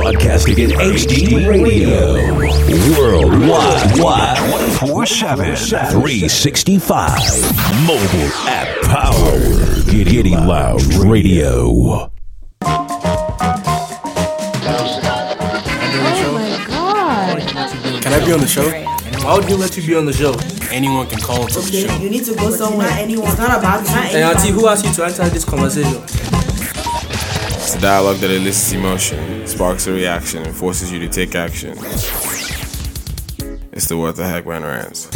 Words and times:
Broadcasting 0.00 0.58
in 0.58 0.70
HD 0.70 1.46
radio. 1.46 2.14
Worldwide. 2.98 4.38
24 4.78 5.04
7. 5.04 5.56
365. 5.56 7.10
Mobile 7.86 8.30
app 8.48 8.80
powered. 8.86 9.84
Giddy 9.84 10.34
Lounge 10.34 10.96
Radio. 10.96 11.68
Oh 11.72 12.08
my 16.32 16.64
god. 16.66 17.42
Can 18.02 18.12
I 18.14 18.24
be 18.24 18.32
on 18.32 18.40
the 18.40 18.46
show? 18.46 18.70
Why 19.22 19.34
would 19.34 19.44
he 19.44 19.52
let 19.52 19.76
you 19.76 19.86
be 19.86 19.94
on 19.96 20.06
the 20.06 20.14
show? 20.14 20.34
Anyone 20.72 21.08
can 21.08 21.20
call 21.20 21.42
into 21.42 21.60
the 21.60 21.86
show. 21.86 21.94
you 21.98 22.08
need 22.08 22.24
to 22.24 22.34
go 22.36 22.50
somewhere. 22.50 22.88
Anyone. 22.92 23.28
It's 23.28 23.36
not 23.36 23.58
about 23.58 23.84
not 23.84 24.04
Hey, 24.04 24.22
anybody. 24.22 24.48
Auntie, 24.48 24.52
who 24.52 24.66
asked 24.66 24.86
you 24.86 24.94
to 24.94 25.04
enter 25.04 25.28
this 25.28 25.44
conversation? 25.44 26.19
It's 27.80 27.86
a 27.86 27.92
dialogue 27.92 28.16
that 28.16 28.30
elicits 28.30 28.72
emotion, 28.72 29.46
sparks 29.46 29.86
a 29.86 29.92
reaction, 29.94 30.42
and 30.42 30.54
forces 30.54 30.92
you 30.92 30.98
to 30.98 31.08
take 31.08 31.34
action. 31.34 31.78
It's 33.72 33.88
the 33.88 33.96
What 33.96 34.16
the 34.16 34.26
Heck 34.26 34.46
Man 34.46 34.64
Rants. 34.64 35.06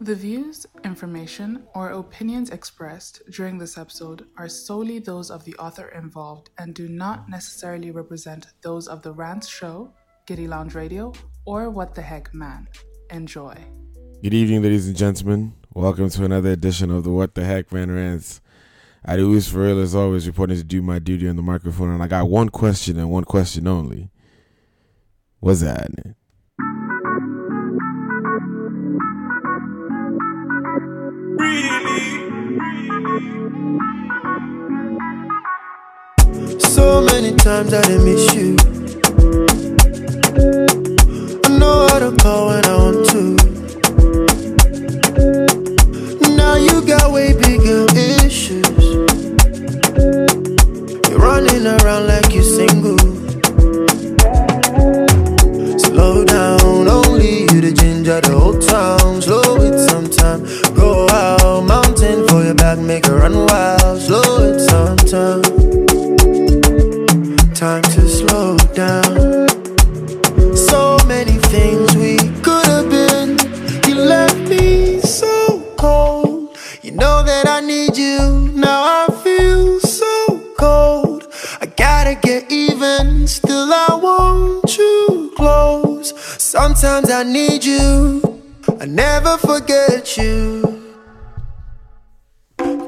The 0.00 0.14
views, 0.14 0.64
information, 0.84 1.64
or 1.74 1.90
opinions 1.90 2.48
expressed 2.48 3.20
during 3.30 3.58
this 3.58 3.76
episode 3.76 4.24
are 4.38 4.48
solely 4.48 5.00
those 5.00 5.30
of 5.30 5.44
the 5.44 5.54
author 5.56 5.88
involved 5.88 6.48
and 6.56 6.74
do 6.74 6.88
not 6.88 7.28
necessarily 7.28 7.90
represent 7.90 8.46
those 8.62 8.88
of 8.88 9.02
the 9.02 9.12
Rants 9.12 9.48
Show, 9.48 9.92
Giddy 10.24 10.48
Lounge 10.48 10.74
Radio, 10.74 11.12
or 11.44 11.68
What 11.68 11.94
the 11.94 12.00
Heck 12.00 12.32
Man. 12.32 12.68
Enjoy. 13.10 13.54
Good 14.22 14.32
evening, 14.32 14.62
ladies 14.62 14.86
and 14.86 14.96
gentlemen. 14.96 15.52
Welcome 15.74 16.08
to 16.08 16.24
another 16.24 16.52
edition 16.52 16.90
of 16.90 17.04
the 17.04 17.10
What 17.10 17.34
the 17.34 17.44
Heck 17.44 17.70
Man 17.70 17.94
Rants. 17.94 18.40
I 19.08 19.14
do 19.14 19.32
this 19.32 19.48
for 19.48 19.60
real 19.60 19.78
as 19.78 19.94
always, 19.94 20.26
reporting 20.26 20.56
to 20.56 20.64
do 20.64 20.82
my 20.82 20.98
duty 20.98 21.28
on 21.28 21.36
the 21.36 21.42
microphone, 21.42 21.90
and 21.90 22.02
I 22.02 22.08
got 22.08 22.28
one 22.28 22.48
question 22.48 22.98
and 22.98 23.08
one 23.08 23.22
question 23.22 23.68
only. 23.68 24.10
What's 25.38 25.60
that? 25.60 25.92
So 36.58 37.00
many 37.02 37.36
times 37.36 37.72
I 37.72 37.82
did 37.82 38.02
miss 38.02 38.34
you. 38.34 38.56
I 41.44 41.58
know 41.58 41.86
how 41.90 42.00
to 42.00 42.16
call 42.20 42.48
when 42.48 42.64
I 42.64 42.76
want 42.76 43.08
to. 43.10 43.36
Now 46.34 46.56
you 46.56 46.84
got 46.84 47.12
way 47.12 47.32
bigger 47.34 47.55
running 51.26 51.66
around 51.66 52.06
like 52.06 52.32
you're 52.32 52.50
single. 52.58 52.98
Slow 55.86 56.24
down, 56.24 56.88
only 56.98 57.32
you 57.50 57.60
the 57.66 57.72
ginger 57.80 58.20
the 58.20 58.34
whole 58.38 58.58
town. 58.58 59.20
Slow 59.20 59.56
it 59.68 59.76
sometime. 59.90 60.40
Go 60.74 61.08
out, 61.10 61.64
mountain 61.64 62.26
for 62.28 62.44
your 62.44 62.54
back, 62.54 62.78
make 62.78 63.06
her 63.06 63.18
run 63.22 63.36
wild. 63.46 64.00
Slow 64.06 64.30
it 64.50 64.58
sometime. 64.70 65.42
Time 67.54 67.82
to 67.94 68.02
slow 68.08 68.56
down. 68.74 69.05
Get 82.40 82.52
even. 82.52 83.26
Still, 83.26 83.72
I 83.72 83.98
want 84.02 84.76
you 84.76 85.32
close. 85.36 86.12
Sometimes 86.42 87.10
I 87.10 87.22
need 87.22 87.64
you. 87.64 88.20
I 88.80 88.84
never 88.84 89.38
forget 89.38 90.16
you. 90.16 90.82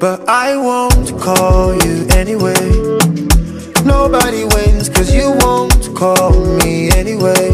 But 0.00 0.28
I 0.28 0.56
won't 0.56 1.08
call 1.18 1.74
you 1.84 2.06
anyway. 2.10 2.64
Nobody 3.84 4.44
wins 4.54 4.88
cause 4.88 5.14
you 5.14 5.28
won't 5.40 5.96
call 5.96 6.32
me 6.58 6.90
anyway. 6.92 7.50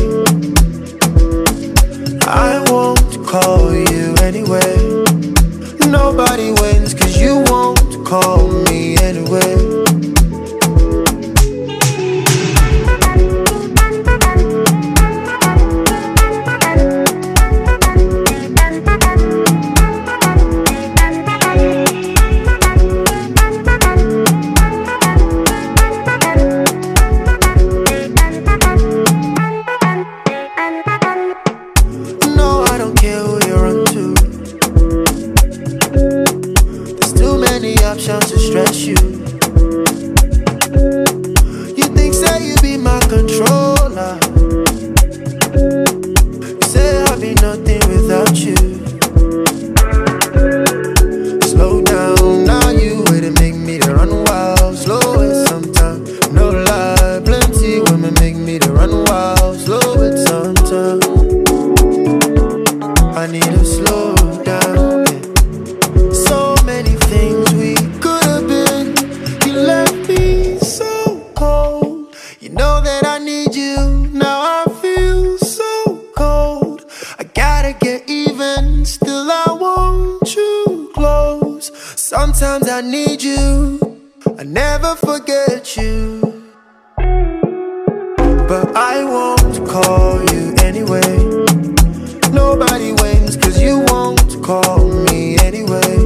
I 2.26 2.64
won't 2.70 3.14
call 3.26 3.72
you 3.72 4.14
anyway. 4.28 4.74
Nobody 5.86 6.50
wins 6.60 6.92
cause 6.94 7.16
you 7.20 7.44
won't 7.46 8.04
call 8.04 8.48
me 8.68 8.96
anyway. 8.98 9.84
Sometimes 82.44 82.68
I 82.68 82.80
need 82.82 83.22
you. 83.22 83.80
I 84.38 84.42
never 84.42 84.94
forget 84.96 85.78
you. 85.78 86.20
But 88.46 88.76
I 88.76 89.02
won't 89.02 89.66
call 89.66 90.22
you 90.30 90.54
anyway. 90.58 91.16
Nobody 92.30 92.92
wins 93.00 93.38
cause 93.38 93.58
you 93.58 93.82
won't 93.88 94.42
call 94.44 94.90
me 95.06 95.38
anyway. 95.38 95.96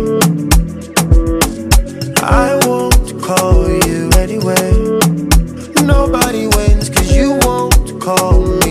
I 2.23 2.57
won't 2.67 3.21
call 3.21 3.69
you 3.89 4.09
anyway. 4.25 4.71
Nobody 5.83 6.47
wins 6.57 6.89
cause 6.89 7.11
you 7.17 7.37
won't 7.43 8.01
call 8.01 8.47
me 8.63 8.68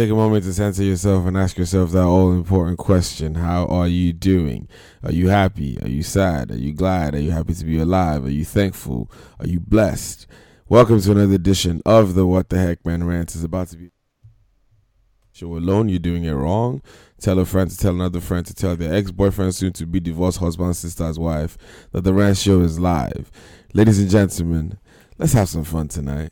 Take 0.00 0.12
a 0.12 0.14
moment 0.14 0.44
to 0.44 0.54
censor 0.54 0.82
yourself 0.82 1.26
and 1.26 1.36
ask 1.36 1.58
yourself 1.58 1.90
that 1.90 2.04
all 2.04 2.32
important 2.32 2.78
question 2.78 3.34
How 3.34 3.66
are 3.66 3.86
you 3.86 4.14
doing? 4.14 4.66
Are 5.02 5.12
you 5.12 5.28
happy? 5.28 5.78
Are 5.82 5.88
you 5.88 6.02
sad? 6.02 6.50
Are 6.50 6.56
you 6.56 6.72
glad? 6.72 7.14
Are 7.14 7.20
you 7.20 7.32
happy 7.32 7.52
to 7.52 7.64
be 7.66 7.78
alive? 7.78 8.24
Are 8.24 8.30
you 8.30 8.46
thankful? 8.46 9.12
Are 9.38 9.46
you 9.46 9.60
blessed? 9.60 10.26
Welcome 10.70 11.02
to 11.02 11.10
another 11.10 11.34
edition 11.34 11.82
of 11.84 12.14
the 12.14 12.24
What 12.26 12.48
the 12.48 12.56
Heck 12.56 12.86
Man 12.86 13.04
Rant. 13.04 13.34
Is 13.34 13.44
about 13.44 13.68
to 13.68 13.76
be 13.76 13.90
show 15.32 15.54
alone. 15.54 15.90
You're 15.90 15.98
doing 15.98 16.24
it 16.24 16.32
wrong. 16.32 16.80
Tell 17.20 17.38
a 17.38 17.44
friend 17.44 17.70
to 17.70 17.76
tell 17.76 17.92
another 17.92 18.20
friend 18.20 18.46
to 18.46 18.54
tell 18.54 18.76
their 18.76 18.94
ex 18.94 19.10
boyfriend, 19.10 19.54
soon 19.54 19.74
to 19.74 19.84
be 19.84 20.00
divorced 20.00 20.38
husband, 20.38 20.76
sister's 20.76 21.18
wife, 21.18 21.58
that 21.92 22.04
the 22.04 22.14
rant 22.14 22.38
show 22.38 22.62
is 22.62 22.80
live. 22.80 23.30
Ladies 23.74 23.98
and 23.98 24.08
gentlemen, 24.08 24.78
let's 25.18 25.34
have 25.34 25.50
some 25.50 25.64
fun 25.64 25.88
tonight. 25.88 26.30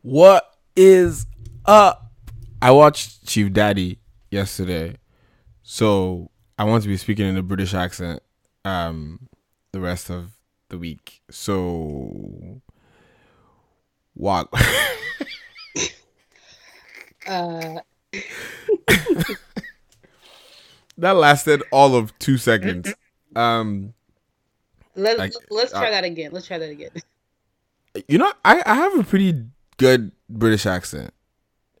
What 0.00 0.56
is 0.74 1.26
up? 1.66 2.07
I 2.60 2.70
watched 2.72 3.26
Chief 3.26 3.52
Daddy 3.52 3.98
yesterday, 4.30 4.96
so 5.62 6.30
I 6.58 6.64
want 6.64 6.82
to 6.82 6.88
be 6.88 6.96
speaking 6.96 7.26
in 7.26 7.36
a 7.36 7.42
British 7.42 7.72
accent 7.72 8.22
um, 8.64 9.28
the 9.72 9.80
rest 9.80 10.10
of 10.10 10.32
the 10.68 10.78
week. 10.78 11.22
So, 11.30 12.60
what? 14.14 14.48
Uh, 17.28 17.80
that 20.96 21.12
lasted 21.12 21.62
all 21.70 21.94
of 21.94 22.18
two 22.18 22.38
seconds. 22.38 22.94
Um, 23.36 23.92
let's 24.96 25.18
Like, 25.18 25.32
let's 25.50 25.72
try 25.72 25.88
uh, 25.88 25.90
that 25.90 26.04
again. 26.04 26.30
Let's 26.32 26.46
try 26.46 26.56
that 26.56 26.70
again. 26.70 26.90
you 28.08 28.16
know, 28.16 28.32
I, 28.46 28.62
I 28.64 28.74
have 28.76 28.98
a 28.98 29.04
pretty 29.04 29.44
good 29.76 30.12
British 30.30 30.64
accent, 30.64 31.12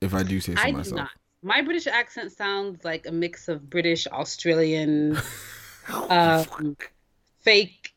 if 0.00 0.14
I 0.14 0.22
do 0.22 0.40
say 0.40 0.56
so 0.56 0.62
I 0.62 0.70
do 0.72 0.76
myself. 0.78 0.96
not. 0.96 1.10
My 1.42 1.62
British 1.62 1.86
accent 1.86 2.32
sounds 2.32 2.84
like 2.84 3.06
a 3.06 3.12
mix 3.12 3.48
of 3.48 3.70
British, 3.70 4.06
Australian, 4.08 5.18
um, 6.10 6.76
fake, 7.40 7.94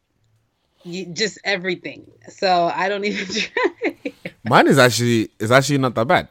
just 1.14 1.40
everything. 1.44 2.06
So 2.30 2.72
I 2.74 2.90
don't 2.90 3.04
even 3.12 3.26
try. 3.28 4.14
Mine 4.44 4.68
is 4.68 4.78
actually 4.78 5.30
is 5.40 5.52
actually 5.52 5.80
not 5.80 5.96
that 5.96 6.08
bad. 6.08 6.28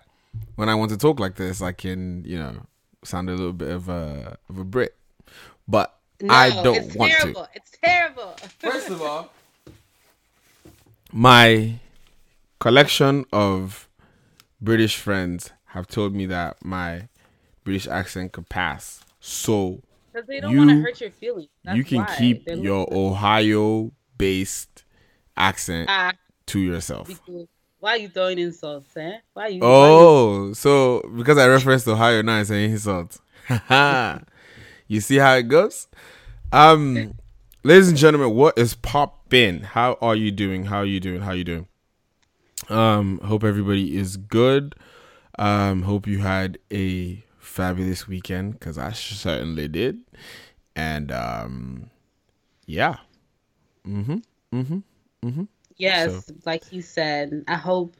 When 0.56 0.68
I 0.68 0.74
want 0.74 0.90
to 0.90 0.96
talk 0.98 1.18
like 1.20 1.36
this, 1.36 1.62
I 1.62 1.72
can 1.72 2.24
you 2.24 2.38
know 2.38 2.62
sound 3.04 3.28
a 3.28 3.32
little 3.34 3.52
bit 3.52 3.70
of 3.70 3.88
a 3.88 4.36
of 4.48 4.58
a 4.58 4.64
Brit, 4.64 4.94
but 5.66 5.96
No, 6.20 6.34
I 6.34 6.50
don't 6.62 6.76
it's 6.76 6.94
want 6.94 7.12
terrible. 7.12 7.44
to. 7.44 7.50
It's 7.54 7.72
terrible. 7.82 8.36
First 8.58 8.88
of 8.90 9.02
all, 9.02 9.30
my 11.12 11.78
collection 12.58 13.24
of 13.32 13.88
British 14.60 14.96
friends 14.96 15.50
have 15.70 15.86
told 15.86 16.14
me 16.14 16.26
that 16.26 16.64
my 16.64 17.08
British 17.64 17.86
accent 17.88 18.32
could 18.32 18.48
pass. 18.48 19.04
So 19.20 19.82
Because 20.12 20.26
they 20.26 20.40
don't 20.40 20.56
want 20.56 20.70
to 20.70 20.76
You- 20.76 20.82
hurt 20.82 21.00
your 21.00 21.10
feelings. 21.10 21.48
That's 21.64 21.76
you 21.76 21.84
can 21.84 21.98
why. 21.98 22.16
keep 22.18 22.44
They're 22.46 22.56
your 22.56 22.86
Ohio 22.92 23.92
based 24.18 24.84
accent 25.36 25.88
Ah, 25.90 26.12
to 26.46 26.58
yourself. 26.60 27.08
why 27.78 27.90
are 27.92 27.96
you 27.98 28.08
throwing 28.08 28.38
insults, 28.38 28.96
eh? 28.96 29.18
Why 29.34 29.42
are 29.44 29.50
you? 29.50 29.60
Oh, 29.62 30.52
so 30.52 31.02
because 31.16 31.38
I 31.38 31.46
referenced 31.46 31.86
Ohio 31.88 32.22
now, 32.22 32.34
I'm 32.38 32.44
saying 32.44 32.72
insult. 32.72 33.18
you 34.88 35.00
see 35.00 35.16
how 35.16 35.34
it 35.36 35.44
goes? 35.48 35.86
Um, 36.52 37.14
ladies 37.62 37.88
and 37.88 37.96
gentlemen, 37.96 38.34
what 38.34 38.58
is 38.58 38.74
poppin'? 38.74 39.62
How 39.62 39.96
are 40.00 40.16
you 40.16 40.32
doing? 40.32 40.64
How 40.64 40.78
are 40.78 40.84
you 40.84 40.98
doing? 41.00 41.20
How 41.20 41.30
are 41.30 41.36
you 41.36 41.44
doing? 41.44 41.66
Um, 42.68 43.18
hope 43.24 43.44
everybody 43.44 43.96
is 43.96 44.16
good. 44.16 44.74
Um, 45.40 45.82
hope 45.82 46.06
you 46.06 46.18
had 46.18 46.58
a 46.72 47.24
fabulous 47.38 48.06
weekend 48.06 48.52
because 48.52 48.78
I 48.78 48.92
certainly 48.92 49.66
did. 49.66 50.00
And 50.76 51.10
um, 51.10 51.90
yeah, 52.66 52.98
Mm-hmm. 53.86 54.16
Mm-hmm. 54.52 54.78
Mm-hmm. 55.26 55.42
Yes, 55.76 56.30
like 56.44 56.64
he 56.64 56.80
said. 56.80 57.44
I 57.48 57.54
hope, 57.54 57.96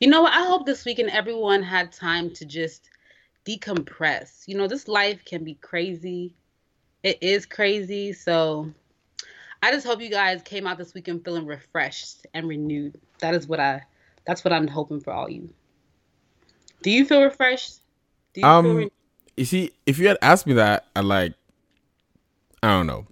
you 0.00 0.08
know? 0.08 0.24
I 0.24 0.44
hope 0.44 0.66
this 0.66 0.84
weekend 0.84 1.10
everyone 1.10 1.62
had 1.62 1.92
time 1.92 2.30
to 2.34 2.44
just 2.44 2.90
decompress. 3.44 4.46
You 4.46 4.56
know, 4.56 4.68
this 4.68 4.88
life 4.88 5.24
can 5.24 5.44
be 5.44 5.54
crazy. 5.54 6.34
It 7.02 7.18
is 7.22 7.44
crazy. 7.46 8.12
So 8.12 8.72
I 9.62 9.72
just 9.72 9.86
hope 9.86 10.00
you 10.00 10.10
guys 10.10 10.42
came 10.42 10.66
out 10.66 10.78
this 10.78 10.94
weekend 10.94 11.24
feeling 11.24 11.46
refreshed 11.46 12.26
and 12.34 12.48
renewed. 12.48 13.00
That 13.18 13.34
is 13.34 13.46
what 13.46 13.60
I, 13.60 13.82
that's 14.26 14.44
what 14.44 14.52
I'm 14.52 14.68
hoping 14.68 15.00
for 15.00 15.12
all 15.12 15.28
you. 15.28 15.52
Do 16.84 16.90
you 16.90 17.06
feel 17.06 17.22
refreshed? 17.22 17.80
Do 18.34 18.42
you 18.42 18.46
feel 18.46 18.78
Um, 18.82 18.90
you 19.38 19.46
see, 19.46 19.72
if 19.86 19.98
you 19.98 20.06
had 20.06 20.18
asked 20.20 20.46
me 20.46 20.52
that 20.52 20.84
at 20.94 21.06
like, 21.06 21.32
I 22.62 22.68
don't 22.68 22.86
know, 22.86 23.06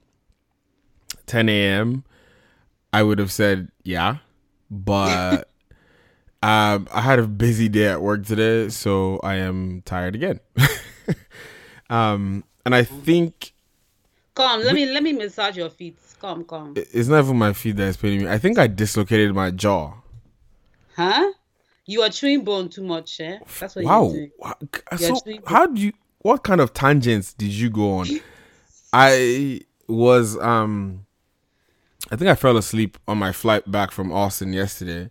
10 1.27 1.49
a.m., 1.49 2.05
I 2.93 3.03
would 3.03 3.19
have 3.19 3.33
said 3.33 3.73
yeah, 3.83 4.19
but 4.71 5.49
um, 6.43 6.87
I 6.93 7.01
had 7.01 7.19
a 7.19 7.27
busy 7.27 7.71
day 7.71 7.87
at 7.89 8.03
work 8.03 8.27
today, 8.27 8.69
so 8.69 9.19
I 9.25 9.37
am 9.37 9.81
tired 9.87 10.15
again. 10.15 10.41
um, 11.89 12.45
and 12.67 12.75
I 12.75 12.85
think 12.85 13.55
Come, 14.35 14.63
let 14.65 14.75
me 14.75 14.85
let 14.85 15.03
me 15.03 15.15
massage 15.15 15.57
your 15.57 15.71
feet. 15.71 15.97
Come, 16.21 16.45
come. 16.45 16.75
it's 16.77 17.09
not 17.09 17.25
even 17.25 17.39
my 17.39 17.55
feet 17.55 17.77
that 17.77 17.85
is 17.85 17.97
paining 17.97 18.25
me. 18.25 18.29
I 18.29 18.37
think 18.37 18.59
I 18.59 18.67
dislocated 18.67 19.35
my 19.35 19.51
jaw. 19.51 19.95
Huh? 20.95 21.33
You 21.85 22.03
are 22.03 22.11
chewing 22.11 22.45
bone 22.45 22.69
too 22.69 22.85
much, 22.85 23.21
eh? 23.21 23.39
That's 23.59 23.75
what 23.77 23.85
wow. 23.85 24.05
you're 24.05 24.13
doing. 24.13 24.31
Wow. 24.39 24.55
You're 24.99 25.17
So 25.17 25.39
how 25.47 25.67
do 25.67 25.81
you? 25.81 25.93
What 26.19 26.45
kind 26.45 26.61
of 26.61 26.73
tangents 26.73 27.33
did 27.33 27.51
you 27.51 27.71
go 27.71 27.99
on? 27.99 28.07
I 28.93 29.63
was 29.89 30.39
um, 30.39 31.07
I 32.11 32.17
think 32.17 32.31
I 32.31 32.35
fell 32.35 32.57
asleep 32.57 32.99
on 33.09 33.19
my 33.19 33.33
flight 33.33 33.71
back 33.71 33.91
from 33.91 34.13
Austin 34.13 34.53
yesterday, 34.53 35.11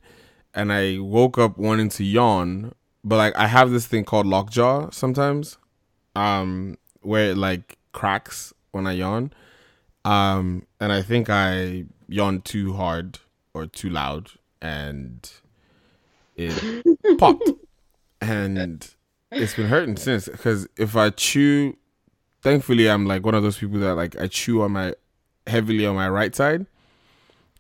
and 0.53 0.71
I 0.71 1.00
woke 1.00 1.38
up 1.38 1.57
wanting 1.57 1.89
to 1.89 2.03
yawn, 2.03 2.74
but 3.03 3.17
like 3.17 3.35
I 3.35 3.47
have 3.47 3.71
this 3.71 3.88
thing 3.88 4.03
called 4.03 4.25
lockjaw 4.25 4.89
sometimes, 4.91 5.57
um, 6.15 6.77
where 7.01 7.31
it 7.31 7.38
like 7.38 7.77
cracks 7.91 8.53
when 8.71 8.88
I 8.88 8.94
yawn, 8.94 9.33
um, 10.06 10.67
and 10.79 10.91
I 10.91 11.01
think 11.01 11.29
I 11.29 11.85
yawned 12.07 12.45
too 12.45 12.74
hard 12.74 13.19
or 13.53 13.65
too 13.65 13.89
loud, 13.89 14.31
and 14.62 15.29
it 16.35 17.17
popped, 17.17 17.49
and 18.21 18.87
it's 19.31 19.53
been 19.55 19.67
hurting 19.67 19.97
since. 19.97 20.27
Because 20.27 20.67
if 20.77 20.95
I 20.95 21.09
chew, 21.09 21.77
thankfully 22.41 22.89
I'm 22.89 23.05
like 23.05 23.25
one 23.25 23.35
of 23.35 23.43
those 23.43 23.57
people 23.57 23.79
that 23.79 23.95
like 23.95 24.19
I 24.19 24.27
chew 24.27 24.61
on 24.61 24.71
my 24.71 24.93
heavily 25.47 25.85
on 25.85 25.95
my 25.95 26.09
right 26.09 26.35
side. 26.35 26.65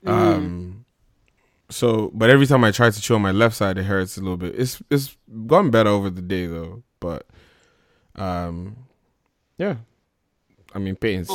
Um, 0.05 0.85
so 1.69 2.11
but 2.13 2.29
every 2.29 2.47
time 2.47 2.63
I 2.63 2.71
try 2.71 2.89
to 2.89 3.01
chew 3.01 3.15
on 3.15 3.21
my 3.21 3.31
left 3.31 3.55
side, 3.55 3.77
it 3.77 3.83
hurts 3.83 4.17
a 4.17 4.21
little 4.21 4.37
bit. 4.37 4.55
It's 4.57 4.81
it's 4.89 5.17
gone 5.47 5.69
better 5.71 5.89
over 5.89 6.09
the 6.09 6.21
day 6.21 6.47
though, 6.47 6.83
but 6.99 7.27
um, 8.15 8.75
yeah. 9.57 9.75
I 10.73 10.79
mean 10.79 10.95
pains. 10.95 11.29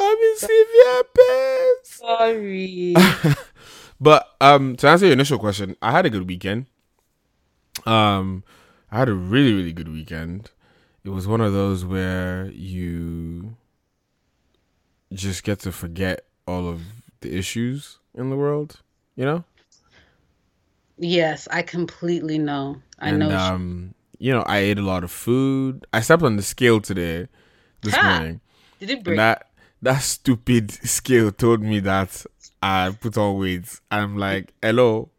I 0.00 0.14
mean, 0.14 0.36
severe 0.38 1.02
pains. 1.16 1.88
Sorry. 1.88 2.94
But 4.02 4.28
um, 4.40 4.74
to 4.78 4.88
answer 4.88 5.06
your 5.06 5.12
initial 5.12 5.38
question, 5.38 5.76
I 5.80 5.92
had 5.92 6.06
a 6.06 6.10
good 6.10 6.26
weekend. 6.28 6.66
Um, 7.86 8.42
I 8.90 8.98
had 8.98 9.08
a 9.08 9.14
really 9.14 9.54
really 9.54 9.72
good 9.72 9.88
weekend. 9.88 10.50
It 11.04 11.10
was 11.10 11.26
one 11.28 11.40
of 11.40 11.52
those 11.52 11.84
where 11.84 12.46
you 12.52 13.56
just 15.12 15.44
get 15.44 15.60
to 15.60 15.72
forget 15.72 16.26
all 16.46 16.68
of 16.68 16.80
the 17.20 17.36
issues 17.36 17.98
in 18.14 18.30
the 18.30 18.36
world, 18.36 18.80
you 19.16 19.24
know. 19.24 19.44
yes, 20.98 21.48
I 21.50 21.62
completely 21.62 22.38
know. 22.38 22.82
I 22.98 23.10
and 23.10 23.18
know. 23.20 23.30
um, 23.36 23.94
you 24.18 24.32
know, 24.32 24.42
I 24.42 24.58
ate 24.58 24.78
a 24.78 24.82
lot 24.82 25.04
of 25.04 25.10
food. 25.10 25.86
I 25.92 26.00
stepped 26.00 26.22
on 26.22 26.36
the 26.36 26.42
scale 26.42 26.80
today, 26.80 27.28
this 27.82 27.94
Ha! 27.94 28.18
morning. 28.18 28.40
Did 28.80 28.90
it 28.90 29.04
break? 29.04 29.16
that 29.16 29.50
that 29.82 30.02
stupid 30.02 30.70
scale 30.70 31.32
told 31.32 31.62
me 31.62 31.80
that 31.80 32.24
I 32.62 32.92
put 32.98 33.18
on 33.18 33.38
weight. 33.38 33.80
I'm 33.90 34.16
like, 34.16 34.52
hello. 34.62 35.10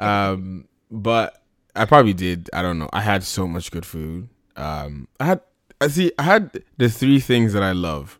Um, 0.00 0.66
but 0.90 1.40
I 1.76 1.84
probably 1.84 2.12
did. 2.12 2.50
I 2.52 2.62
don't 2.62 2.80
know. 2.80 2.88
I 2.92 3.00
had 3.00 3.22
so 3.22 3.46
much 3.46 3.70
good 3.70 3.86
food. 3.86 4.28
Um, 4.56 5.06
I 5.20 5.26
had. 5.26 5.40
I 5.80 5.86
see. 5.86 6.10
I 6.18 6.24
had 6.24 6.64
the 6.76 6.88
three 6.88 7.20
things 7.20 7.52
that 7.52 7.62
I 7.62 7.70
love. 7.70 8.18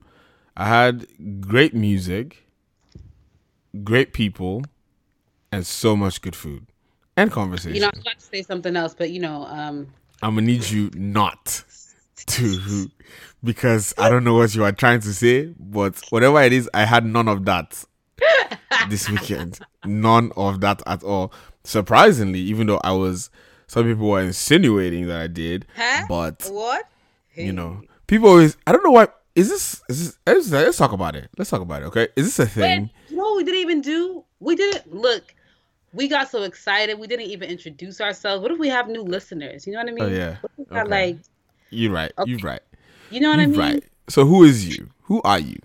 I 0.57 0.69
had 0.69 1.07
great 1.41 1.75
music, 1.75 2.47
great 3.83 4.13
people, 4.13 4.63
and 5.51 5.67
so 5.67 5.97
much 5.97 6.23
good 6.23 6.37
food 6.37 6.67
and 7.17 7.33
conversation. 7.33 7.75
you 7.75 7.81
know, 7.81 7.89
I 7.89 7.97
was 7.97 8.01
about 8.03 8.19
to 8.21 8.25
say 8.25 8.43
something 8.43 8.77
else, 8.77 8.95
but 8.97 9.11
you 9.11 9.21
know, 9.21 9.45
um, 9.47 9.89
I'm 10.23 10.37
gonna 10.37 10.47
need 10.47 10.69
you 10.71 10.91
not 10.95 11.65
to 12.27 12.89
because 13.43 13.95
I 13.99 14.09
don't 14.09 14.25
know 14.25 14.35
what 14.35 14.55
you 14.55 14.65
are 14.65 14.73
trying 14.73 15.01
to 15.01 15.13
say, 15.13 15.53
but 15.59 16.01
whatever 16.11 16.41
it 16.43 16.53
is, 16.53 16.71
I 16.73 16.85
had 16.85 17.05
none 17.05 17.27
of 17.29 17.45
that 17.47 17.85
this 18.89 19.09
weekend. 19.09 19.59
None 19.85 20.33
of 20.37 20.61
that 20.61 20.83
at 20.87 21.03
all. 21.05 21.33
Surprisingly, 21.65 22.41
even 22.41 22.67
though 22.67 22.81
I 22.85 22.93
was 22.93 23.31
Some 23.67 23.85
people 23.85 24.09
were 24.09 24.23
insinuating 24.23 25.07
that 25.09 25.21
I 25.21 25.27
did, 25.27 25.67
Huh? 25.77 26.07
but 26.09 26.49
What? 26.51 26.87
you 27.35 27.53
know, 27.53 27.83
people 28.07 28.29
always. 28.31 28.57
I 28.67 28.73
don't 28.73 28.83
know 28.83 28.91
why. 28.93 29.09
Is 29.35 29.49
this? 29.51 29.83
Is 29.89 30.19
this? 30.25 30.51
Let's, 30.51 30.77
talk 30.79 30.93
about 30.93 31.15
it. 31.15 31.29
Let's 31.37 31.51
talk 31.51 31.61
about 31.61 31.83
it. 31.83 31.87
Okay, 31.87 32.09
is 32.17 32.25
this 32.27 32.39
a 32.41 32.47
thing? 32.47 32.83
Wait, 32.83 32.91
you 33.11 33.17
know 33.17 33.23
what 33.25 33.37
we 33.37 33.45
didn't 33.45 33.61
even 33.61 33.81
do? 33.83 34.25
We 34.41 34.57
didn't 34.57 34.93
look. 34.95 35.35
We 35.93 36.09
got 36.09 36.29
so 36.31 36.43
excited. 36.43 36.99
We 36.99 37.07
didn't 37.07 37.27
even 37.27 37.49
introduce 37.51 38.01
ourselves. 38.01 38.43
What 38.43 38.51
if 38.53 38.59
we 38.59 38.69
have 38.69 38.89
new 38.89 39.03
listeners? 39.03 39.67
You 39.67 39.75
know 39.75 39.79
what 39.81 39.89
I 39.89 39.93
mean? 39.93 40.05
Oh, 40.05 40.09
yeah. 40.09 40.37
What 40.41 40.53
if 40.59 40.59
we 40.59 40.65
got, 40.75 40.89
like, 40.89 41.19
You're 41.71 41.93
right. 41.93 42.13
Okay. 42.19 42.31
You're 42.31 42.41
right. 42.41 42.61
you 43.11 43.21
know 43.21 43.31
what 43.31 43.39
I 43.39 43.43
You're 43.43 43.51
mean? 43.51 43.61
right. 43.61 43.85
So 44.09 44.25
who 44.27 44.43
is 44.45 44.67
you? 44.67 44.89
Who 45.03 45.23
are 45.23 45.39
you? 45.39 45.59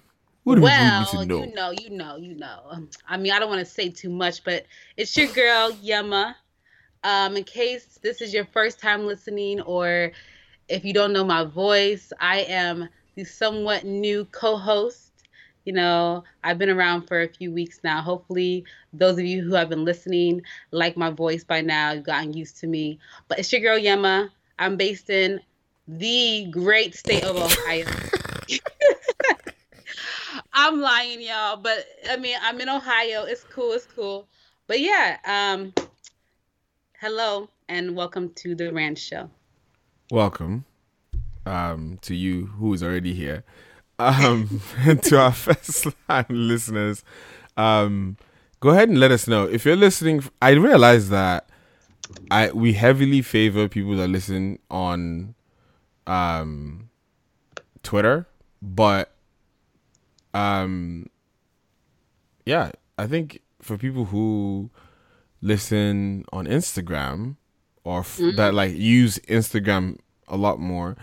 What 0.43 0.55
do 0.55 0.61
well, 0.61 1.05
people 1.05 1.19
need 1.19 1.29
to 1.29 1.35
know? 1.35 1.43
you 1.45 1.55
know, 1.55 1.71
you 1.71 1.89
know, 1.89 2.17
you 2.17 2.35
know. 2.35 2.59
Um, 2.69 2.89
I 3.07 3.17
mean, 3.17 3.31
I 3.31 3.39
don't 3.39 3.49
want 3.49 3.65
to 3.65 3.71
say 3.71 3.89
too 3.89 4.09
much, 4.09 4.43
but 4.43 4.65
it's 4.97 5.15
your 5.15 5.27
girl 5.27 5.71
Yema. 5.71 6.35
Um, 7.03 7.37
in 7.37 7.43
case 7.43 7.99
this 8.01 8.21
is 8.21 8.33
your 8.33 8.45
first 8.45 8.79
time 8.79 9.05
listening, 9.05 9.61
or 9.61 10.11
if 10.67 10.83
you 10.83 10.93
don't 10.93 11.13
know 11.13 11.23
my 11.23 11.45
voice, 11.45 12.11
I 12.19 12.39
am 12.41 12.89
the 13.15 13.23
somewhat 13.23 13.85
new 13.85 14.25
co-host. 14.25 15.11
You 15.65 15.73
know, 15.73 16.25
I've 16.43 16.57
been 16.57 16.69
around 16.69 17.07
for 17.07 17.21
a 17.21 17.27
few 17.27 17.51
weeks 17.53 17.79
now. 17.83 18.01
Hopefully, 18.01 18.65
those 18.91 19.17
of 19.17 19.25
you 19.25 19.43
who 19.43 19.53
have 19.53 19.69
been 19.69 19.85
listening 19.85 20.41
like 20.71 20.97
my 20.97 21.09
voice 21.09 21.45
by 21.45 21.61
now. 21.61 21.93
You've 21.93 22.03
gotten 22.03 22.33
used 22.33 22.57
to 22.57 22.67
me. 22.67 22.99
But 23.29 23.39
it's 23.39 23.51
your 23.53 23.61
girl 23.61 23.79
Yema. 23.79 24.29
I'm 24.59 24.75
based 24.75 25.09
in 25.09 25.39
the 25.87 26.47
great 26.51 26.95
state 26.95 27.23
of 27.23 27.37
Ohio. 27.37 27.85
I'm 30.55 30.79
lying, 30.79 31.19
y'all, 31.19 31.57
but 31.57 31.83
I 32.07 32.17
mean, 32.17 32.35
I'm 32.39 32.61
in 32.61 32.69
Ohio. 32.69 33.23
It's 33.23 33.43
cool. 33.43 33.71
It's 33.71 33.87
cool. 33.87 34.27
But 34.67 34.79
yeah, 34.79 35.17
um, 35.25 35.73
hello 36.99 37.49
and 37.67 37.95
welcome 37.95 38.29
to 38.35 38.53
the 38.53 38.71
Rant 38.71 38.99
Show. 38.99 39.31
Welcome, 40.11 40.65
um, 41.47 41.97
to 42.03 42.13
you 42.13 42.45
who 42.45 42.71
is 42.75 42.83
already 42.83 43.15
here. 43.15 43.43
Um, 43.97 44.61
and 44.77 45.01
to 45.05 45.19
our 45.19 45.31
first 45.31 45.87
line 46.07 46.25
listeners, 46.29 47.03
um, 47.57 48.17
go 48.59 48.69
ahead 48.69 48.89
and 48.89 48.99
let 48.99 49.09
us 49.09 49.27
know 49.27 49.45
if 49.45 49.65
you're 49.65 49.75
listening. 49.75 50.23
I 50.39 50.51
realize 50.51 51.09
that 51.09 51.49
I 52.29 52.51
we 52.51 52.73
heavily 52.73 53.23
favor 53.23 53.67
people 53.67 53.95
that 53.95 54.07
listen 54.07 54.59
on 54.69 55.33
um 56.05 56.91
Twitter, 57.81 58.27
but 58.61 59.12
um 60.33 61.07
yeah, 62.45 62.71
I 62.97 63.07
think 63.07 63.41
for 63.61 63.77
people 63.77 64.05
who 64.05 64.69
listen 65.41 66.25
on 66.33 66.45
Instagram 66.45 67.35
or 67.83 67.99
f- 67.99 68.19
that 68.35 68.53
like 68.53 68.73
use 68.75 69.19
Instagram 69.27 69.97
a 70.27 70.37
lot 70.37 70.59
more, 70.59 70.95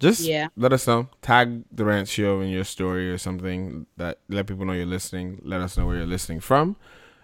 just 0.00 0.20
Yeah. 0.20 0.48
let 0.56 0.72
us 0.72 0.86
know. 0.86 1.08
Tag 1.22 1.64
the 1.72 1.84
rant 1.84 2.08
show 2.08 2.40
in 2.40 2.48
your 2.48 2.64
story 2.64 3.10
or 3.10 3.18
something 3.18 3.86
that 3.96 4.18
let 4.28 4.46
people 4.46 4.64
know 4.64 4.72
you're 4.72 4.86
listening. 4.86 5.40
Let 5.44 5.60
us 5.60 5.76
know 5.76 5.86
where 5.86 5.96
you're 5.96 6.06
listening 6.06 6.40
from, 6.40 6.76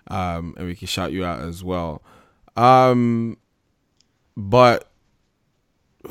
um, 0.09 0.55
and 0.57 0.67
we 0.67 0.75
can 0.75 0.87
shout 0.87 1.13
you 1.13 1.25
out 1.25 1.41
as 1.41 1.63
well. 1.65 2.03
Um, 2.57 3.37
but 4.37 4.91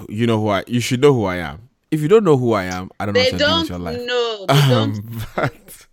you 0.07 0.27
know 0.27 0.39
who 0.39 0.49
I. 0.49 0.63
You 0.67 0.79
should 0.79 1.01
know 1.01 1.13
who 1.13 1.25
I 1.25 1.37
am. 1.37 1.68
If 1.91 2.01
you 2.01 2.07
don't 2.07 2.23
know 2.23 2.37
who 2.37 2.53
I 2.53 2.65
am, 2.65 2.89
I 2.99 3.05
don't 3.05 3.15
know 3.15 3.21
They 3.21 3.31
what 3.31 3.31
to 3.31 3.37
do 3.37 3.45
don't 3.45 3.69
your 3.69 3.79
life. 3.79 4.01
know. 4.05 4.45
They 4.47 4.53
don't. 4.69 4.97
Um, 4.97 5.21
but 5.35 5.87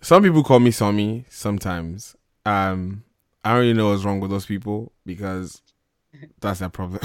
some 0.00 0.22
people 0.22 0.42
call 0.44 0.60
me 0.60 0.70
Somi 0.70 1.24
sometimes. 1.28 2.14
Um, 2.46 3.02
I 3.44 3.50
don't 3.52 3.60
really 3.60 3.72
know 3.74 3.90
what's 3.90 4.04
wrong 4.04 4.20
with 4.20 4.30
those 4.30 4.46
people 4.46 4.92
because 5.04 5.62
that's 6.40 6.60
their 6.60 6.68
problem. 6.68 7.00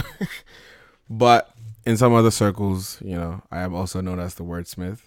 but 1.10 1.52
in 1.86 1.98
some 1.98 2.14
other 2.14 2.32
circles, 2.32 3.00
you 3.04 3.16
know, 3.16 3.42
I 3.52 3.62
am 3.62 3.74
also 3.74 4.02
known 4.02 4.20
as 4.20 4.36
the 4.36 4.44
wordsmith. 4.44 5.00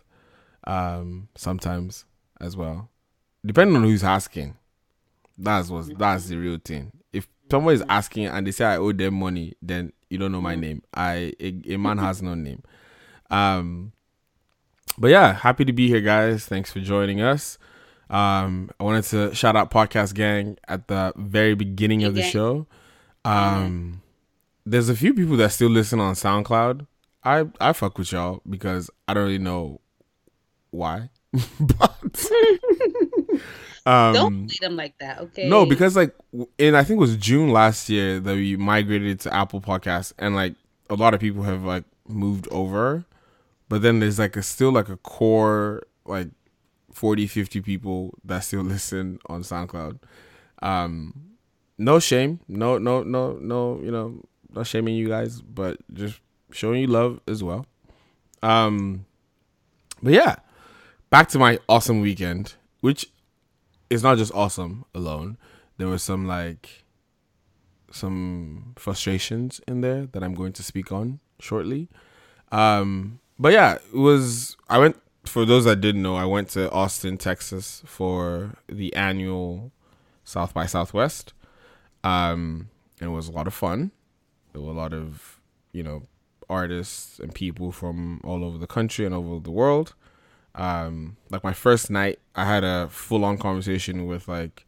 Um, 0.65 1.29
sometimes 1.37 2.05
as 2.41 2.57
well, 2.57 2.91
depending 3.45 3.77
on 3.77 3.85
who's 3.85 4.03
asking. 4.03 4.57
That's 5.39 5.69
what 5.71 5.97
that's 5.99 6.27
the 6.29 6.37
real 6.37 6.59
thing. 6.65 6.91
If 7.13 7.29
someone 7.51 7.75
is 7.75 7.85
asking 7.89 8.27
and 8.27 8.45
they 8.47 8.51
say 8.51 8.65
I 8.65 8.79
owe 8.79 8.91
them 8.93 9.15
money, 9.15 9.53
then 9.63 9.93
you 10.11 10.19
don't 10.19 10.33
know 10.33 10.41
my 10.41 10.55
name. 10.55 10.83
I 10.95 11.33
a, 11.41 11.63
a 11.75 11.77
man 11.79 11.99
has 11.99 12.23
no 12.23 12.35
name. 12.35 12.63
Um, 13.31 13.93
but 14.99 15.09
yeah, 15.09 15.33
happy 15.35 15.65
to 15.65 15.73
be 15.73 15.89
here, 15.89 16.01
guys. 16.01 16.47
Thanks 16.47 16.73
for 16.73 16.81
joining 16.81 17.21
us. 17.21 17.59
Um, 18.09 18.71
I 18.79 18.85
wanted 18.85 19.05
to 19.05 19.35
shout 19.35 19.57
out 19.57 19.71
Podcast 19.71 20.15
Gang 20.15 20.59
at 20.69 20.89
the 20.89 21.13
very 21.17 21.55
beginning 21.55 22.05
of 22.05 22.15
the 22.15 22.23
show. 22.23 22.67
Um, 23.25 24.03
there's 24.65 24.89
a 24.89 24.97
few 24.97 25.13
people 25.13 25.37
that 25.39 25.51
still 25.53 25.71
listen 25.71 25.99
on 26.01 26.15
SoundCloud. 26.15 26.87
I 27.25 27.47
I 27.61 27.73
fuck 27.73 27.99
with 27.99 28.13
y'all 28.13 28.41
because 28.49 28.89
I 29.09 29.15
don't 29.15 29.25
really 29.25 29.39
know 29.39 29.81
why, 30.71 31.11
but 31.61 32.01
um, 33.87 34.15
don't 34.15 34.47
play 34.49 34.59
them 34.61 34.77
like 34.77 34.99
that, 34.99 35.21
okay? 35.21 35.49
no, 35.49 35.65
because 35.65 35.97
like 35.97 36.15
in 36.59 36.75
I 36.75 36.83
think 36.83 36.99
it 36.99 37.01
was 37.01 37.17
June 37.17 37.51
last 37.51 37.89
year 37.89 38.19
that 38.21 38.35
we 38.35 38.57
migrated 38.57 39.21
to 39.21 39.35
Apple 39.35 39.61
Podcasts, 39.61 40.13
and 40.19 40.35
like 40.35 40.55
a 40.91 40.95
lot 40.95 41.15
of 41.15 41.21
people 41.21 41.45
have 41.45 41.63
like 41.63 41.85
moved 42.09 42.49
over, 42.51 43.05
but 43.69 43.83
then 43.83 44.01
there's 44.01 44.19
like 44.19 44.37
a 44.37 44.43
still 44.43 44.73
like 44.73 44.89
a 44.89 44.97
core 44.97 45.83
like 46.05 46.29
40, 46.93 47.27
50 47.27 47.61
people 47.61 48.15
that 48.25 48.41
still 48.41 48.63
listen 48.63 49.19
on 49.27 49.43
SoundCloud. 49.43 49.99
Um, 50.63 51.37
no 51.79 51.99
shame, 52.01 52.41
no, 52.49 52.79
no, 52.79 53.03
no, 53.03 53.33
no, 53.33 53.81
you 53.83 53.91
know, 53.91 54.23
not 54.51 54.67
shaming 54.67 54.95
you 54.95 55.09
guys, 55.09 55.43
but 55.43 55.79
just 55.93 56.21
showing 56.51 56.81
you 56.81 56.87
love 56.87 57.21
as 57.29 57.45
well. 57.45 57.67
Um, 58.43 59.05
but 60.03 60.13
yeah, 60.13 60.37
back 61.11 61.29
to 61.31 61.39
my 61.39 61.59
awesome 61.69 62.01
weekend, 62.01 62.55
which 62.81 63.07
is 63.91 64.03
not 64.03 64.19
just 64.19 64.33
awesome 64.35 64.85
alone. 64.95 65.39
There 65.79 65.89
was 65.89 66.03
some 66.03 66.27
like 66.27 66.85
some 67.91 68.75
frustrations 68.77 69.61
in 69.67 69.81
there 69.81 70.07
that 70.07 70.23
I'm 70.23 70.35
going 70.35 70.53
to 70.55 70.63
speak 70.63 70.93
on 70.93 71.21
shortly. 71.39 71.89
Um, 72.53 73.21
but 73.39 73.53
yeah, 73.53 73.75
it 73.75 73.97
was. 73.97 74.57
I 74.69 74.79
went 74.79 74.97
for 75.25 75.45
those 75.45 75.65
that 75.65 75.81
didn't 75.81 76.03
know. 76.03 76.17
I 76.17 76.25
went 76.25 76.49
to 76.51 76.71
Austin, 76.71 77.19
Texas 77.19 77.83
for 77.85 78.55
the 78.69 78.95
annual 78.95 79.73
South 80.25 80.55
by 80.55 80.67
Southwest. 80.67 81.33
Um, 82.05 82.69
and 83.01 83.11
it 83.11 83.13
was 83.13 83.29
a 83.29 83.33
lot 83.33 83.47
of 83.47 83.55
fun. 83.55 83.91
There 84.53 84.63
were 84.63 84.71
a 84.71 84.75
lot 84.75 84.93
of 84.93 85.41
you 85.73 85.83
know 85.83 86.03
artists 86.49 87.19
and 87.19 87.35
people 87.35 87.73
from 87.73 88.21
all 88.25 88.45
over 88.45 88.59
the 88.59 88.67
country 88.67 89.05
and 89.05 89.15
all 89.15 89.33
over 89.33 89.41
the 89.41 89.51
world. 89.51 89.95
Um, 90.57 91.19
like 91.31 91.45
my 91.45 91.53
first 91.53 91.91
night, 91.91 92.19
I 92.35 92.47
had 92.47 92.65
a 92.65 92.89
full 92.89 93.25
on 93.25 93.37
conversation 93.39 94.07
with 94.07 94.27
like 94.27 94.67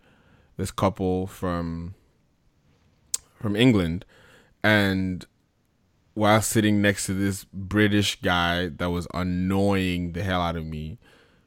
this 0.56 0.70
couple 0.70 1.26
from 1.26 1.94
from 3.40 3.56
England, 3.56 4.04
and 4.62 5.24
while 6.14 6.42
sitting 6.42 6.82
next 6.82 7.06
to 7.06 7.14
this 7.14 7.44
British 7.52 8.20
guy 8.20 8.68
that 8.68 8.90
was 8.90 9.06
annoying 9.14 10.12
the 10.12 10.22
hell 10.22 10.40
out 10.42 10.56
of 10.56 10.66
me 10.66 10.98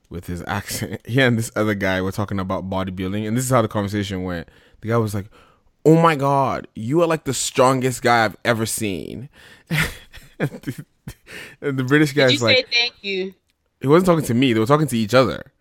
with 0.09 0.25
his 0.25 0.43
accent, 0.47 1.01
he 1.05 1.21
and 1.21 1.37
this 1.37 1.51
other 1.55 1.75
guy 1.75 2.01
were 2.01 2.11
talking 2.11 2.39
about 2.39 2.69
bodybuilding, 2.69 3.27
and 3.27 3.37
this 3.37 3.45
is 3.45 3.51
how 3.51 3.61
the 3.61 3.67
conversation 3.67 4.23
went. 4.23 4.49
The 4.81 4.87
guy 4.87 4.97
was 4.97 5.13
like, 5.13 5.27
"Oh 5.85 6.01
my 6.01 6.15
god, 6.15 6.67
you 6.73 7.01
are 7.01 7.07
like 7.07 7.25
the 7.25 7.33
strongest 7.33 8.01
guy 8.01 8.25
I've 8.25 8.37
ever 8.43 8.65
seen," 8.65 9.29
and, 10.39 10.49
the, 11.61 11.83
British 11.83 12.13
Did 12.13 12.15
you 12.15 12.23
guy's 12.23 12.39
say 12.39 12.45
like, 12.45 12.69
thank 12.71 13.03
you? 13.03 13.35
He 13.81 13.87
wasn't 13.87 14.05
talking 14.07 14.25
to 14.25 14.33
me. 14.33 14.53
They 14.53 14.59
were 14.59 14.65
talking 14.65 14.87
to 14.87 14.97
each 14.97 15.13
other. 15.13 15.51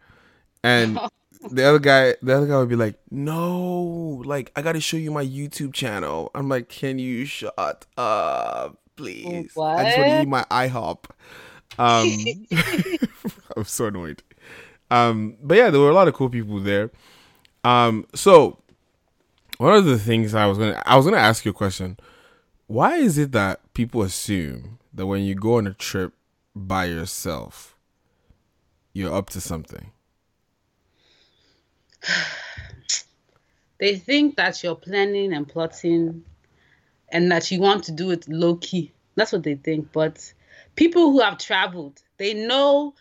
And 0.62 0.98
the 1.50 1.64
other 1.64 1.78
guy, 1.78 2.14
the 2.22 2.36
other 2.36 2.46
guy 2.46 2.58
would 2.58 2.68
be 2.68 2.76
like, 2.76 2.98
"No, 3.10 4.22
like 4.24 4.52
I 4.56 4.62
got 4.62 4.72
to 4.72 4.80
show 4.80 4.96
you 4.96 5.10
my 5.10 5.24
YouTube 5.24 5.72
channel." 5.72 6.30
I'm 6.34 6.48
like, 6.48 6.68
"Can 6.68 6.98
you 6.98 7.24
shut 7.24 7.86
up, 7.96 8.78
please? 8.96 9.56
I 9.56 9.84
just 9.84 9.98
want 9.98 10.10
to 10.10 10.22
eat 10.22 10.28
my 10.28 10.44
IHOP." 10.50 11.04
Um, 11.78 12.08
I'm 13.56 13.64
so 13.64 13.86
annoyed. 13.86 14.22
Um, 14.90 15.36
but 15.42 15.56
yeah, 15.56 15.70
there 15.70 15.80
were 15.80 15.90
a 15.90 15.94
lot 15.94 16.08
of 16.08 16.14
cool 16.14 16.28
people 16.28 16.60
there. 16.60 16.90
Um, 17.64 18.06
so 18.14 18.58
one 19.58 19.74
of 19.74 19.84
the 19.84 19.98
things 19.98 20.34
I 20.34 20.46
was 20.46 20.58
gonna, 20.58 20.82
I 20.84 20.96
was 20.96 21.04
gonna 21.04 21.18
ask 21.18 21.44
you 21.44 21.52
a 21.52 21.54
question. 21.54 21.98
Why 22.66 22.96
is 22.96 23.18
it 23.18 23.32
that 23.32 23.60
people 23.74 24.02
assume 24.02 24.78
that 24.94 25.06
when 25.06 25.22
you 25.22 25.34
go 25.34 25.56
on 25.56 25.66
a 25.66 25.74
trip 25.74 26.12
by 26.54 26.84
yourself, 26.86 27.76
you're 28.92 29.14
up 29.14 29.30
to 29.30 29.40
something? 29.40 29.92
They 33.80 33.96
think 33.96 34.36
that 34.36 34.62
you're 34.62 34.76
planning 34.76 35.32
and 35.32 35.48
plotting 35.48 36.22
and 37.08 37.32
that 37.32 37.50
you 37.50 37.60
want 37.60 37.84
to 37.84 37.92
do 37.92 38.10
it 38.10 38.28
low 38.28 38.56
key. 38.56 38.92
That's 39.14 39.32
what 39.32 39.42
they 39.42 39.54
think. 39.54 39.90
But 39.90 40.32
people 40.76 41.10
who 41.10 41.20
have 41.20 41.38
traveled, 41.38 42.00
they 42.18 42.34
know 42.34 42.94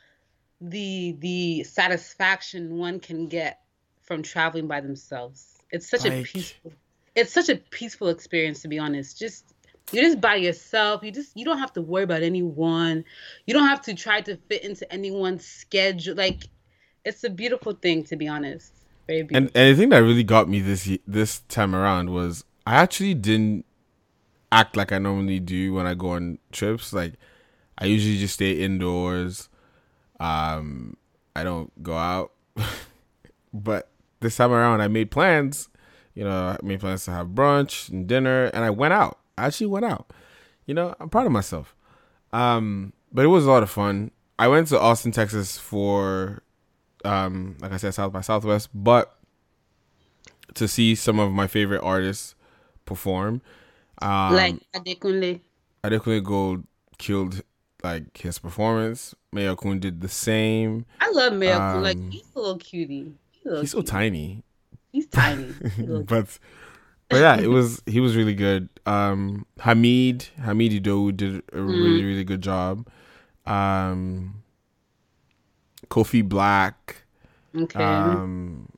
the 0.62 1.17
the 1.19 1.63
satisfaction 1.63 2.77
one 2.77 3.00
can 3.00 3.27
get 3.27 3.62
from 4.03 4.24
traveling 4.24 4.67
by 4.67 4.79
themselves. 4.81 5.58
It's 5.69 5.89
such 5.89 6.05
a 6.05 6.24
peaceful. 6.24 6.74
it's 7.13 7.31
such 7.34 7.50
a 7.50 7.58
peaceful 7.58 8.08
experience 8.08 8.62
to 8.62 8.69
be 8.69 8.79
honest. 8.79 9.19
Just 9.19 9.46
you're 9.91 10.03
just 10.03 10.22
by 10.22 10.36
yourself. 10.36 11.03
You 11.03 11.12
just 11.12 11.36
you 11.36 11.46
don't 11.46 11.60
have 11.60 11.74
to 11.74 11.81
worry 11.81 12.03
about 12.03 12.24
anyone. 12.24 13.03
You 13.46 13.53
don't 13.53 13.67
have 13.67 13.81
to 13.84 13.93
try 13.93 14.22
to 14.22 14.38
fit 14.48 14.63
into 14.63 14.91
anyone's 14.91 15.46
schedule. 15.46 16.15
Like 16.15 16.43
it's 17.05 17.24
a 17.24 17.29
beautiful 17.29 17.74
thing 17.74 18.03
to 18.05 18.15
be 18.15 18.27
honest. 18.27 18.74
Very 19.08 19.24
beautiful. 19.24 19.38
And 19.38 19.51
and 19.55 19.75
the 19.75 19.81
thing 19.81 19.89
that 19.89 20.00
really 20.00 20.24
got 20.24 20.50
me 20.50 20.60
this 20.60 20.98
this 21.08 21.39
time 21.41 21.75
around 21.75 22.12
was 22.12 22.43
I 22.65 22.75
actually 22.75 23.13
didn't 23.13 23.65
act 24.51 24.75
like 24.75 24.91
I 24.91 24.98
normally 24.98 25.39
do 25.39 25.74
when 25.74 25.86
I 25.86 25.93
go 25.93 26.12
on 26.12 26.39
trips. 26.51 26.93
Like 26.93 27.13
I 27.77 27.86
usually 27.86 28.17
just 28.17 28.36
stay 28.36 28.51
indoors. 28.51 29.50
Um, 30.19 30.98
I 31.36 31.43
don't 31.43 31.72
go 31.81 31.96
out. 31.96 32.31
but 33.53 33.89
this 34.19 34.36
time 34.36 34.51
around, 34.51 34.81
I 34.81 34.88
made 34.88 35.12
plans. 35.12 35.69
You 36.13 36.25
know, 36.25 36.31
I 36.31 36.58
made 36.62 36.81
plans 36.81 37.05
to 37.05 37.12
have 37.12 37.27
brunch 37.27 37.89
and 37.89 38.08
dinner, 38.08 38.46
and 38.46 38.63
I 38.63 38.69
went 38.69 38.93
out. 38.93 39.19
I 39.39 39.46
actually 39.48 39.67
went 39.67 39.86
out. 39.86 40.12
You 40.65 40.74
know, 40.74 40.96
I'm 41.00 41.10
proud 41.10 41.25
of 41.25 41.31
myself. 41.31 41.75
Um, 42.31 42.93
but 43.12 43.25
it 43.25 43.29
was 43.29 43.46
a 43.46 43.50
lot 43.50 43.63
of 43.63 43.69
fun. 43.69 44.12
I 44.38 44.48
went 44.48 44.67
to 44.67 44.79
Austin, 44.79 45.12
Texas 45.12 45.58
for, 45.58 46.43
um, 47.03 47.58
like 47.60 47.72
I 47.72 47.77
said, 47.77 47.93
South 47.93 48.13
by 48.13 48.22
Southwest, 48.22 48.69
but 48.74 49.15
to 50.53 50.67
see 50.67 50.96
some 50.96 51.19
of 51.19 51.31
my 51.31 51.48
favorite 51.48 51.81
artists 51.81 52.36
perform. 52.86 53.41
Um, 54.01 54.34
like 54.34 54.55
Adekunle. 54.74 55.41
Adekunle 55.84 56.24
Gold 56.24 56.63
killed 56.98 57.41
like 57.84 58.17
his 58.17 58.39
performance. 58.39 59.15
Mayorkun 59.36 59.79
did 59.79 60.01
the 60.01 60.08
same. 60.10 60.86
I 61.01 61.10
love 61.12 61.34
Mayorkun. 61.34 61.81
Like 61.81 61.98
Um, 61.98 62.12
he's 62.12 62.24
a 62.36 62.39
little 62.39 62.58
cutie. 62.58 63.13
He's, 63.31 63.46
a 63.46 63.50
little 63.50 63.62
He's 63.62 63.72
so 63.72 63.77
cutie. 63.77 63.91
tiny, 63.91 64.43
He's 64.91 65.08
tiny. 65.08 65.53
He's 65.75 65.79
a 65.79 65.81
little 65.81 66.03
but 66.08 66.39
but 67.10 67.18
yeah, 67.20 67.39
it 67.39 67.48
was 67.48 67.82
he 67.86 68.00
was 68.00 68.16
really 68.16 68.36
good. 68.36 68.70
Um, 68.86 69.46
Hamid 69.60 70.28
Hamid 70.42 70.72
Idowu 70.84 71.16
did 71.16 71.44
a 71.54 71.62
really 71.62 72.04
really 72.04 72.24
good 72.24 72.42
job. 72.42 72.88
Um, 73.46 74.44
Kofi 75.89 76.28
Black. 76.28 77.04
okay. 77.56 77.84
Um, 77.84 78.70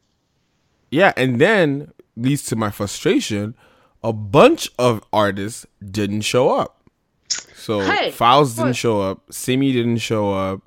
yeah, 0.89 1.13
and 1.17 1.39
then 1.39 1.91
leads 2.15 2.43
to 2.45 2.55
my 2.55 2.71
frustration. 2.71 3.55
A 4.03 4.11
bunch 4.11 4.69
of 4.79 5.03
artists 5.13 5.65
didn't 5.91 6.21
show 6.21 6.49
up. 6.49 6.81
So 7.55 7.81
Hey, 7.81 8.11
of 8.11 8.55
didn't 8.55 8.73
show 8.73 9.01
up. 9.01 9.21
Simi 9.31 9.71
didn't 9.71 9.99
show 9.99 10.33
up. 10.33 10.61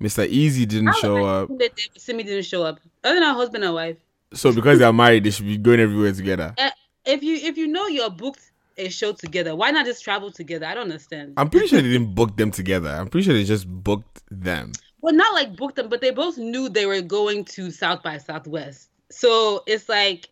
Mr. 0.00 0.26
Eazi 0.28 0.66
didn't 0.66 0.96
show 0.96 1.24
up. 1.24 1.50
Simi 1.96 2.22
didn't 2.24 2.44
show 2.44 2.64
up. 2.64 2.80
Other 3.04 3.14
than 3.14 3.22
our 3.22 3.34
husband 3.34 3.64
and 3.64 3.74
wife. 3.74 3.96
So 4.32 4.52
because 4.52 4.78
they're 4.78 4.92
married, 4.92 5.24
they 5.24 5.30
should 5.30 5.46
be 5.46 5.58
going 5.58 5.80
everywhere 5.80 6.12
together. 6.12 6.54
Eh, 6.56 6.70
If 7.10 7.22
you 7.22 7.36
if 7.36 7.56
you 7.56 7.66
know 7.66 7.86
you're 7.88 8.10
booked 8.10 8.50
a 8.76 8.88
show 8.88 9.12
together, 9.12 9.54
why 9.56 9.70
not 9.70 9.84
just 9.84 10.02
travel 10.04 10.30
together? 10.30 10.66
I 10.66 10.74
don't 10.74 10.84
understand. 10.84 11.34
I'm 11.36 11.50
pretty 11.50 11.66
sure 11.66 11.82
they 11.82 11.88
didn't 11.88 12.14
book 12.14 12.36
them 12.36 12.50
together. 12.50 12.88
I'm 12.88 13.08
pretty 13.08 13.24
sure 13.24 13.34
they 13.34 13.44
just 13.44 13.68
booked 13.68 14.22
them. 14.30 14.72
well, 15.00 15.14
not 15.14 15.34
like 15.34 15.56
booked 15.56 15.76
them, 15.76 15.88
but 15.88 16.00
they 16.00 16.10
both 16.10 16.38
knew 16.38 16.68
they 16.68 16.86
were 16.86 17.00
going 17.02 17.44
to 17.46 17.70
South 17.70 18.02
by 18.02 18.18
Southwest. 18.18 18.88
So 19.10 19.62
it's 19.66 19.88
like, 19.88 20.28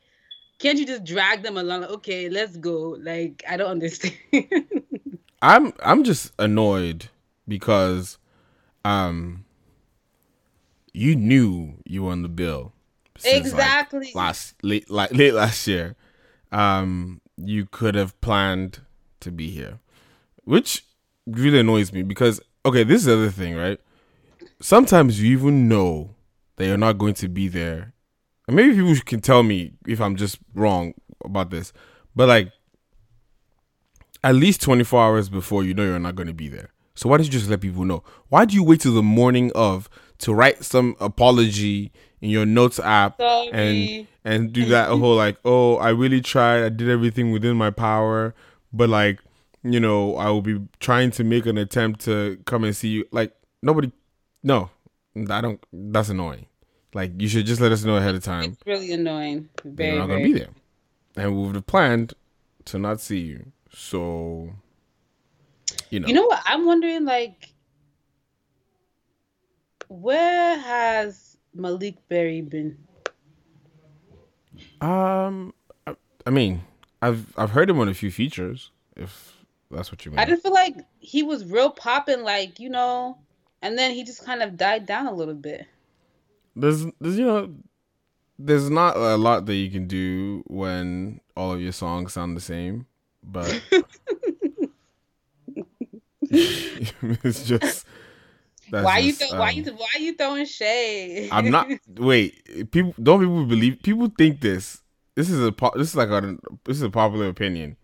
can't 0.61 0.79
you 0.79 0.87
just 0.87 1.05
drag 1.05 1.43
them 1.43 1.57
along? 1.57 1.85
Okay, 1.85 2.29
let's 2.29 2.57
go. 2.57 2.97
Like 3.01 3.43
I 3.49 3.57
don't 3.57 3.71
understand. 3.77 4.15
I'm 5.43 5.73
I'm 5.81 6.05
just 6.05 6.33
annoyed 6.39 7.09
because 7.47 8.19
um 8.85 9.45
you 10.93 11.17
knew 11.17 11.75
you 11.85 12.05
were 12.05 12.13
on 12.13 12.23
the 12.23 12.29
bill. 12.29 12.73
since, 13.19 13.53
like, 13.53 13.53
exactly. 13.53 14.13
last 14.15 14.55
late 14.63 14.89
like 14.91 15.13
late 15.13 15.35
last 15.35 15.67
year. 15.67 15.97
Um 16.53 17.21
you 17.37 17.67
could 17.67 17.95
have 17.95 18.21
planned 18.21 18.81
to 19.21 19.31
be 19.31 19.51
here. 19.51 19.79
Which 20.45 20.85
really 21.27 21.61
annoys 21.61 21.93
me 21.93 22.03
because 22.03 22.41
okay, 22.65 22.85
this 22.85 23.03
is 23.03 23.05
the 23.07 23.15
other 23.15 23.31
thing, 23.31 23.55
right? 23.55 23.81
Sometimes 24.61 25.23
you 25.23 25.37
even 25.37 25.69
know 25.69 26.15
that 26.57 26.67
you're 26.67 26.77
not 26.77 26.99
going 26.99 27.15
to 27.15 27.29
be 27.29 27.49
there. 27.49 27.95
And 28.47 28.57
maybe 28.57 28.75
people 28.75 28.95
can 29.05 29.21
tell 29.21 29.43
me 29.43 29.75
if 29.87 30.01
I'm 30.01 30.17
just 30.17 30.39
wrong 30.55 30.95
about 31.25 31.51
this. 31.51 31.73
But 32.17 32.29
like 32.29 32.53
at 34.25 34.35
least 34.35 34.61
24 34.63 35.03
hours 35.03 35.29
before 35.29 35.65
you 35.65 35.75
know 35.75 35.85
you're 35.85 35.99
not 35.99 36.17
going 36.17 36.27
to 36.27 36.35
be 36.35 36.49
there. 36.49 36.71
So 36.95 37.09
why 37.09 37.17
don't 37.17 37.27
you 37.27 37.33
just 37.33 37.49
let 37.49 37.61
people 37.61 37.85
know? 37.85 38.03
Why 38.29 38.45
do 38.45 38.57
you 38.57 38.65
wait 38.65 38.81
till 38.81 38.95
the 38.95 39.03
morning 39.03 39.53
of 39.55 39.89
to 40.19 40.35
write 40.35 40.65
some 40.65 40.97
apology 40.99 41.93
in 42.21 42.31
your 42.31 42.47
notes 42.47 42.79
app 42.81 43.21
and 43.21 43.53
Sorry. 43.53 44.09
and 44.25 44.53
do 44.53 44.65
that 44.67 44.89
whole 44.99 45.17
like, 45.17 45.39
oh, 45.45 45.77
I 45.77 45.91
really 45.91 46.21
tried, 46.21 46.65
I 46.65 46.69
did 46.69 46.89
everything 46.89 47.31
within 47.33 47.57
my 47.57 47.71
power, 47.71 48.35
but 48.73 48.89
like, 48.89 49.21
you 49.63 49.81
know, 49.81 50.17
I 50.17 50.31
will 50.31 50.43
be 50.43 50.61
trying 50.81 51.11
to 51.13 51.25
make 51.25 51.47
an 51.47 51.59
attempt 51.59 52.01
to 52.03 52.39
come 52.47 52.65
and 52.65 52.75
see 52.75 52.89
you. 52.89 53.05
Like 53.11 53.35
nobody, 53.63 53.93
no, 54.43 54.71
I 55.31 55.41
don't. 55.41 55.61
That's 55.73 56.09
annoying. 56.09 56.47
Like 56.95 57.13
you 57.21 57.29
should 57.29 57.47
just 57.47 57.61
let 57.61 57.73
us 57.73 57.85
know 57.85 57.97
ahead 57.97 58.15
of 58.15 58.23
time. 58.25 58.53
It's 58.53 58.67
really 58.67 58.93
annoying. 58.93 59.49
Very, 59.65 59.91
You're 59.91 59.99
not 59.99 60.07
gonna 60.09 60.25
be 60.25 60.33
there, 60.33 60.51
and 61.17 61.37
we 61.37 61.47
would 61.47 61.55
have 61.55 61.67
planned 61.67 62.15
to 62.67 62.79
not 62.79 63.01
see 63.01 63.19
you. 63.19 63.53
So, 63.71 64.51
you 65.91 66.01
know, 66.01 66.09
You 66.09 66.15
know 66.15 66.27
what? 66.27 66.43
I'm 66.47 66.65
wondering, 66.67 67.05
like, 67.05 67.51
where 69.89 70.57
has 70.59 71.28
Maleek 71.59 71.99
Berry 72.09 72.41
been? 72.41 72.79
um, 74.81 75.53
I, 75.87 75.97
I 76.27 76.31
mean, 76.31 76.63
I've 77.03 77.33
I've 77.37 77.51
heard 77.51 77.69
him 77.69 77.79
on 77.81 77.89
a 77.89 77.95
few 77.95 78.11
features. 78.11 78.71
If 78.97 79.37
that's 79.71 79.91
what 79.93 80.05
you 80.05 80.13
mean. 80.13 80.19
I 80.19 80.25
just 80.25 80.43
feel 80.43 80.53
like 80.53 80.77
he 80.99 81.23
was 81.23 81.45
real 81.45 81.71
popping, 81.71 82.23
like 82.23 82.59
you 82.59 82.71
know, 82.71 83.19
and 83.63 83.77
then 83.79 83.93
he 83.93 84.05
just 84.05 84.25
kind 84.25 84.43
of 84.43 84.57
died 84.57 84.87
down 84.87 85.07
a 85.07 85.13
little 85.13 85.35
bit. 85.35 85.67
there's 86.57 86.85
there's 87.01 87.19
you 87.19 87.27
know 87.27 87.55
there's 88.39 88.71
not 88.71 88.97
a 88.97 89.17
lot 89.17 89.47
that 89.47 89.55
you 89.57 89.71
can 89.71 89.87
do 89.87 90.43
when 90.47 91.21
all 91.37 91.53
of 91.53 91.61
your 91.61 91.73
songs 91.73 92.13
sound 92.13 92.37
the 92.37 92.41
same 92.41 92.87
but 93.23 93.63
it's 96.31 97.45
just 97.45 97.87
that's 98.71 98.85
why 98.85 98.99
you 98.99 99.13
th- 99.13 99.33
why 99.33 99.51
um, 99.51 99.57
you 99.57 99.65
why 99.73 99.89
you 99.99 100.15
throwing 100.15 100.47
shade? 100.47 101.29
i'm 101.33 101.51
not 101.51 101.69
wait 101.97 102.71
people 102.71 102.95
don't 103.03 103.21
people 103.21 103.45
believe 103.47 103.83
people 103.83 104.11
think 104.17 104.41
this 104.41 104.83
this 105.15 105.31
is 105.31 105.41
a 105.41 105.55
this 105.75 105.89
is 105.89 105.97
like 105.97 106.09
a 106.09 106.37
this 106.65 106.77
is 106.77 106.83
a 106.83 106.91
popular 106.91 107.29
opinion 107.29 107.77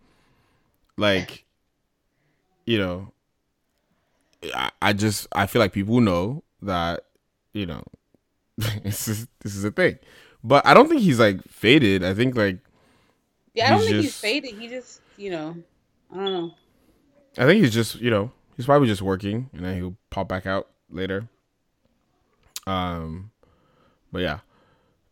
like 0.96 1.44
you 2.66 2.78
know 2.78 3.12
I, 4.54 4.70
I 4.80 4.92
just 4.92 5.26
i 5.32 5.46
feel 5.46 5.60
like 5.60 5.72
people 5.72 6.00
know 6.00 6.42
that 6.62 7.04
you 7.52 7.66
know 7.66 7.82
this 8.56 9.08
is 9.08 9.26
this 9.40 9.54
is 9.54 9.64
a 9.64 9.70
thing 9.70 9.98
but 10.42 10.66
i 10.66 10.74
don't 10.74 10.88
think 10.88 11.00
he's 11.00 11.18
like 11.18 11.42
faded 11.48 12.04
i 12.04 12.14
think 12.14 12.36
like 12.36 12.58
yeah, 13.54 13.68
I 13.68 13.70
don't 13.70 13.80
think 13.82 13.96
he's 14.02 14.16
faded. 14.16 14.54
He 14.58 14.68
just 14.68 15.00
you 15.16 15.30
know, 15.30 15.56
I 16.12 16.16
don't 16.16 16.32
know. 16.32 16.54
I 17.38 17.46
think 17.46 17.62
he's 17.62 17.72
just, 17.72 18.00
you 18.00 18.10
know, 18.10 18.30
he's 18.56 18.66
probably 18.66 18.88
just 18.88 19.02
working 19.02 19.48
and 19.52 19.64
then 19.64 19.76
he'll 19.76 19.96
pop 20.10 20.28
back 20.28 20.46
out 20.46 20.68
later. 20.94 21.28
Um 22.66 23.30
but 24.12 24.22
yeah. 24.22 24.38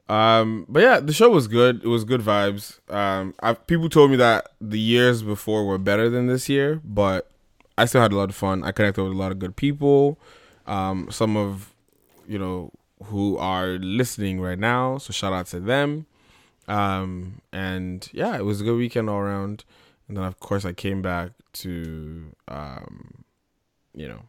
Um 0.08 0.66
but 0.68 0.82
yeah, 0.82 1.00
the 1.00 1.12
show 1.12 1.30
was 1.30 1.48
good. 1.48 1.82
It 1.84 1.88
was 1.88 2.04
good 2.04 2.20
vibes. 2.20 2.78
Um 2.90 3.34
I 3.42 3.54
people 3.54 3.88
told 3.88 4.10
me 4.10 4.16
that 4.16 4.48
the 4.60 4.78
years 4.78 5.22
before 5.22 5.64
were 5.64 5.78
better 5.78 6.08
than 6.08 6.26
this 6.26 6.48
year, 6.48 6.80
but 6.84 7.30
I 7.76 7.84
still 7.86 8.00
had 8.00 8.12
a 8.12 8.16
lot 8.16 8.28
of 8.30 8.36
fun. 8.36 8.64
I 8.64 8.72
connected 8.72 9.02
with 9.02 9.12
a 9.12 9.16
lot 9.16 9.32
of 9.32 9.38
good 9.38 9.56
people. 9.56 10.18
Um 10.66 11.08
some 11.10 11.36
of 11.36 11.74
you 12.26 12.38
know 12.38 12.70
who 13.04 13.36
are 13.36 13.78
listening 13.78 14.40
right 14.40 14.58
now, 14.58 14.98
so 14.98 15.12
shout 15.12 15.32
out 15.32 15.46
to 15.46 15.60
them. 15.60 16.06
Um 16.68 17.40
and 17.52 18.08
yeah, 18.12 18.36
it 18.36 18.44
was 18.44 18.60
a 18.60 18.64
good 18.64 18.76
weekend 18.76 19.10
all 19.10 19.18
around. 19.18 19.64
And 20.08 20.16
then 20.16 20.24
of 20.24 20.38
course 20.40 20.64
I 20.64 20.72
came 20.72 21.02
back 21.02 21.32
to 21.54 22.32
um 22.48 23.24
you 23.94 24.08
know 24.08 24.22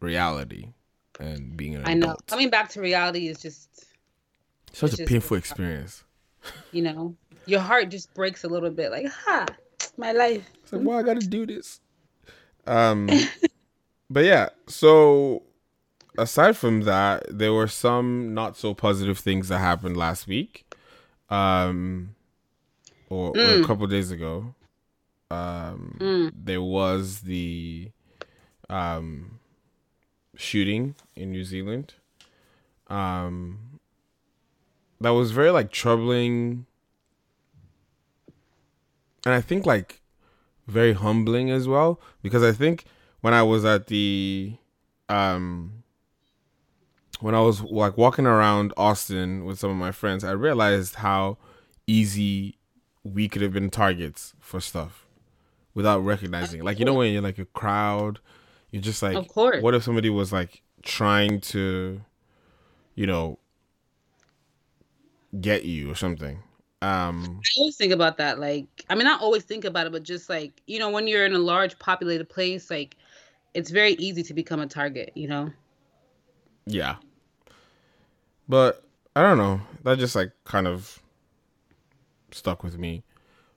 reality 0.00 0.68
and 1.18 1.56
being 1.56 1.76
an 1.76 1.82
I 1.86 1.94
know. 1.94 2.16
Coming 2.26 2.50
back 2.50 2.68
to 2.70 2.80
reality 2.80 3.28
is 3.28 3.40
just 3.40 3.84
Such 4.72 4.94
a 4.94 4.96
just- 4.98 5.08
painful 5.08 5.36
experience. 5.36 6.04
you 6.72 6.82
know, 6.82 7.14
your 7.46 7.60
heart 7.60 7.90
just 7.90 8.12
breaks 8.14 8.44
a 8.44 8.48
little 8.48 8.70
bit. 8.70 8.90
Like, 8.90 9.06
ha, 9.06 9.46
my 9.96 10.12
life. 10.12 10.48
It's 10.62 10.72
like, 10.72 10.82
why 10.82 10.98
I 10.98 11.02
gotta 11.02 11.20
do 11.20 11.46
this? 11.46 11.80
Um 12.66 13.08
but 14.10 14.24
yeah, 14.24 14.48
so 14.66 15.42
aside 16.18 16.56
from 16.56 16.82
that, 16.82 17.24
there 17.30 17.52
were 17.52 17.66
some 17.68 18.32
not 18.34 18.56
so 18.56 18.74
positive 18.74 19.18
things 19.18 19.48
that 19.48 19.58
happened 19.58 19.96
last 19.96 20.26
week. 20.26 20.64
Um 21.28 22.14
or, 23.08 23.30
or 23.36 23.60
a 23.60 23.64
couple 23.64 23.86
days 23.86 24.10
ago. 24.10 24.54
Um 25.30 26.30
there 26.34 26.62
was 26.62 27.20
the 27.20 27.90
um 28.68 29.39
shooting 30.40 30.94
in 31.14 31.30
New 31.30 31.44
Zealand. 31.44 31.94
Um 32.88 33.80
that 35.00 35.10
was 35.10 35.30
very 35.30 35.50
like 35.50 35.70
troubling 35.70 36.66
and 39.24 39.34
I 39.34 39.40
think 39.40 39.66
like 39.66 40.02
very 40.66 40.92
humbling 40.92 41.50
as 41.50 41.66
well 41.66 42.00
because 42.22 42.42
I 42.42 42.52
think 42.52 42.84
when 43.20 43.34
I 43.34 43.42
was 43.42 43.64
at 43.64 43.86
the 43.86 44.56
um 45.08 45.82
when 47.20 47.34
I 47.34 47.40
was 47.40 47.60
like 47.60 47.96
walking 47.98 48.26
around 48.26 48.72
Austin 48.76 49.44
with 49.44 49.58
some 49.58 49.70
of 49.70 49.76
my 49.76 49.92
friends, 49.92 50.24
I 50.24 50.30
realized 50.30 50.96
how 50.96 51.36
easy 51.86 52.58
we 53.04 53.28
could 53.28 53.42
have 53.42 53.52
been 53.52 53.70
targets 53.70 54.34
for 54.40 54.60
stuff 54.60 55.06
without 55.74 56.00
recognizing. 56.00 56.62
Like 56.62 56.78
you 56.78 56.84
know 56.84 56.94
when 56.94 57.12
you're 57.12 57.22
like 57.22 57.38
a 57.38 57.44
crowd, 57.44 58.20
you're 58.70 58.82
just 58.82 59.02
like, 59.02 59.16
Of 59.16 59.28
course. 59.28 59.62
what 59.62 59.74
if 59.74 59.82
somebody 59.82 60.10
was 60.10 60.32
like 60.32 60.62
trying 60.82 61.40
to, 61.40 62.00
you 62.94 63.06
know, 63.06 63.38
get 65.40 65.64
you 65.64 65.90
or 65.90 65.94
something? 65.94 66.42
Um, 66.82 67.44
I 67.44 67.48
always 67.58 67.76
think 67.76 67.92
about 67.92 68.16
that. 68.18 68.38
Like, 68.38 68.66
I 68.88 68.94
mean, 68.94 69.04
not 69.04 69.20
always 69.20 69.44
think 69.44 69.64
about 69.64 69.86
it, 69.86 69.92
but 69.92 70.02
just 70.02 70.28
like 70.30 70.62
you 70.66 70.78
know, 70.78 70.90
when 70.90 71.06
you're 71.06 71.26
in 71.26 71.34
a 71.34 71.38
large 71.38 71.78
populated 71.78 72.28
place, 72.28 72.70
like 72.70 72.96
it's 73.54 73.70
very 73.70 73.92
easy 73.94 74.22
to 74.24 74.34
become 74.34 74.60
a 74.60 74.66
target. 74.66 75.12
You 75.14 75.28
know. 75.28 75.52
yeah. 76.66 76.96
But 78.48 78.84
I 79.14 79.22
don't 79.22 79.38
know. 79.38 79.60
That 79.84 79.98
just 79.98 80.14
like 80.16 80.32
kind 80.44 80.66
of 80.66 81.02
stuck 82.32 82.62
with 82.62 82.78
me. 82.78 83.04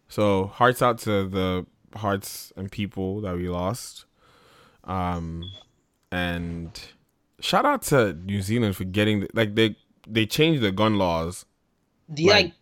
So 0.07 0.47
hearts 0.47 0.81
out 0.81 0.99
to 0.99 1.27
the 1.27 1.65
hearts 1.95 2.53
and 2.55 2.71
people 2.71 3.21
that 3.21 3.35
we 3.35 3.49
lost. 3.49 4.05
Um 4.85 5.51
and 6.11 6.79
shout 7.39 7.65
out 7.65 7.81
to 7.83 8.13
New 8.13 8.41
Zealand 8.41 8.75
for 8.75 8.83
getting 8.85 9.21
the, 9.21 9.29
like 9.33 9.55
they 9.55 9.75
they 10.07 10.25
changed 10.25 10.61
the 10.61 10.71
gun 10.71 10.97
laws 10.97 11.45
Like, 12.09 12.53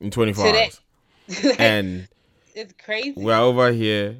in 0.00 0.10
24 0.10 0.44
Today. 0.46 0.64
hours. 0.64 0.80
And 1.58 2.08
it's 2.54 2.74
crazy. 2.84 3.14
we're 3.16 3.36
over 3.38 3.72
here 3.72 4.18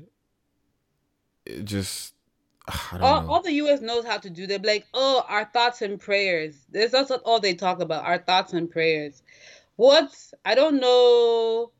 it 1.47 1.65
just 1.65 2.15
I 2.69 2.99
don't 2.99 3.03
all, 3.03 3.23
know. 3.23 3.29
all 3.29 3.43
the 3.43 3.53
U.S. 3.55 3.81
knows 3.81 4.05
how 4.05 4.19
to 4.19 4.31
do. 4.31 4.47
They're 4.47 4.59
like, 4.59 4.87
oh, 4.95 5.25
our 5.29 5.45
thoughts 5.47 5.83
and 5.83 6.01
prayers. 6.01 6.57
That's 6.71 7.11
what 7.11 7.23
all 7.25 7.41
they 7.41 7.55
talk 7.55 7.81
about. 7.81 8.05
Our 8.05 8.19
thoughts 8.19 8.53
and 8.53 8.71
prayers. 8.71 9.23
What 9.77 10.13
I 10.45 10.55
don't 10.55 10.81
know 10.81 11.73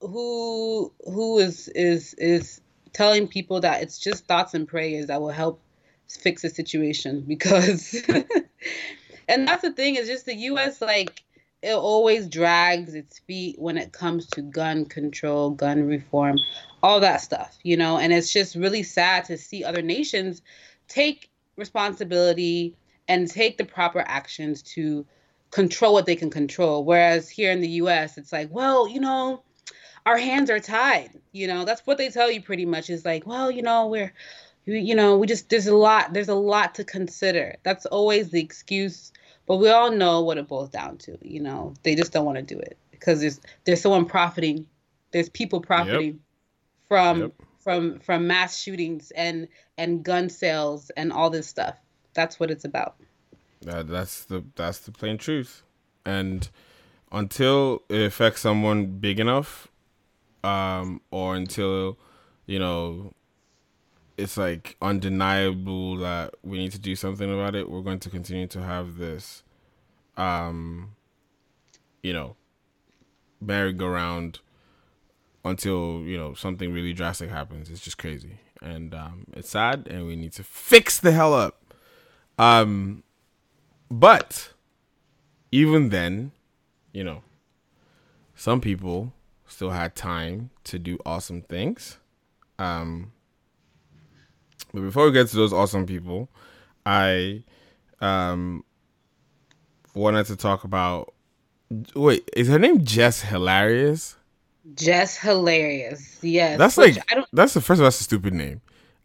who 0.00 0.92
who 1.04 1.38
is 1.38 1.68
is 1.68 2.14
is 2.14 2.60
telling 2.92 3.28
people 3.28 3.60
that 3.60 3.82
it's 3.82 3.98
just 3.98 4.26
thoughts 4.26 4.54
and 4.54 4.68
prayers 4.68 5.06
that 5.06 5.20
will 5.20 5.30
help 5.30 5.60
fix 6.08 6.42
the 6.42 6.50
situation 6.50 7.20
because 7.26 7.94
and 9.28 9.48
that's 9.48 9.62
the 9.62 9.72
thing 9.72 9.96
is 9.96 10.08
just 10.08 10.26
the 10.26 10.34
US 10.34 10.80
like 10.80 11.22
it 11.62 11.74
always 11.74 12.28
drags 12.28 12.94
its 12.94 13.18
feet 13.20 13.58
when 13.58 13.76
it 13.76 13.92
comes 13.92 14.26
to 14.26 14.42
gun 14.42 14.84
control, 14.84 15.50
gun 15.50 15.86
reform, 15.86 16.38
all 16.82 17.00
that 17.00 17.20
stuff, 17.20 17.58
you 17.62 17.76
know, 17.76 17.98
and 17.98 18.12
it's 18.12 18.32
just 18.32 18.54
really 18.54 18.82
sad 18.82 19.24
to 19.24 19.36
see 19.36 19.64
other 19.64 19.82
nations 19.82 20.42
take 20.86 21.30
responsibility 21.56 22.76
and 23.08 23.28
take 23.28 23.56
the 23.58 23.64
proper 23.64 24.00
actions 24.06 24.62
to 24.62 25.06
control 25.50 25.92
what 25.92 26.06
they 26.06 26.16
can 26.16 26.30
control. 26.30 26.84
Whereas 26.84 27.28
here 27.28 27.50
in 27.50 27.60
the 27.60 27.68
US, 27.68 28.18
it's 28.18 28.32
like, 28.32 28.48
well, 28.52 28.86
you 28.86 29.00
know, 29.00 29.42
our 30.06 30.16
hands 30.16 30.48
are 30.48 30.60
tied. 30.60 31.10
You 31.32 31.48
know, 31.48 31.64
that's 31.64 31.82
what 31.86 31.98
they 31.98 32.08
tell 32.08 32.30
you 32.30 32.40
pretty 32.40 32.64
much 32.64 32.88
is 32.88 33.04
like, 33.04 33.26
well, 33.26 33.50
you 33.50 33.62
know, 33.62 33.88
we're 33.88 34.14
you 34.64 34.94
know, 34.94 35.16
we 35.16 35.26
just 35.26 35.48
there's 35.50 35.66
a 35.66 35.74
lot 35.76 36.12
there's 36.14 36.28
a 36.28 36.34
lot 36.34 36.74
to 36.76 36.84
consider. 36.84 37.56
That's 37.62 37.86
always 37.86 38.30
the 38.30 38.40
excuse, 38.40 39.12
but 39.46 39.56
we 39.56 39.68
all 39.68 39.90
know 39.90 40.22
what 40.22 40.38
it 40.38 40.48
boils 40.48 40.70
down 40.70 40.98
to. 40.98 41.18
You 41.22 41.40
know, 41.40 41.74
they 41.82 41.94
just 41.94 42.12
don't 42.12 42.24
want 42.24 42.38
to 42.38 42.42
do 42.42 42.58
it 42.58 42.78
because 42.90 43.20
there's 43.20 43.40
there's 43.64 43.80
someone 43.80 44.06
profiting. 44.06 44.66
There's 45.12 45.28
people 45.28 45.60
profiting 45.60 46.20
from 46.88 47.20
Yep. 47.20 47.32
from 47.60 47.98
from 48.00 48.26
mass 48.26 48.58
shootings 48.58 49.10
and 49.12 49.48
and 49.76 50.02
gun 50.04 50.28
sales 50.30 50.90
and 50.96 51.12
all 51.12 51.30
this 51.30 51.46
stuff. 51.46 51.76
That's 52.14 52.40
what 52.40 52.50
it's 52.50 52.64
about. 52.64 52.96
That 53.62 53.88
that's 53.88 54.24
the 54.24 54.44
that's 54.54 54.78
the 54.78 54.92
plain 54.92 55.18
truth. 55.18 55.62
And 56.04 56.48
until 57.12 57.82
it 57.88 58.02
affects 58.02 58.40
someone 58.40 58.86
big 58.98 59.20
enough, 59.20 59.68
um, 60.46 61.00
or 61.10 61.34
until 61.34 61.98
you 62.46 62.58
know 62.58 63.12
it's 64.16 64.36
like 64.36 64.76
undeniable 64.80 65.96
that 65.96 66.34
we 66.42 66.58
need 66.58 66.72
to 66.72 66.78
do 66.78 66.94
something 66.96 67.32
about 67.32 67.54
it, 67.54 67.68
we're 67.68 67.82
going 67.82 67.98
to 68.00 68.10
continue 68.10 68.46
to 68.46 68.62
have 68.62 68.96
this 68.96 69.42
um 70.16 70.94
you 72.02 72.12
know 72.12 72.36
merry-go-round 73.40 74.40
until, 75.44 76.00
you 76.00 76.16
know, 76.16 76.32
something 76.32 76.72
really 76.72 76.94
drastic 76.94 77.28
happens. 77.28 77.68
It's 77.70 77.84
just 77.84 77.98
crazy. 77.98 78.38
And 78.62 78.94
um 78.94 79.26
it's 79.34 79.50
sad 79.50 79.86
and 79.90 80.06
we 80.06 80.16
need 80.16 80.32
to 80.32 80.42
fix 80.42 80.98
the 80.98 81.12
hell 81.12 81.34
up. 81.34 81.74
Um 82.38 83.02
but 83.90 84.52
even 85.52 85.90
then, 85.90 86.32
you 86.92 87.04
know, 87.04 87.22
some 88.34 88.60
people 88.60 89.12
still 89.48 89.70
had 89.70 89.94
time 89.94 90.50
to 90.64 90.78
do 90.78 90.98
awesome 91.06 91.42
things. 91.42 91.98
Um, 92.58 93.12
but 94.72 94.80
before 94.82 95.06
we 95.06 95.12
get 95.12 95.28
to 95.28 95.36
those 95.36 95.52
awesome 95.52 95.86
people, 95.86 96.28
I 96.84 97.42
um 98.00 98.64
wanted 99.94 100.26
to 100.26 100.36
talk 100.36 100.64
about. 100.64 101.12
Wait, 101.94 102.28
is 102.36 102.48
her 102.48 102.58
name 102.58 102.84
Jess 102.84 103.22
Hilarious? 103.22 104.16
Jess 104.74 105.16
hilarious. 105.16 106.18
Yes. 106.22 106.58
That's 106.58 106.76
like 106.78 106.96
I 107.10 107.14
don't. 107.16 107.28
that's 107.32 107.54
the 107.54 107.60
first. 107.60 107.80
That's 107.80 108.00
a 108.00 108.04
stupid 108.04 108.34
name. 108.34 108.60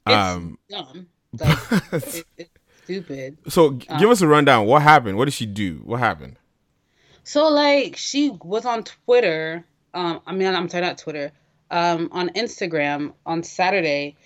It's 0.08 0.16
Um, 0.16 0.58
dumb. 0.70 1.08
Like, 1.40 1.58
it, 1.92 2.26
it's 2.38 2.50
stupid. 2.84 3.38
so 3.48 3.72
g- 3.74 3.88
give 4.00 4.10
us 4.10 4.22
a 4.22 4.28
rundown. 4.28 4.66
What 4.66 4.82
happened? 4.82 5.18
What 5.18 5.26
did 5.26 5.34
she 5.34 5.46
do? 5.46 5.82
What 5.86 6.00
happened? 6.00 6.36
So 7.24 7.48
like 7.48 7.96
she 7.96 8.32
was 8.44 8.66
on 8.66 8.84
Twitter. 8.84 9.64
Um, 9.94 10.22
I 10.26 10.34
mean, 10.34 10.48
I'm 10.48 10.70
sorry, 10.70 10.84
not 10.84 10.98
Twitter. 10.98 11.32
Um, 11.70 12.10
on 12.12 12.30
Instagram 12.30 13.14
on 13.26 13.44
Saturday, 13.44 14.18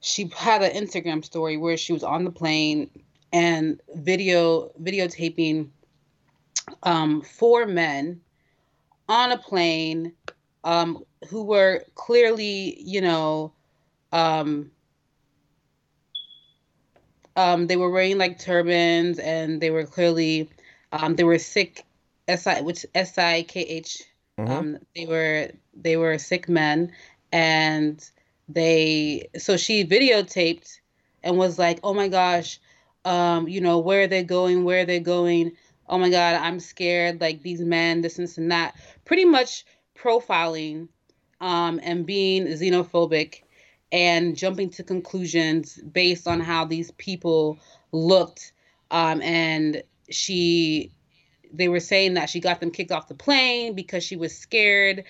she 0.00 0.30
had 0.36 0.62
an 0.62 0.72
Instagram 0.72 1.24
story 1.24 1.56
where 1.56 1.76
she 1.76 1.92
was 1.92 2.04
on 2.04 2.24
the 2.24 2.30
plane 2.30 2.90
and 3.32 3.80
video 3.94 4.70
videotaping 4.82 5.68
um, 6.82 7.22
four 7.22 7.66
men 7.66 8.20
on 9.08 9.32
a 9.32 9.38
plane 9.38 10.12
um, 10.64 11.04
who 11.28 11.44
were 11.44 11.84
clearly, 11.94 12.80
you 12.80 13.00
know, 13.00 13.52
um, 14.12 14.70
um, 17.36 17.66
they 17.66 17.76
were 17.76 17.90
wearing 17.90 18.18
like 18.18 18.38
turbans 18.38 19.18
and 19.18 19.60
they 19.60 19.70
were 19.70 19.84
clearly 19.84 20.50
um, 20.92 21.14
they 21.14 21.24
were 21.24 21.38
Sikh 21.38 21.84
S-I, 22.28 22.60
which 22.60 22.84
S-I-K-H 24.48 24.58
um, 24.58 24.78
they 24.94 25.06
were 25.06 25.50
they 25.74 25.96
were 25.96 26.18
Sikh 26.18 26.48
men 26.48 26.92
and 27.32 28.10
they 28.48 29.28
so 29.38 29.56
she 29.56 29.84
videotaped 29.84 30.80
and 31.22 31.38
was 31.38 31.58
like 31.58 31.80
oh 31.82 31.94
my 31.94 32.08
gosh 32.08 32.60
um, 33.04 33.48
you 33.48 33.60
know 33.60 33.78
where 33.78 34.02
are 34.02 34.06
they 34.06 34.22
going? 34.22 34.64
Where 34.64 34.82
are 34.82 34.86
they 34.86 35.00
going? 35.00 35.52
Oh 35.88 35.98
my 35.98 36.10
god 36.10 36.36
i'm 36.36 36.60
scared 36.60 37.20
like 37.20 37.42
these 37.42 37.60
men 37.60 38.00
this 38.00 38.18
and 38.18 38.28
this 38.28 38.38
and 38.38 38.52
that. 38.52 38.76
Pretty 39.04 39.24
much 39.24 39.64
profiling 39.98 40.88
um, 41.40 41.80
and 41.82 42.06
being 42.06 42.46
xenophobic 42.46 43.42
and 43.92 44.36
jumping 44.36 44.70
to 44.70 44.84
conclusions 44.84 45.76
based 45.92 46.28
on 46.28 46.40
how 46.40 46.64
these 46.64 46.92
people 46.92 47.58
looked 47.92 48.52
um, 48.90 49.20
and 49.22 49.82
she 50.10 50.92
they 51.52 51.68
were 51.68 51.80
saying 51.80 52.14
that 52.14 52.30
she 52.30 52.40
got 52.40 52.60
them 52.60 52.70
kicked 52.70 52.92
off 52.92 53.08
the 53.08 53.14
plane 53.14 53.74
because 53.74 54.04
she 54.04 54.16
was 54.16 54.36
scared. 54.36 55.04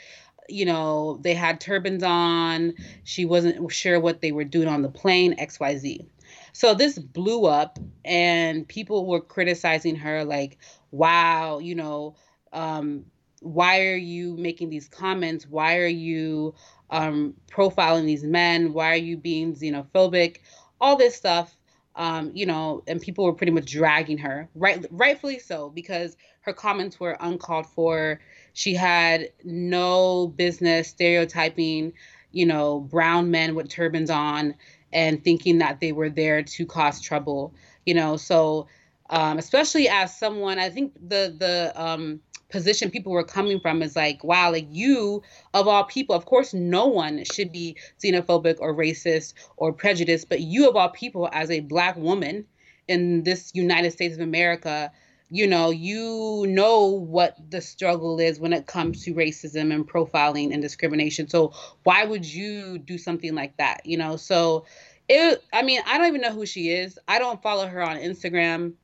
You 0.48 0.64
know 0.64 1.18
they 1.22 1.34
had 1.34 1.60
turbans 1.60 2.02
on. 2.02 2.74
She 3.04 3.24
wasn't 3.24 3.72
sure 3.72 4.00
what 4.00 4.20
they 4.20 4.32
were 4.32 4.44
doing 4.44 4.68
on 4.68 4.82
the 4.82 4.88
plane 4.88 5.36
xyz 5.36 6.06
so 6.52 6.74
this 6.74 6.98
blew 6.98 7.46
up 7.46 7.78
and 8.04 8.66
people 8.66 9.06
were 9.06 9.20
criticizing 9.20 9.94
her 9.94 10.24
like 10.24 10.58
wow 10.90 11.58
you 11.58 11.74
know 11.74 12.16
um, 12.52 13.04
why 13.40 13.86
are 13.86 13.96
you 13.96 14.36
making 14.36 14.70
these 14.70 14.88
comments? 14.88 15.46
Why 15.46 15.78
are 15.78 15.86
you 15.86 16.54
um, 16.90 17.34
profiling 17.50 18.04
these 18.04 18.24
men? 18.24 18.72
Why 18.72 18.92
are 18.92 18.96
you 18.96 19.16
being 19.16 19.54
xenophobic? 19.54 20.38
All 20.80 20.96
this 20.96 21.14
stuff 21.14 21.56
um, 21.96 22.30
you 22.34 22.46
know 22.46 22.82
and 22.86 23.00
people 23.00 23.24
were 23.24 23.32
pretty 23.32 23.52
much 23.52 23.66
dragging 23.66 24.18
her 24.18 24.48
right 24.54 24.86
rightfully 24.90 25.38
so 25.38 25.70
because 25.70 26.16
her 26.42 26.52
comments 26.52 26.98
were 26.98 27.16
uncalled 27.20 27.66
for. 27.66 28.20
She 28.52 28.74
had 28.74 29.28
no 29.44 30.28
business 30.28 30.88
stereotyping 30.88 31.92
you 32.32 32.46
know 32.46 32.80
brown 32.80 33.30
men 33.30 33.54
with 33.54 33.68
turbans 33.68 34.10
on 34.10 34.54
and 34.92 35.22
thinking 35.22 35.58
that 35.58 35.80
they 35.80 35.92
were 35.92 36.10
there 36.10 36.42
to 36.42 36.66
cause 36.66 37.00
trouble 37.00 37.54
you 37.86 37.94
know 37.94 38.16
so 38.16 38.66
um, 39.10 39.38
especially 39.38 39.88
as 39.88 40.16
someone 40.16 40.58
i 40.58 40.70
think 40.70 40.94
the 40.94 41.34
the 41.38 41.72
um, 41.80 42.20
position 42.50 42.90
people 42.90 43.12
were 43.12 43.24
coming 43.24 43.60
from 43.60 43.82
is 43.82 43.96
like, 43.96 44.22
wow, 44.24 44.50
like 44.50 44.66
you 44.70 45.22
of 45.54 45.68
all 45.68 45.84
people, 45.84 46.14
of 46.14 46.26
course, 46.26 46.52
no 46.52 46.86
one 46.86 47.24
should 47.24 47.52
be 47.52 47.76
xenophobic 48.02 48.56
or 48.60 48.74
racist 48.74 49.34
or 49.56 49.72
prejudiced, 49.72 50.28
but 50.28 50.40
you 50.40 50.68
of 50.68 50.76
all 50.76 50.90
people, 50.90 51.28
as 51.32 51.50
a 51.50 51.60
black 51.60 51.96
woman 51.96 52.44
in 52.88 53.22
this 53.22 53.52
United 53.54 53.92
States 53.92 54.14
of 54.14 54.20
America, 54.20 54.90
you 55.30 55.46
know, 55.46 55.70
you 55.70 56.44
know 56.48 56.86
what 56.86 57.36
the 57.50 57.60
struggle 57.60 58.18
is 58.18 58.40
when 58.40 58.52
it 58.52 58.66
comes 58.66 59.04
to 59.04 59.14
racism 59.14 59.72
and 59.72 59.88
profiling 59.88 60.52
and 60.52 60.60
discrimination. 60.60 61.28
So 61.28 61.52
why 61.84 62.04
would 62.04 62.26
you 62.26 62.78
do 62.78 62.98
something 62.98 63.34
like 63.34 63.56
that? 63.58 63.86
You 63.86 63.96
know, 63.96 64.16
so 64.16 64.66
it 65.08 65.42
I 65.52 65.62
mean, 65.62 65.80
I 65.86 65.98
don't 65.98 66.08
even 66.08 66.20
know 66.20 66.32
who 66.32 66.46
she 66.46 66.70
is. 66.70 66.98
I 67.06 67.18
don't 67.18 67.42
follow 67.42 67.66
her 67.66 67.82
on 67.82 67.96
Instagram 67.96 68.74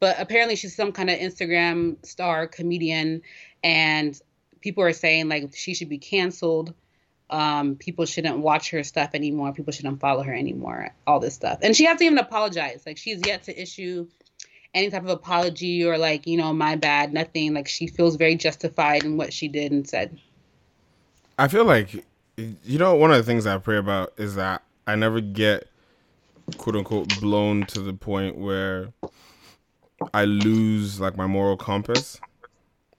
but 0.00 0.16
apparently 0.18 0.56
she's 0.56 0.74
some 0.74 0.92
kind 0.92 1.10
of 1.10 1.18
Instagram 1.18 2.04
star 2.04 2.46
comedian, 2.46 3.22
and 3.62 4.20
people 4.60 4.84
are 4.84 4.92
saying 4.92 5.28
like 5.28 5.54
she 5.54 5.74
should 5.74 5.88
be 5.88 5.98
canceled. 5.98 6.74
Um, 7.30 7.76
people 7.76 8.06
shouldn't 8.06 8.38
watch 8.38 8.70
her 8.70 8.82
stuff 8.82 9.10
anymore. 9.12 9.52
People 9.52 9.72
shouldn't 9.72 10.00
follow 10.00 10.22
her 10.22 10.34
anymore. 10.34 10.94
All 11.06 11.20
this 11.20 11.34
stuff, 11.34 11.58
and 11.62 11.76
she 11.76 11.84
has 11.84 11.98
to 11.98 12.04
even 12.04 12.18
apologize. 12.18 12.84
Like 12.86 12.96
she's 12.96 13.26
yet 13.26 13.44
to 13.44 13.60
issue 13.60 14.06
any 14.74 14.90
type 14.90 15.02
of 15.02 15.08
apology 15.08 15.84
or 15.84 15.98
like 15.98 16.26
you 16.26 16.36
know 16.36 16.52
my 16.52 16.76
bad, 16.76 17.12
nothing. 17.12 17.54
Like 17.54 17.68
she 17.68 17.86
feels 17.86 18.16
very 18.16 18.36
justified 18.36 19.04
in 19.04 19.16
what 19.16 19.32
she 19.32 19.48
did 19.48 19.72
and 19.72 19.88
said. 19.88 20.18
I 21.38 21.48
feel 21.48 21.64
like 21.64 22.04
you 22.36 22.78
know 22.78 22.94
one 22.94 23.10
of 23.10 23.16
the 23.16 23.22
things 23.22 23.46
I 23.46 23.58
pray 23.58 23.78
about 23.78 24.12
is 24.16 24.34
that 24.36 24.62
I 24.86 24.94
never 24.96 25.20
get 25.20 25.68
quote 26.56 26.76
unquote 26.76 27.20
blown 27.20 27.66
to 27.66 27.80
the 27.80 27.92
point 27.92 28.36
where 28.36 28.92
I 30.14 30.24
lose 30.24 31.00
like 31.00 31.16
my 31.16 31.26
moral 31.26 31.56
compass. 31.56 32.20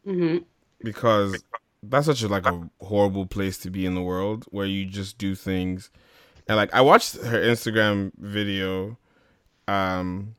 Mm-hmm. 0.08 0.38
because 0.82 1.44
that's 1.84 2.06
such 2.08 2.24
a 2.24 2.28
like 2.28 2.46
a 2.46 2.70
horrible 2.82 3.26
place 3.26 3.58
to 3.60 3.70
be 3.70 3.86
in 3.86 3.96
the 3.96 4.02
world 4.02 4.46
where 4.50 4.66
you 4.66 4.86
just 4.86 5.18
do 5.18 5.36
things. 5.36 5.92
And 6.48 6.58
like 6.58 6.74
I 6.74 6.82
watched 6.82 7.18
her 7.18 7.40
Instagram 7.42 8.12
video 8.18 8.98
um 9.68 10.36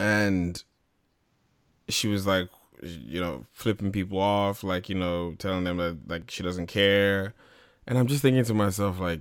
and 0.00 0.62
she 1.88 2.08
was 2.08 2.26
like 2.26 2.48
you 2.82 3.20
know 3.20 3.44
flipping 3.52 3.92
people 3.92 4.18
off 4.18 4.64
like 4.64 4.88
you 4.88 4.94
know 4.94 5.34
telling 5.38 5.64
them 5.64 5.76
that 5.76 6.08
like 6.08 6.30
she 6.30 6.42
doesn't 6.42 6.68
care. 6.68 7.34
And 7.86 7.98
I'm 7.98 8.06
just 8.06 8.22
thinking 8.22 8.44
to 8.44 8.54
myself 8.54 9.00
like 9.00 9.20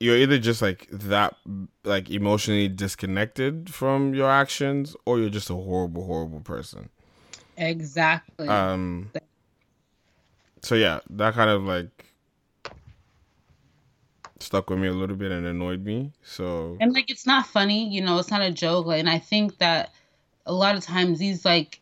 you're 0.00 0.16
either 0.16 0.38
just 0.38 0.62
like 0.62 0.88
that 0.90 1.36
like 1.84 2.10
emotionally 2.10 2.66
disconnected 2.68 3.72
from 3.72 4.14
your 4.14 4.28
actions 4.28 4.96
or 5.04 5.20
you're 5.20 5.30
just 5.30 5.50
a 5.50 5.54
horrible 5.54 6.04
horrible 6.04 6.40
person 6.40 6.88
Exactly. 7.56 8.48
um 8.48 9.10
so 10.62 10.74
yeah 10.74 11.00
that 11.10 11.34
kind 11.34 11.50
of 11.50 11.62
like 11.62 12.06
stuck 14.40 14.70
with 14.70 14.78
me 14.78 14.88
a 14.88 14.92
little 14.92 15.16
bit 15.16 15.30
and 15.30 15.46
annoyed 15.46 15.84
me 15.84 16.10
so 16.22 16.76
and 16.80 16.94
like 16.94 17.10
it's 17.10 17.26
not 17.26 17.46
funny 17.46 17.86
you 17.88 18.00
know 18.00 18.18
it's 18.18 18.30
not 18.30 18.40
a 18.40 18.50
joke 18.50 18.86
like, 18.86 18.98
and 18.98 19.10
i 19.10 19.18
think 19.18 19.58
that 19.58 19.92
a 20.46 20.52
lot 20.52 20.74
of 20.74 20.82
times 20.82 21.18
these 21.18 21.44
like 21.44 21.80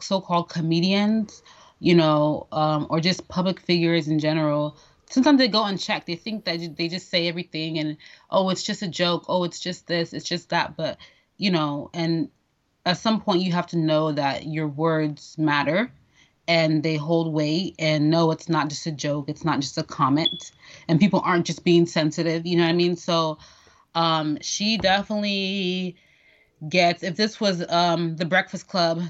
so-called 0.00 0.50
comedians 0.50 1.42
you 1.80 1.94
know 1.94 2.46
um, 2.52 2.86
or 2.90 3.00
just 3.00 3.26
public 3.28 3.58
figures 3.58 4.06
in 4.06 4.18
general 4.18 4.76
sometimes 5.10 5.38
they 5.38 5.48
go 5.48 5.64
unchecked. 5.64 6.06
They 6.06 6.16
think 6.16 6.44
that 6.44 6.76
they 6.76 6.88
just 6.88 7.10
say 7.10 7.28
everything 7.28 7.78
and 7.78 7.96
oh 8.30 8.50
it's 8.50 8.62
just 8.62 8.82
a 8.82 8.88
joke. 8.88 9.24
Oh 9.28 9.44
it's 9.44 9.60
just 9.60 9.86
this. 9.86 10.12
It's 10.12 10.28
just 10.28 10.50
that. 10.50 10.76
But 10.76 10.98
you 11.36 11.50
know 11.50 11.90
and 11.94 12.28
at 12.86 12.98
some 12.98 13.20
point 13.20 13.42
you 13.42 13.52
have 13.52 13.66
to 13.68 13.78
know 13.78 14.12
that 14.12 14.46
your 14.46 14.68
words 14.68 15.36
matter 15.38 15.90
and 16.46 16.82
they 16.82 16.96
hold 16.96 17.32
weight 17.32 17.74
and 17.78 18.10
no 18.10 18.30
it's 18.30 18.48
not 18.48 18.68
just 18.68 18.86
a 18.86 18.92
joke. 18.92 19.28
It's 19.28 19.44
not 19.44 19.60
just 19.60 19.78
a 19.78 19.82
comment 19.82 20.52
and 20.88 21.00
people 21.00 21.20
aren't 21.24 21.46
just 21.46 21.64
being 21.64 21.86
sensitive 21.86 22.46
you 22.46 22.56
know 22.56 22.64
what 22.64 22.70
i 22.70 22.74
mean? 22.74 22.96
So 22.96 23.38
um 23.94 24.38
she 24.40 24.76
definitely 24.76 25.96
gets 26.68 27.02
if 27.02 27.16
this 27.16 27.40
was 27.40 27.64
um 27.68 28.16
the 28.16 28.24
breakfast 28.24 28.68
club 28.68 29.02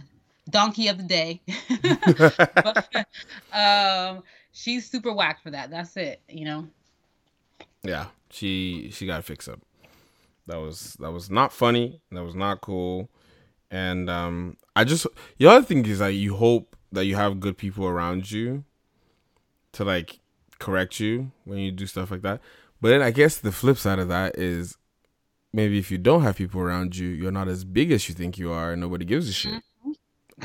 donkey 0.50 0.88
of 0.88 0.98
the 0.98 1.04
day 1.04 1.40
but, 2.54 3.06
um 3.52 4.22
she's 4.54 4.90
super 4.90 5.12
whack 5.12 5.42
for 5.42 5.50
that. 5.50 5.70
That's 5.70 5.96
it 5.98 6.22
you 6.28 6.46
know? 6.46 6.66
Yeah 7.82 8.06
she 8.34 8.90
she 8.92 9.06
got 9.06 9.24
fixed 9.24 9.48
up. 9.48 9.60
That 10.46 10.58
was 10.58 10.96
that 11.00 11.12
was 11.12 11.30
not 11.30 11.52
funny. 11.52 12.00
That 12.10 12.24
was 12.24 12.34
not 12.34 12.60
cool. 12.60 13.08
And 13.70 14.10
um 14.10 14.56
i 14.76 14.84
just 14.84 15.06
the 15.38 15.46
other 15.46 15.64
thing 15.64 15.86
is 15.86 16.00
like 16.00 16.14
you 16.14 16.34
hope 16.34 16.76
that 16.92 17.06
you 17.06 17.16
have 17.16 17.40
good 17.40 17.56
people 17.56 17.86
around 17.86 18.30
you 18.30 18.64
to 19.72 19.84
like 19.84 20.20
correct 20.58 21.00
you 21.00 21.30
when 21.44 21.58
you 21.58 21.70
do 21.70 21.86
stuff 21.86 22.10
like 22.10 22.22
that. 22.22 22.40
But 22.80 22.88
then 22.88 23.02
i 23.02 23.10
guess 23.10 23.38
the 23.38 23.52
flip 23.52 23.78
side 23.78 23.98
of 24.00 24.08
that 24.08 24.36
is 24.36 24.76
maybe 25.52 25.78
if 25.78 25.90
you 25.90 25.98
don't 25.98 26.22
have 26.22 26.36
people 26.36 26.60
around 26.60 26.96
you 26.96 27.08
you're 27.08 27.30
not 27.30 27.48
as 27.48 27.64
big 27.64 27.92
as 27.92 28.08
you 28.08 28.14
think 28.14 28.36
you 28.36 28.50
are 28.50 28.72
and 28.72 28.80
nobody 28.80 29.04
gives 29.04 29.28
a 29.28 29.32
shit. 29.32 29.62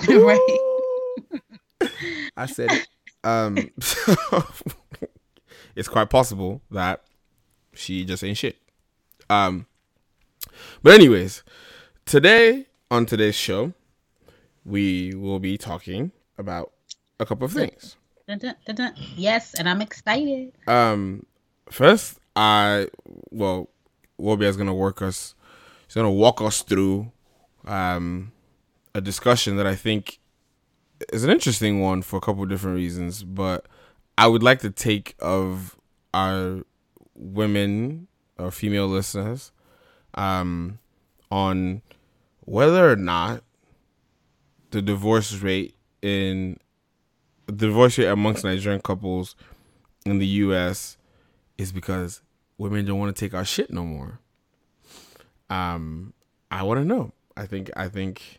Right. 0.08 0.60
I 2.38 2.46
said 2.46 2.72
it. 2.72 2.88
Um, 3.24 3.70
so 3.80 4.16
it's 5.76 5.88
quite 5.88 6.10
possible 6.10 6.62
that 6.72 7.04
she 7.74 8.06
just 8.06 8.24
ain't 8.24 8.38
shit. 8.38 8.58
Um, 9.30 9.66
but 10.82 10.94
anyways, 10.94 11.44
today 12.06 12.66
on 12.90 13.06
today's 13.06 13.36
show, 13.36 13.74
we 14.66 15.14
will 15.16 15.40
be 15.40 15.58
talking 15.58 16.12
about 16.38 16.72
a 17.20 17.26
couple 17.26 17.46
of 17.46 17.52
things. 17.54 17.96
Dun, 18.28 18.38
dun, 18.38 18.56
dun, 18.66 18.76
dun. 18.76 18.94
yes 19.16 19.56
and 19.56 19.68
i'm 19.68 19.82
excited 19.82 20.52
Um, 20.68 21.26
first, 21.72 22.20
I 22.36 22.88
well, 23.32 23.70
Wobia 24.22 24.44
is 24.44 24.56
gonna 24.56 24.74
work 24.74 25.02
us. 25.02 25.34
He's 25.88 25.96
gonna 25.96 26.12
walk 26.12 26.40
us 26.40 26.62
through 26.62 27.12
um 27.66 28.32
a 28.94 29.02
discussion 29.02 29.58
that 29.58 29.66
I 29.66 29.74
think 29.76 30.19
is 31.14 31.24
an 31.24 31.30
interesting 31.30 31.82
one 31.82 32.02
for 32.02 32.18
a 32.18 32.22
couple 32.22 32.44
of 32.44 32.50
different 32.50 32.76
reasons, 32.76 33.24
but 33.24 33.66
I 34.18 34.28
would 34.28 34.44
like 34.44 34.60
to 34.60 34.70
take 34.70 35.16
of 35.20 35.78
our 36.14 36.64
women 37.16 38.08
or 38.38 38.50
female 38.52 38.88
listeners 38.88 39.52
um 40.16 40.80
on 41.30 41.82
whether 42.46 42.90
or 42.90 42.96
not 42.96 43.44
the 44.72 44.82
divorce 44.82 45.34
rate 45.36 45.76
in 46.02 46.58
the 47.46 47.54
divorce 47.54 47.98
rate 47.98 48.08
amongst 48.08 48.44
Nigerian 48.44 48.82
couples 48.82 49.36
in 50.06 50.20
the 50.20 50.26
US 50.28 50.98
is 51.58 51.72
because 51.72 52.22
women 52.58 52.86
don't 52.86 53.00
want 53.00 53.16
to 53.16 53.20
take 53.20 53.34
our 53.34 53.46
shit 53.46 53.72
no 53.72 53.84
more. 53.84 54.20
Um, 55.50 56.14
I 56.52 56.64
want 56.64 56.80
to 56.80 56.86
know. 56.86 57.12
I 57.36 57.46
think 57.46 57.70
I 57.76 57.88
think 57.88 58.39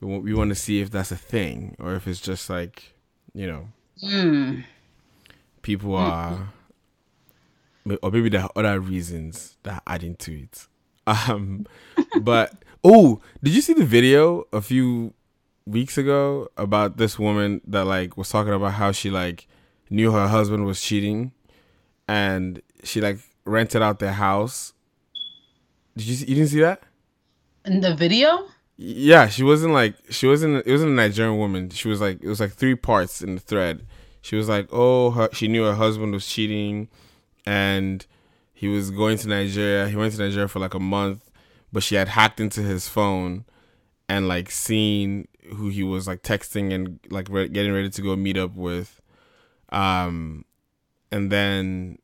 we 0.00 0.08
want, 0.08 0.24
we 0.24 0.34
want 0.34 0.50
to 0.50 0.54
see 0.54 0.80
if 0.80 0.90
that's 0.90 1.12
a 1.12 1.16
thing 1.16 1.76
or 1.78 1.94
if 1.94 2.06
it's 2.06 2.20
just 2.20 2.48
like 2.50 2.94
you 3.34 3.46
know 3.46 3.68
mm. 4.02 4.64
people 5.62 5.94
are 5.94 6.52
or 8.02 8.10
maybe 8.10 8.28
there 8.28 8.42
are 8.42 8.52
other 8.56 8.80
reasons 8.80 9.56
that 9.62 9.74
are 9.74 9.94
adding 9.94 10.16
to 10.16 10.42
it. 10.42 10.66
Um, 11.06 11.66
but 12.20 12.52
oh, 12.84 13.20
did 13.42 13.52
you 13.52 13.62
see 13.62 13.72
the 13.72 13.86
video 13.86 14.44
a 14.52 14.60
few 14.60 15.12
weeks 15.66 15.98
ago 15.98 16.48
about 16.56 16.98
this 16.98 17.18
woman 17.18 17.62
that 17.66 17.84
like 17.84 18.16
was 18.16 18.28
talking 18.28 18.52
about 18.52 18.74
how 18.74 18.92
she 18.92 19.10
like 19.10 19.48
knew 19.88 20.12
her 20.12 20.28
husband 20.28 20.66
was 20.66 20.80
cheating 20.80 21.32
and 22.06 22.62
she 22.84 23.00
like 23.00 23.18
rented 23.44 23.82
out 23.82 23.98
their 23.98 24.12
house. 24.12 24.72
Did 25.96 26.06
you 26.06 26.14
see, 26.14 26.26
you 26.26 26.34
didn't 26.36 26.50
see 26.50 26.60
that? 26.60 26.82
in 27.64 27.80
the 27.80 27.94
video 27.94 28.46
Yeah, 28.82 29.28
she 29.28 29.42
wasn't 29.42 29.74
like 29.74 29.94
she 30.08 30.26
wasn't. 30.26 30.66
It 30.66 30.72
wasn't 30.72 30.92
a 30.92 30.94
Nigerian 30.94 31.36
woman. 31.36 31.68
She 31.68 31.86
was 31.86 32.00
like 32.00 32.22
it 32.22 32.28
was 32.28 32.40
like 32.40 32.52
three 32.54 32.74
parts 32.74 33.20
in 33.20 33.34
the 33.34 33.40
thread. 33.40 33.84
She 34.22 34.36
was 34.36 34.48
like, 34.48 34.68
oh, 34.72 35.10
her, 35.10 35.28
she 35.34 35.48
knew 35.48 35.64
her 35.64 35.74
husband 35.74 36.14
was 36.14 36.26
cheating, 36.26 36.88
and 37.44 38.06
he 38.54 38.68
was 38.68 38.90
going 38.90 39.18
to 39.18 39.28
Nigeria. 39.28 39.86
He 39.86 39.96
went 39.96 40.14
to 40.14 40.18
Nigeria 40.18 40.48
for 40.48 40.60
like 40.60 40.72
a 40.72 40.80
month, 40.80 41.30
but 41.70 41.82
she 41.82 41.94
had 41.94 42.08
hacked 42.08 42.40
into 42.40 42.62
his 42.62 42.88
phone, 42.88 43.44
and 44.08 44.28
like 44.28 44.50
seen 44.50 45.28
who 45.56 45.68
he 45.68 45.82
was 45.82 46.06
like 46.06 46.22
texting 46.22 46.72
and 46.72 47.00
like 47.10 47.28
re- 47.28 47.48
getting 47.48 47.74
ready 47.74 47.90
to 47.90 48.00
go 48.00 48.16
meet 48.16 48.38
up 48.38 48.54
with, 48.54 48.98
um, 49.72 50.46
and 51.12 51.30
then 51.30 51.98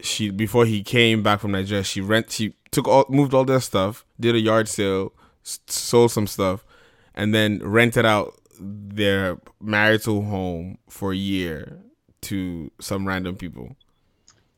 she 0.00 0.28
before 0.28 0.66
he 0.66 0.82
came 0.82 1.22
back 1.22 1.40
from 1.40 1.52
Nigeria, 1.52 1.84
she 1.84 2.02
rent 2.02 2.30
she 2.30 2.52
took 2.70 2.86
all 2.86 3.06
moved 3.08 3.32
all 3.32 3.46
their 3.46 3.60
stuff, 3.60 4.04
did 4.20 4.34
a 4.34 4.38
yard 4.40 4.68
sale, 4.68 5.14
sold 5.66 6.10
some 6.10 6.26
stuff, 6.26 6.64
and 7.14 7.34
then 7.34 7.60
rented 7.62 8.04
out 8.04 8.38
their 8.60 9.38
marital 9.60 10.22
home 10.22 10.78
for 10.88 11.12
a 11.12 11.16
year 11.16 11.78
to 12.22 12.70
some 12.80 13.06
random 13.06 13.36
people. 13.36 13.76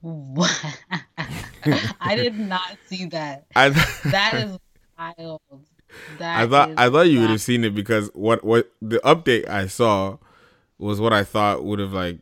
What? 0.01 0.51
I 2.01 2.17
did 2.17 2.39
not 2.39 2.77
see 2.87 3.07
that. 3.07 3.45
I 3.55 3.69
That 3.69 4.35
is 4.35 4.59
wild. 4.99 5.41
I 6.21 6.47
thought 6.47 6.71
I 6.77 6.89
thought 6.89 7.09
you 7.09 7.21
would 7.21 7.31
have 7.31 7.41
seen 7.41 7.65
it 7.65 7.75
because 7.75 8.11
what 8.15 8.45
what 8.45 8.71
the 8.81 8.99
update 8.99 9.49
I 9.49 9.67
saw 9.67 10.19
was 10.79 11.01
what 11.01 11.13
I 11.13 11.25
thought 11.25 11.65
would 11.65 11.79
have 11.79 11.93
like 11.93 12.21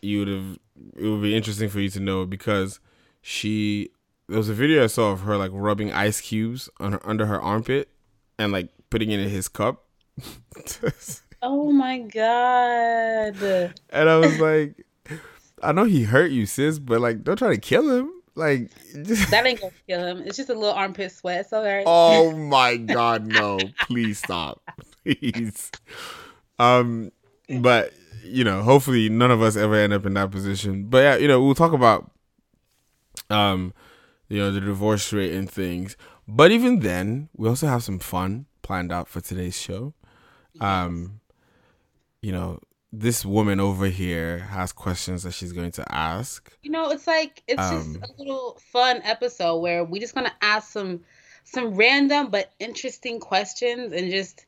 you 0.00 0.20
would 0.20 0.28
have 0.28 0.58
it 0.96 1.06
would 1.06 1.22
be 1.22 1.34
interesting 1.34 1.68
for 1.68 1.80
you 1.80 1.90
to 1.90 2.00
know 2.00 2.24
because 2.24 2.78
she 3.20 3.90
there 4.28 4.38
was 4.38 4.48
a 4.48 4.54
video 4.54 4.84
I 4.84 4.86
saw 4.86 5.10
of 5.10 5.22
her 5.22 5.36
like 5.36 5.50
rubbing 5.52 5.92
ice 5.92 6.20
cubes 6.20 6.70
on 6.78 6.92
her 6.92 7.06
under 7.06 7.26
her 7.26 7.40
armpit 7.40 7.88
and 8.40 8.52
like 8.52 8.70
putting 8.88 9.10
it 9.10 9.20
in 9.20 9.28
his 9.28 9.48
cup. 9.48 9.84
oh 11.42 11.70
my 11.70 11.98
god! 11.98 13.36
And 13.90 14.08
I 14.08 14.16
was 14.16 14.40
like, 14.40 14.86
I 15.62 15.72
know 15.72 15.84
he 15.84 16.04
hurt 16.04 16.30
you, 16.30 16.46
sis, 16.46 16.78
but 16.78 17.00
like, 17.00 17.22
don't 17.22 17.36
try 17.36 17.54
to 17.54 17.60
kill 17.60 17.88
him. 17.90 18.10
Like 18.34 18.70
just... 19.04 19.30
that 19.30 19.46
ain't 19.46 19.60
gonna 19.60 19.72
kill 19.86 20.06
him. 20.06 20.22
It's 20.26 20.38
just 20.38 20.48
a 20.48 20.54
little 20.54 20.74
armpit 20.74 21.12
sweat. 21.12 21.40
It's 21.40 21.52
alright. 21.52 21.84
Oh 21.86 22.32
my 22.36 22.76
god, 22.76 23.26
no! 23.26 23.58
Please 23.82 24.18
stop, 24.18 24.62
please. 25.04 25.70
Um, 26.58 27.12
but 27.60 27.92
you 28.24 28.44
know, 28.44 28.62
hopefully 28.62 29.08
none 29.10 29.30
of 29.30 29.42
us 29.42 29.56
ever 29.56 29.74
end 29.74 29.92
up 29.92 30.06
in 30.06 30.14
that 30.14 30.30
position. 30.30 30.84
But 30.84 30.98
yeah, 30.98 31.16
you 31.16 31.28
know, 31.28 31.42
we'll 31.42 31.54
talk 31.54 31.72
about 31.72 32.10
um, 33.28 33.74
you 34.30 34.38
know, 34.38 34.50
the 34.50 34.60
divorce 34.60 35.12
rate 35.12 35.34
and 35.34 35.50
things. 35.50 35.96
But 36.32 36.52
even 36.52 36.80
then, 36.80 37.28
we 37.36 37.48
also 37.48 37.66
have 37.66 37.82
some 37.82 37.98
fun 37.98 38.46
planned 38.62 38.92
out 38.92 39.08
for 39.08 39.20
today's 39.20 39.58
show. 39.58 39.94
Um, 40.60 41.20
you 42.22 42.30
know, 42.30 42.60
this 42.92 43.24
woman 43.24 43.58
over 43.58 43.86
here 43.86 44.38
has 44.38 44.72
questions 44.72 45.24
that 45.24 45.32
she's 45.32 45.52
going 45.52 45.72
to 45.72 45.92
ask. 45.92 46.52
You 46.62 46.70
know, 46.70 46.90
it's 46.90 47.06
like 47.06 47.42
it's 47.48 47.60
um, 47.60 47.94
just 48.00 48.12
a 48.12 48.14
little 48.16 48.58
fun 48.72 49.00
episode 49.02 49.58
where 49.58 49.84
we're 49.84 50.00
just 50.00 50.14
gonna 50.14 50.34
ask 50.40 50.70
some 50.72 51.00
some 51.44 51.74
random 51.74 52.30
but 52.30 52.52
interesting 52.60 53.18
questions 53.18 53.92
and 53.92 54.10
just 54.10 54.46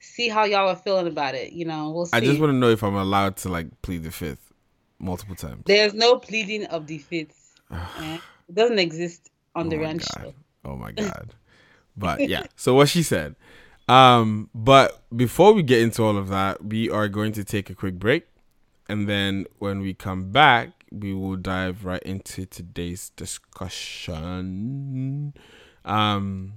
see 0.00 0.28
how 0.28 0.44
y'all 0.44 0.68
are 0.68 0.76
feeling 0.76 1.08
about 1.08 1.34
it. 1.34 1.52
You 1.52 1.66
know, 1.66 1.90
we'll 1.90 2.06
see. 2.06 2.16
I 2.16 2.20
just 2.20 2.40
want 2.40 2.50
to 2.52 2.56
know 2.56 2.70
if 2.70 2.82
I'm 2.82 2.94
allowed 2.94 3.36
to 3.38 3.48
like 3.50 3.82
plead 3.82 4.02
the 4.02 4.10
fifth 4.10 4.52
multiple 4.98 5.36
times. 5.36 5.62
There's 5.66 5.92
no 5.92 6.18
pleading 6.18 6.64
of 6.66 6.86
the 6.86 6.98
fifth. 6.98 7.60
it 7.70 8.20
doesn't 8.52 8.78
exist 8.78 9.30
on 9.54 9.66
oh 9.66 9.70
the 9.70 9.78
Rant 9.78 10.02
Show. 10.02 10.34
Oh 10.64 10.76
my 10.76 10.92
god. 10.96 11.34
but 11.96 12.28
yeah, 12.28 12.44
so 12.56 12.74
what 12.74 12.88
she 12.88 13.02
said. 13.02 13.36
Um, 13.88 14.48
but 14.54 15.02
before 15.14 15.52
we 15.52 15.62
get 15.62 15.82
into 15.82 16.02
all 16.02 16.16
of 16.16 16.28
that, 16.28 16.64
we 16.64 16.88
are 16.88 17.08
going 17.08 17.32
to 17.32 17.44
take 17.44 17.68
a 17.68 17.74
quick 17.74 17.98
break. 17.98 18.26
And 18.88 19.08
then 19.08 19.46
when 19.58 19.80
we 19.80 19.94
come 19.94 20.30
back, 20.30 20.70
we 20.90 21.14
will 21.14 21.36
dive 21.36 21.84
right 21.84 22.02
into 22.02 22.46
today's 22.46 23.10
discussion. 23.10 24.12
Um, 25.84 26.52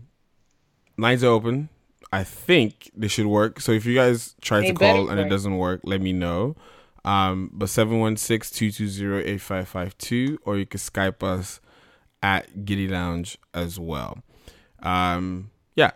lines 0.98 1.24
are 1.24 1.32
open. 1.32 1.70
I 2.12 2.24
think 2.24 2.92
they 2.96 3.08
should 3.08 3.26
work. 3.26 3.60
So 3.60 3.72
if 3.72 3.86
you 3.86 3.96
guys 3.96 4.36
try 4.42 4.62
they 4.62 4.72
to 4.72 4.74
call 4.74 5.10
and 5.10 5.20
it 5.20 5.30
doesn't 5.30 5.58
work, 5.58 5.82
let 5.84 6.02
me 6.02 6.14
know. 6.14 6.56
Um, 7.04 7.52
but 7.54 7.68
716-220-8552 7.68 10.38
or 10.44 10.58
you 10.58 10.66
can 10.66 10.80
Skype 10.80 11.22
us 11.24 11.60
at 12.26 12.66
Giddy 12.66 12.88
Lounge 12.88 13.38
as 13.54 13.80
well. 13.80 14.18
Um, 14.82 15.52
yeah. 15.76 15.92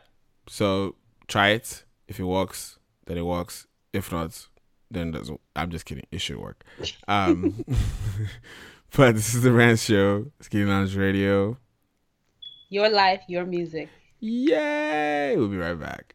So 0.47 0.95
try 1.27 1.49
it. 1.49 1.83
If 2.07 2.19
it 2.19 2.23
works, 2.23 2.77
then 3.07 3.17
it 3.17 3.23
works. 3.23 3.65
If 3.93 4.11
not, 4.11 4.47
then 4.91 5.07
it 5.07 5.11
doesn't. 5.13 5.41
I'm 5.55 5.71
just 5.71 5.85
kidding. 5.85 6.05
It 6.11 6.21
should 6.21 6.37
work. 6.37 6.63
Um, 7.07 7.65
but 8.95 9.15
this 9.15 9.33
is 9.33 9.41
the 9.41 9.51
Rant 9.51 9.79
Show. 9.79 10.31
Skinny 10.39 10.65
Lounge 10.65 10.95
Radio. 10.95 11.57
Your 12.69 12.89
life, 12.89 13.21
your 13.27 13.45
music. 13.45 13.89
Yay! 14.19 15.33
We'll 15.35 15.47
be 15.47 15.57
right 15.57 15.79
back. 15.79 16.13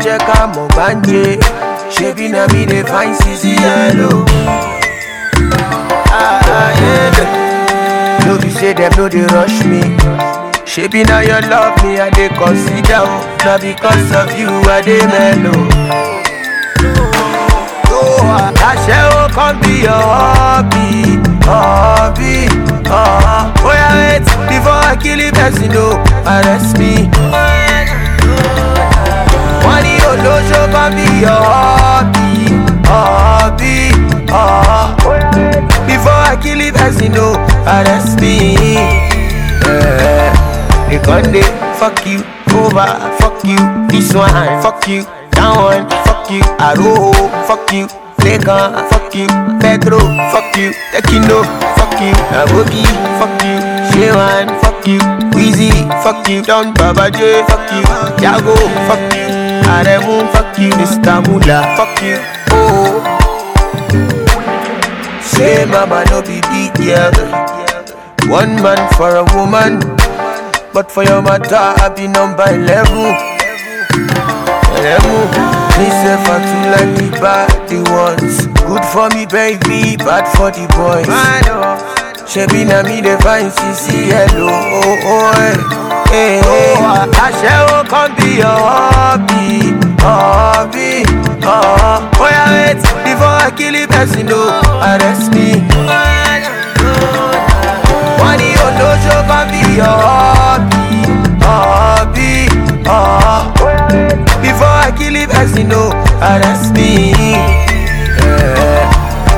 Una 0.00 0.18
check 0.18 0.28
am 0.40 0.52
ogbanje. 0.56 1.38
Shebi 1.90 2.28
na 2.30 2.46
me 2.52 2.64
dey 2.66 2.82
find 2.84 3.14
ah, 6.12 6.70
yeah. 6.80 8.26
No 8.26 8.38
be 8.38 8.48
say 8.50 8.72
dem 8.72 8.92
no 8.96 9.08
dey 9.08 9.26
rush 9.26 9.62
me. 9.64 9.80
Shebi 10.64 11.04
na 11.06 11.20
your 11.20 11.40
love 11.42 11.82
me 11.84 11.98
I 12.00 12.08
dey 12.10 12.28
consider. 12.28 13.02
oh. 13.04 13.36
Na 13.44 13.58
because 13.58 14.12
of 14.16 14.38
you 14.38 14.48
I 14.48 14.80
dey 14.82 15.04
mellow. 15.06 15.68
Àṣẹ 18.70 18.98
ó 19.12 19.28
kàn 19.34 19.56
bí 19.60 19.82
your 19.82 20.02
hobby, 20.12 21.18
hobby. 21.44 22.48
Yeah, 22.84 23.52
wait 23.64 24.24
before 24.48 24.80
I 24.90 24.96
kill 25.02 25.18
the 25.18 25.30
person, 25.32 25.68
no, 25.72 25.86
arrest 26.26 26.78
me. 26.78 27.08
Olóṣó 30.10 30.60
kan 30.72 30.90
bí 30.96 31.06
your 31.22 31.42
hobby, 31.50 32.50
hobby. 32.88 33.78
Uh, 34.30 34.94
oh 35.04 35.20
before 35.86 36.22
I 36.30 36.36
kill 36.42 36.58
the 36.58 36.70
person, 36.72 37.12
no, 37.12 37.34
arrest 37.66 38.20
me. 38.20 38.54
Yeah. 39.66 40.34
They 40.88 40.98
gon' 41.06 41.30
dey 41.32 41.42
fuck 41.78 42.04
you 42.06 42.22
over, 42.58 42.90
fuck 43.18 43.38
you 43.44 43.58
this 43.90 44.14
one, 44.14 44.30
fuck 44.62 44.86
you 44.88 45.02
that 45.38 45.54
one, 45.54 45.86
fuck 46.06 46.26
you 46.30 46.42
Aro, 46.58 47.14
fuck 47.46 47.70
you 47.72 47.86
Lekan, 48.26 48.74
fuck 48.90 49.14
you 49.14 49.26
Pedro, 49.62 49.98
fuck 50.34 50.50
you 50.58 50.70
Tekino, 50.92 51.42
fuck 51.78 51.94
you 52.02 52.12
Aboki, 52.34 52.82
fuck 53.18 53.34
you 53.46 53.56
Shewan, 53.94 54.46
fuck 54.60 54.86
you 54.86 54.98
Weezy, 55.34 55.70
fuck 56.02 56.26
you 56.28 56.42
Don 56.42 56.74
Baba 56.74 57.10
J, 57.10 57.42
fuck 57.46 57.70
you 57.72 57.82
Yago, 58.22 58.54
fuck 58.90 59.14
you 59.14 59.19
Aremu, 59.74 60.26
fuck 60.32 60.58
you 60.58 60.70
Mr. 60.80 61.22
Mula, 61.26 61.62
fuck 61.76 62.02
you. 62.02 62.18
Oh 62.52 63.00
Say 65.22 65.64
mama 65.66 66.04
no 66.10 66.20
be 66.22 66.40
big 66.50 66.74
girl. 66.74 67.12
One 68.28 68.54
man 68.62 68.78
for 68.94 69.16
a 69.16 69.24
woman 69.34 69.80
But 70.74 70.90
for 70.92 71.02
your 71.04 71.22
matter 71.22 71.56
I 71.56 71.88
be 71.96 72.06
number 72.08 72.44
11 72.44 72.94
Eleven. 74.76 75.30
Me 75.78 75.86
say 75.88 76.16
for 76.24 76.38
two 76.44 76.62
like 76.74 76.92
the 76.98 77.08
bad 77.20 77.48
the 77.68 77.78
ones. 77.90 78.46
Good 78.68 78.84
for 78.92 79.08
me 79.16 79.24
baby, 79.26 79.96
bad 79.96 80.26
for 80.36 80.50
the 80.50 80.66
boys. 80.76 81.06
Shebi 82.28 82.64
na 82.66 82.82
me 82.82 83.00
dey 83.00 83.16
find 83.18 83.50
CC 83.50 84.12
hello 84.12 84.48
oh, 84.48 84.98
oh, 85.10 85.32
eh. 85.40 85.79
Àṣẹ 86.10 87.54
ó 87.70 87.82
kàn 87.90 88.10
bí 88.16 88.40
hobby 88.42 89.72
uh, 91.42 92.00
Oh 92.18 92.28
yeah 92.28 92.50
wait, 92.50 92.82
before 93.04 93.38
I 93.46 93.50
kill 93.56 93.72
the 93.72 93.86
person 93.86 94.26
no 94.26 94.40
arrest 94.82 95.32
me. 95.34 95.62
Wọ́n 98.18 98.36
ní 98.38 98.48
olóṣó 98.66 99.16
kan 99.28 99.44
bí 99.52 99.62
hobby, 99.78 100.86
hobby 101.44 102.48
uh, 102.86 103.40
Before 104.42 104.78
I 104.86 104.88
kill 104.98 105.14
the 105.14 105.26
person 105.32 105.68
no 105.68 105.82
arrest 106.20 106.74
me. 106.74 106.88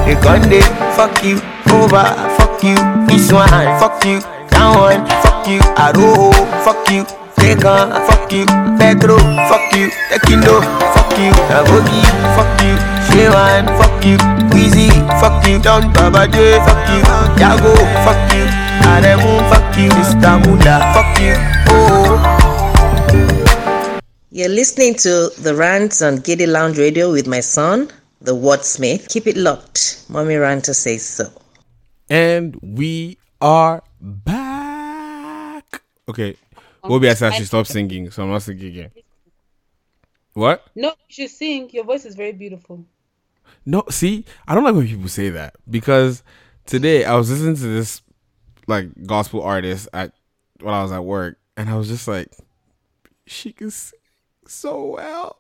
They 0.07 0.15
gon' 0.25 0.43
dey 0.49 0.63
fuck 0.97 1.23
you 1.23 1.37
over, 1.71 2.05
fuck 2.39 2.63
you 2.65 2.77
this 3.07 3.31
one, 3.33 3.51
fuck 3.79 4.05
you 4.05 4.21
that 4.51 4.69
one, 4.77 5.01
fuck 5.43 5.51
you 5.51 5.61
Aro, 5.77 6.33
fuck 6.65 6.91
you 6.91 7.05
Lekan, 7.43 7.91
fuck 8.07 8.31
you 8.33 8.47
Pedro, 8.79 9.19
fuck 9.51 9.75
you 9.75 9.91
Tekino, 10.11 10.63
fuck 10.95 11.19
you 11.19 11.33
Aboki, 11.51 12.03
fuck 12.37 12.63
you 12.63 12.75
Shewan, 13.11 13.67
fuck 13.79 14.05
you 14.05 14.17
Weezy, 14.55 14.91
fuck 15.21 15.45
you 15.47 15.59
Don 15.59 15.93
Baba 15.93 16.29
J, 16.29 16.59
fuck 16.63 16.89
you 16.91 17.03
Yago, 17.43 17.75
fuck 18.05 18.33
you 18.33 18.47
Aremu, 18.87 19.43
fuck 19.51 19.77
you 19.77 19.89
Mr. 19.91 20.39
Mula, 20.47 20.79
fuck 20.95 21.19
you 21.19 21.35
Oh 21.69 22.39
You're 24.31 24.49
listening 24.49 24.95
to 24.95 25.31
the 25.39 25.55
rants 25.57 26.03
on 26.03 26.17
Giddy 26.17 26.47
Lounge 26.47 26.79
Radio 26.79 27.11
with 27.11 27.27
my 27.27 27.41
son, 27.41 27.91
the 28.21 28.33
Wordsmith. 28.33 29.09
Keep 29.09 29.27
it 29.27 29.37
locked. 29.37 30.05
Mommy 30.09 30.35
Ranta 30.35 30.75
says 30.75 31.03
so. 31.03 31.31
And 32.09 32.57
we 32.63 33.19
are 33.41 33.83
back. 34.01 34.42
Okay. 36.13 36.37
Bobby 36.83 37.09
I 37.09 37.15
said 37.15 37.33
I 37.33 37.37
should 37.37 37.47
stop 37.47 37.67
singing, 37.67 38.11
so 38.11 38.23
I'm 38.23 38.29
not 38.29 38.43
singing 38.43 38.67
again. 38.67 38.91
What? 40.35 40.67
No, 40.75 40.89
you 40.89 40.95
should 41.09 41.31
sing. 41.31 41.71
Your 41.71 41.85
voice 41.85 42.05
is 42.05 42.15
very 42.15 42.33
beautiful. 42.33 42.85
No, 43.65 43.85
see, 43.89 44.27
I 44.47 44.55
don't 44.55 44.65
like 44.65 44.75
when 44.75 44.87
people 44.87 45.09
say 45.09 45.31
that 45.31 45.55
because 45.71 46.23
today 46.67 47.07
I 47.07 47.15
was 47.15 47.31
listening 47.31 47.57
to 47.57 47.63
this 47.63 48.03
like 48.67 48.89
gospel 49.07 49.43
artist 49.43 49.89
at 49.95 50.13
when 50.61 50.75
I 50.75 50.83
was 50.83 50.93
at 50.93 51.03
work, 51.03 51.39
and 51.57 51.71
I 51.71 51.77
was 51.77 51.89
just 51.89 52.07
like, 52.07 52.31
she 53.27 53.53
can 53.53 53.71
sing 53.71 53.99
so 54.47 54.85
well. 54.85 55.39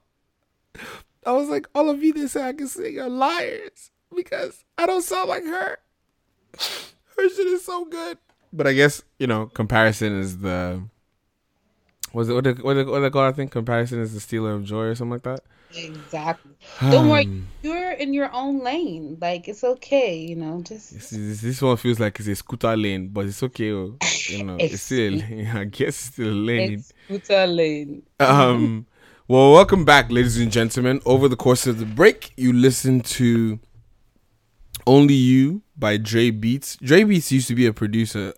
I 1.26 1.32
was 1.32 1.48
like, 1.50 1.66
all 1.74 1.90
of 1.90 2.02
you 2.02 2.14
that 2.14 2.30
say 2.30 2.48
I 2.48 2.54
can 2.54 2.66
sing 2.66 2.98
are 2.98 3.10
liars 3.10 3.90
because 4.14 4.64
I 4.78 4.86
don't 4.86 5.02
sound 5.02 5.28
like 5.28 5.44
her. 5.44 5.76
Her 6.58 7.28
shit 7.28 7.46
is 7.46 7.64
so 7.64 7.84
good. 7.84 8.16
But 8.52 8.66
I 8.66 8.72
guess 8.74 9.02
you 9.18 9.26
know, 9.26 9.46
comparison 9.46 10.18
is 10.18 10.38
the 10.38 10.82
was 12.12 12.28
it 12.28 12.34
what 12.34 12.44
they, 12.44 12.52
what 12.52 12.74
they, 12.74 12.84
what 12.84 13.00
they 13.00 13.10
call? 13.10 13.22
I 13.24 13.32
think 13.32 13.50
comparison 13.52 14.00
is 14.00 14.12
the 14.12 14.20
stealer 14.20 14.52
of 14.52 14.64
joy 14.64 14.84
or 14.84 14.94
something 14.94 15.12
like 15.12 15.22
that. 15.22 15.40
Exactly. 15.74 16.52
Don't 16.82 17.08
worry, 17.08 17.42
you're 17.62 17.92
in 17.92 18.12
your 18.12 18.30
own 18.34 18.62
lane. 18.62 19.16
Like 19.18 19.48
it's 19.48 19.64
okay, 19.64 20.16
you 20.18 20.36
know. 20.36 20.60
Just 20.62 20.92
This, 20.92 21.12
is- 21.14 21.40
this 21.40 21.62
one 21.62 21.78
feels 21.78 21.98
like 21.98 22.18
it's 22.20 22.28
a 22.28 22.34
scooter 22.34 22.76
lane, 22.76 23.08
but 23.08 23.24
it's 23.24 23.42
okay. 23.42 23.72
oh, 23.72 23.96
You 24.28 24.44
know, 24.44 24.56
it's 24.60 24.82
still. 24.82 25.22
I 25.56 25.64
guess 25.64 25.88
it's 25.88 25.98
still 26.12 26.28
a 26.28 26.34
lane. 26.34 26.72
it's 26.74 26.92
scooter 27.06 27.46
lane. 27.46 28.02
Um, 28.20 28.84
well, 29.26 29.52
welcome 29.52 29.86
back, 29.86 30.10
ladies 30.12 30.38
and 30.38 30.52
gentlemen. 30.52 31.00
Over 31.06 31.26
the 31.26 31.36
course 31.36 31.66
of 31.66 31.78
the 31.78 31.86
break, 31.86 32.32
you 32.36 32.52
listened 32.52 33.06
to 33.06 33.58
"Only 34.86 35.14
You" 35.14 35.62
by 35.74 35.96
Drey 35.96 36.30
Beatz. 36.38 36.76
Drey 36.82 37.04
Beatz 37.06 37.30
used 37.30 37.48
to 37.48 37.54
be 37.54 37.64
a 37.64 37.72
producer 37.72 38.34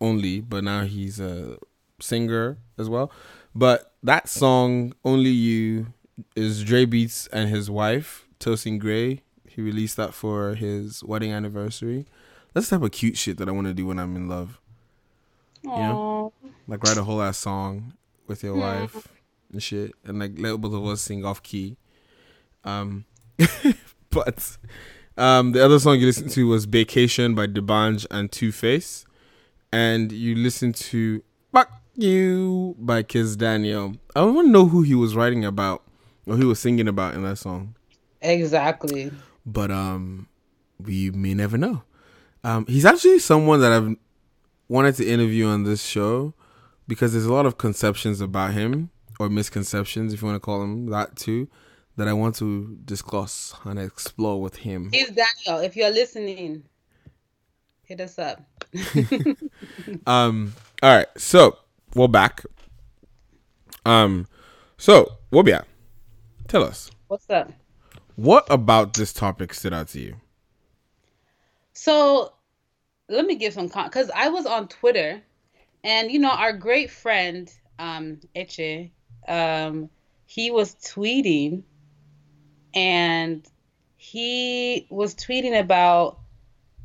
only, 0.00 0.40
but 0.40 0.64
now 0.64 0.84
he's 0.84 1.20
a 1.20 1.58
singer 2.00 2.58
as 2.78 2.88
well. 2.88 3.10
But 3.54 3.92
that 4.02 4.28
song, 4.28 4.92
"Only 5.04 5.30
You," 5.30 5.92
is 6.36 6.64
Drey 6.64 6.86
Beatz 6.86 7.28
and 7.32 7.48
his 7.48 7.70
wife 7.70 8.26
Tosin 8.40 8.78
Gray. 8.78 9.22
He 9.46 9.62
released 9.62 9.96
that 9.96 10.14
for 10.14 10.54
his 10.54 11.02
wedding 11.02 11.32
anniversary. 11.32 12.06
That's 12.54 12.68
the 12.68 12.76
type 12.76 12.84
of 12.84 12.92
cute 12.92 13.16
shit 13.16 13.38
that 13.38 13.48
I 13.48 13.52
want 13.52 13.66
to 13.66 13.74
do 13.74 13.86
when 13.86 13.98
I'm 13.98 14.16
in 14.16 14.28
love. 14.28 14.60
You 15.62 15.70
know, 15.70 16.32
like 16.68 16.82
write 16.84 16.96
a 16.96 17.04
whole 17.04 17.20
ass 17.20 17.38
song 17.38 17.94
with 18.26 18.42
your 18.42 18.54
wife 18.54 19.08
and 19.52 19.62
shit, 19.62 19.92
and 20.04 20.18
like 20.20 20.32
let 20.38 20.60
both 20.60 20.72
of 20.72 20.86
us 20.86 21.02
sing 21.02 21.24
off 21.24 21.42
key. 21.42 21.76
Um, 22.64 23.04
but 24.10 24.56
um, 25.16 25.52
the 25.52 25.64
other 25.64 25.78
song 25.78 25.98
you 25.98 26.06
listened 26.06 26.30
to 26.30 26.46
was 26.46 26.64
"Vacation" 26.64 27.34
by 27.34 27.46
D'banj 27.46 28.06
and 28.10 28.30
Two 28.30 28.52
Face, 28.52 29.04
and 29.72 30.10
you 30.12 30.34
listen 30.34 30.72
to 30.72 31.22
"Fuck 31.52 31.70
You" 31.94 32.74
by 32.78 33.02
Kiss 33.02 33.36
Daniel. 33.36 33.94
I 34.14 34.20
don't 34.20 34.34
want 34.34 34.48
to 34.48 34.52
know 34.52 34.66
who 34.66 34.82
he 34.82 34.94
was 34.94 35.14
writing 35.16 35.44
about 35.44 35.82
or 36.26 36.36
he 36.36 36.44
was 36.44 36.58
singing 36.60 36.88
about 36.88 37.14
in 37.14 37.22
that 37.22 37.36
song, 37.36 37.74
Exactly. 38.20 39.10
but 39.46 39.70
um, 39.70 40.28
we 40.78 41.10
may 41.10 41.34
never 41.34 41.56
know. 41.56 41.82
Um, 42.44 42.66
he's 42.66 42.84
actually 42.84 43.18
someone 43.18 43.60
that 43.60 43.72
I've 43.72 43.96
wanted 44.68 44.94
to 44.96 45.06
interview 45.08 45.46
on 45.46 45.64
this 45.64 45.82
show 45.82 46.34
because 46.86 47.12
there's 47.12 47.24
a 47.26 47.32
lot 47.32 47.46
of 47.46 47.58
conceptions 47.58 48.20
about 48.20 48.52
him 48.52 48.90
or 49.18 49.28
misconceptions, 49.28 50.12
if 50.12 50.20
you 50.22 50.26
want 50.28 50.36
to 50.36 50.40
call 50.40 50.60
them 50.60 50.86
that 50.86 51.16
too, 51.16 51.48
that 51.96 52.06
I 52.06 52.12
want 52.12 52.36
to 52.36 52.78
discuss 52.84 53.54
and 53.64 53.78
explore 53.78 54.40
with 54.40 54.56
him. 54.56 54.90
Kiss 54.90 55.10
Daniel. 55.10 55.62
If 55.64 55.76
you're 55.76 55.90
listening, 55.90 56.62
hit 57.84 58.00
us 58.00 58.18
up. 58.18 58.42
Um, 60.06 60.54
all 60.82 60.94
right, 60.96 61.06
so 61.16 61.58
we're 61.94 62.08
back. 62.08 62.44
Um, 63.86 64.26
so 64.76 65.12
Wobia, 65.32 65.64
tell 66.46 66.62
us 66.62 66.90
What's 67.08 67.28
up? 67.30 67.50
what 68.16 68.46
about 68.50 68.94
this 68.94 69.12
topic 69.12 69.54
stood 69.54 69.72
out 69.72 69.88
to 69.88 70.00
you? 70.00 70.16
So 71.72 72.32
let 73.08 73.24
me 73.24 73.36
give 73.36 73.54
some 73.54 73.68
con 73.68 73.86
because 73.86 74.10
I 74.14 74.28
was 74.28 74.44
on 74.46 74.68
Twitter 74.68 75.22
and 75.84 76.10
you 76.10 76.18
know 76.18 76.30
our 76.30 76.52
great 76.52 76.90
friend 76.90 77.50
um 77.78 78.20
Eche, 78.36 78.90
um 79.26 79.88
he 80.26 80.50
was 80.50 80.74
tweeting 80.74 81.62
and 82.74 83.46
he 83.96 84.86
was 84.90 85.14
tweeting 85.14 85.58
about 85.58 86.18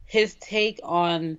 his 0.05 0.35
take 0.35 0.79
on 0.83 1.37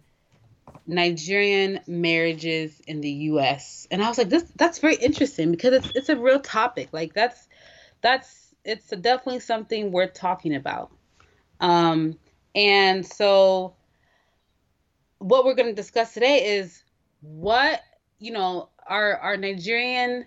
Nigerian 0.87 1.80
marriages 1.87 2.80
in 2.87 3.01
the 3.01 3.11
US. 3.11 3.87
And 3.91 4.03
I 4.03 4.09
was 4.09 4.18
like 4.18 4.28
this 4.28 4.45
that's 4.57 4.78
very 4.78 4.97
interesting 4.97 5.51
because 5.51 5.74
it's 5.74 5.91
it's 5.95 6.09
a 6.09 6.16
real 6.16 6.41
topic. 6.41 6.89
Like 6.93 7.14
that's 7.14 7.49
that's 8.01 8.55
it's 8.64 8.91
definitely 8.91 9.41
something 9.41 9.93
worth 9.93 10.14
talking 10.14 10.55
about. 10.55 10.91
Um 11.61 12.18
and 12.55 13.05
so 13.07 13.74
what 15.18 15.45
we're 15.45 15.55
going 15.55 15.68
to 15.68 15.74
discuss 15.74 16.12
today 16.12 16.57
is 16.57 16.85
what 17.20 17.80
you 18.18 18.32
know 18.32 18.68
are 18.87 19.16
our 19.16 19.37
Nigerian 19.37 20.26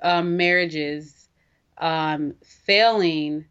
um, 0.00 0.36
marriages 0.36 1.28
um, 1.76 2.34
failing 2.42 3.46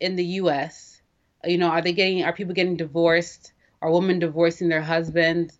in 0.00 0.16
the 0.16 0.24
U.S. 0.24 1.00
You 1.44 1.58
know, 1.58 1.68
are 1.68 1.82
they 1.82 1.92
getting 1.92 2.24
are 2.24 2.32
people 2.32 2.54
getting 2.54 2.76
divorced? 2.76 3.51
Are 3.82 3.92
women 3.92 4.20
divorcing 4.20 4.68
their 4.68 4.82
husbands 4.82 5.58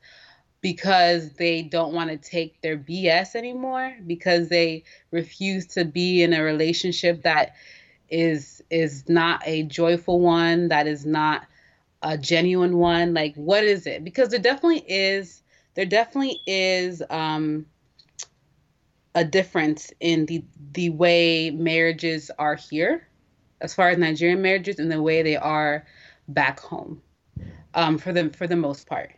because 0.62 1.32
they 1.34 1.62
don't 1.62 1.92
want 1.92 2.10
to 2.10 2.16
take 2.16 2.60
their 2.62 2.78
BS 2.78 3.34
anymore? 3.34 3.94
Because 4.06 4.48
they 4.48 4.84
refuse 5.10 5.66
to 5.68 5.84
be 5.84 6.22
in 6.22 6.32
a 6.32 6.42
relationship 6.42 7.22
that 7.24 7.54
is 8.08 8.62
is 8.70 9.08
not 9.08 9.42
a 9.44 9.64
joyful 9.64 10.20
one, 10.20 10.68
that 10.68 10.86
is 10.86 11.04
not 11.04 11.46
a 12.02 12.18
genuine 12.18 12.78
one 12.78 13.14
like 13.14 13.34
what 13.36 13.62
is 13.64 13.86
it 13.86 14.02
because 14.02 14.28
there 14.30 14.40
definitely 14.40 14.84
is 14.88 15.42
there 15.74 15.86
definitely 15.86 16.40
is 16.46 17.02
um 17.10 17.64
a 19.14 19.24
difference 19.24 19.92
in 20.00 20.26
the 20.26 20.44
the 20.72 20.90
way 20.90 21.50
marriages 21.50 22.30
are 22.38 22.56
here 22.56 23.06
as 23.60 23.74
far 23.74 23.90
as 23.90 23.98
Nigerian 23.98 24.42
marriages 24.42 24.80
and 24.80 24.90
the 24.90 25.00
way 25.00 25.22
they 25.22 25.36
are 25.36 25.86
back 26.26 26.58
home 26.58 27.00
um 27.74 27.98
for 27.98 28.12
them 28.12 28.30
for 28.30 28.46
the 28.46 28.56
most 28.56 28.86
part. 28.86 29.12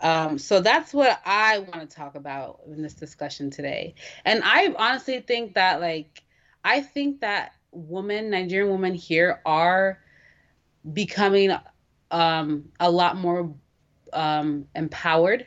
Um 0.00 0.38
so 0.38 0.60
that's 0.60 0.92
what 0.94 1.20
I 1.24 1.58
want 1.58 1.88
to 1.88 1.96
talk 1.96 2.14
about 2.14 2.60
in 2.66 2.82
this 2.82 2.94
discussion 2.94 3.50
today. 3.50 3.94
And 4.24 4.42
I 4.44 4.74
honestly 4.76 5.20
think 5.20 5.54
that 5.54 5.80
like 5.80 6.22
I 6.64 6.80
think 6.80 7.20
that 7.20 7.52
women 7.72 8.30
Nigerian 8.30 8.70
women 8.72 8.94
here 8.94 9.40
are 9.44 9.98
becoming 10.92 11.52
um, 12.10 12.70
a 12.80 12.90
lot 12.90 13.16
more 13.16 13.54
um, 14.12 14.66
empowered 14.74 15.46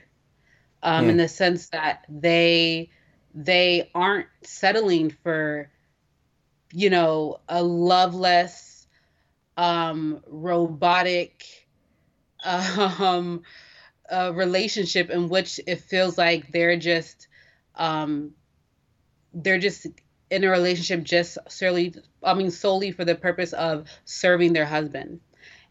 um, 0.83 1.09
in 1.09 1.17
the 1.17 1.27
sense 1.27 1.69
that 1.69 2.05
they 2.09 2.89
they 3.33 3.89
aren't 3.93 4.27
settling 4.43 5.09
for 5.09 5.69
you 6.71 6.89
know 6.89 7.39
a 7.47 7.63
loveless 7.63 8.87
um, 9.57 10.21
robotic 10.27 11.66
um, 12.99 13.43
uh, 14.09 14.31
relationship 14.33 15.09
in 15.09 15.29
which 15.29 15.59
it 15.67 15.81
feels 15.81 16.17
like 16.17 16.51
they're 16.51 16.77
just 16.77 17.27
um, 17.75 18.31
they're 19.33 19.59
just 19.59 19.87
in 20.29 20.43
a 20.43 20.49
relationship 20.49 21.03
just 21.03 21.37
solely 21.49 21.93
I 22.23 22.33
mean 22.33 22.51
solely 22.51 22.91
for 22.91 23.05
the 23.05 23.15
purpose 23.15 23.53
of 23.53 23.87
serving 24.05 24.53
their 24.53 24.65
husband. 24.65 25.19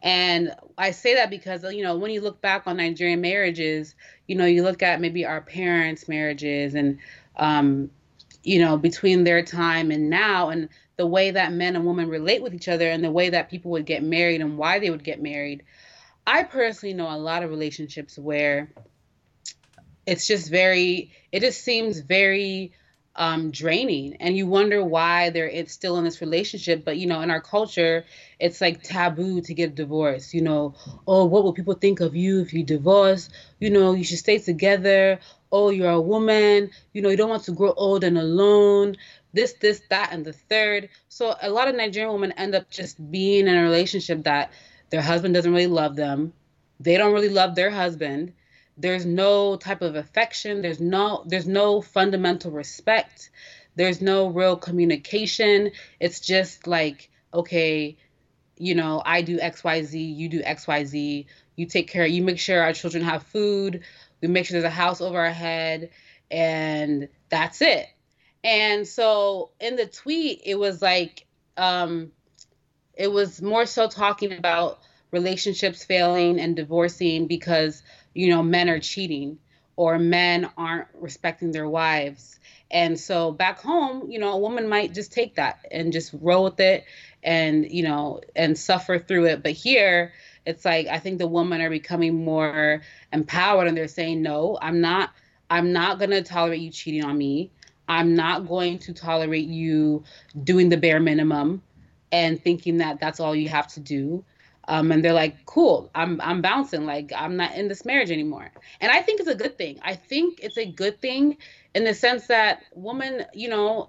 And 0.02 0.54
I 0.76 0.90
say 0.90 1.14
that 1.14 1.30
because 1.30 1.64
you 1.64 1.82
know 1.82 1.96
when 1.96 2.10
you 2.10 2.20
look 2.20 2.40
back 2.40 2.66
on 2.66 2.76
Nigerian 2.76 3.20
marriages, 3.20 3.94
you 4.26 4.36
know 4.36 4.44
you 4.46 4.62
look 4.62 4.82
at 4.82 5.00
maybe 5.00 5.24
our 5.24 5.40
parents' 5.40 6.08
marriages 6.08 6.74
and 6.74 6.98
um, 7.36 7.90
you 8.42 8.58
know 8.60 8.76
between 8.76 9.24
their 9.24 9.42
time 9.42 9.90
and 9.90 10.10
now 10.10 10.50
and 10.50 10.68
the 10.96 11.06
way 11.06 11.30
that 11.30 11.52
men 11.52 11.76
and 11.76 11.86
women 11.86 12.08
relate 12.08 12.42
with 12.42 12.54
each 12.54 12.68
other 12.68 12.88
and 12.88 13.02
the 13.02 13.10
way 13.10 13.30
that 13.30 13.50
people 13.50 13.70
would 13.70 13.86
get 13.86 14.02
married 14.02 14.40
and 14.40 14.56
why 14.58 14.78
they 14.78 14.90
would 14.90 15.04
get 15.04 15.22
married. 15.22 15.62
I 16.26 16.42
personally 16.42 16.94
know 16.94 17.08
a 17.08 17.16
lot 17.16 17.42
of 17.44 17.50
relationships 17.50 18.18
where 18.18 18.68
it's 20.06 20.26
just 20.26 20.50
very 20.50 21.12
it 21.32 21.40
just 21.40 21.62
seems 21.62 22.00
very 22.00 22.72
um, 23.18 23.50
draining. 23.50 24.16
And 24.20 24.36
you 24.36 24.46
wonder 24.46 24.84
why 24.84 25.30
they're 25.30 25.48
it's 25.48 25.72
still 25.72 25.96
in 25.98 26.04
this 26.04 26.20
relationship 26.20 26.84
but 26.84 26.96
you 26.98 27.06
know 27.06 27.20
in 27.20 27.30
our 27.30 27.40
culture 27.40 28.04
it's 28.38 28.60
like 28.60 28.82
taboo 28.82 29.40
to 29.42 29.54
get 29.54 29.74
divorced. 29.74 30.34
You 30.34 30.42
know 30.42 30.74
oh 31.06 31.24
what 31.24 31.44
will 31.44 31.52
people 31.52 31.74
think 31.74 32.00
of 32.00 32.16
you 32.16 32.40
if 32.40 32.52
you 32.52 32.64
divorce? 32.64 33.28
You 33.60 33.70
know 33.70 33.94
you 33.94 34.04
should 34.04 34.18
stay 34.18 34.38
together. 34.38 35.20
Oh 35.52 35.70
you're 35.70 35.90
a 35.90 36.00
woman. 36.00 36.70
You 36.92 37.02
know 37.02 37.08
you 37.08 37.16
don't 37.16 37.30
want 37.30 37.44
to 37.44 37.52
grow 37.52 37.72
old 37.72 38.02
and 38.02 38.18
alone. 38.18 38.96
This 39.32 39.52
this 39.54 39.80
that 39.90 40.12
and 40.12 40.24
the 40.24 40.32
third. 40.32 40.88
So 41.08 41.36
a 41.40 41.50
lot 41.50 41.68
of 41.68 41.76
nigerian 41.76 42.12
women 42.12 42.32
end 42.32 42.54
up 42.54 42.68
just 42.68 43.10
being 43.10 43.46
in 43.46 43.54
a 43.54 43.62
relationship 43.62 44.24
that 44.24 44.50
their 44.90 45.02
husband 45.02 45.34
doesn't 45.34 45.52
really 45.52 45.66
love 45.66 45.96
them. 45.96 46.32
They 46.80 46.96
don't 46.96 47.12
really 47.12 47.28
love 47.28 47.54
their 47.54 47.70
husband. 47.70 48.32
There's 48.76 49.06
no 49.06 49.56
type 49.56 49.82
of 49.82 49.94
affection. 49.94 50.62
There's 50.62 50.80
no 50.80 51.24
there's 51.26 51.46
no 51.46 51.80
fundamental 51.80 52.50
respect. 52.50 53.30
There's 53.74 54.00
no 54.00 54.28
real 54.28 54.56
communication. 54.56 55.72
It's 56.00 56.20
just 56.20 56.66
like 56.66 57.10
okay 57.32 57.96
you 58.58 58.74
know, 58.74 59.02
I 59.04 59.22
do 59.22 59.38
XYZ, 59.38 60.16
you 60.16 60.28
do 60.28 60.42
XYZ, 60.42 61.26
you 61.56 61.66
take 61.66 61.88
care, 61.88 62.06
you 62.06 62.22
make 62.22 62.38
sure 62.38 62.62
our 62.62 62.72
children 62.72 63.04
have 63.04 63.22
food, 63.24 63.82
we 64.20 64.28
make 64.28 64.46
sure 64.46 64.54
there's 64.54 64.72
a 64.72 64.74
house 64.74 65.00
over 65.00 65.18
our 65.18 65.30
head, 65.30 65.90
and 66.30 67.08
that's 67.28 67.60
it. 67.60 67.86
And 68.42 68.86
so 68.86 69.50
in 69.60 69.76
the 69.76 69.86
tweet, 69.86 70.42
it 70.44 70.58
was 70.58 70.80
like, 70.80 71.26
um, 71.56 72.12
it 72.96 73.12
was 73.12 73.42
more 73.42 73.66
so 73.66 73.88
talking 73.88 74.32
about 74.32 74.80
relationships 75.10 75.84
failing 75.84 76.40
and 76.40 76.56
divorcing 76.56 77.26
because, 77.26 77.82
you 78.14 78.30
know, 78.30 78.42
men 78.42 78.68
are 78.68 78.80
cheating 78.80 79.38
or 79.76 79.98
men 79.98 80.48
aren't 80.56 80.88
respecting 80.94 81.52
their 81.52 81.68
wives. 81.68 82.38
And 82.70 82.98
so 82.98 83.30
back 83.30 83.60
home, 83.60 84.10
you 84.10 84.18
know, 84.18 84.32
a 84.32 84.38
woman 84.38 84.68
might 84.68 84.94
just 84.94 85.12
take 85.12 85.36
that 85.36 85.64
and 85.70 85.92
just 85.92 86.12
roll 86.20 86.44
with 86.44 86.58
it 86.58 86.84
and, 87.22 87.70
you 87.70 87.82
know, 87.82 88.20
and 88.34 88.58
suffer 88.58 88.98
through 88.98 89.26
it. 89.26 89.42
But 89.42 89.52
here, 89.52 90.12
it's 90.44 90.64
like 90.64 90.86
I 90.86 90.98
think 90.98 91.18
the 91.18 91.26
women 91.26 91.60
are 91.60 91.70
becoming 91.70 92.24
more 92.24 92.82
empowered 93.12 93.68
and 93.68 93.76
they're 93.76 93.88
saying, 93.88 94.22
"No, 94.22 94.58
I'm 94.60 94.80
not 94.80 95.10
I'm 95.50 95.72
not 95.72 95.98
going 95.98 96.10
to 96.10 96.22
tolerate 96.22 96.60
you 96.60 96.70
cheating 96.70 97.04
on 97.04 97.18
me. 97.18 97.50
I'm 97.88 98.14
not 98.14 98.48
going 98.48 98.78
to 98.80 98.94
tolerate 98.94 99.46
you 99.46 100.04
doing 100.42 100.68
the 100.68 100.76
bare 100.76 101.00
minimum 101.00 101.62
and 102.12 102.42
thinking 102.42 102.78
that 102.78 103.00
that's 103.00 103.20
all 103.20 103.34
you 103.34 103.48
have 103.48 103.68
to 103.68 103.80
do." 103.80 104.24
Um, 104.68 104.90
and 104.90 105.04
they're 105.04 105.12
like, 105.12 105.46
"Cool, 105.46 105.90
I'm 105.94 106.20
I'm 106.20 106.42
bouncing. 106.42 106.86
Like 106.86 107.12
I'm 107.14 107.36
not 107.36 107.54
in 107.54 107.68
this 107.68 107.84
marriage 107.84 108.10
anymore." 108.10 108.50
And 108.80 108.90
I 108.90 109.02
think 109.02 109.20
it's 109.20 109.28
a 109.28 109.34
good 109.34 109.56
thing. 109.56 109.78
I 109.82 109.94
think 109.94 110.40
it's 110.42 110.58
a 110.58 110.66
good 110.66 111.00
thing 111.00 111.38
in 111.74 111.84
the 111.84 111.94
sense 111.94 112.26
that 112.28 112.62
women, 112.74 113.26
you 113.32 113.48
know, 113.48 113.88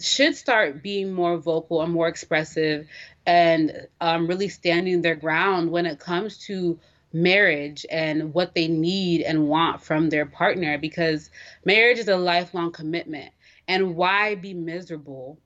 should 0.00 0.36
start 0.36 0.82
being 0.82 1.12
more 1.12 1.36
vocal 1.38 1.82
and 1.82 1.92
more 1.92 2.08
expressive 2.08 2.86
and 3.26 3.86
um, 4.00 4.26
really 4.26 4.48
standing 4.48 5.02
their 5.02 5.14
ground 5.14 5.70
when 5.70 5.86
it 5.86 5.98
comes 5.98 6.38
to 6.46 6.78
marriage 7.12 7.86
and 7.90 8.34
what 8.34 8.54
they 8.54 8.68
need 8.68 9.22
and 9.22 9.48
want 9.48 9.80
from 9.82 10.10
their 10.10 10.26
partner 10.26 10.76
because 10.78 11.30
marriage 11.64 11.98
is 11.98 12.08
a 12.08 12.16
lifelong 12.16 12.70
commitment. 12.72 13.32
And 13.66 13.96
why 13.96 14.34
be 14.34 14.54
miserable 14.54 15.38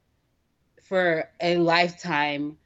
for 0.93 1.26
a 1.40 1.57
lifetime 1.57 2.59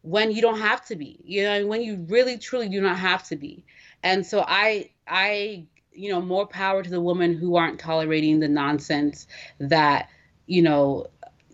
when 0.00 0.30
you 0.30 0.40
don't 0.40 0.58
have 0.58 0.86
to 0.86 0.96
be? 0.96 1.20
You 1.22 1.42
know, 1.42 1.66
when 1.66 1.82
you 1.82 1.96
really 2.08 2.38
truly 2.38 2.66
do 2.66 2.80
not 2.80 2.96
have 2.96 3.24
to 3.24 3.36
be. 3.36 3.62
And 4.02 4.24
so 4.24 4.42
I 4.48 4.88
I 5.06 5.66
you 5.92 6.10
know, 6.10 6.22
more 6.22 6.46
power 6.46 6.82
to 6.82 6.88
the 6.88 7.00
women 7.00 7.36
who 7.36 7.56
aren't 7.56 7.78
tolerating 7.78 8.40
the 8.40 8.48
nonsense 8.48 9.26
that 9.58 10.08
you 10.46 10.62
know 10.62 11.08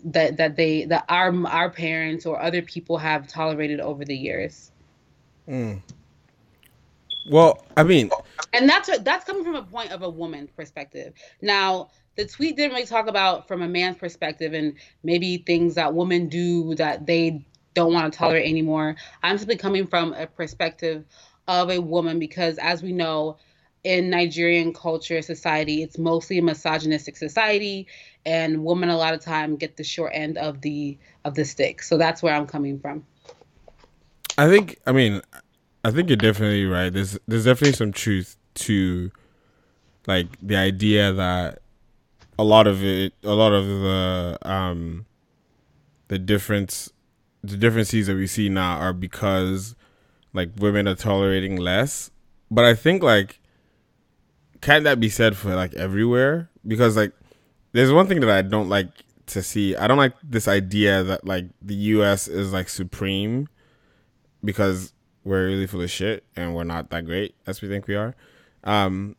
that 0.05 0.37
that 0.37 0.55
they 0.55 0.85
that 0.85 1.05
our 1.09 1.35
our 1.49 1.69
parents 1.69 2.27
or 2.27 2.41
other 2.41 2.63
people 2.63 2.97
have 2.97 3.27
tolerated 3.27 3.81
over 3.81 4.05
the 4.05 4.17
years. 4.17 4.71
Mm. 5.49 5.83
Well, 7.29 7.67
I 7.77 7.83
mean, 7.83 8.09
and 8.53 8.69
that's 8.69 8.89
a, 8.89 8.99
that's 9.01 9.25
coming 9.25 9.43
from 9.43 9.57
a 9.57 9.65
point 9.65 9.91
of 9.91 10.03
a 10.03 10.09
woman's 10.09 10.53
perspective. 10.53 11.15
Now, 11.43 11.89
the 12.17 12.27
tweet 12.27 12.57
didn't 12.57 12.73
really 12.75 12.87
talk 12.87 13.09
about 13.09 13.49
from 13.49 13.63
a 13.63 13.69
man's 13.69 13.97
perspective 13.97 14.53
and 14.53 14.75
maybe 15.03 15.39
things 15.39 15.75
that 15.75 15.95
women 15.95 16.29
do 16.29 16.75
that 16.77 17.07
they 17.07 17.45
don't 17.75 17.93
want 17.93 18.13
to 18.13 18.17
tolerate 18.17 18.49
anymore. 18.49 18.97
I'm 19.23 19.37
simply 19.39 19.57
coming 19.57 19.87
from 19.87 20.13
a 20.15 20.27
perspective 20.27 21.05
of 21.49 21.71
a 21.71 21.81
woman 21.81 22.19
because, 22.19 22.59
as 22.59 22.83
we 22.83 22.93
know, 22.93 23.37
in 23.83 24.09
Nigerian 24.09 24.73
culture, 24.73 25.21
society, 25.21 25.83
it's 25.83 25.99
mostly 25.99 26.39
a 26.39 26.43
misogynistic 26.43 27.17
society, 27.17 27.87
and 28.25 28.65
women 28.65 28.89
a 28.89 28.97
lot 28.97 29.13
of 29.13 29.21
time 29.21 29.57
get 29.57 29.77
the 29.77 29.85
short 29.85 30.13
end 30.15 30.39
of 30.39 30.63
the 30.63 30.97
of 31.25 31.35
the 31.35 31.45
stick. 31.45 31.83
So 31.83 31.99
that's 31.99 32.23
where 32.23 32.35
I'm 32.35 32.47
coming 32.47 32.79
from. 32.79 33.05
I 34.39 34.49
think. 34.49 34.81
I 34.87 34.93
mean, 34.93 35.21
I 35.85 35.91
think 35.91 36.09
you're 36.09 36.17
definitely 36.17 36.65
right. 36.65 36.91
There's 36.91 37.19
there's 37.29 37.45
definitely 37.45 37.75
some 37.75 37.93
truth 37.93 38.37
to 38.55 39.11
like 40.07 40.29
the 40.41 40.57
idea 40.57 41.13
that 41.13 41.61
a 42.39 42.45
lot 42.45 42.67
of 42.67 42.83
it, 42.85 43.13
a 43.23 43.35
lot 43.35 43.53
of 43.53 43.67
the 43.67 44.39
um 44.43 45.07
the 46.09 46.19
difference, 46.19 46.93
the 47.43 47.57
differences 47.57 48.07
that 48.07 48.17
we 48.17 48.27
see 48.27 48.49
now 48.49 48.79
are 48.79 48.93
because 48.93 49.75
like 50.33 50.51
women 50.59 50.89
are 50.89 50.95
tolerating 50.95 51.57
less. 51.57 52.11
But 52.51 52.65
I 52.65 52.75
think 52.75 53.03
like 53.03 53.41
can 54.61 54.85
that 54.85 54.99
be 54.99 55.09
said 55.09 55.37
for 55.37 55.55
like 55.55 55.75
everywhere? 55.75 56.51
Because 56.67 56.97
like 56.97 57.13
there's 57.73 57.93
one 57.93 58.07
thing 58.07 58.21
that 58.21 58.31
I 58.31 58.43
don't 58.43 58.69
like 58.69 58.89
to 59.27 59.43
see. 59.43 59.77
I 59.77 59.87
don't 59.87 59.99
like 59.99 60.15
this 60.23 60.49
idea 60.49 61.03
that 61.05 61.27
like 61.27 61.47
the 61.63 61.75
US 61.75 62.29
is 62.29 62.53
like 62.53 62.69
supreme 62.69 63.49
because 64.43 64.93
we're 65.25 65.47
really 65.47 65.67
full 65.67 65.83
of 65.83 65.91
shit 65.91 66.25
and 66.37 66.55
we're 66.55 66.65
not 66.65 66.91
that 66.91 67.07
great 67.07 67.35
as 67.47 67.63
we 67.63 67.69
think 67.69 67.87
we 67.87 67.95
are. 67.95 68.15
Um 68.65 69.17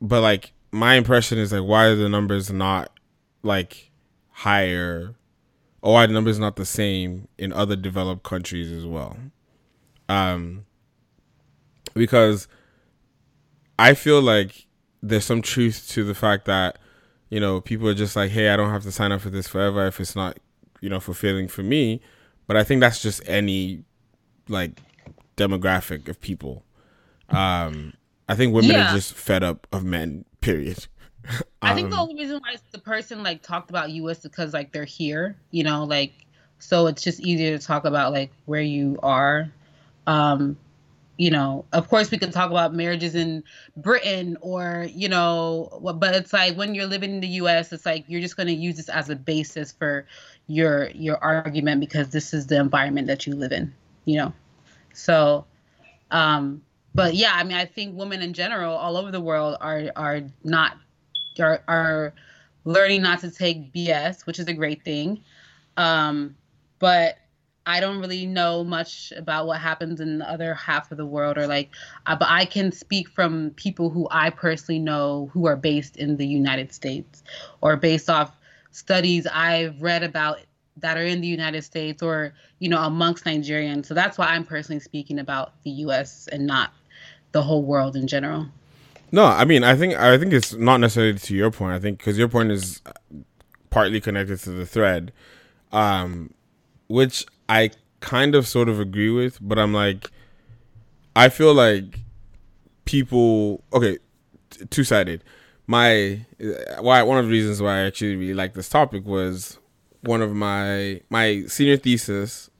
but 0.00 0.20
like 0.20 0.52
my 0.70 0.94
impression 0.94 1.38
is 1.38 1.52
like 1.52 1.62
why 1.62 1.86
are 1.86 1.94
the 1.94 2.08
numbers 2.08 2.50
not 2.50 2.90
like 3.42 3.90
higher 4.30 5.14
or 5.82 5.92
why 5.94 6.06
the 6.06 6.12
numbers 6.12 6.38
not 6.38 6.56
the 6.56 6.66
same 6.66 7.28
in 7.38 7.52
other 7.52 7.76
developed 7.76 8.22
countries 8.22 8.70
as 8.70 8.84
well? 8.86 9.16
Um 10.08 10.64
because 11.94 12.48
I 13.78 13.94
feel 13.94 14.20
like 14.20 14.66
there's 15.02 15.24
some 15.24 15.42
truth 15.42 15.88
to 15.90 16.04
the 16.04 16.14
fact 16.14 16.46
that 16.46 16.78
you 17.30 17.40
know 17.40 17.60
people 17.60 17.88
are 17.88 17.94
just 17.94 18.16
like, 18.16 18.30
hey, 18.30 18.50
I 18.50 18.56
don't 18.56 18.70
have 18.70 18.82
to 18.82 18.92
sign 18.92 19.12
up 19.12 19.20
for 19.20 19.30
this 19.30 19.46
forever 19.48 19.86
if 19.86 20.00
it's 20.00 20.16
not 20.16 20.38
you 20.80 20.88
know 20.88 21.00
fulfilling 21.00 21.48
for 21.48 21.62
me. 21.62 22.00
But 22.46 22.56
I 22.56 22.64
think 22.64 22.80
that's 22.80 23.02
just 23.02 23.20
any 23.28 23.84
like 24.48 24.80
demographic 25.36 26.08
of 26.08 26.20
people. 26.20 26.64
Um, 27.28 27.92
I 28.28 28.34
think 28.34 28.54
women 28.54 28.70
yeah. 28.70 28.90
are 28.90 28.94
just 28.94 29.14
fed 29.14 29.42
up 29.42 29.66
of 29.72 29.84
men. 29.84 30.24
Period. 30.40 30.86
I 31.62 31.74
think 31.74 31.90
the 31.90 31.96
um, 31.96 32.02
only 32.02 32.22
reason 32.22 32.40
why 32.40 32.56
the 32.70 32.78
person 32.78 33.22
like 33.22 33.42
talked 33.42 33.70
about 33.70 33.90
you 33.90 34.06
is 34.08 34.18
because 34.18 34.52
like 34.52 34.72
they're 34.72 34.84
here, 34.84 35.36
you 35.50 35.64
know, 35.64 35.84
like 35.84 36.26
so 36.58 36.86
it's 36.86 37.02
just 37.02 37.20
easier 37.20 37.56
to 37.56 37.64
talk 37.64 37.84
about 37.84 38.12
like 38.12 38.32
where 38.46 38.62
you 38.62 38.98
are. 39.02 39.50
Um, 40.06 40.56
you 41.18 41.32
know, 41.32 41.64
of 41.72 41.88
course, 41.88 42.12
we 42.12 42.18
can 42.18 42.30
talk 42.30 42.50
about 42.50 42.72
marriages 42.72 43.16
in 43.16 43.42
Britain 43.76 44.38
or, 44.40 44.86
you 44.94 45.08
know, 45.08 45.80
but 45.96 46.14
it's 46.14 46.32
like 46.32 46.56
when 46.56 46.76
you're 46.76 46.86
living 46.86 47.10
in 47.10 47.20
the 47.20 47.28
U.S., 47.28 47.72
it's 47.72 47.84
like 47.84 48.04
you're 48.06 48.20
just 48.20 48.36
going 48.36 48.46
to 48.46 48.54
use 48.54 48.76
this 48.76 48.88
as 48.88 49.10
a 49.10 49.16
basis 49.16 49.72
for 49.72 50.06
your 50.46 50.90
your 50.90 51.22
argument 51.22 51.80
because 51.80 52.10
this 52.10 52.32
is 52.32 52.46
the 52.46 52.58
environment 52.58 53.08
that 53.08 53.26
you 53.26 53.34
live 53.34 53.50
in, 53.50 53.74
you 54.04 54.16
know. 54.16 54.32
So, 54.94 55.44
um, 56.12 56.62
but 56.98 57.14
yeah, 57.14 57.30
I 57.32 57.44
mean, 57.44 57.56
I 57.56 57.64
think 57.64 57.96
women 57.96 58.22
in 58.22 58.32
general, 58.32 58.74
all 58.74 58.96
over 58.96 59.12
the 59.12 59.20
world, 59.20 59.56
are 59.60 59.84
are 59.94 60.22
not 60.42 60.76
are 61.38 61.62
are 61.68 62.12
learning 62.64 63.02
not 63.02 63.20
to 63.20 63.30
take 63.30 63.72
BS, 63.72 64.26
which 64.26 64.40
is 64.40 64.48
a 64.48 64.52
great 64.52 64.82
thing. 64.82 65.22
Um, 65.76 66.34
but 66.80 67.18
I 67.66 67.78
don't 67.78 68.00
really 68.00 68.26
know 68.26 68.64
much 68.64 69.12
about 69.16 69.46
what 69.46 69.60
happens 69.60 70.00
in 70.00 70.18
the 70.18 70.28
other 70.28 70.54
half 70.54 70.90
of 70.90 70.98
the 70.98 71.06
world, 71.06 71.38
or 71.38 71.46
like, 71.46 71.70
uh, 72.06 72.16
but 72.16 72.26
I 72.28 72.44
can 72.44 72.72
speak 72.72 73.08
from 73.08 73.50
people 73.50 73.90
who 73.90 74.08
I 74.10 74.30
personally 74.30 74.80
know 74.80 75.30
who 75.32 75.46
are 75.46 75.56
based 75.56 75.98
in 75.98 76.16
the 76.16 76.26
United 76.26 76.72
States, 76.72 77.22
or 77.60 77.76
based 77.76 78.10
off 78.10 78.36
studies 78.72 79.24
I've 79.32 79.80
read 79.80 80.02
about 80.02 80.38
that 80.78 80.96
are 80.96 81.04
in 81.04 81.20
the 81.20 81.28
United 81.28 81.62
States, 81.62 82.02
or 82.02 82.34
you 82.58 82.68
know, 82.68 82.82
amongst 82.82 83.24
Nigerians. 83.24 83.86
So 83.86 83.94
that's 83.94 84.18
why 84.18 84.26
I'm 84.26 84.44
personally 84.44 84.80
speaking 84.80 85.20
about 85.20 85.52
the 85.62 85.70
U.S. 85.70 86.28
and 86.32 86.44
not 86.44 86.72
the 87.32 87.42
whole 87.42 87.62
world 87.62 87.96
in 87.96 88.06
general. 88.06 88.46
No, 89.10 89.24
I 89.24 89.44
mean, 89.44 89.64
I 89.64 89.74
think 89.74 89.94
I 89.94 90.18
think 90.18 90.32
it's 90.32 90.54
not 90.54 90.78
necessarily 90.78 91.18
to 91.18 91.34
your 91.34 91.50
point. 91.50 91.74
I 91.74 91.78
think 91.78 91.98
because 91.98 92.18
your 92.18 92.28
point 92.28 92.50
is 92.50 92.82
partly 93.70 94.00
connected 94.00 94.38
to 94.40 94.50
the 94.50 94.66
thread, 94.66 95.12
um, 95.72 96.34
which 96.88 97.24
I 97.48 97.70
kind 98.00 98.34
of 98.34 98.46
sort 98.46 98.68
of 98.68 98.78
agree 98.80 99.10
with, 99.10 99.38
but 99.40 99.58
I'm 99.58 99.72
like, 99.72 100.10
I 101.16 101.28
feel 101.30 101.54
like 101.54 102.00
people. 102.84 103.64
Okay, 103.72 103.98
t- 104.50 104.66
two 104.66 104.84
sided. 104.84 105.24
My 105.66 106.26
why 106.80 107.02
one 107.02 107.18
of 107.18 107.26
the 107.26 107.30
reasons 107.30 107.62
why 107.62 107.78
I 107.78 107.86
actually 107.86 108.16
really 108.16 108.34
like 108.34 108.54
this 108.54 108.68
topic 108.68 109.06
was 109.06 109.58
one 110.02 110.22
of 110.22 110.34
my 110.34 111.00
my 111.08 111.44
senior 111.46 111.76
thesis 111.76 112.50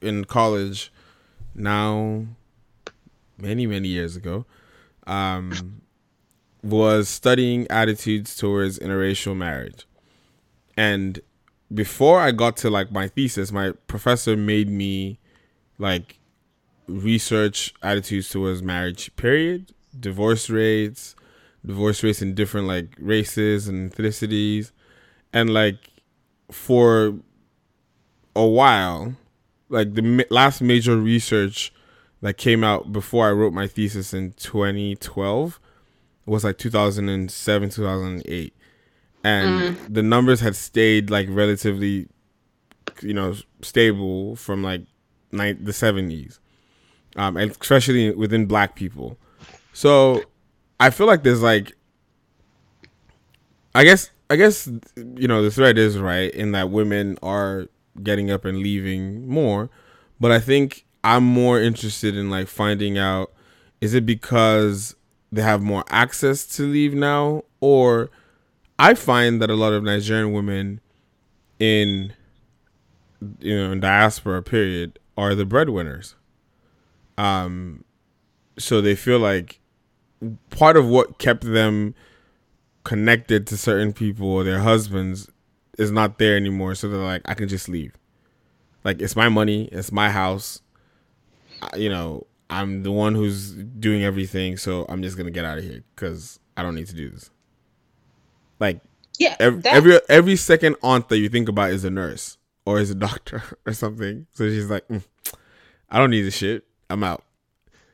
in 0.00 0.24
college. 0.24 0.92
Now, 1.54 2.26
many 3.38 3.66
many 3.66 3.88
years 3.88 4.16
ago, 4.16 4.44
um, 5.06 5.82
was 6.62 7.08
studying 7.08 7.66
attitudes 7.70 8.36
towards 8.36 8.78
interracial 8.78 9.36
marriage, 9.36 9.86
and 10.76 11.20
before 11.72 12.20
I 12.20 12.32
got 12.32 12.56
to 12.58 12.70
like 12.70 12.92
my 12.92 13.08
thesis, 13.08 13.50
my 13.50 13.72
professor 13.86 14.36
made 14.36 14.68
me 14.68 15.18
like 15.78 16.18
research 16.86 17.74
attitudes 17.82 18.28
towards 18.28 18.62
marriage, 18.62 19.14
period, 19.16 19.72
divorce 19.98 20.48
rates, 20.48 21.16
divorce 21.64 22.02
rates 22.02 22.22
in 22.22 22.34
different 22.34 22.66
like 22.66 22.96
races 22.98 23.68
and 23.68 23.92
ethnicities. 23.92 24.70
And 25.32 25.52
like 25.52 25.90
for 26.50 27.14
a 28.34 28.46
while, 28.46 29.16
like 29.68 29.94
the 29.94 30.26
last 30.30 30.62
major 30.62 30.96
research 30.96 31.72
that 32.26 32.36
came 32.36 32.64
out 32.64 32.92
before 32.92 33.28
I 33.28 33.30
wrote 33.30 33.52
my 33.52 33.68
thesis 33.68 34.12
in 34.12 34.32
2012 34.32 35.60
was 36.26 36.42
like 36.42 36.58
2007 36.58 37.70
2008 37.70 38.54
and 39.22 39.76
the 39.88 40.02
numbers 40.02 40.40
had 40.40 40.56
stayed 40.56 41.08
like 41.08 41.28
relatively 41.30 42.08
you 43.00 43.14
know 43.14 43.32
stable 43.62 44.34
from 44.34 44.64
like 44.64 44.82
ni- 45.30 45.52
the 45.52 45.70
70s 45.70 46.40
um 47.14 47.36
and 47.36 47.52
especially 47.52 48.10
within 48.10 48.46
black 48.46 48.74
people. 48.74 49.16
So 49.72 50.24
i 50.80 50.90
feel 50.90 51.06
like 51.06 51.22
there's 51.22 51.42
like 51.42 51.76
i 53.72 53.84
guess 53.84 54.10
i 54.30 54.34
guess 54.34 54.68
you 54.96 55.28
know 55.28 55.44
the 55.44 55.50
thread 55.52 55.78
is 55.78 55.96
right 55.96 56.34
in 56.34 56.50
that 56.50 56.70
women 56.70 57.18
are 57.22 57.68
getting 58.02 58.32
up 58.32 58.44
and 58.44 58.58
leaving 58.58 59.28
more. 59.28 59.70
But 60.18 60.32
i 60.32 60.40
think 60.40 60.85
i'm 61.06 61.24
more 61.24 61.60
interested 61.60 62.16
in 62.16 62.28
like 62.28 62.48
finding 62.48 62.98
out 62.98 63.32
is 63.80 63.94
it 63.94 64.04
because 64.04 64.96
they 65.30 65.42
have 65.42 65.62
more 65.62 65.84
access 65.88 66.46
to 66.46 66.66
leave 66.66 66.94
now? 66.94 67.44
Or 67.60 68.10
i 68.78 68.94
find 68.94 69.40
that 69.40 69.48
a 69.48 69.54
lot 69.54 69.72
of 69.72 69.82
nigerian 69.82 70.32
women 70.32 70.80
in 71.58 72.12
you 73.38 73.56
know 73.56 73.72
in 73.72 73.80
diaspora 73.80 74.42
period 74.42 74.98
are 75.16 75.34
the 75.34 75.46
breadwinners. 75.46 76.16
Um 77.16 77.84
so 78.58 78.80
they 78.80 78.94
feel 78.94 79.18
like 79.18 79.60
part 80.50 80.76
of 80.76 80.86
what 80.86 81.18
kept 81.18 81.44
them 81.44 81.94
connected 82.84 83.46
to 83.46 83.56
certain 83.56 83.92
people 83.92 84.28
or 84.28 84.44
their 84.44 84.60
husbands 84.60 85.30
is 85.78 85.90
not 85.92 86.18
there 86.18 86.36
anymore. 86.36 86.74
So 86.74 86.88
they're 86.88 86.98
like 86.98 87.22
i 87.26 87.34
can 87.34 87.48
just 87.48 87.68
leave. 87.68 87.94
Like 88.82 89.00
it's 89.00 89.16
my 89.16 89.28
money. 89.28 89.68
It's 89.72 89.92
my 89.92 90.10
house 90.10 90.62
you 91.76 91.88
know 91.88 92.26
i'm 92.50 92.82
the 92.82 92.92
one 92.92 93.14
who's 93.14 93.52
doing 93.52 94.04
everything 94.04 94.56
so 94.56 94.86
i'm 94.88 95.02
just 95.02 95.16
gonna 95.16 95.30
get 95.30 95.44
out 95.44 95.58
of 95.58 95.64
here 95.64 95.82
because 95.94 96.38
i 96.56 96.62
don't 96.62 96.74
need 96.74 96.86
to 96.86 96.94
do 96.94 97.10
this 97.10 97.30
like 98.60 98.80
Yeah, 99.18 99.36
every, 99.40 99.62
every 99.66 100.00
every 100.08 100.36
second 100.36 100.76
aunt 100.82 101.08
that 101.08 101.18
you 101.18 101.28
think 101.28 101.48
about 101.48 101.70
is 101.70 101.84
a 101.84 101.90
nurse 101.90 102.38
or 102.64 102.78
is 102.78 102.90
a 102.90 102.94
doctor 103.08 103.42
or 103.66 103.72
something 103.72 104.26
so 104.32 104.48
she's 104.48 104.70
like 104.70 104.86
"Mm, 104.88 105.04
i 105.90 105.98
don't 105.98 106.10
need 106.10 106.22
this 106.22 106.36
shit 106.36 106.64
i'm 106.90 107.02
out 107.02 107.24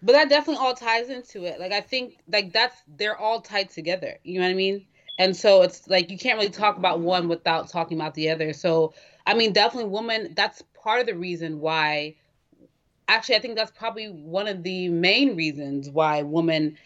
But 0.02 0.12
that 0.12 0.28
definitely 0.28 0.64
all 0.64 0.74
ties 0.74 1.08
into 1.08 1.44
it. 1.44 1.60
Like 1.60 1.72
I 1.72 1.80
think 1.80 2.18
like 2.28 2.52
that's 2.52 2.76
they're 2.88 3.16
all 3.16 3.40
tied 3.40 3.70
together. 3.70 4.18
You 4.24 4.40
know 4.40 4.46
what 4.46 4.50
I 4.52 4.54
mean? 4.56 4.84
And 5.18 5.36
so 5.36 5.62
it's 5.62 5.86
like 5.88 6.10
you 6.10 6.18
can't 6.18 6.36
really 6.38 6.50
talk 6.50 6.76
about 6.76 6.98
one 7.00 7.28
without 7.28 7.68
talking 7.68 7.98
about 7.98 8.14
the 8.14 8.30
other. 8.30 8.52
So 8.52 8.94
I 9.26 9.34
mean 9.34 9.52
definitely 9.52 9.90
woman 9.90 10.34
that's 10.34 10.62
part 10.74 11.00
of 11.00 11.06
the 11.06 11.14
reason 11.14 11.60
why 11.60 12.16
actually 13.12 13.36
I 13.36 13.40
think 13.40 13.56
that's 13.56 13.70
probably 13.70 14.06
one 14.06 14.48
of 14.48 14.62
the 14.62 14.88
main 14.88 15.36
reasons 15.36 15.90
why 15.90 16.22
women 16.22 16.76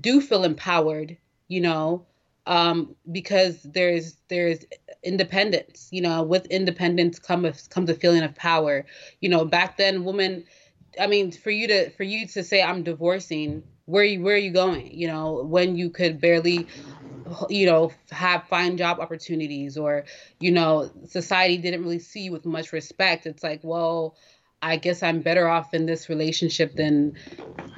do 0.00 0.20
feel 0.20 0.44
empowered, 0.44 1.16
you 1.48 1.60
know, 1.60 2.06
um, 2.46 2.96
because 3.12 3.62
there's 3.62 4.16
there's 4.28 4.64
independence, 5.02 5.88
you 5.90 6.00
know, 6.02 6.22
with 6.22 6.46
independence 6.46 7.18
comes 7.18 7.68
comes 7.68 7.90
a 7.90 7.94
feeling 7.94 8.22
of 8.22 8.34
power. 8.34 8.86
You 9.20 9.28
know, 9.28 9.44
back 9.44 9.76
then 9.76 10.04
women 10.04 10.44
I 10.98 11.06
mean, 11.06 11.30
for 11.32 11.50
you 11.50 11.68
to 11.68 11.90
for 11.90 12.02
you 12.02 12.26
to 12.28 12.42
say 12.42 12.62
I'm 12.62 12.82
divorcing, 12.82 13.62
where 13.84 14.04
you 14.04 14.22
where 14.22 14.34
are 14.34 14.38
you 14.38 14.52
going? 14.52 14.92
You 14.92 15.08
know, 15.08 15.42
when 15.44 15.76
you 15.76 15.90
could 15.90 16.20
barely, 16.20 16.66
you 17.48 17.66
know, 17.66 17.92
have 18.10 18.44
find 18.44 18.78
job 18.78 18.98
opportunities, 18.98 19.76
or 19.76 20.04
you 20.40 20.50
know, 20.50 20.90
society 21.06 21.58
didn't 21.58 21.82
really 21.82 21.98
see 21.98 22.20
you 22.22 22.32
with 22.32 22.46
much 22.46 22.72
respect. 22.72 23.26
It's 23.26 23.42
like, 23.42 23.60
well, 23.62 24.16
I 24.62 24.76
guess 24.76 25.02
I'm 25.02 25.20
better 25.20 25.48
off 25.48 25.74
in 25.74 25.86
this 25.86 26.08
relationship 26.08 26.74
than 26.76 27.16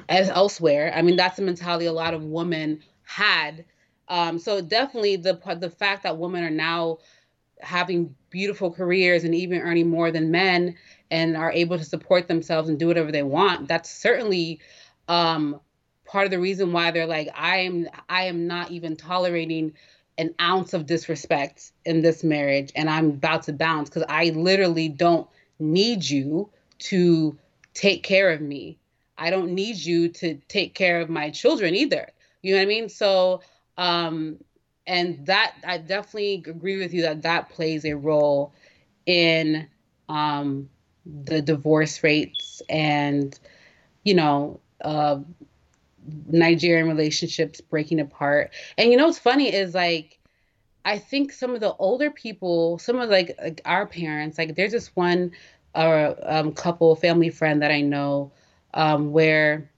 as 0.09 0.29
elsewhere. 0.29 0.91
I 0.93 1.01
mean, 1.01 1.15
that's 1.15 1.37
the 1.37 1.43
mentality 1.43 1.85
a 1.85 1.93
lot 1.93 2.13
of 2.13 2.23
women 2.23 2.83
had. 3.03 3.65
Um, 4.07 4.37
so 4.37 4.61
definitely 4.61 5.15
the 5.15 5.39
the 5.59 5.69
fact 5.69 6.03
that 6.03 6.17
women 6.17 6.43
are 6.43 6.49
now 6.49 6.99
having 7.63 8.15
beautiful 8.29 8.71
careers 8.71 9.23
and 9.23 9.33
even 9.33 9.61
earning 9.61 9.89
more 9.89 10.11
than 10.11 10.31
men 10.31 10.75
and 11.09 11.37
are 11.37 11.51
able 11.51 11.77
to 11.77 11.83
support 11.83 12.27
themselves 12.27 12.69
and 12.69 12.77
do 12.77 12.87
whatever 12.87 13.11
they 13.11 13.23
want 13.23 13.67
that's 13.67 13.89
certainly 13.89 14.59
um 15.07 15.59
part 16.05 16.25
of 16.25 16.31
the 16.31 16.39
reason 16.39 16.73
why 16.73 16.91
they're 16.91 17.05
like 17.05 17.29
i 17.35 17.57
am 17.57 17.87
i 18.09 18.23
am 18.23 18.47
not 18.47 18.71
even 18.71 18.95
tolerating 18.95 19.73
an 20.17 20.33
ounce 20.41 20.73
of 20.73 20.85
disrespect 20.85 21.71
in 21.85 22.01
this 22.01 22.23
marriage 22.23 22.71
and 22.75 22.89
i'm 22.89 23.11
about 23.11 23.43
to 23.43 23.53
bounce 23.53 23.89
because 23.89 24.03
i 24.09 24.25
literally 24.31 24.89
don't 24.89 25.29
need 25.59 26.03
you 26.03 26.49
to 26.83 27.37
take 27.73 28.03
care 28.03 28.31
of 28.31 28.41
me. 28.41 28.77
I 29.17 29.29
don't 29.29 29.53
need 29.53 29.77
you 29.77 30.09
to 30.09 30.35
take 30.47 30.73
care 30.73 31.01
of 31.01 31.09
my 31.09 31.29
children 31.29 31.75
either. 31.75 32.09
You 32.41 32.53
know 32.53 32.59
what 32.59 32.63
i 32.63 32.67
mean? 32.67 32.89
So 32.89 33.41
um 33.77 34.37
and 34.85 35.25
that 35.27 35.55
i 35.65 35.77
definitely 35.77 36.43
agree 36.45 36.77
with 36.77 36.93
you 36.93 37.03
that 37.03 37.21
that 37.21 37.49
plays 37.49 37.85
a 37.85 37.93
role 37.93 38.53
in 39.05 39.67
um 40.09 40.69
the 41.05 41.41
divorce 41.41 42.03
rates 42.03 42.61
and 42.69 43.39
you 44.03 44.13
know 44.13 44.59
uh 44.83 45.19
nigerian 46.27 46.87
relationships 46.87 47.61
breaking 47.61 47.99
apart. 47.99 48.51
And 48.77 48.91
you 48.91 48.97
know 48.97 49.05
what's 49.05 49.19
funny 49.19 49.53
is 49.53 49.73
like 49.73 50.19
i 50.85 50.97
think 50.97 51.31
some 51.31 51.53
of 51.55 51.61
the 51.61 51.73
older 51.75 52.11
people 52.11 52.77
some 52.77 52.99
of 52.99 53.09
like, 53.09 53.35
like 53.41 53.61
our 53.65 53.87
parents 53.87 54.37
like 54.37 54.55
there's 54.55 54.73
this 54.73 54.93
one 54.95 55.31
uh, 55.75 56.13
um, 56.23 56.53
couple 56.53 56.95
family 56.95 57.29
friend 57.29 57.61
that 57.61 57.71
i 57.71 57.81
know 57.81 58.31
um 58.73 59.11
where 59.11 59.69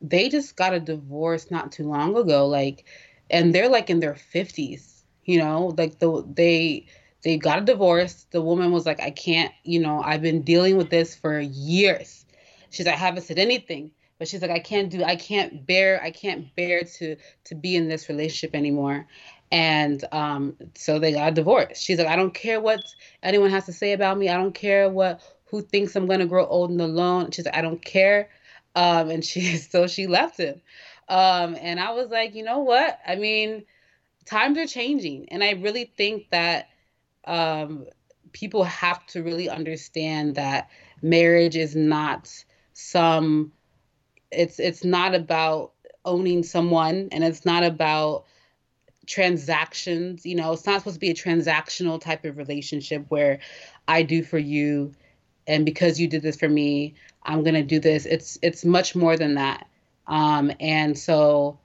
they 0.00 0.28
just 0.28 0.56
got 0.56 0.72
a 0.72 0.80
divorce 0.80 1.50
not 1.50 1.72
too 1.72 1.84
long 1.84 2.16
ago 2.16 2.46
like 2.46 2.84
and 3.30 3.54
they're 3.54 3.68
like 3.68 3.90
in 3.90 4.00
their 4.00 4.14
50s 4.14 5.02
you 5.24 5.38
know 5.38 5.74
like 5.76 5.98
the 5.98 6.24
they 6.34 6.86
they 7.22 7.36
got 7.36 7.58
a 7.58 7.62
divorce. 7.62 8.26
The 8.30 8.40
woman 8.40 8.72
was 8.72 8.86
like 8.86 9.00
i 9.00 9.10
can't 9.10 9.52
you 9.64 9.80
know 9.80 10.02
i've 10.02 10.22
been 10.22 10.42
dealing 10.42 10.76
with 10.76 10.90
this 10.90 11.14
for 11.14 11.40
years. 11.40 12.24
She's 12.70 12.86
like 12.86 12.94
i 12.94 12.98
haven't 12.98 13.22
said 13.22 13.38
anything. 13.38 13.92
But 14.18 14.28
she's 14.28 14.42
like 14.42 14.50
i 14.50 14.58
can't 14.58 14.90
do 14.90 15.02
i 15.02 15.16
can't 15.16 15.66
bear 15.66 16.02
i 16.02 16.10
can't 16.10 16.54
bear 16.54 16.82
to 16.98 17.16
to 17.44 17.54
be 17.54 17.74
in 17.74 17.88
this 17.88 18.08
relationship 18.10 18.54
anymore 18.54 19.06
and 19.50 20.04
um 20.12 20.56
so 20.74 20.98
they 20.98 21.12
got 21.12 21.34
divorced. 21.34 21.82
she's 21.82 21.98
like 21.98 22.06
i 22.06 22.16
don't 22.16 22.34
care 22.34 22.60
what 22.60 22.80
anyone 23.22 23.50
has 23.50 23.66
to 23.66 23.72
say 23.72 23.92
about 23.92 24.18
me. 24.18 24.28
I 24.28 24.36
don't 24.36 24.54
care 24.54 24.88
what 24.88 25.20
who 25.46 25.62
thinks 25.62 25.96
i'm 25.96 26.06
to 26.08 26.26
grow 26.26 26.46
old 26.46 26.70
and 26.70 26.80
alone. 26.80 27.30
She's 27.30 27.44
like 27.44 27.56
i 27.56 27.62
don't 27.62 27.84
care. 27.84 28.30
Um 28.74 29.10
and 29.10 29.24
she 29.24 29.56
so 29.56 29.86
she 29.86 30.06
left 30.06 30.38
him. 30.38 30.60
Um 31.08 31.56
and 31.60 31.80
i 31.80 31.92
was 31.92 32.08
like 32.10 32.34
you 32.34 32.44
know 32.44 32.60
what? 32.60 32.98
I 33.06 33.16
mean 33.16 33.64
times 34.24 34.58
are 34.58 34.66
changing. 34.66 35.28
And 35.30 35.42
i 35.42 35.52
really 35.52 35.92
think 35.96 36.30
that 36.30 36.68
um 37.24 37.86
people 38.32 38.62
have 38.64 39.04
to 39.06 39.22
really 39.22 39.48
understand 39.48 40.36
that 40.36 40.68
marriage 41.02 41.56
is 41.56 41.74
not 41.74 42.32
some 42.72 43.52
it's 44.30 44.60
it's 44.60 44.84
not 44.84 45.14
about 45.14 45.72
owning 46.04 46.42
someone 46.42 47.08
and 47.12 47.24
it's 47.24 47.44
not 47.44 47.64
about 47.64 48.24
transactions 49.10 50.24
you 50.24 50.36
know 50.36 50.52
it's 50.52 50.66
not 50.66 50.78
supposed 50.78 50.94
to 50.94 51.00
be 51.00 51.10
a 51.10 51.14
transactional 51.14 52.00
type 52.00 52.24
of 52.24 52.38
relationship 52.38 53.04
where 53.08 53.40
i 53.88 54.04
do 54.04 54.22
for 54.22 54.38
you 54.38 54.94
and 55.48 55.66
because 55.66 55.98
you 55.98 56.06
did 56.06 56.22
this 56.22 56.36
for 56.36 56.48
me 56.48 56.94
i'm 57.24 57.42
going 57.42 57.54
to 57.54 57.64
do 57.64 57.80
this 57.80 58.06
it's 58.06 58.38
it's 58.40 58.64
much 58.64 58.94
more 58.94 59.16
than 59.16 59.34
that 59.34 59.66
um 60.06 60.52
and 60.60 60.96
so 60.96 61.58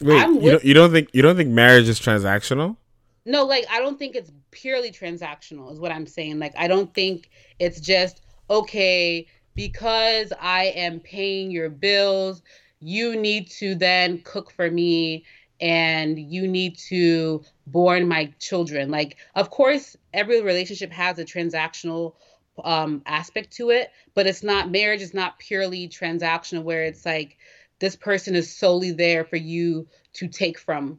Wait, 0.00 0.22
I'm 0.22 0.40
you 0.40 0.50
don't, 0.52 0.64
you 0.64 0.74
don't 0.74 0.92
think 0.92 1.08
you 1.12 1.22
don't 1.22 1.36
think 1.36 1.50
marriage 1.50 1.88
is 1.88 1.98
transactional? 1.98 2.76
No, 3.24 3.44
like 3.44 3.64
I 3.70 3.80
don't 3.80 3.98
think 3.98 4.14
it's 4.14 4.30
purely 4.50 4.90
transactional 4.90 5.72
is 5.72 5.80
what 5.80 5.90
I'm 5.90 6.06
saying. 6.06 6.38
Like 6.38 6.52
I 6.56 6.68
don't 6.68 6.92
think 6.92 7.30
it's 7.58 7.80
just 7.80 8.20
okay 8.50 9.26
because 9.54 10.32
I 10.38 10.66
am 10.66 11.00
paying 11.00 11.50
your 11.50 11.70
bills, 11.70 12.42
you 12.80 13.16
need 13.16 13.50
to 13.52 13.74
then 13.74 14.20
cook 14.22 14.50
for 14.50 14.70
me 14.70 15.24
and 15.60 16.18
you 16.18 16.46
need 16.46 16.76
to 16.76 17.42
born 17.66 18.08
my 18.08 18.32
children. 18.38 18.90
Like 18.90 19.16
of 19.34 19.50
course 19.50 19.96
every 20.12 20.42
relationship 20.42 20.92
has 20.92 21.18
a 21.18 21.24
transactional 21.24 22.14
um 22.64 23.02
aspect 23.06 23.52
to 23.52 23.70
it, 23.70 23.90
but 24.14 24.26
it's 24.26 24.42
not 24.42 24.70
marriage 24.70 25.02
is 25.02 25.14
not 25.14 25.38
purely 25.38 25.88
transactional 25.88 26.62
where 26.62 26.84
it's 26.84 27.04
like 27.04 27.36
this 27.78 27.96
person 27.96 28.34
is 28.34 28.54
solely 28.54 28.92
there 28.92 29.24
for 29.24 29.36
you 29.36 29.86
to 30.14 30.28
take 30.28 30.58
from 30.58 30.98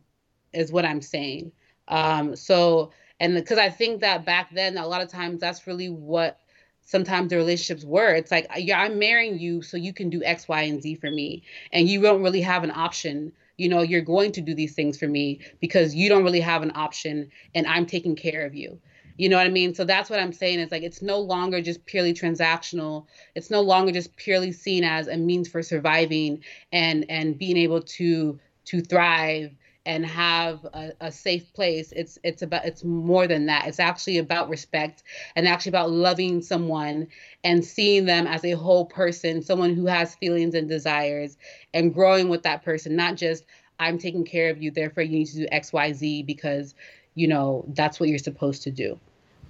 is 0.53 0.71
what 0.71 0.85
I'm 0.85 1.01
saying. 1.01 1.51
Um, 1.87 2.35
so, 2.35 2.91
and 3.19 3.35
because 3.35 3.57
I 3.57 3.69
think 3.69 4.01
that 4.01 4.25
back 4.25 4.53
then, 4.53 4.77
a 4.77 4.87
lot 4.87 5.01
of 5.01 5.09
times 5.09 5.39
that's 5.39 5.65
really 5.67 5.89
what 5.89 6.39
sometimes 6.81 7.29
the 7.29 7.37
relationships 7.37 7.83
were. 7.83 8.13
It's 8.13 8.31
like, 8.31 8.47
yeah, 8.57 8.81
I'm 8.81 8.99
marrying 8.99 9.39
you 9.39 9.61
so 9.61 9.77
you 9.77 9.93
can 9.93 10.09
do 10.09 10.23
X, 10.23 10.47
Y, 10.47 10.61
and 10.63 10.81
Z 10.81 10.95
for 10.95 11.09
me. 11.09 11.43
And 11.71 11.89
you 11.89 12.01
don't 12.01 12.21
really 12.21 12.41
have 12.41 12.63
an 12.63 12.71
option. 12.71 13.33
You 13.57 13.69
know, 13.69 13.81
you're 13.81 14.01
going 14.01 14.31
to 14.33 14.41
do 14.41 14.53
these 14.53 14.73
things 14.73 14.97
for 14.97 15.07
me 15.07 15.41
because 15.59 15.95
you 15.95 16.09
don't 16.09 16.23
really 16.23 16.41
have 16.41 16.61
an 16.61 16.71
option 16.75 17.31
and 17.55 17.65
I'm 17.67 17.85
taking 17.85 18.15
care 18.15 18.45
of 18.45 18.55
you. 18.55 18.79
You 19.17 19.29
know 19.29 19.37
what 19.37 19.47
I 19.47 19.49
mean? 19.49 19.73
So 19.73 19.83
that's 19.83 20.09
what 20.09 20.19
I'm 20.19 20.31
saying. 20.31 20.59
It's 20.59 20.71
like 20.71 20.83
it's 20.83 21.01
no 21.01 21.19
longer 21.19 21.59
just 21.61 21.85
purely 21.85 22.13
transactional. 22.13 23.07
It's 23.33 23.49
no 23.49 23.61
longer 23.61 23.91
just 23.91 24.15
purely 24.15 24.51
seen 24.51 24.83
as 24.83 25.07
a 25.07 25.17
means 25.17 25.47
for 25.47 25.63
surviving 25.63 26.43
and 26.71 27.05
and 27.09 27.37
being 27.37 27.57
able 27.57 27.81
to 27.81 28.39
to 28.65 28.81
thrive 28.81 29.55
and 29.87 30.05
have 30.05 30.65
a, 30.73 30.91
a, 30.99 31.11
safe 31.11 31.51
place 31.53 31.93
it's 31.95 32.19
it's 32.21 32.41
about 32.41 32.65
it's 32.65 32.83
more 32.83 33.25
than 33.25 33.45
that. 33.45 33.67
It's 33.67 33.79
actually 33.79 34.17
about 34.17 34.49
respect 34.49 35.01
and 35.35 35.47
actually 35.47 35.69
about 35.69 35.89
loving 35.91 36.41
someone 36.41 37.07
and 37.45 37.63
seeing 37.63 38.03
them 38.05 38.27
as 38.27 38.43
a 38.43 38.51
whole 38.51 38.85
person 38.85 39.41
someone 39.41 39.73
who 39.73 39.85
has 39.87 40.13
feelings 40.15 40.53
and 40.53 40.67
desires 40.67 41.37
and 41.73 41.93
growing 41.93 42.27
with 42.27 42.43
that 42.43 42.63
person. 42.63 42.95
Not 42.95 43.15
just 43.15 43.45
i'm 43.79 43.97
taking 43.97 44.25
care 44.25 44.49
of 44.49 44.61
you 44.61 44.71
therefore 44.71 45.03
you 45.03 45.11
need 45.19 45.27
to 45.27 45.37
do 45.37 45.47
xyz 45.53 46.25
because 46.25 46.73
you 47.13 47.27
know 47.27 47.63
that's 47.69 47.99
what 47.99 48.09
you're 48.09 48.17
supposed 48.17 48.63
to 48.63 48.71
do. 48.71 48.99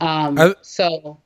Um 0.02 0.38
I, 0.38 0.54
so 0.62 1.18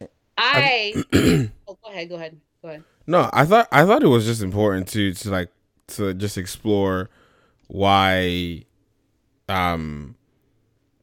i, 0.00 0.06
I 0.38 1.04
oh, 1.68 1.76
go 1.84 1.90
ahead 1.90 2.08
go 2.08 2.14
ahead 2.14 2.40
go 2.62 2.68
ahead. 2.68 2.84
No 3.06 3.28
i 3.34 3.44
thought 3.44 3.68
i 3.70 3.84
thought 3.84 4.02
it 4.02 4.08
was 4.08 4.24
just 4.24 4.42
important 4.42 4.88
to 4.88 5.12
to 5.12 5.30
like 5.30 5.50
to 5.88 6.14
just 6.14 6.38
explore 6.38 7.10
why 7.68 8.64
um 9.48 10.16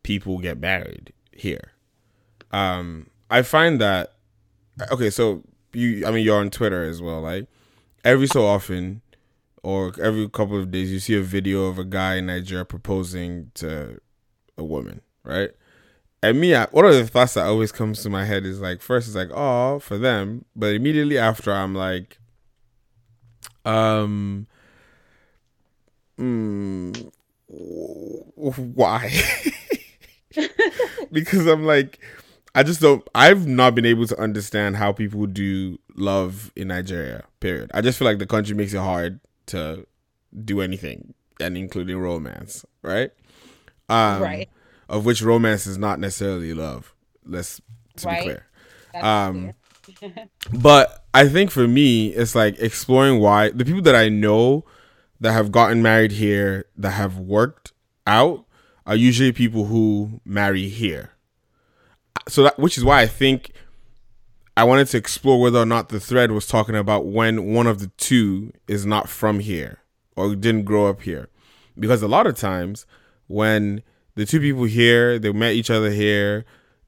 people 0.03 0.37
get 0.39 0.59
married 0.59 1.13
here. 1.31 1.71
Um 2.51 3.07
I 3.29 3.41
find 3.41 3.79
that 3.81 4.13
okay, 4.91 5.09
so 5.09 5.43
you 5.73 6.05
I 6.05 6.11
mean 6.11 6.25
you're 6.25 6.39
on 6.39 6.49
Twitter 6.49 6.83
as 6.83 7.01
well, 7.01 7.21
like 7.21 7.47
every 8.03 8.27
so 8.27 8.45
often 8.45 9.01
or 9.63 9.93
every 10.01 10.27
couple 10.29 10.59
of 10.59 10.71
days 10.71 10.91
you 10.91 10.99
see 10.99 11.17
a 11.17 11.21
video 11.21 11.65
of 11.65 11.79
a 11.79 11.85
guy 11.85 12.15
in 12.15 12.25
Nigeria 12.25 12.65
proposing 12.65 13.49
to 13.55 13.99
a 14.57 14.63
woman, 14.63 15.01
right? 15.23 15.51
And 16.21 16.39
me, 16.39 16.55
I, 16.55 16.67
one 16.71 16.85
of 16.85 16.93
the 16.93 17.07
thoughts 17.07 17.33
that 17.33 17.45
always 17.45 17.71
comes 17.71 18.01
to 18.03 18.09
my 18.09 18.23
head 18.25 18.45
is 18.45 18.61
like, 18.61 18.81
first 18.81 19.07
it's 19.07 19.15
like, 19.15 19.29
oh, 19.33 19.79
for 19.79 19.97
them, 19.97 20.45
but 20.55 20.73
immediately 20.73 21.17
after 21.17 21.51
I'm 21.51 21.75
like, 21.75 22.17
um, 23.65 24.47
mm, 26.19 27.11
why? 27.47 29.11
because 31.11 31.47
I'm 31.47 31.65
like, 31.65 31.99
I 32.55 32.63
just 32.63 32.81
don't. 32.81 33.07
I've 33.15 33.47
not 33.47 33.75
been 33.75 33.85
able 33.85 34.07
to 34.07 34.19
understand 34.19 34.77
how 34.77 34.91
people 34.91 35.25
do 35.25 35.79
love 35.95 36.51
in 36.55 36.67
Nigeria. 36.69 37.23
Period. 37.39 37.71
I 37.73 37.81
just 37.81 37.97
feel 37.97 38.07
like 38.07 38.19
the 38.19 38.27
country 38.27 38.55
makes 38.55 38.73
it 38.73 38.79
hard 38.79 39.19
to 39.47 39.87
do 40.43 40.61
anything, 40.61 41.13
and 41.39 41.57
including 41.57 41.97
romance, 41.97 42.65
right? 42.81 43.11
Um, 43.89 44.21
right. 44.21 44.49
Of 44.89 45.05
which 45.05 45.21
romance 45.21 45.65
is 45.65 45.77
not 45.77 45.99
necessarily 45.99 46.53
love. 46.53 46.93
Let's 47.25 47.61
to 47.97 48.07
right. 48.07 48.19
be 48.19 48.23
clear. 48.23 48.45
That's 48.93 49.05
um, 49.05 49.53
clear. 49.83 50.29
but 50.53 51.05
I 51.13 51.27
think 51.27 51.51
for 51.51 51.67
me, 51.67 52.07
it's 52.07 52.35
like 52.35 52.59
exploring 52.59 53.19
why 53.19 53.49
the 53.49 53.65
people 53.65 53.81
that 53.83 53.95
I 53.95 54.09
know 54.09 54.65
that 55.23 55.31
have 55.31 55.53
gotten 55.53 55.81
married 55.81 56.11
here 56.11 56.65
that 56.75 56.91
have 56.91 57.17
worked 57.17 57.71
out 58.05 58.43
are 58.85 58.95
usually 58.95 59.31
people 59.31 59.65
who 59.65 60.19
marry 60.25 60.67
here. 60.67 61.11
So 62.27 62.43
that 62.43 62.59
which 62.59 62.77
is 62.77 62.83
why 62.83 62.99
I 63.01 63.07
think 63.07 63.53
I 64.57 64.65
wanted 64.65 64.87
to 64.89 64.97
explore 64.97 65.39
whether 65.39 65.59
or 65.59 65.65
not 65.65 65.87
the 65.87 66.01
thread 66.01 66.31
was 66.31 66.45
talking 66.45 66.75
about 66.75 67.05
when 67.05 67.53
one 67.53 67.67
of 67.67 67.79
the 67.79 67.87
two 67.95 68.51
is 68.67 68.85
not 68.85 69.07
from 69.07 69.39
here 69.39 69.79
or 70.17 70.35
didn't 70.35 70.65
grow 70.65 70.87
up 70.87 71.03
here. 71.03 71.29
Because 71.79 72.01
a 72.01 72.07
lot 72.09 72.27
of 72.27 72.35
times 72.35 72.85
when 73.27 73.81
the 74.15 74.25
two 74.25 74.41
people 74.41 74.65
here, 74.65 75.17
they 75.17 75.31
met 75.31 75.53
each 75.53 75.69
other 75.69 75.89
here, 75.89 76.43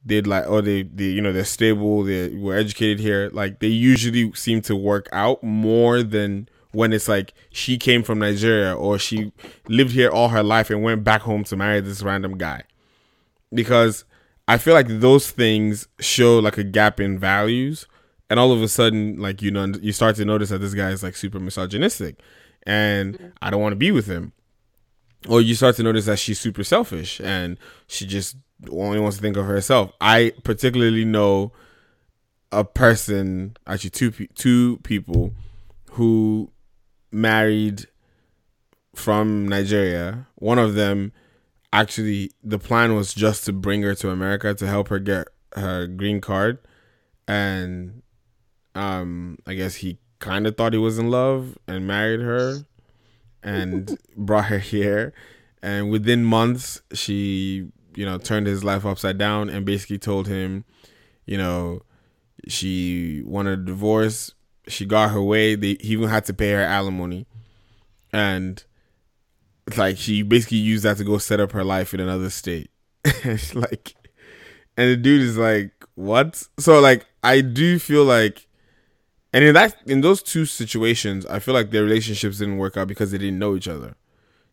they'd 0.06 0.28
like 0.28 0.46
or 0.50 0.62
they, 0.62 0.84
they 0.84 1.06
you 1.06 1.22
know, 1.22 1.32
they're 1.32 1.46
stable, 1.46 2.04
they 2.04 2.36
were 2.36 2.58
educated 2.58 3.00
here, 3.00 3.30
like 3.32 3.60
they 3.60 3.68
usually 3.68 4.34
seem 4.34 4.60
to 4.64 4.76
work 4.76 5.08
out 5.14 5.42
more 5.42 6.04
than 6.04 6.50
when 6.76 6.94
it's 6.94 7.08
like 7.08 7.34
she 7.52 7.78
came 7.78 8.04
from 8.04 8.20
Nigeria 8.20 8.76
or 8.76 9.00
she 9.00 9.32
lived 9.68 9.92
here 9.92 10.10
all 10.10 10.30
her 10.30 10.44
life 10.44 10.70
and 10.70 10.84
went 10.84 11.04
back 11.04 11.22
home 11.22 11.44
to 11.46 11.56
marry 11.56 11.80
this 11.82 12.04
random 12.04 12.38
guy. 12.38 12.64
Because 13.54 14.04
I 14.48 14.58
feel 14.58 14.74
like 14.74 14.88
those 14.88 15.32
things 15.32 15.88
show 16.00 16.40
like 16.40 16.58
a 16.58 16.64
gap 16.64 17.00
in 17.00 17.18
values 17.18 17.88
and 18.30 18.40
all 18.40 18.52
of 18.52 18.62
a 18.62 18.68
sudden 18.68 19.18
like 19.18 19.42
you 19.42 19.52
know 19.52 19.66
you 19.82 19.92
start 19.92 20.16
to 20.18 20.26
notice 20.26 20.50
that 20.50 20.60
this 20.60 20.74
guy 20.74 20.90
is 20.90 21.04
like 21.04 21.16
super 21.16 21.40
misogynistic 21.40 22.20
and 22.66 23.34
I 23.42 23.50
don't 23.50 23.62
want 23.62 23.74
to 23.74 23.78
be 23.78 23.92
with 23.92 24.08
him. 24.08 24.34
Or 25.28 25.42
you 25.42 25.56
start 25.56 25.76
to 25.78 25.84
notice 25.84 26.06
that 26.06 26.20
she's 26.20 26.40
super 26.40 26.64
selfish 26.64 27.20
and 27.20 27.58
she 27.88 28.06
just 28.06 28.36
only 28.70 29.00
wants 29.00 29.18
to 29.18 29.22
think 29.22 29.38
of 29.38 29.46
herself. 29.46 29.92
I 30.02 30.34
particularly 30.44 31.06
know 31.06 31.52
a 32.52 32.64
person, 32.64 33.56
actually 33.66 33.90
two 33.92 34.12
two 34.36 34.78
people 34.84 35.34
who 35.92 36.52
married 37.16 37.86
from 38.94 39.48
Nigeria. 39.48 40.28
One 40.36 40.60
of 40.60 40.76
them 40.76 41.14
actually 41.72 42.32
the 42.44 42.60
plan 42.60 42.96
was 42.96 43.14
just 43.14 43.46
to 43.46 43.54
bring 43.54 43.82
her 43.84 43.96
to 43.96 44.10
America 44.10 44.54
to 44.54 44.68
help 44.68 44.90
her 44.90 45.00
get 45.00 45.28
her 45.56 45.88
green 45.88 46.22
card 46.22 46.58
and 47.28 48.02
um 48.76 49.38
I 49.48 49.56
guess 49.56 49.76
he 49.76 49.98
kind 50.20 50.48
of 50.48 50.56
thought 50.56 50.74
he 50.74 50.80
was 50.80 50.98
in 50.98 51.10
love 51.10 51.58
and 51.68 51.88
married 51.88 52.22
her 52.22 52.66
and 53.44 53.98
brought 54.18 54.46
her 54.46 54.60
here 54.60 55.14
and 55.62 55.90
within 55.90 56.24
months 56.24 56.82
she 56.94 57.70
you 57.96 58.06
know 58.06 58.18
turned 58.18 58.48
his 58.48 58.64
life 58.64 58.86
upside 58.86 59.18
down 59.18 59.50
and 59.50 59.66
basically 59.66 59.98
told 59.98 60.28
him 60.28 60.64
you 61.26 61.38
know 61.38 61.82
she 62.48 63.22
wanted 63.26 63.60
a 63.60 63.66
divorce 63.66 64.35
she 64.68 64.86
got 64.86 65.12
her 65.12 65.22
way. 65.22 65.56
They 65.56 65.78
he 65.80 65.94
even 65.94 66.10
had 66.10 66.26
to 66.26 66.34
pay 66.34 66.52
her 66.52 66.62
alimony, 66.62 67.26
and 68.12 68.64
like 69.78 69.98
she 69.98 70.22
basically 70.22 70.58
used 70.58 70.84
that 70.84 70.98
to 70.98 71.04
go 71.04 71.18
set 71.18 71.40
up 71.40 71.52
her 71.52 71.64
life 71.64 71.94
in 71.94 72.00
another 72.00 72.30
state. 72.30 72.70
like, 73.54 73.96
and 74.78 74.92
the 74.92 74.98
dude 74.98 75.22
is 75.22 75.38
like, 75.38 75.72
"What?" 75.96 76.48
So 76.60 76.80
like, 76.80 77.06
I 77.24 77.42
do 77.42 77.80
feel 77.80 78.04
like, 78.04 78.48
and 79.34 79.44
in 79.44 79.54
that 79.54 79.78
in 79.86 80.02
those 80.02 80.22
two 80.22 80.46
situations, 80.46 81.26
I 81.26 81.40
feel 81.40 81.54
like 81.54 81.72
their 81.72 81.84
relationships 81.84 82.40
didn't 82.40 82.58
work 82.58 82.78
out 82.78 82.88
because 82.88 83.12
they 83.12 83.18
didn't 83.18 83.40
know 83.40 83.56
each 83.56 83.68
other. 83.68 83.96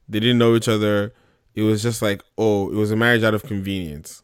They 0.09 0.21
didn't 0.21 0.39
know 0.39 0.55
each 0.55 0.69
other. 0.69 1.13
It 1.55 1.63
was 1.63 1.83
just 1.83 2.01
like, 2.01 2.23
oh, 2.39 2.71
it 2.71 2.77
was 2.77 2.91
a 2.91 2.97
marriage 2.97 3.23
out 3.23 3.35
of 3.35 3.43
convenience. 3.43 4.23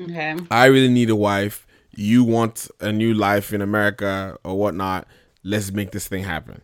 Okay. 0.00 0.36
I 0.50 0.66
really 0.66 0.88
need 0.88 1.10
a 1.10 1.16
wife 1.16 1.66
you 1.98 2.22
want 2.22 2.68
a 2.80 2.92
new 2.92 3.12
life 3.12 3.52
in 3.52 3.60
America 3.60 4.38
or 4.44 4.56
whatnot, 4.56 5.08
let's 5.42 5.72
make 5.72 5.90
this 5.90 6.06
thing 6.06 6.22
happen. 6.22 6.62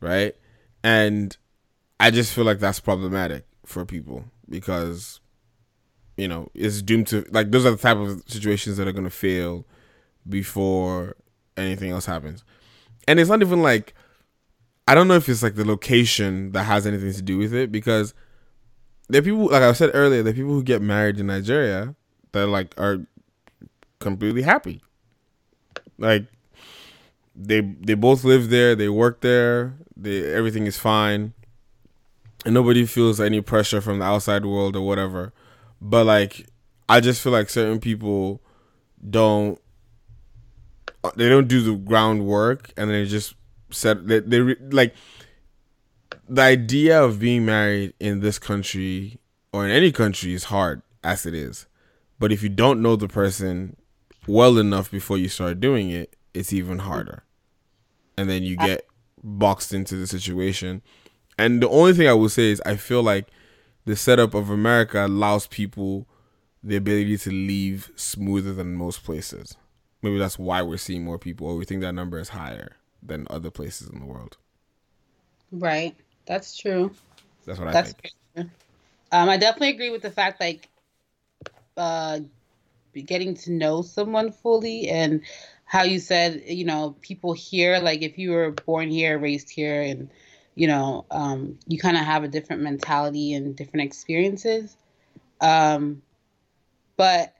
Right? 0.00 0.36
And 0.84 1.36
I 1.98 2.10
just 2.10 2.32
feel 2.32 2.44
like 2.44 2.60
that's 2.60 2.78
problematic 2.78 3.46
for 3.66 3.84
people 3.84 4.24
because, 4.48 5.20
you 6.16 6.28
know, 6.28 6.48
it's 6.54 6.82
doomed 6.82 7.08
to, 7.08 7.24
like, 7.30 7.50
those 7.50 7.66
are 7.66 7.72
the 7.72 7.76
type 7.76 7.96
of 7.96 8.22
situations 8.26 8.76
that 8.76 8.86
are 8.86 8.92
going 8.92 9.04
to 9.04 9.10
fail 9.10 9.66
before 10.28 11.16
anything 11.56 11.90
else 11.90 12.06
happens. 12.06 12.44
And 13.08 13.18
it's 13.18 13.30
not 13.30 13.42
even 13.42 13.62
like, 13.62 13.94
I 14.86 14.94
don't 14.94 15.08
know 15.08 15.14
if 15.14 15.28
it's 15.28 15.42
like 15.42 15.56
the 15.56 15.64
location 15.64 16.52
that 16.52 16.64
has 16.64 16.86
anything 16.86 17.12
to 17.12 17.22
do 17.22 17.38
with 17.38 17.54
it 17.54 17.72
because 17.72 18.14
there 19.08 19.20
are 19.20 19.24
people, 19.24 19.46
like 19.46 19.62
I 19.62 19.72
said 19.72 19.90
earlier, 19.94 20.20
are 20.20 20.32
people 20.32 20.52
who 20.52 20.62
get 20.62 20.82
married 20.82 21.18
in 21.18 21.26
Nigeria 21.26 21.94
that 22.32 22.46
like 22.46 22.78
are 22.78 23.06
completely 23.98 24.42
happy. 24.42 24.82
Like 25.98 26.26
they 27.34 27.60
they 27.60 27.94
both 27.94 28.24
live 28.24 28.50
there, 28.50 28.74
they 28.74 28.88
work 28.88 29.20
there, 29.20 29.74
they 29.96 30.32
everything 30.32 30.66
is 30.66 30.78
fine. 30.78 31.34
And 32.44 32.52
nobody 32.52 32.84
feels 32.84 33.20
any 33.20 33.40
pressure 33.40 33.80
from 33.80 34.00
the 34.00 34.04
outside 34.04 34.44
world 34.44 34.76
or 34.76 34.86
whatever. 34.86 35.32
But 35.80 36.04
like 36.06 36.46
I 36.88 37.00
just 37.00 37.22
feel 37.22 37.32
like 37.32 37.48
certain 37.48 37.80
people 37.80 38.42
don't 39.08 39.58
they 41.16 41.28
don't 41.28 41.48
do 41.48 41.62
the 41.62 41.74
groundwork 41.74 42.70
and 42.76 42.90
they 42.90 43.04
just 43.04 43.34
set 43.70 44.06
they, 44.06 44.20
they 44.20 44.40
like 44.70 44.94
the 46.28 46.42
idea 46.42 47.02
of 47.02 47.18
being 47.18 47.44
married 47.44 47.92
in 48.00 48.20
this 48.20 48.38
country 48.38 49.18
or 49.52 49.64
in 49.64 49.70
any 49.70 49.92
country 49.92 50.32
is 50.32 50.44
hard 50.44 50.82
as 51.02 51.26
it 51.26 51.34
is. 51.34 51.66
But 52.18 52.32
if 52.32 52.42
you 52.42 52.48
don't 52.48 52.80
know 52.80 52.96
the 52.96 53.08
person 53.08 53.76
well 54.26 54.58
enough 54.58 54.90
before 54.90 55.18
you 55.18 55.28
start 55.28 55.60
doing 55.60 55.90
it, 55.90 56.16
it's 56.32 56.52
even 56.52 56.80
harder. 56.80 57.24
And 58.16 58.28
then 58.28 58.42
you 58.42 58.56
get 58.56 58.86
boxed 59.22 59.72
into 59.72 59.96
the 59.96 60.06
situation. 60.06 60.82
And 61.38 61.62
the 61.62 61.68
only 61.68 61.92
thing 61.92 62.08
I 62.08 62.12
will 62.12 62.28
say 62.28 62.50
is 62.50 62.62
I 62.64 62.76
feel 62.76 63.02
like 63.02 63.28
the 63.84 63.96
setup 63.96 64.34
of 64.34 64.50
America 64.50 65.04
allows 65.04 65.46
people 65.46 66.06
the 66.62 66.76
ability 66.76 67.18
to 67.18 67.30
leave 67.30 67.90
smoother 67.96 68.52
than 68.52 68.74
most 68.74 69.04
places. 69.04 69.56
Maybe 70.02 70.18
that's 70.18 70.38
why 70.38 70.62
we're 70.62 70.76
seeing 70.76 71.04
more 71.04 71.18
people, 71.18 71.46
or 71.46 71.56
we 71.56 71.64
think 71.64 71.80
that 71.82 71.92
number 71.92 72.18
is 72.18 72.30
higher 72.30 72.76
than 73.02 73.26
other 73.30 73.50
places 73.50 73.88
in 73.88 74.00
the 74.00 74.06
world. 74.06 74.36
Right. 75.50 75.94
That's 76.26 76.56
true. 76.56 76.90
That's 77.44 77.58
what 77.58 77.72
that's 77.72 77.90
I 77.90 77.92
think. 77.92 78.14
True. 78.34 78.50
Um, 79.12 79.28
I 79.28 79.36
definitely 79.36 79.70
agree 79.70 79.90
with 79.90 80.02
the 80.02 80.10
fact 80.10 80.40
like 80.40 80.68
uh, 81.76 82.20
getting 83.02 83.34
to 83.34 83.52
know 83.52 83.82
someone 83.82 84.32
fully 84.32 84.88
and 84.88 85.22
how 85.64 85.82
you 85.82 85.98
said 85.98 86.42
you 86.46 86.64
know 86.64 86.96
people 87.00 87.32
here 87.32 87.78
like 87.78 88.02
if 88.02 88.18
you 88.18 88.30
were 88.30 88.50
born 88.50 88.90
here 88.90 89.18
raised 89.18 89.50
here 89.50 89.82
and 89.82 90.10
you 90.54 90.66
know 90.66 91.04
um, 91.10 91.58
you 91.66 91.78
kind 91.78 91.96
of 91.96 92.04
have 92.04 92.24
a 92.24 92.28
different 92.28 92.62
mentality 92.62 93.34
and 93.34 93.56
different 93.56 93.84
experiences. 93.84 94.76
Um, 95.40 96.02
but 96.96 97.34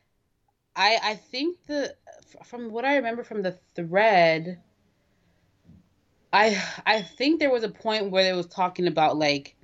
i 0.76 0.98
i 1.02 1.14
think 1.14 1.57
the 1.66 1.94
from 2.44 2.70
what 2.70 2.84
i 2.84 2.96
remember 2.96 3.22
from 3.22 3.42
the 3.42 3.59
thread 3.74 4.61
i 6.32 6.61
i 6.86 7.02
think 7.02 7.38
there 7.38 7.52
was 7.52 7.62
a 7.62 7.68
point 7.68 8.11
where 8.11 8.32
it 8.32 8.36
was 8.36 8.46
talking 8.46 8.86
about 8.86 9.16
like 9.16 9.57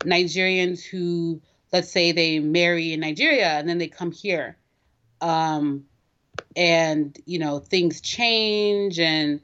nigerians 0.00 0.84
who 0.84 1.40
let's 1.72 1.90
say 1.90 2.12
they 2.12 2.38
marry 2.38 2.92
in 2.92 3.00
nigeria 3.00 3.48
and 3.48 3.68
then 3.68 3.78
they 3.78 3.88
come 3.88 4.12
here 4.12 4.56
um, 5.20 5.84
and 6.56 7.18
you 7.26 7.38
know 7.38 7.58
things 7.58 8.00
change 8.00 8.98
and 8.98 9.40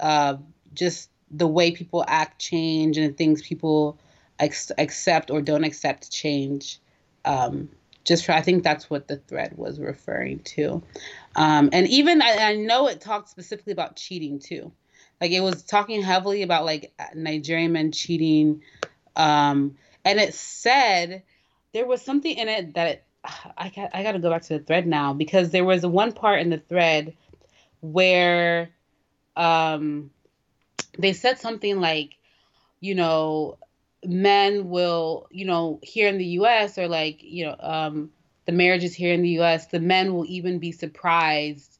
uh, 0.00 0.36
just 0.74 1.10
the 1.30 1.46
way 1.46 1.70
people 1.70 2.04
act 2.06 2.40
change 2.40 2.96
and 2.96 3.16
things 3.16 3.42
people 3.42 3.98
ex- 4.38 4.72
accept 4.78 5.30
or 5.30 5.40
don't 5.40 5.64
accept 5.64 6.10
change. 6.10 6.78
Um, 7.24 7.68
just 8.04 8.26
for, 8.26 8.32
i 8.32 8.42
think 8.42 8.62
that's 8.62 8.90
what 8.90 9.08
the 9.08 9.16
thread 9.16 9.56
was 9.56 9.80
referring 9.80 10.38
to. 10.40 10.82
Um, 11.36 11.70
and 11.72 11.88
even 11.88 12.22
I, 12.22 12.36
I 12.38 12.54
know 12.54 12.86
it 12.86 13.00
talked 13.00 13.30
specifically 13.30 13.72
about 13.72 13.96
cheating 13.96 14.38
too. 14.38 14.72
Like 15.20 15.30
it 15.30 15.40
was 15.40 15.62
talking 15.62 16.02
heavily 16.02 16.42
about 16.42 16.64
like 16.64 16.92
nigerian 17.14 17.72
men 17.72 17.92
cheating. 17.92 18.62
Um, 19.16 19.76
and 20.04 20.20
it 20.20 20.34
said 20.34 21.22
there 21.72 21.86
was 21.86 22.02
something 22.02 22.36
in 22.36 22.48
it 22.48 22.74
that 22.74 23.04
I 23.56 23.70
got 23.74 23.90
I 23.94 24.02
got 24.02 24.12
to 24.12 24.18
go 24.18 24.30
back 24.30 24.42
to 24.42 24.58
the 24.58 24.64
thread 24.64 24.86
now 24.86 25.12
because 25.14 25.50
there 25.50 25.64
was 25.64 25.84
one 25.84 26.12
part 26.12 26.40
in 26.40 26.50
the 26.50 26.58
thread 26.58 27.16
where 27.80 28.70
um 29.36 30.10
they 30.98 31.12
said 31.12 31.38
something 31.38 31.80
like 31.80 32.10
you 32.80 32.94
know 32.94 33.58
men 34.04 34.68
will 34.68 35.26
you 35.30 35.46
know 35.46 35.80
here 35.82 36.08
in 36.08 36.18
the 36.18 36.26
US 36.40 36.78
or 36.78 36.88
like 36.88 37.22
you 37.22 37.46
know 37.46 37.56
um 37.58 38.10
the 38.46 38.52
marriages 38.52 38.94
here 38.94 39.14
in 39.14 39.22
the 39.22 39.40
US 39.40 39.66
the 39.66 39.80
men 39.80 40.14
will 40.14 40.26
even 40.26 40.58
be 40.58 40.72
surprised 40.72 41.78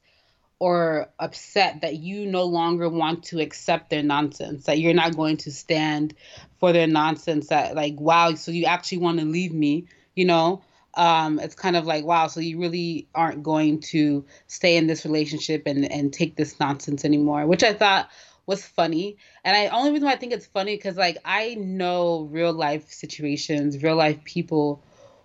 or 0.57 1.09
upset 1.19 1.81
that 1.81 1.97
you 1.97 2.25
no 2.25 2.45
longer 2.45 2.89
want 2.89 3.23
to 3.25 3.41
accept 3.41 3.89
their 3.89 4.01
nonsense 4.01 4.65
that 4.65 4.79
you're 4.79 4.93
not 4.93 5.15
going 5.15 5.37
to 5.37 5.51
stand 5.51 6.15
for 6.59 6.71
their 6.73 6.87
nonsense 6.87 7.47
that 7.49 7.75
like 7.75 7.99
wow 7.99 8.33
so 8.33 8.51
you 8.51 8.65
actually 8.65 8.99
want 8.99 9.19
to 9.19 9.25
leave 9.25 9.53
me 9.53 9.85
you 10.15 10.25
know 10.25 10.63
um, 10.95 11.39
it's 11.39 11.55
kind 11.55 11.75
of 11.75 11.85
like 11.85 12.05
wow 12.05 12.27
so 12.27 12.39
you 12.39 12.59
really 12.59 13.07
aren't 13.13 13.43
going 13.43 13.79
to 13.79 14.25
stay 14.47 14.77
in 14.77 14.87
this 14.87 15.05
relationship 15.05 15.63
and 15.65 15.89
and 15.91 16.13
take 16.13 16.35
this 16.35 16.59
nonsense 16.59 17.05
anymore 17.05 17.45
which 17.45 17.63
i 17.63 17.73
thought 17.73 18.09
was 18.45 18.63
funny. 18.63 19.17
And 19.43 19.55
i 19.57 19.67
only 19.67 19.91
reason 19.91 20.05
why 20.05 20.13
i 20.13 20.17
think 20.17 20.33
it's 20.33 20.45
funny 20.45 20.75
because 20.75 20.97
like 20.97 21.17
i 21.25 21.55
know 21.55 22.27
real 22.31 22.53
life 22.53 22.91
situations 22.91 23.81
real 23.81 23.95
life 23.95 24.23
people 24.23 24.83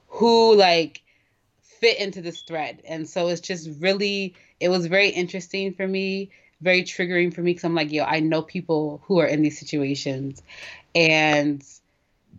who 0.08 0.56
like 0.56 1.02
fit 1.62 1.98
into 1.98 2.20
this 2.20 2.42
thread. 2.42 2.82
And 2.86 3.08
so 3.08 3.28
it's 3.28 3.40
just 3.40 3.68
really 3.80 4.34
it 4.58 4.68
was 4.68 4.86
very 4.86 5.08
interesting 5.08 5.72
for 5.72 5.86
me 5.86 6.30
very 6.60 6.82
triggering 6.82 7.32
for 7.32 7.40
me 7.40 7.52
because 7.52 7.64
i'm 7.64 7.74
like 7.74 7.90
yo 7.90 8.04
i 8.04 8.20
know 8.20 8.42
people 8.42 9.00
who 9.06 9.18
are 9.18 9.26
in 9.26 9.42
these 9.42 9.58
situations. 9.58 10.42
And 10.94 11.64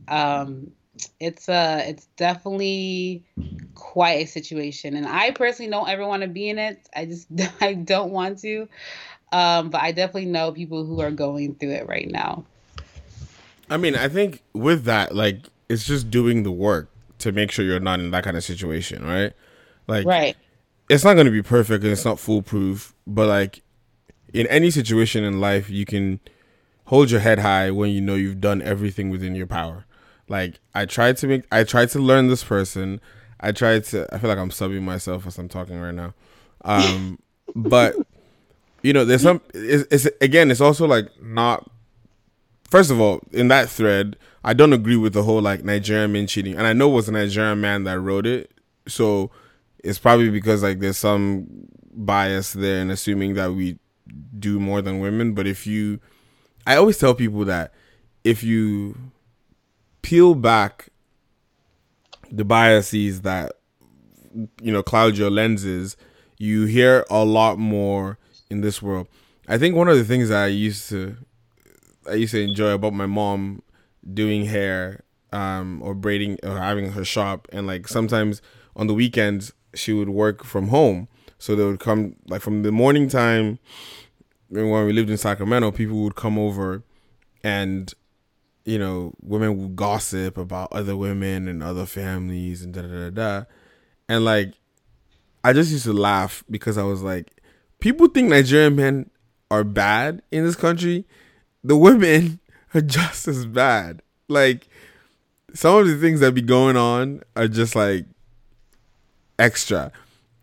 um 0.07 0.71
it's 1.19 1.47
uh 1.47 1.83
it's 1.85 2.05
definitely 2.17 3.23
quite 3.75 4.23
a 4.23 4.25
situation. 4.25 4.95
And 4.95 5.07
i 5.07 5.31
personally 5.31 5.71
don't 5.71 5.89
ever 5.89 6.05
want 6.05 6.23
to 6.23 6.27
be 6.27 6.49
in 6.49 6.59
it. 6.59 6.89
I 6.95 7.05
just 7.05 7.27
i 7.61 7.73
don't 7.73 8.11
want 8.11 8.39
to. 8.39 8.67
Um 9.31 9.69
but 9.69 9.81
i 9.81 9.91
definitely 9.91 10.25
know 10.25 10.51
people 10.51 10.85
who 10.85 10.99
are 11.01 11.11
going 11.11 11.55
through 11.55 11.71
it 11.71 11.87
right 11.87 12.09
now. 12.09 12.45
I 13.69 13.77
mean 13.77 13.95
i 13.95 14.07
think 14.07 14.43
with 14.53 14.83
that 14.85 15.15
like 15.15 15.45
it's 15.69 15.85
just 15.85 16.11
doing 16.11 16.43
the 16.43 16.51
work 16.51 16.89
to 17.19 17.31
make 17.31 17.51
sure 17.51 17.63
you're 17.63 17.79
not 17.79 17.99
in 17.99 18.11
that 18.11 18.23
kind 18.23 18.35
of 18.35 18.43
situation 18.43 19.05
right? 19.05 19.33
Like 19.87 20.05
right. 20.05 20.35
it's 20.89 21.03
not 21.03 21.13
going 21.13 21.25
to 21.25 21.31
be 21.31 21.41
perfect 21.41 21.83
and 21.83 21.91
it's 21.91 22.05
not 22.05 22.19
foolproof 22.19 22.93
but 23.07 23.27
like 23.27 23.61
in 24.33 24.47
any 24.47 24.71
situation 24.71 25.23
in 25.23 25.39
life 25.39 25.69
you 25.69 25.85
can 25.85 26.19
hold 26.85 27.09
your 27.09 27.21
head 27.21 27.39
high 27.39 27.71
when 27.71 27.91
you 27.91 28.01
know 28.01 28.15
you've 28.15 28.41
done 28.41 28.61
everything 28.61 29.09
within 29.09 29.35
your 29.35 29.47
power 29.47 29.85
like 30.31 30.59
I 30.73 30.85
tried 30.85 31.17
to 31.17 31.27
make 31.27 31.43
I 31.51 31.63
tried 31.63 31.89
to 31.89 31.99
learn 31.99 32.27
this 32.27 32.43
person. 32.43 33.01
I 33.39 33.51
tried 33.51 33.83
to 33.85 34.07
I 34.13 34.17
feel 34.17 34.29
like 34.29 34.39
I'm 34.39 34.49
subbing 34.49 34.81
myself 34.81 35.27
as 35.27 35.37
I'm 35.37 35.49
talking 35.49 35.79
right 35.79 35.93
now. 35.93 36.13
Um 36.63 37.19
but 37.55 37.95
you 38.81 38.93
know, 38.93 39.05
there's 39.05 39.21
some 39.21 39.41
it's, 39.53 39.85
it's 39.91 40.15
again, 40.21 40.49
it's 40.49 40.61
also 40.61 40.87
like 40.87 41.09
not 41.21 41.69
First 42.71 42.89
of 42.89 43.01
all, 43.01 43.19
in 43.33 43.49
that 43.49 43.69
thread, 43.69 44.15
I 44.45 44.53
don't 44.53 44.71
agree 44.71 44.95
with 44.95 45.11
the 45.11 45.23
whole 45.23 45.41
like 45.41 45.65
Nigerian 45.65 46.13
men 46.13 46.25
cheating. 46.25 46.55
And 46.55 46.65
I 46.65 46.71
know 46.71 46.89
it 46.89 46.95
was 46.95 47.09
a 47.09 47.11
Nigerian 47.11 47.59
man 47.59 47.83
that 47.83 47.99
wrote 47.99 48.25
it. 48.25 48.49
So 48.87 49.29
it's 49.83 49.99
probably 49.99 50.29
because 50.29 50.63
like 50.63 50.79
there's 50.79 50.97
some 50.97 51.67
bias 51.93 52.53
there 52.53 52.81
and 52.81 52.89
assuming 52.89 53.33
that 53.33 53.51
we 53.51 53.77
do 54.39 54.57
more 54.57 54.81
than 54.81 55.01
women. 55.01 55.33
But 55.33 55.47
if 55.47 55.67
you 55.67 55.99
I 56.65 56.77
always 56.77 56.97
tell 56.97 57.13
people 57.13 57.43
that 57.45 57.73
if 58.23 58.41
you 58.41 58.95
peel 60.01 60.35
back 60.35 60.89
the 62.31 62.45
biases 62.45 63.21
that 63.21 63.53
you 64.61 64.71
know 64.71 64.81
cloud 64.81 65.17
your 65.17 65.29
lenses, 65.29 65.97
you 66.37 66.65
hear 66.65 67.05
a 67.09 67.25
lot 67.25 67.57
more 67.59 68.17
in 68.49 68.61
this 68.61 68.81
world. 68.81 69.07
I 69.47 69.57
think 69.57 69.75
one 69.75 69.87
of 69.87 69.97
the 69.97 70.03
things 70.03 70.29
that 70.29 70.43
I 70.43 70.47
used 70.47 70.89
to 70.89 71.17
I 72.09 72.13
used 72.13 72.31
to 72.31 72.41
enjoy 72.41 72.71
about 72.71 72.93
my 72.93 73.05
mom 73.05 73.61
doing 74.13 74.45
hair 74.45 75.03
um, 75.31 75.81
or 75.83 75.93
braiding 75.93 76.37
or 76.43 76.57
having 76.57 76.91
her 76.91 77.05
shop 77.05 77.47
and 77.51 77.67
like 77.67 77.87
sometimes 77.87 78.41
on 78.75 78.87
the 78.87 78.93
weekends 78.93 79.53
she 79.73 79.93
would 79.93 80.09
work 80.09 80.43
from 80.43 80.69
home 80.69 81.07
so 81.37 81.55
they 81.55 81.63
would 81.63 81.79
come 81.79 82.15
like 82.27 82.41
from 82.41 82.63
the 82.63 82.71
morning 82.71 83.07
time 83.07 83.59
when 84.49 84.69
we 84.85 84.91
lived 84.91 85.09
in 85.09 85.17
Sacramento 85.17 85.71
people 85.71 85.97
would 85.97 86.15
come 86.15 86.37
over 86.37 86.83
and 87.43 87.93
you 88.65 88.77
know, 88.77 89.13
women 89.21 89.57
will 89.57 89.69
gossip 89.69 90.37
about 90.37 90.71
other 90.71 90.95
women 90.95 91.47
and 91.47 91.63
other 91.63 91.85
families 91.85 92.61
and 92.61 92.73
da 92.73 92.81
da 92.83 92.87
da 92.87 93.09
da. 93.09 93.45
And 94.07 94.25
like, 94.25 94.53
I 95.43 95.53
just 95.53 95.71
used 95.71 95.85
to 95.85 95.93
laugh 95.93 96.43
because 96.49 96.77
I 96.77 96.83
was 96.83 97.01
like, 97.01 97.41
people 97.79 98.07
think 98.07 98.29
Nigerian 98.29 98.75
men 98.75 99.09
are 99.49 99.63
bad 99.63 100.21
in 100.31 100.45
this 100.45 100.55
country. 100.55 101.05
The 101.63 101.75
women 101.75 102.39
are 102.73 102.81
just 102.81 103.27
as 103.27 103.45
bad. 103.45 104.01
Like, 104.27 104.67
some 105.53 105.75
of 105.75 105.87
the 105.87 105.97
things 105.97 106.19
that 106.21 106.33
be 106.33 106.41
going 106.41 106.77
on 106.77 107.21
are 107.35 107.47
just 107.47 107.75
like 107.75 108.05
extra. 109.37 109.91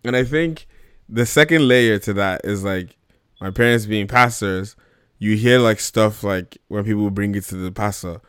And 0.04 0.16
I 0.16 0.24
think 0.24 0.66
the 1.08 1.24
second 1.24 1.66
layer 1.66 1.98
to 2.00 2.12
that 2.14 2.42
is 2.44 2.64
like 2.64 2.96
my 3.40 3.50
parents 3.50 3.86
being 3.86 4.06
pastors 4.06 4.76
you 5.18 5.36
hear 5.36 5.58
like 5.58 5.80
stuff 5.80 6.22
like 6.22 6.58
when 6.68 6.84
people 6.84 7.10
bring 7.10 7.34
it 7.34 7.44
to 7.44 7.56
the 7.56 7.72
pastor, 7.72 8.20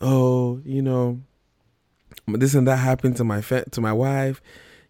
oh, 0.00 0.60
you 0.64 0.82
know, 0.82 1.20
this 2.26 2.54
and 2.54 2.66
that 2.66 2.76
happened 2.76 3.16
to 3.16 3.24
my 3.24 3.40
fa- 3.40 3.68
to 3.70 3.80
my 3.80 3.92
wife, 3.92 4.40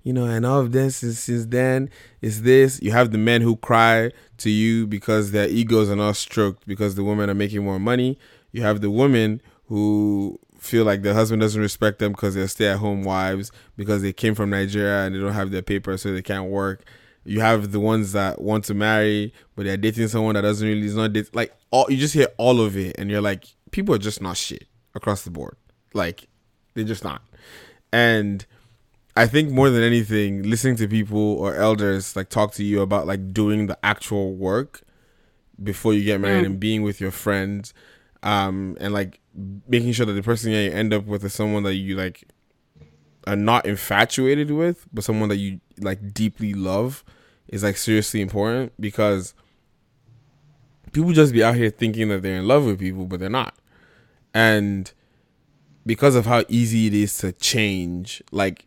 you 0.03 0.13
know, 0.13 0.25
and 0.25 0.47
all 0.47 0.61
of 0.61 0.73
this 0.73 1.03
is 1.03 1.19
since 1.19 1.47
then 1.47 1.91
is 2.21 2.43
this. 2.43 2.81
You 2.83 2.93
have 2.93 3.11
the 3.11 3.19
men 3.19 3.43
who 3.43 3.57
cry 3.57 4.13
to 4.39 4.51
you 4.51 4.87
because 4.87 5.33
their 5.33 5.49
egos 5.49 5.91
are 5.91 5.97
not 5.97 6.17
stroked 6.17 6.67
because 6.67 6.95
the 6.95 7.05
women 7.05 7.29
are 7.29 7.35
making 7.35 7.65
more 7.65 7.81
money. 7.81 8.19
You 8.53 8.63
have 8.63 8.81
the 8.81 8.91
women 8.91 9.43
who 9.67 10.39
feel 10.59 10.85
like 10.85 11.03
their 11.03 11.15
husband 11.15 11.41
doesn't 11.41 11.61
respect 11.61 11.99
them 11.99 12.13
because 12.13 12.35
they're 12.35 12.49
stay 12.49 12.69
at 12.69 12.79
home 12.79 13.05
wives 13.05 13.53
because 13.77 14.03
they 14.03 14.13
came 14.13 14.35
from 14.35 14.51
Nigeria 14.51 15.05
and 15.05 15.15
they 15.15 15.21
don't 15.21 15.33
have 15.33 15.51
their 15.51 15.63
paper 15.63 15.97
so 15.97 16.13
they 16.13 16.23
can't 16.23 16.51
work 16.51 16.85
you 17.29 17.41
have 17.41 17.73
the 17.73 17.81
ones 17.81 18.13
that 18.13 18.41
want 18.41 18.65
to 18.65 18.75
marry 18.75 19.33
but 19.55 19.67
they're 19.67 19.77
dating 19.77 20.09
someone 20.09 20.35
that 20.35 20.41
doesn't 20.41 20.67
really 20.67 20.87
is 20.87 20.97
not 20.97 21.13
date 21.13 21.35
like 21.35 21.53
all 21.71 21.87
you 21.91 21.97
just 21.97 22.15
hear 22.15 22.29
all 22.39 22.61
of 22.61 22.77
it 22.77 22.97
and 22.99 23.11
you're 23.11 23.21
like 23.21 23.45
people 23.71 23.95
are 23.95 23.99
just 23.99 24.23
not 24.23 24.37
shit 24.37 24.67
across 24.95 25.23
the 25.23 25.31
board 25.31 25.57
like 25.93 26.27
they're 26.75 26.85
just 26.85 27.05
not 27.05 27.23
and 27.93 28.47
i 29.15 29.27
think 29.27 29.51
more 29.51 29.69
than 29.69 29.83
anything 29.83 30.43
listening 30.43 30.75
to 30.75 30.89
people 30.89 31.35
or 31.35 31.55
elders 31.55 32.17
like 32.17 32.31
talk 32.31 32.53
to 32.53 32.65
you 32.65 32.81
about 32.81 33.07
like 33.07 33.33
doing 33.33 33.67
the 33.67 33.79
actual 33.85 34.35
work 34.35 34.83
before 35.63 35.93
you 35.93 36.05
get 36.05 36.21
married 36.21 36.45
mm. 36.45 36.47
and 36.47 36.61
being 36.61 36.83
with 36.83 37.01
your 37.01 37.11
friends 37.11 37.75
um 38.23 38.77
and 38.81 38.95
like 38.95 39.21
making 39.69 39.93
sure 39.93 40.07
that 40.07 40.15
the 40.15 40.23
person 40.23 40.51
that 40.51 40.63
you 40.63 40.71
end 40.71 40.95
up 40.95 41.05
with 41.05 41.23
is 41.25 41.35
someone 41.35 41.63
that 41.63 41.75
you 41.75 41.95
like 41.95 42.25
are 43.27 43.37
not 43.37 43.67
infatuated 43.67 44.51
with 44.51 44.87
but 44.95 45.05
someone 45.05 45.29
that 45.29 45.37
you 45.37 45.61
like 45.79 46.15
deeply 46.15 46.55
love 46.55 47.05
is 47.49 47.63
like 47.63 47.77
seriously 47.77 48.21
important 48.21 48.73
because 48.79 49.35
people 50.93 51.13
just 51.13 51.33
be 51.33 51.43
out 51.43 51.55
here 51.55 51.71
thinking 51.71 52.09
that 52.09 52.23
they're 52.23 52.37
in 52.37 52.47
love 52.47 52.65
with 52.65 52.79
people, 52.79 53.07
but 53.07 53.21
they're 53.21 53.29
not. 53.29 53.55
And 54.35 54.93
because 55.87 56.15
of 56.15 56.27
how 56.27 56.45
easy 56.49 56.87
it 56.87 56.95
is 56.95 57.17
to 57.19 57.33
change, 57.33 58.23
like 58.31 58.67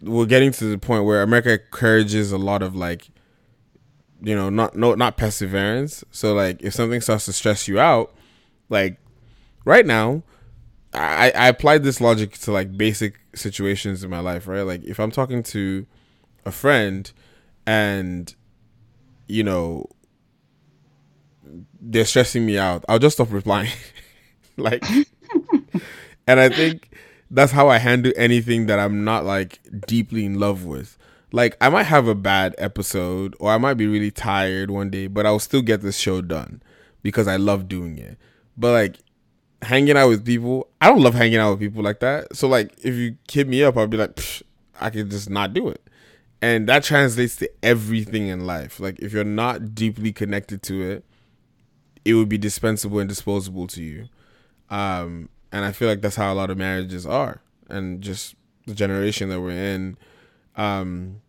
we're 0.00 0.26
getting 0.26 0.52
to 0.52 0.64
the 0.64 0.78
point 0.78 1.04
where 1.04 1.22
America 1.22 1.52
encourages 1.60 2.32
a 2.32 2.38
lot 2.38 2.62
of 2.62 2.76
like 2.76 3.08
you 4.20 4.34
know, 4.34 4.50
not 4.50 4.76
no 4.76 4.94
not 4.94 5.16
perseverance. 5.16 6.04
So 6.10 6.34
like 6.34 6.62
if 6.62 6.74
something 6.74 7.00
starts 7.00 7.26
to 7.26 7.32
stress 7.32 7.68
you 7.68 7.78
out, 7.78 8.14
like 8.68 8.98
right 9.64 9.86
now, 9.86 10.22
I, 10.92 11.30
I 11.34 11.48
applied 11.48 11.84
this 11.84 12.00
logic 12.00 12.36
to 12.38 12.52
like 12.52 12.76
basic 12.76 13.20
situations 13.34 14.02
in 14.02 14.10
my 14.10 14.20
life, 14.20 14.48
right? 14.48 14.62
Like 14.62 14.82
if 14.84 14.98
I'm 14.98 15.10
talking 15.10 15.42
to 15.44 15.86
a 16.44 16.50
friend 16.50 17.10
and 17.68 18.34
you 19.26 19.44
know 19.44 19.84
they're 21.80 22.06
stressing 22.06 22.46
me 22.46 22.56
out, 22.56 22.82
I'll 22.88 22.98
just 22.98 23.16
stop 23.16 23.30
replying. 23.30 23.70
like 24.56 24.82
and 26.26 26.40
I 26.40 26.48
think 26.48 26.90
that's 27.30 27.52
how 27.52 27.68
I 27.68 27.76
handle 27.76 28.12
anything 28.16 28.66
that 28.66 28.78
I'm 28.78 29.04
not 29.04 29.26
like 29.26 29.60
deeply 29.86 30.24
in 30.24 30.40
love 30.40 30.64
with. 30.64 30.96
Like 31.30 31.58
I 31.60 31.68
might 31.68 31.84
have 31.84 32.08
a 32.08 32.14
bad 32.14 32.54
episode 32.56 33.36
or 33.38 33.52
I 33.52 33.58
might 33.58 33.74
be 33.74 33.86
really 33.86 34.10
tired 34.10 34.70
one 34.70 34.88
day, 34.88 35.06
but 35.06 35.26
I'll 35.26 35.38
still 35.38 35.60
get 35.62 35.82
this 35.82 35.98
show 35.98 36.22
done 36.22 36.62
because 37.02 37.28
I 37.28 37.36
love 37.36 37.68
doing 37.68 37.98
it. 37.98 38.16
But 38.56 38.72
like 38.72 38.96
hanging 39.60 39.98
out 39.98 40.08
with 40.08 40.24
people, 40.24 40.68
I 40.80 40.88
don't 40.88 41.02
love 41.02 41.12
hanging 41.14 41.36
out 41.36 41.50
with 41.50 41.60
people 41.60 41.82
like 41.82 42.00
that. 42.00 42.34
So 42.34 42.48
like 42.48 42.72
if 42.82 42.94
you 42.94 43.18
hit 43.30 43.46
me 43.46 43.62
up, 43.62 43.76
I'll 43.76 43.86
be 43.86 43.98
like, 43.98 44.18
I 44.80 44.88
can 44.88 45.10
just 45.10 45.28
not 45.28 45.52
do 45.52 45.68
it. 45.68 45.82
And 46.40 46.68
that 46.68 46.84
translates 46.84 47.36
to 47.36 47.50
everything 47.62 48.28
in 48.28 48.46
life. 48.46 48.78
Like 48.78 48.98
if 49.00 49.12
you're 49.12 49.24
not 49.24 49.74
deeply 49.74 50.12
connected 50.12 50.62
to 50.64 50.82
it, 50.82 51.04
it 52.04 52.14
would 52.14 52.28
be 52.28 52.38
dispensable 52.38 53.00
and 53.00 53.08
disposable 53.08 53.66
to 53.68 53.82
you. 53.82 54.08
Um, 54.70 55.28
and 55.52 55.64
I 55.64 55.72
feel 55.72 55.88
like 55.88 56.00
that's 56.00 56.16
how 56.16 56.32
a 56.32 56.34
lot 56.34 56.50
of 56.50 56.58
marriages 56.58 57.06
are, 57.06 57.40
and 57.68 58.00
just 58.00 58.34
the 58.66 58.74
generation 58.74 59.30
that 59.30 59.40
we're 59.40 59.50
in. 59.50 59.96
Um, 60.56 61.22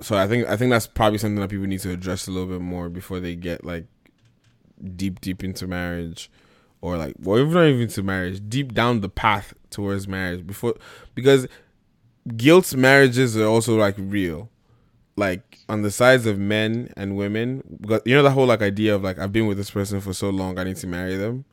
so 0.00 0.16
I 0.16 0.26
think 0.26 0.46
I 0.48 0.56
think 0.56 0.70
that's 0.70 0.86
probably 0.86 1.18
something 1.18 1.40
that 1.40 1.50
people 1.50 1.66
need 1.66 1.80
to 1.80 1.90
address 1.90 2.28
a 2.28 2.30
little 2.30 2.48
bit 2.48 2.60
more 2.60 2.88
before 2.88 3.20
they 3.20 3.34
get 3.34 3.64
like 3.64 3.86
deep 4.96 5.20
deep 5.20 5.44
into 5.44 5.66
marriage, 5.66 6.30
or 6.80 6.96
like 6.96 7.14
well, 7.18 7.38
even 7.38 7.52
not 7.52 7.66
even 7.66 7.88
to 7.88 8.02
marriage, 8.02 8.42
deep 8.48 8.72
down 8.74 9.00
the 9.00 9.08
path 9.08 9.54
towards 9.70 10.08
marriage 10.08 10.46
before 10.46 10.74
because 11.14 11.46
guilt 12.36 12.74
marriages 12.74 13.36
are 13.36 13.46
also 13.46 13.76
like 13.76 13.94
real. 13.98 14.50
Like 15.16 15.58
on 15.68 15.82
the 15.82 15.90
sides 15.90 16.26
of 16.26 16.38
men 16.38 16.92
and 16.96 17.16
women 17.16 17.62
because 17.80 18.02
you 18.04 18.14
know 18.14 18.22
the 18.22 18.30
whole 18.30 18.46
like 18.46 18.62
idea 18.62 18.94
of 18.94 19.02
like 19.02 19.18
i've 19.18 19.32
been 19.32 19.46
with 19.46 19.56
this 19.56 19.70
person 19.70 20.00
for 20.00 20.12
so 20.12 20.30
long 20.30 20.58
i 20.58 20.64
need 20.64 20.76
to 20.76 20.86
marry 20.86 21.16
them? 21.16 21.44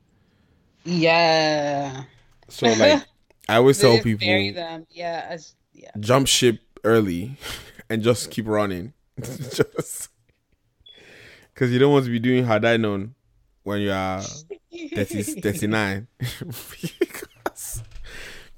Yeah. 0.83 2.03
So 2.49 2.67
like 2.67 3.03
i 3.49 3.55
always 3.55 3.79
tell 3.79 3.97
people 3.99 4.27
marry 4.27 4.51
them. 4.51 4.85
Yeah 4.91 5.25
as, 5.29 5.55
yeah. 5.73 5.91
jump 5.99 6.27
ship 6.27 6.59
early 6.83 7.37
and 7.89 8.03
just 8.03 8.31
keep 8.31 8.47
running. 8.47 8.93
Just 9.21 10.09
because 11.53 11.71
you 11.71 11.77
don't 11.77 11.93
want 11.93 12.03
to 12.05 12.11
be 12.11 12.19
doing 12.19 12.45
had 12.45 12.65
i 12.65 12.77
known 12.77 13.13
when 13.61 13.79
you 13.79 13.91
are 13.91 14.21
30, 14.95 15.39
39 15.39 16.07
because 16.99 17.83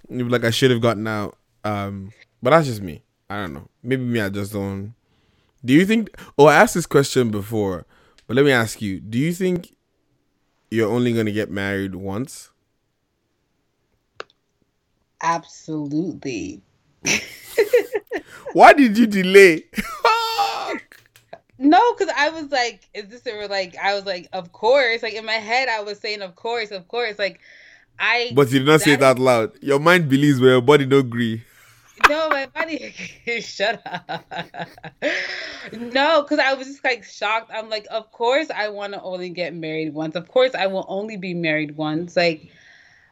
you're 0.09 0.30
like 0.30 0.45
i 0.45 0.49
should 0.49 0.72
have 0.72 0.80
gotten 0.80 1.05
out 1.05 1.38
um 1.66 2.11
but 2.41 2.51
that's 2.51 2.68
just 2.68 2.82
me 2.82 3.01
I 3.30 3.38
don't 3.38 3.53
know. 3.53 3.68
Maybe 3.82 4.03
me, 4.03 4.22
I 4.22 4.30
just 4.30 4.53
don't. 4.53 4.93
Do 5.63 5.74
you 5.74 5.86
think? 5.86 6.16
Oh, 6.38 6.45
I 6.45 6.55
asked 6.55 6.76
this 6.76 6.86
question 6.86 7.32
before, 7.32 7.86
but 8.28 8.36
let 8.36 8.45
me 8.45 8.51
ask 8.51 8.82
you: 8.82 8.99
Do 8.99 9.18
you 9.18 9.34
think 9.34 9.76
you're 10.70 10.91
only 10.91 11.13
gonna 11.13 11.32
get 11.32 11.49
married 11.49 11.95
once? 11.95 12.51
Absolutely. 15.22 16.61
Why 18.53 18.74
did 18.74 18.97
you 18.97 19.07
delay? 19.07 19.63
no, 21.57 21.93
because 21.93 22.13
I 22.16 22.30
was 22.30 22.51
like, 22.51 22.88
"Is 22.93 23.07
this 23.07 23.26
ever 23.26 23.47
like?" 23.47 23.76
I 23.78 23.95
was 23.95 24.05
like, 24.05 24.28
"Of 24.34 24.51
course!" 24.51 25.01
Like 25.01 25.16
in 25.16 25.26
my 25.26 25.34
head, 25.34 25.68
I 25.68 25.82
was 25.82 25.97
saying, 25.97 26.22
"Of 26.22 26.36
course, 26.36 26.70
of 26.70 26.88
course!" 26.88 27.18
Like 27.18 27.39
I. 27.97 28.34
But 28.36 28.51
you 28.51 28.59
did 28.59 28.68
not 28.68 28.82
say 28.82 28.93
it 28.93 29.01
out 29.01 29.18
loud. 29.18 29.63
Your 29.63 29.80
mind 29.80 30.09
believes, 30.09 30.39
but 30.39 30.45
your 30.45 30.61
body 30.61 30.86
don't 30.86 30.99
agree 30.99 31.43
no, 32.09 32.29
my 32.29 32.45
body. 32.47 32.93
Shut 33.41 33.81
up. 33.85 34.25
no, 35.71 36.21
because 36.21 36.39
I 36.39 36.53
was 36.53 36.67
just 36.67 36.83
like 36.83 37.03
shocked. 37.03 37.51
I'm 37.53 37.69
like, 37.69 37.87
of 37.91 38.11
course 38.11 38.49
I 38.49 38.69
want 38.69 38.93
to 38.93 39.01
only 39.01 39.29
get 39.29 39.53
married 39.53 39.93
once. 39.93 40.15
Of 40.15 40.27
course 40.27 40.55
I 40.55 40.67
will 40.67 40.85
only 40.87 41.17
be 41.17 41.33
married 41.33 41.77
once. 41.77 42.15
Like 42.15 42.49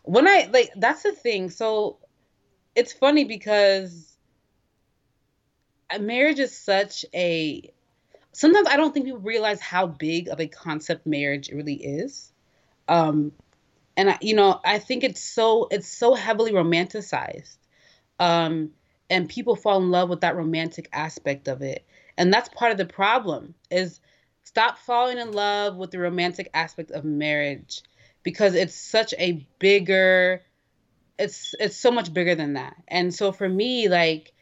when 0.04 0.28
I 0.28 0.50
like 0.52 0.72
that's 0.76 1.04
the 1.04 1.14
thing. 1.14 1.50
So 1.50 1.98
it's 2.76 2.94
funny 2.94 3.24
because 3.24 4.18
marriage 6.00 6.40
is 6.40 6.58
such 6.58 7.06
a. 7.14 7.72
Sometimes 8.32 8.68
I 8.68 8.78
don't 8.78 8.94
think 8.94 9.06
people 9.06 9.22
realize 9.22 9.60
how 9.60 9.86
big 9.86 10.28
of 10.28 10.40
a 10.40 10.48
concept 10.48 11.06
marriage 11.06 11.50
really 11.50 11.76
is. 11.76 12.32
Um, 12.88 13.32
and 13.96 14.10
I, 14.10 14.18
you 14.22 14.36
know, 14.36 14.60
I 14.66 14.80
think 14.80 15.04
it's 15.04 15.22
so 15.22 15.68
it's 15.72 15.88
so 15.88 16.16
heavily 16.16 16.52
romanticized 16.52 17.58
um, 18.20 18.72
and 19.10 19.30
people 19.30 19.56
fall 19.56 19.82
in 19.82 19.92
love 19.92 20.10
with 20.10 20.22
that 20.22 20.36
romantic 20.36 20.90
aspect 20.94 21.48
of 21.48 21.62
it. 21.62 21.86
And 22.18 22.34
that's 22.34 22.50
part 22.50 22.72
of 22.72 22.78
the 22.78 22.86
problem 22.86 23.56
is 23.72 24.00
stop 24.44 24.78
falling 24.78 25.18
in 25.18 25.32
love 25.32 25.76
with 25.76 25.92
the 25.92 26.00
romantic 26.00 26.50
aspect 26.54 26.92
of 26.92 27.04
marriage 27.04 27.82
because 28.24 28.56
it's 28.56 28.76
such 28.76 29.14
a 29.18 29.46
bigger 29.60 30.44
it's 31.20 31.54
it's 31.60 31.78
so 31.78 31.92
much 31.92 32.14
bigger 32.14 32.36
than 32.36 32.54
that. 32.54 32.76
And 32.88 33.14
so 33.14 33.32
for 33.32 33.48
me 33.48 33.88
like 33.88 34.34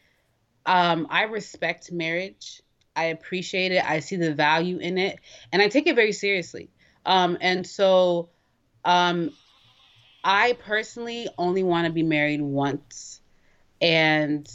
um 0.66 1.06
i 1.10 1.24
respect 1.24 1.92
marriage. 1.92 2.62
I 2.94 3.04
appreciate 3.06 3.72
it. 3.72 3.84
I 3.84 4.00
see 4.00 4.16
the 4.16 4.34
value 4.34 4.78
in 4.78 4.98
it. 4.98 5.18
And 5.52 5.62
i 5.62 5.68
take 5.68 5.86
it 5.86 5.96
very 5.96 6.12
seriously. 6.12 6.70
Um 7.06 7.38
and 7.40 7.66
so 7.66 8.30
um 8.84 9.30
i 10.24 10.52
personally 10.54 11.28
only 11.38 11.62
want 11.62 11.86
to 11.86 11.92
be 11.92 12.02
married 12.02 12.42
once 12.42 13.21
and 13.82 14.48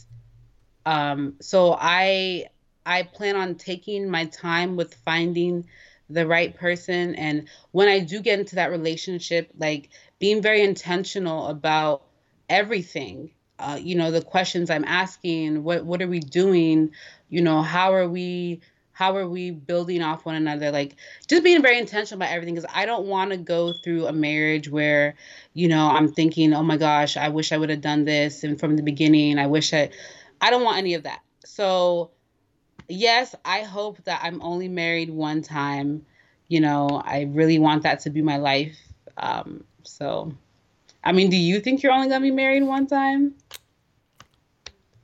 um, 0.86 1.36
so 1.42 1.78
I 1.80 2.48
I 2.86 3.04
plan 3.04 3.36
on 3.36 3.56
taking 3.56 4.10
my 4.10 4.26
time 4.26 4.78
with 4.78 4.94
finding 4.94 5.68
the 6.10 6.26
right 6.26 6.56
person. 6.56 7.16
And 7.16 7.50
when 7.72 7.90
I 7.90 8.00
do 8.00 8.22
get 8.22 8.40
into 8.40 8.56
that 8.56 8.72
relationship 8.72 9.52
like 9.58 9.90
being 10.20 10.42
very 10.42 10.64
intentional 10.64 11.48
about 11.48 12.04
everything 12.50 13.32
uh, 13.60 13.78
you 13.82 13.96
know 13.96 14.12
the 14.12 14.22
questions 14.22 14.70
I'm 14.70 14.86
asking 14.86 15.64
what 15.64 15.84
what 15.86 16.02
are 16.02 16.08
we 16.08 16.20
doing? 16.20 16.92
You 17.30 17.42
know 17.42 17.62
how 17.62 17.94
are 17.94 18.08
we 18.08 18.62
how 18.98 19.16
are 19.16 19.30
we 19.30 19.52
building 19.52 20.02
off 20.02 20.26
one 20.26 20.34
another? 20.34 20.72
Like 20.72 20.96
just 21.28 21.44
being 21.44 21.62
very 21.62 21.78
intentional 21.78 22.18
about 22.18 22.34
everything 22.34 22.56
because 22.56 22.70
i 22.74 22.86
don't 22.86 23.06
want 23.06 23.32
to 23.32 23.38
go 23.38 23.74
through 23.84 24.08
a 24.08 24.14
marriage 24.14 24.70
where 24.70 25.16
you 25.54 25.68
know 25.68 25.88
i'm 25.90 26.12
thinking 26.12 26.54
oh 26.54 26.64
my 26.64 26.78
gosh 26.78 27.18
i 27.18 27.30
wish 27.30 27.52
i 27.52 27.58
would 27.58 27.70
have 27.70 27.82
done 27.82 28.06
this 28.06 28.44
and 28.44 28.60
from 28.60 28.76
the 28.76 28.82
beginning 28.82 29.38
i 29.38 29.46
wish 29.46 29.74
i 29.74 29.90
i 30.42 30.50
don't 30.50 30.64
want 30.64 30.78
any 30.78 30.96
of 30.96 31.04
that. 31.04 31.22
So 31.46 32.12
yes 32.88 33.36
i 33.46 33.62
hope 33.62 34.04
that 34.06 34.22
i'm 34.24 34.42
only 34.42 34.70
married 34.70 35.10
one 35.10 35.42
time 35.42 36.06
you 36.48 36.62
know 36.62 37.02
i 37.04 37.24
really 37.30 37.60
want 37.60 37.84
that 37.84 38.00
to 38.00 38.10
be 38.10 38.22
my 38.22 38.38
life 38.38 38.78
um 39.18 39.64
so. 39.84 40.34
I 41.04 41.12
mean 41.14 41.30
do 41.30 41.38
you 41.38 41.60
think 41.62 41.84
you're 41.84 41.94
only 41.94 42.10
gonna 42.10 42.22
be 42.22 42.32
married 42.32 42.64
one 42.64 42.88
time? 42.88 43.36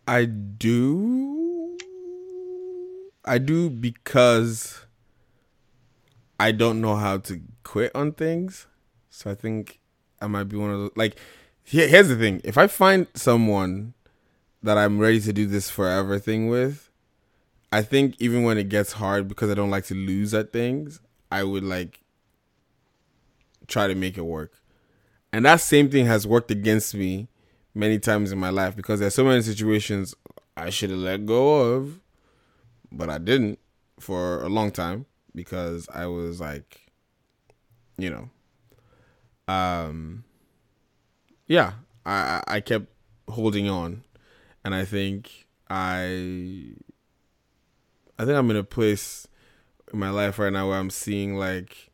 I 0.05 0.25
do 0.25 1.42
I 3.25 3.37
do 3.37 3.69
because 3.69 4.85
I 6.39 6.51
don't 6.51 6.81
know 6.81 6.95
how 6.95 7.17
to 7.19 7.41
quit 7.63 7.91
on 7.95 8.13
things. 8.13 8.67
So 9.09 9.31
I 9.31 9.35
think 9.35 9.79
I 10.21 10.27
might 10.27 10.45
be 10.45 10.57
one 10.57 10.71
of 10.71 10.79
those. 10.79 10.91
Like, 10.95 11.17
here, 11.63 11.87
here's 11.87 12.09
the 12.09 12.15
thing: 12.15 12.41
if 12.43 12.57
I 12.57 12.67
find 12.67 13.07
someone 13.13 13.93
that 14.61 14.77
I'm 14.77 14.99
ready 14.99 15.19
to 15.21 15.33
do 15.33 15.45
this 15.45 15.69
forever 15.69 16.19
thing 16.19 16.47
with, 16.49 16.89
I 17.71 17.81
think 17.81 18.15
even 18.19 18.43
when 18.43 18.57
it 18.57 18.69
gets 18.69 18.93
hard, 18.93 19.27
because 19.27 19.49
I 19.49 19.53
don't 19.53 19.71
like 19.71 19.85
to 19.85 19.95
lose 19.95 20.33
at 20.33 20.51
things, 20.51 20.99
I 21.31 21.43
would 21.43 21.63
like 21.63 22.01
try 23.67 23.87
to 23.87 23.95
make 23.95 24.17
it 24.17 24.25
work. 24.25 24.53
And 25.31 25.45
that 25.45 25.61
same 25.61 25.89
thing 25.89 26.05
has 26.05 26.27
worked 26.27 26.51
against 26.51 26.93
me 26.93 27.27
many 27.73 27.97
times 27.97 28.31
in 28.31 28.37
my 28.37 28.49
life 28.49 28.75
because 28.75 28.99
there's 28.99 29.15
so 29.15 29.23
many 29.23 29.41
situations 29.41 30.13
I 30.55 30.69
should 30.69 30.91
have 30.91 30.99
let 30.99 31.25
go 31.25 31.73
of 31.73 31.99
but 32.93 33.09
I 33.09 33.17
didn't 33.17 33.59
for 33.99 34.41
a 34.41 34.49
long 34.49 34.71
time 34.71 35.05
because 35.35 35.87
I 35.93 36.05
was 36.05 36.39
like, 36.39 36.91
you 37.97 38.09
know, 38.09 38.29
um, 39.53 40.23
yeah, 41.47 41.73
I 42.05 42.41
I 42.47 42.61
kept 42.61 42.87
holding 43.29 43.69
on, 43.69 44.03
and 44.63 44.73
I 44.75 44.85
think 44.85 45.47
I 45.69 46.73
I 48.17 48.25
think 48.25 48.37
I'm 48.37 48.49
in 48.51 48.57
a 48.57 48.63
place 48.63 49.27
in 49.91 49.99
my 49.99 50.09
life 50.09 50.39
right 50.39 50.53
now 50.53 50.69
where 50.69 50.77
I'm 50.79 50.89
seeing 50.89 51.35
like, 51.35 51.89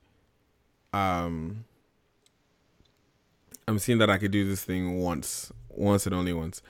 um, 0.94 1.66
I'm 3.68 3.80
seeing 3.80 4.00
that 4.00 4.10
I 4.10 4.18
could 4.18 4.32
do 4.32 4.48
this 4.48 4.64
thing 4.64 5.00
once, 5.00 5.52
once 5.70 6.06
and 6.06 6.16
only 6.16 6.34
once. 6.34 6.62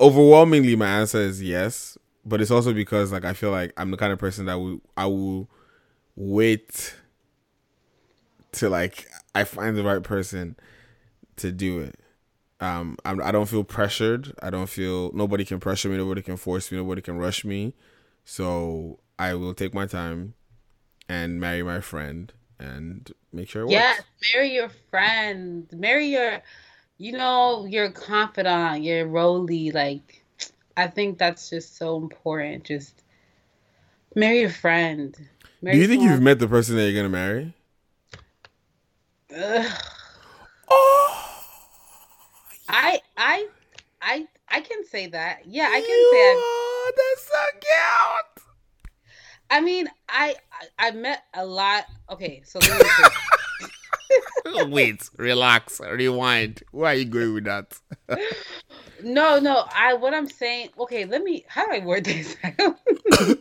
overwhelmingly 0.00 0.76
my 0.76 0.86
answer 0.88 1.20
is 1.20 1.42
yes, 1.42 1.98
but 2.24 2.40
it's 2.40 2.50
also 2.50 2.72
because 2.72 3.12
like 3.12 3.24
I 3.24 3.32
feel 3.32 3.50
like 3.50 3.72
I'm 3.76 3.90
the 3.90 3.96
kind 3.96 4.12
of 4.12 4.18
person 4.18 4.46
that 4.46 4.54
will 4.54 4.80
I 4.96 5.06
will 5.06 5.48
wait 6.16 6.94
till 8.52 8.70
like 8.70 9.08
I 9.34 9.44
find 9.44 9.76
the 9.76 9.82
right 9.82 10.02
person 10.02 10.56
to 11.36 11.52
do 11.52 11.80
it. 11.80 12.00
Um, 12.60 12.96
I'm, 13.04 13.22
I 13.22 13.32
don't 13.32 13.48
feel 13.48 13.64
pressured. 13.64 14.34
I 14.42 14.50
don't 14.50 14.68
feel 14.68 15.12
nobody 15.14 15.44
can 15.44 15.60
pressure 15.60 15.88
me. 15.88 15.96
Nobody 15.98 16.22
can 16.22 16.36
force 16.36 16.72
me. 16.72 16.78
Nobody 16.78 17.02
can 17.02 17.18
rush 17.18 17.44
me. 17.44 17.74
So 18.24 19.00
I 19.18 19.34
will 19.34 19.54
take 19.54 19.74
my 19.74 19.86
time 19.86 20.34
and 21.08 21.40
marry 21.40 21.62
my 21.62 21.80
friend 21.80 22.32
and 22.58 23.12
make 23.32 23.50
sure 23.50 23.62
it 23.62 23.66
Yes, 23.66 24.00
works. 24.00 24.04
marry 24.32 24.54
your 24.54 24.68
friend. 24.90 25.68
Marry 25.72 26.06
your, 26.06 26.42
you 26.98 27.12
know, 27.12 27.64
your 27.66 27.90
confidant, 27.92 28.82
your 28.84 29.06
roly. 29.06 29.70
Like, 29.70 30.21
I 30.76 30.86
think 30.86 31.18
that's 31.18 31.50
just 31.50 31.76
so 31.76 31.96
important. 31.96 32.64
Just 32.64 33.02
marry 34.14 34.40
your 34.40 34.50
friend. 34.50 35.14
Marry 35.60 35.76
Do 35.76 35.80
you 35.82 35.88
think 35.88 36.00
someone- 36.00 36.14
you've 36.14 36.22
met 36.22 36.38
the 36.38 36.48
person 36.48 36.76
that 36.76 36.90
you're 36.90 37.02
gonna 37.02 37.08
marry? 37.08 37.54
Ugh. 39.34 39.72
Oh. 40.70 41.44
I 42.68 43.00
I 43.16 43.46
I 44.00 44.26
I 44.48 44.60
can 44.60 44.84
say 44.86 45.06
that. 45.08 45.46
Yeah, 45.46 45.68
I 45.70 45.80
can 45.80 46.10
say 46.12 46.32
I've, 46.36 46.92
that's 46.96 47.26
so 47.26 47.58
cute. 47.60 48.46
I 49.50 49.60
mean, 49.60 49.88
I 50.08 50.34
I, 50.78 50.88
I 50.88 50.90
met 50.92 51.22
a 51.34 51.44
lot. 51.44 51.84
Okay, 52.10 52.42
so 52.44 52.58
let 52.58 52.70
me 52.82 52.88
say- 52.88 53.08
Wait, 54.68 55.08
relax, 55.16 55.80
rewind. 55.80 56.62
Where 56.70 56.86
are 56.90 56.94
you 56.94 57.04
going 57.04 57.34
with 57.34 57.44
that? 57.44 57.78
no, 59.02 59.38
no. 59.38 59.64
I 59.74 59.94
what 59.94 60.14
I'm 60.14 60.28
saying. 60.28 60.70
Okay, 60.78 61.04
let 61.04 61.22
me. 61.22 61.44
How 61.48 61.66
do 61.66 61.72
I 61.72 61.84
word 61.84 62.04
this? 62.04 62.36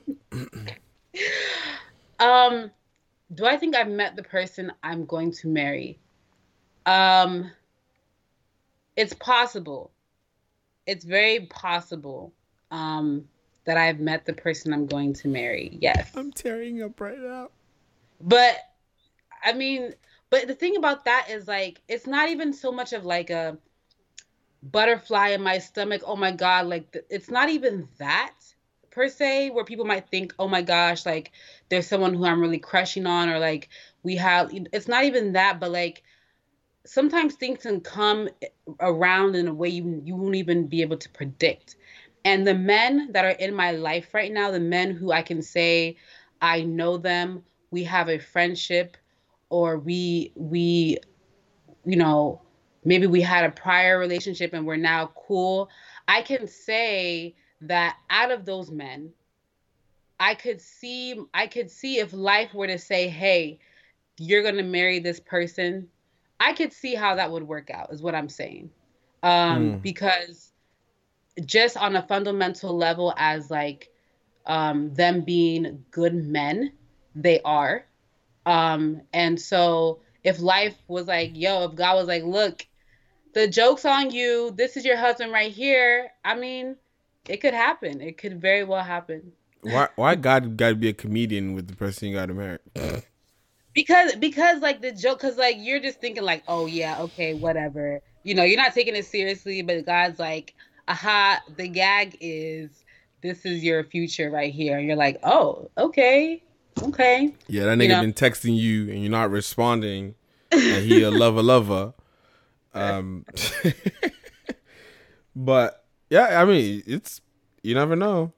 um, 2.20 2.72
do 3.34 3.46
I 3.46 3.58
think 3.58 3.76
I've 3.76 3.90
met 3.90 4.16
the 4.16 4.24
person 4.24 4.72
I'm 4.84 5.06
going 5.06 5.32
to 5.34 5.48
marry? 5.48 6.00
Um, 6.86 7.52
it's 8.96 9.14
possible. 9.14 9.92
It's 10.86 11.06
very 11.06 11.48
possible. 11.48 12.34
Um, 12.72 13.26
that 13.66 13.78
I've 13.78 14.00
met 14.00 14.26
the 14.26 14.34
person 14.34 14.74
I'm 14.74 14.86
going 14.88 15.14
to 15.14 15.28
marry. 15.28 15.78
Yes. 15.82 16.12
I'm 16.16 16.32
tearing 16.32 16.82
up 16.82 17.00
right 17.00 17.20
now. 17.20 17.50
But 18.20 18.58
I 19.44 19.54
mean, 19.54 19.94
but 20.32 20.48
the 20.48 20.56
thing 20.56 20.78
about 20.78 21.06
that 21.06 21.28
is 21.30 21.48
like 21.48 21.82
it's 21.90 22.08
not 22.08 22.30
even 22.30 22.54
so 22.54 22.72
much 22.74 22.94
of 22.94 23.06
like 23.06 23.32
a 23.32 23.60
butterfly 24.64 25.30
in 25.30 25.42
my 25.44 25.60
stomach. 25.60 26.02
Oh 26.06 26.16
my 26.18 26.32
god, 26.32 26.68
like 26.68 26.92
th- 26.94 27.06
it's 27.10 27.32
not 27.32 27.50
even 27.50 27.90
that 28.00 28.34
per 28.92 29.10
se 29.10 29.52
where 29.52 29.66
people 29.66 29.86
might 29.86 30.10
think, 30.10 30.34
"Oh 30.40 30.48
my 30.48 30.62
gosh, 30.64 31.06
like 31.06 31.32
there's 31.70 31.88
someone 31.88 32.14
who 32.14 32.26
I'm 32.26 32.42
really 32.42 32.60
crushing 32.60 33.08
on 33.08 33.30
or 33.30 33.40
like 33.40 33.70
we 34.04 34.18
have 34.18 34.52
it's 34.74 34.88
not 34.88 35.06
even 35.06 35.34
that, 35.34 35.60
but 35.60 35.72
like 35.72 36.04
sometimes 36.86 37.36
things 37.36 37.64
can 37.64 37.82
come 37.82 38.30
around 38.82 39.36
in 39.36 39.48
a 39.48 39.54
way 39.54 39.70
you 39.70 40.02
you 40.06 40.16
won't 40.18 40.36
even 40.36 40.68
be 40.68 40.82
able 40.82 40.98
to 40.98 41.10
predict. 41.10 41.76
And 42.26 42.48
the 42.48 42.56
men 42.56 43.12
that 43.14 43.26
are 43.26 43.30
in 43.32 43.56
my 43.56 43.72
life 43.72 44.14
right 44.14 44.32
now, 44.34 44.52
the 44.52 44.60
men 44.62 44.92
who 44.92 45.12
I 45.12 45.24
can 45.24 45.44
say 45.44 45.98
I 46.42 46.64
know 46.64 46.98
them, 46.98 47.46
we 47.72 47.84
have 47.86 48.10
a 48.10 48.20
friendship 48.20 48.98
or 49.52 49.78
we 49.80 50.34
we 50.36 50.98
you 51.86 51.98
know, 51.98 52.42
maybe 52.86 53.08
we 53.08 53.22
had 53.22 53.46
a 53.46 53.52
prior 53.52 54.00
relationship 54.00 54.54
and 54.54 54.66
we're 54.66 54.78
now 54.78 55.12
cool. 55.16 55.70
I 56.08 56.22
can 56.22 56.48
say 56.48 57.36
that 57.62 57.98
out 58.10 58.32
of 58.32 58.46
those 58.46 58.72
men, 58.72 59.12
I 60.20 60.36
could 60.36 60.62
see 60.62 61.16
I 61.34 61.48
could 61.48 61.70
see 61.72 62.00
if 62.00 62.14
life 62.14 62.54
were 62.54 62.68
to 62.68 62.78
say, 62.80 63.08
"Hey, 63.10 63.60
you're 64.18 64.44
going 64.44 64.58
to 64.58 64.64
marry 64.64 65.00
this 65.00 65.20
person." 65.20 65.90
I 66.40 66.54
could 66.54 66.74
see 66.74 66.96
how 66.96 67.16
that 67.16 67.32
would 67.32 67.44
work 67.48 67.70
out. 67.72 67.92
Is 67.94 68.02
what 68.02 68.16
I'm 68.16 68.30
saying. 68.30 68.72
Um 69.24 69.78
Mm. 69.78 69.82
because 69.82 70.54
just 71.46 71.78
on 71.78 71.96
a 71.96 72.02
fundamental 72.04 72.76
level 72.78 73.14
as 73.18 73.50
like 73.52 73.90
um 74.46 74.94
them 74.94 75.22
being 75.22 75.86
good 75.92 76.16
men, 76.16 76.74
they 77.16 77.42
are. 77.44 77.86
Um 78.46 79.02
and 79.14 79.40
so 79.40 80.02
if 80.24 80.40
life 80.40 80.76
was 80.88 81.08
like, 81.08 81.32
yo, 81.34 81.66
if 81.66 81.76
God 81.76 81.96
was 81.96 82.08
like, 82.08 82.24
look, 82.24 82.66
the 83.34 83.48
joke's 83.48 83.86
on 83.86 84.12
you, 84.12 84.52
this 84.56 84.78
is 84.78 84.86
your 84.86 84.98
husband 84.98 85.32
right 85.32 85.52
here, 85.52 86.12
I 86.24 86.36
mean, 86.36 86.76
it 87.28 87.38
could 87.38 87.54
happen. 87.54 88.02
It 88.02 88.18
could 88.18 88.42
very 88.42 88.64
well 88.64 88.84
happen. 88.84 89.32
Why? 89.62 89.90
Why 89.96 90.16
God 90.16 90.58
got 90.58 90.70
to 90.70 90.76
be 90.76 90.90
a 90.90 90.94
comedian 90.94 91.54
with 91.54 91.68
the 91.68 91.76
person 91.76 92.10
you 92.10 92.16
got 92.16 92.28
to 92.28 92.34
marry? 92.34 92.60
because 93.74 94.16
because 94.16 94.62
like 94.62 94.82
the 94.82 94.92
joke 94.92 95.20
because 95.20 95.38
like 95.38 95.56
you're 95.60 95.80
just 95.80 96.00
thinking 96.00 96.24
like 96.24 96.44
oh 96.48 96.66
yeah 96.66 97.00
okay 97.00 97.34
whatever 97.34 98.02
you 98.24 98.36
know 98.36 98.44
you're 98.44 98.62
not 98.62 98.74
taking 98.74 98.96
it 98.96 99.06
seriously 99.06 99.62
but 99.62 99.86
god's 99.86 100.20
like 100.20 100.54
aha 100.88 101.40
the 101.56 101.68
gag 101.68 102.18
is 102.20 102.84
this 103.22 103.46
is 103.46 103.64
your 103.64 103.84
future 103.84 104.30
right 104.30 104.54
here 104.54 104.78
and 104.78 104.88
you're 104.88 104.98
like 104.98 105.20
oh 105.24 105.70
okay 105.78 106.44
okay 106.84 107.34
Yeah, 107.48 107.66
that 107.66 107.78
You 107.78 107.88
nigga 107.88 107.90
know? 107.90 108.02
been 108.02 108.14
texting 108.14 108.56
you 108.58 108.90
and 108.90 109.02
you're 109.02 109.12
not 109.12 109.30
responding, 109.32 110.16
and 110.52 110.84
he 110.86 111.02
a 111.02 111.12
lover 111.24 111.42
lover. 111.44 111.94
Um, 112.74 113.26
but 115.36 115.86
yeah, 116.10 116.42
I 116.42 116.46
mean, 116.46 116.84
it's 116.86 117.22
you 117.64 117.76
never 117.76 117.96
know. 117.96 118.34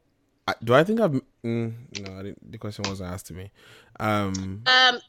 I, 0.48 0.56
do 0.64 0.74
I 0.74 0.84
think 0.84 1.00
I've? 1.00 1.22
Mm, 1.46 1.74
no, 2.02 2.20
I 2.20 2.24
didn't, 2.24 2.52
the 2.52 2.58
question 2.58 2.84
wasn't 2.88 3.12
asked 3.12 3.28
to 3.28 3.34
me. 3.34 3.52
Um, 4.00 4.64
um 4.66 5.00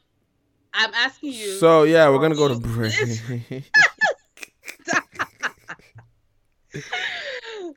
i'm 0.73 0.93
asking 0.93 1.31
you 1.31 1.57
so 1.57 1.83
yeah, 1.83 2.09
we're 2.09 2.19
gonna 2.19 2.35
go 2.35 2.47
to 2.47 2.59
break. 2.59 2.93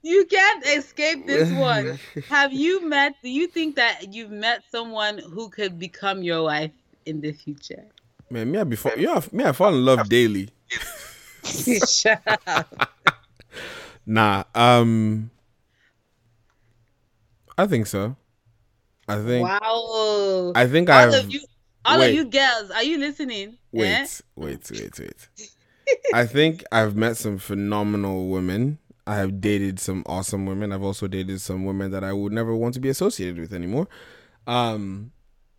you 0.02 0.24
can't 0.26 0.64
escape 0.66 1.26
this 1.26 1.50
one 1.52 1.98
have 2.28 2.52
you 2.52 2.86
met 2.88 3.14
do 3.22 3.28
you 3.30 3.46
think 3.48 3.76
that 3.76 4.12
you've 4.12 4.30
met 4.30 4.62
someone 4.70 5.18
who 5.18 5.48
could 5.50 5.78
become 5.78 6.22
your 6.22 6.44
wife 6.44 6.72
in 7.06 7.20
the 7.20 7.32
future 7.32 7.84
Man, 8.30 8.50
me 8.50 8.58
I 8.58 8.64
before 8.64 8.92
yeah, 8.96 9.20
me 9.32 9.44
I 9.44 9.52
fall 9.52 9.74
in 9.74 9.84
love 9.84 10.08
daily. 10.08 10.50
shut 11.44 12.22
up 12.46 12.90
Nah, 14.06 14.44
um, 14.54 15.30
I 17.56 17.66
think 17.66 17.86
so. 17.86 18.16
I 19.06 19.16
think. 19.22 19.46
wow 19.46 20.52
I 20.54 20.66
think 20.66 20.88
all 20.90 20.96
I've. 20.96 21.14
of 21.14 21.32
you 21.32 21.40
all 21.84 21.98
wait, 21.98 22.10
of 22.10 22.14
you 22.14 22.24
girls 22.26 22.70
are 22.70 22.82
you 22.82 22.98
listening 22.98 23.56
Wait, 23.72 23.92
Eh? 23.94 24.06
wait, 24.36 24.70
wait, 24.70 24.98
wait. 24.98 25.28
I 26.12 26.26
think 26.26 26.64
I've 26.72 26.96
met 26.96 27.16
some 27.16 27.38
phenomenal 27.38 28.28
women. 28.28 28.78
I 29.08 29.16
have 29.16 29.40
dated 29.40 29.80
some 29.80 30.02
awesome 30.04 30.44
women. 30.44 30.70
I've 30.70 30.82
also 30.82 31.08
dated 31.08 31.40
some 31.40 31.64
women 31.64 31.90
that 31.92 32.04
I 32.04 32.12
would 32.12 32.30
never 32.30 32.54
want 32.54 32.74
to 32.74 32.80
be 32.80 32.90
associated 32.90 33.38
with 33.38 33.54
anymore. 33.54 33.88
Um, 34.46 35.12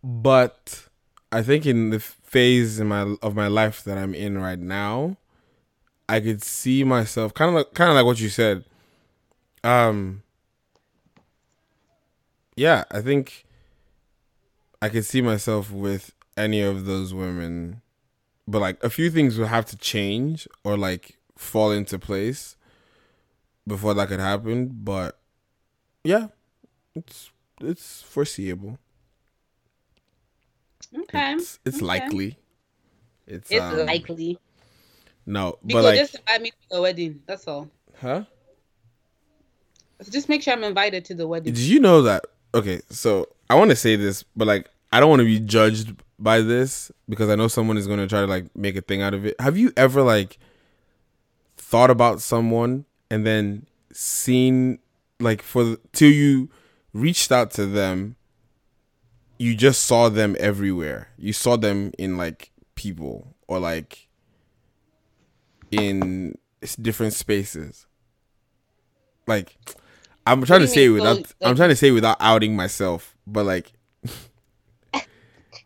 but 0.04 0.86
I 1.32 1.42
think 1.42 1.66
in 1.66 1.90
the 1.90 1.98
phase 1.98 2.78
in 2.78 2.86
my 2.86 3.16
of 3.22 3.34
my 3.34 3.48
life 3.48 3.82
that 3.82 3.98
I'm 3.98 4.14
in 4.14 4.38
right 4.38 4.58
now, 4.58 5.16
I 6.08 6.20
could 6.20 6.44
see 6.44 6.84
myself 6.84 7.34
kind 7.34 7.48
of 7.48 7.56
like 7.56 7.74
kind 7.74 7.90
of 7.90 7.96
like 7.96 8.04
what 8.04 8.20
you 8.20 8.28
said. 8.28 8.64
Um, 9.64 10.22
yeah, 12.54 12.84
I 12.92 13.00
think 13.00 13.46
I 14.80 14.88
could 14.90 15.04
see 15.04 15.22
myself 15.22 15.72
with 15.72 16.12
any 16.36 16.60
of 16.60 16.84
those 16.84 17.12
women, 17.12 17.82
but 18.46 18.60
like 18.60 18.82
a 18.84 18.90
few 18.90 19.10
things 19.10 19.38
would 19.38 19.48
have 19.48 19.66
to 19.66 19.76
change 19.76 20.46
or 20.62 20.76
like 20.76 21.18
fall 21.36 21.72
into 21.72 21.98
place 21.98 22.54
before 23.66 23.94
that 23.94 24.08
could 24.08 24.20
happen. 24.20 24.70
But 24.72 25.18
yeah, 26.04 26.28
it's 26.94 27.30
it's 27.60 28.02
foreseeable. 28.02 28.78
okay 30.96 31.34
It's, 31.34 31.58
it's 31.64 31.76
okay. 31.76 31.86
likely. 31.86 32.38
It's 33.26 33.50
it's 33.50 33.62
um, 33.62 33.86
likely 33.86 34.38
No, 35.24 35.58
but 35.62 35.68
because 35.68 35.84
like, 35.84 35.96
just 35.96 36.14
invite 36.16 36.42
me 36.42 36.50
to 36.50 36.68
the 36.68 36.80
wedding 36.82 37.22
that's 37.26 37.46
all 37.46 37.70
huh? 38.00 38.24
just 40.10 40.28
make 40.28 40.42
sure 40.42 40.52
i'm 40.52 40.64
invited 40.64 41.04
to 41.04 41.14
the 41.14 41.28
wedding 41.28 41.52
Did 41.52 41.62
you 41.62 41.78
know 41.78 42.02
that? 42.02 42.24
Okay, 42.54 42.80
so 42.90 43.28
I 43.48 43.54
want 43.54 43.70
to 43.70 43.76
say 43.76 43.94
this, 43.94 44.24
but 44.34 44.48
like 44.48 44.68
I 44.92 44.98
don't 44.98 45.10
want 45.10 45.20
to 45.20 45.26
be 45.26 45.38
judged 45.38 45.94
by 46.18 46.40
this 46.40 46.90
because 47.08 47.28
I 47.30 47.36
know 47.36 47.46
someone 47.46 47.78
is 47.78 47.86
going 47.86 48.00
to 48.00 48.08
try 48.08 48.20
to 48.20 48.26
like 48.26 48.54
make 48.56 48.76
a 48.76 48.80
thing 48.80 49.02
out 49.02 49.14
of 49.14 49.24
it. 49.24 49.40
Have 49.40 49.56
you 49.56 49.72
ever 49.76 50.02
like 50.02 50.38
thought 51.56 51.90
about 51.90 52.20
someone 52.20 52.84
and 53.10 53.26
then 53.26 53.66
seen 53.92 54.78
like 55.18 55.42
for 55.42 55.76
till 55.92 56.10
you 56.10 56.48
reached 56.92 57.30
out 57.32 57.50
to 57.52 57.66
them, 57.66 58.16
you 59.38 59.54
just 59.54 59.84
saw 59.84 60.08
them 60.08 60.36
everywhere. 60.38 61.08
You 61.16 61.32
saw 61.32 61.56
them 61.56 61.92
in 61.98 62.16
like 62.16 62.50
people 62.74 63.34
or 63.48 63.58
like 63.58 64.08
in 65.70 66.36
different 66.80 67.12
spaces. 67.12 67.86
like 69.26 69.56
I'm 70.26 70.44
trying 70.44 70.60
to 70.60 70.68
say 70.68 70.88
mean? 70.88 70.94
without 70.94 71.26
So, 71.26 71.34
I'm 71.42 71.56
trying 71.56 71.70
to 71.70 71.76
say 71.76 71.90
without 71.90 72.16
outing 72.20 72.54
myself, 72.54 73.16
but 73.26 73.44
like 73.46 73.72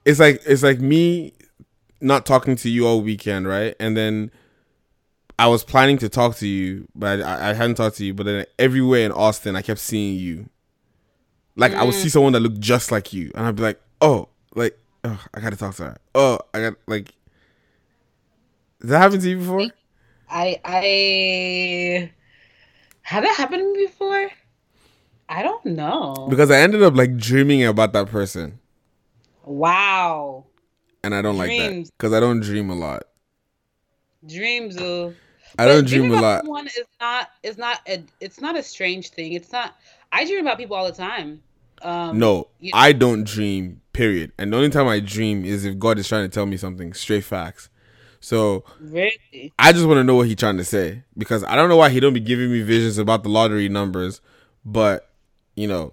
it's 0.04 0.20
like 0.20 0.40
it's 0.46 0.62
like 0.62 0.80
me 0.80 1.34
not 2.00 2.26
talking 2.26 2.56
to 2.56 2.70
you 2.70 2.86
all 2.86 3.00
weekend, 3.00 3.48
right? 3.48 3.74
And 3.80 3.96
then 3.96 4.30
I 5.38 5.48
was 5.48 5.64
planning 5.64 5.98
to 5.98 6.08
talk 6.08 6.36
to 6.36 6.46
you, 6.46 6.86
but 6.94 7.20
I, 7.20 7.50
I 7.50 7.52
hadn't 7.54 7.74
talked 7.76 7.96
to 7.96 8.04
you. 8.04 8.14
But 8.14 8.26
then 8.26 8.46
everywhere 8.58 9.04
in 9.04 9.12
Austin, 9.12 9.56
I 9.56 9.62
kept 9.62 9.80
seeing 9.80 10.16
you. 10.16 10.48
Like 11.56 11.74
I 11.74 11.84
would 11.84 11.94
Mm. 11.94 12.02
see 12.02 12.08
someone 12.08 12.32
that 12.32 12.40
looked 12.40 12.60
just 12.60 12.90
like 12.92 13.12
you, 13.12 13.30
and 13.34 13.46
I'd 13.46 13.54
be 13.56 13.62
like, 13.62 13.80
"Oh, 14.00 14.28
like, 14.54 14.78
oh, 15.04 15.20
I 15.34 15.40
gotta 15.40 15.56
talk 15.56 15.74
to 15.76 15.84
her. 15.84 15.96
Oh, 16.14 16.38
I 16.52 16.60
got 16.60 16.74
like." 16.86 17.12
Has 18.80 18.90
that 18.90 18.98
happened 18.98 19.22
to 19.22 19.30
you 19.30 19.38
before? 19.38 19.66
I 20.28 20.60
I 20.64 22.10
had 23.02 23.24
that 23.24 23.34
happened 23.36 23.60
to 23.62 23.72
me 23.72 23.86
before. 23.86 24.30
I 25.28 25.42
don't 25.42 25.64
know. 25.66 26.26
Because 26.28 26.50
I 26.50 26.58
ended 26.58 26.82
up 26.82 26.94
like 26.94 27.16
dreaming 27.16 27.64
about 27.64 27.92
that 27.92 28.08
person, 28.08 28.58
Wow, 29.44 30.46
and 31.02 31.14
I 31.14 31.22
don't 31.22 31.38
like 31.38 31.50
that 31.50 31.68
Dreams. 31.70 31.90
because 31.96 32.12
I 32.12 32.20
don't 32.20 32.40
dream 32.40 32.68
a 32.70 32.74
lot. 32.74 33.04
dreams 34.26 34.76
of. 34.76 35.14
I 35.58 35.66
don't 35.66 35.86
dream 35.86 36.12
a 36.12 36.20
lot. 36.20 36.40
Someone 36.40 36.66
is 36.66 36.84
not 37.00 37.30
is 37.42 37.58
not 37.58 37.80
a 37.86 38.02
it's 38.20 38.40
not 38.40 38.56
a 38.56 38.62
strange 38.62 39.10
thing. 39.10 39.32
It's 39.32 39.52
not. 39.52 39.76
I 40.12 40.24
dream 40.24 40.40
about 40.40 40.58
people 40.58 40.76
all 40.76 40.86
the 40.86 40.92
time. 40.92 41.42
Um, 41.82 42.18
No, 42.18 42.48
you- 42.60 42.70
I 42.74 42.92
don't 42.92 43.24
dream. 43.24 43.80
Period. 43.92 44.32
And 44.38 44.52
the 44.52 44.56
only 44.56 44.70
time 44.70 44.88
I 44.88 45.00
dream 45.00 45.44
is 45.44 45.64
if 45.64 45.78
God 45.78 45.98
is 45.98 46.08
trying 46.08 46.24
to 46.28 46.28
tell 46.34 46.46
me 46.46 46.56
something. 46.56 46.92
Straight 46.94 47.24
facts. 47.24 47.68
So 48.20 48.64
Really? 48.80 49.52
I 49.58 49.72
just 49.72 49.86
want 49.86 49.98
to 49.98 50.04
know 50.04 50.14
what 50.16 50.26
he's 50.26 50.36
trying 50.36 50.56
to 50.56 50.64
say 50.64 51.02
because 51.16 51.44
I 51.44 51.54
don't 51.56 51.68
know 51.68 51.76
why 51.76 51.90
he 51.90 52.00
don't 52.00 52.14
be 52.14 52.20
giving 52.20 52.50
me 52.50 52.62
visions 52.62 52.96
about 52.98 53.22
the 53.22 53.28
lottery 53.28 53.68
numbers, 53.68 54.20
but 54.64 55.10
you 55.56 55.68
know, 55.68 55.92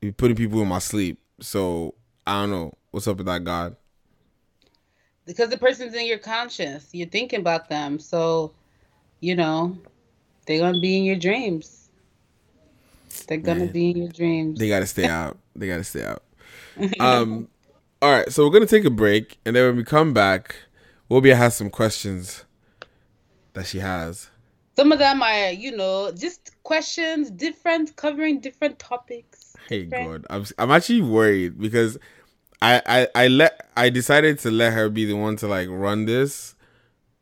he 0.00 0.10
putting 0.10 0.36
people 0.36 0.60
in 0.60 0.68
my 0.68 0.80
sleep. 0.80 1.20
So 1.40 1.94
I 2.26 2.40
don't 2.42 2.50
know 2.50 2.74
what's 2.90 3.06
up 3.06 3.16
with 3.18 3.26
that 3.26 3.44
God. 3.44 3.76
because 5.24 5.50
the 5.50 5.58
person's 5.58 5.94
in 5.94 6.06
your 6.06 6.18
conscience. 6.18 6.88
You're 6.92 7.08
thinking 7.08 7.40
about 7.40 7.68
them, 7.68 7.98
so 7.98 8.52
you 9.20 9.34
know 9.34 9.76
they're 10.46 10.58
gonna 10.60 10.80
be 10.80 10.96
in 10.98 11.04
your 11.04 11.16
dreams. 11.16 11.90
They're 13.26 13.38
gonna 13.38 13.64
Man. 13.64 13.72
be 13.72 13.90
in 13.90 13.96
your 13.98 14.08
dreams. 14.08 14.58
They 14.58 14.68
gotta 14.68 14.86
stay 14.86 15.06
out. 15.06 15.38
They 15.54 15.66
gotta 15.68 15.84
stay 15.84 16.04
out. 16.04 16.22
Um, 17.00 17.48
all 18.00 18.10
right. 18.12 18.30
So 18.32 18.44
we're 18.44 18.52
gonna 18.52 18.66
take 18.66 18.84
a 18.84 18.90
break, 18.90 19.38
and 19.44 19.56
then 19.56 19.64
when 19.66 19.76
we 19.76 19.84
come 19.84 20.12
back, 20.14 20.54
Wobia 21.10 21.36
has 21.36 21.56
some 21.56 21.70
questions 21.70 22.44
that 23.54 23.66
she 23.66 23.78
has. 23.80 24.30
Some 24.76 24.92
of 24.92 25.00
them 25.00 25.20
are, 25.22 25.50
you 25.50 25.76
know, 25.76 26.12
just 26.12 26.52
questions, 26.62 27.30
different, 27.32 27.96
covering 27.96 28.38
different 28.40 28.78
topics. 28.78 29.56
Hey 29.68 29.84
different- 29.84 30.28
God, 30.28 30.36
I'm 30.36 30.44
I'm 30.58 30.70
actually 30.70 31.02
worried 31.02 31.58
because 31.60 31.98
I, 32.62 32.80
I 32.86 33.24
I 33.24 33.28
let 33.28 33.68
I 33.76 33.90
decided 33.90 34.38
to 34.40 34.50
let 34.50 34.72
her 34.72 34.88
be 34.88 35.04
the 35.04 35.14
one 35.14 35.36
to 35.36 35.48
like 35.48 35.68
run 35.68 36.04
this 36.04 36.54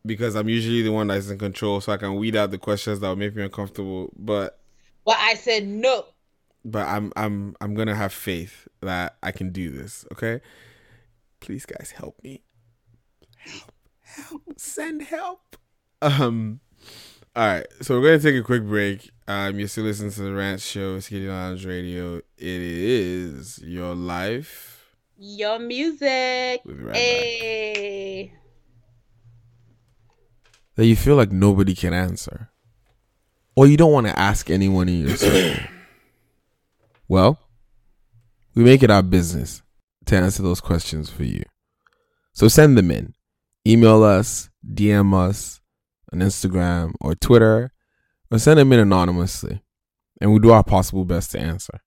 because 0.06 0.34
I'm 0.36 0.48
usually 0.48 0.82
the 0.82 0.92
one 0.92 1.08
that's 1.08 1.28
in 1.30 1.38
control, 1.38 1.80
so 1.80 1.92
I 1.92 1.96
can 1.96 2.16
weed 2.16 2.36
out 2.36 2.50
the 2.50 2.58
questions 2.58 3.00
that 3.00 3.08
would 3.08 3.18
make 3.18 3.34
me 3.36 3.42
uncomfortable. 3.44 4.12
But 4.16 4.58
Well, 5.04 5.16
I 5.18 5.34
said 5.34 5.66
no. 5.66 6.06
but 6.64 6.86
I'm 6.86 7.12
I'm 7.16 7.56
I'm 7.60 7.74
gonna 7.74 7.94
have 7.94 8.12
faith 8.12 8.68
that 8.80 9.16
I 9.22 9.32
can 9.32 9.50
do 9.50 9.70
this. 9.70 10.04
Okay, 10.12 10.40
please, 11.40 11.66
guys, 11.66 11.92
help 11.96 12.16
me. 12.22 12.42
Help, 13.38 13.72
help, 14.02 14.42
send 14.56 15.02
help. 15.02 15.56
Um. 16.02 16.60
All 17.34 17.46
right, 17.46 17.66
so 17.82 18.00
we're 18.00 18.06
gonna 18.06 18.18
take 18.22 18.34
a 18.40 18.42
quick 18.44 18.64
break. 18.64 19.10
Um, 19.28 19.58
you're 19.58 19.68
still 19.68 19.84
listening 19.84 20.10
to 20.12 20.22
the 20.22 20.32
Rant 20.32 20.60
Show, 20.60 20.96
Skitty 20.98 21.28
Lounge 21.28 21.66
Radio. 21.66 22.16
It 22.16 22.22
is 22.38 23.58
your 23.62 23.94
life. 23.94 24.72
Your 25.18 25.58
music. 25.58 26.62
We'll 26.64 26.76
be 26.76 26.82
right 26.82 26.92
back. 28.32 28.45
That 30.76 30.86
you 30.86 30.96
feel 30.96 31.16
like 31.16 31.32
nobody 31.32 31.74
can 31.74 31.94
answer, 31.94 32.50
or 33.54 33.66
you 33.66 33.76
don't 33.76 33.92
want 33.92 34.06
to 34.06 34.18
ask 34.18 34.50
anyone 34.50 34.88
in 34.88 35.06
your 35.06 35.16
circle. 35.16 35.64
well, 37.08 37.38
we 38.54 38.62
make 38.62 38.82
it 38.82 38.90
our 38.90 39.02
business 39.02 39.62
to 40.06 40.16
answer 40.16 40.42
those 40.42 40.60
questions 40.60 41.10
for 41.10 41.24
you. 41.24 41.42
So 42.32 42.48
send 42.48 42.76
them 42.76 42.90
in. 42.90 43.14
Email 43.66 44.02
us, 44.02 44.50
DM 44.64 45.14
us 45.14 45.60
on 46.12 46.20
Instagram 46.20 46.92
or 47.00 47.14
Twitter, 47.14 47.72
or 48.30 48.38
send 48.38 48.58
them 48.58 48.72
in 48.72 48.78
anonymously, 48.78 49.62
and 50.20 50.30
we'll 50.30 50.40
do 50.40 50.52
our 50.52 50.62
possible 50.62 51.04
best 51.04 51.32
to 51.32 51.40
answer. 51.40 51.80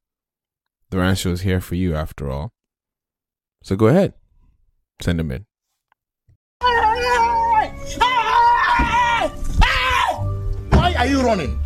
The 0.89 0.97
Rant 0.97 1.19
Show 1.19 1.31
is 1.31 1.41
here 1.41 1.61
for 1.61 1.75
you, 1.75 1.95
after 1.95 2.29
all. 2.29 2.51
So 3.63 3.75
go 3.75 3.87
ahead, 3.87 4.13
send 5.01 5.19
them 5.19 5.31
in. 5.31 5.45
You 11.10 11.22
running? 11.22 11.60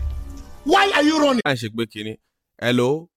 Why 0.64 0.92
are 0.96 1.04
you 1.04 1.20
running? 1.20 1.42
Hi, 1.46 1.56
Sheikh 1.56 1.76
Bekini. 1.76 2.18
Hello. 2.60 3.10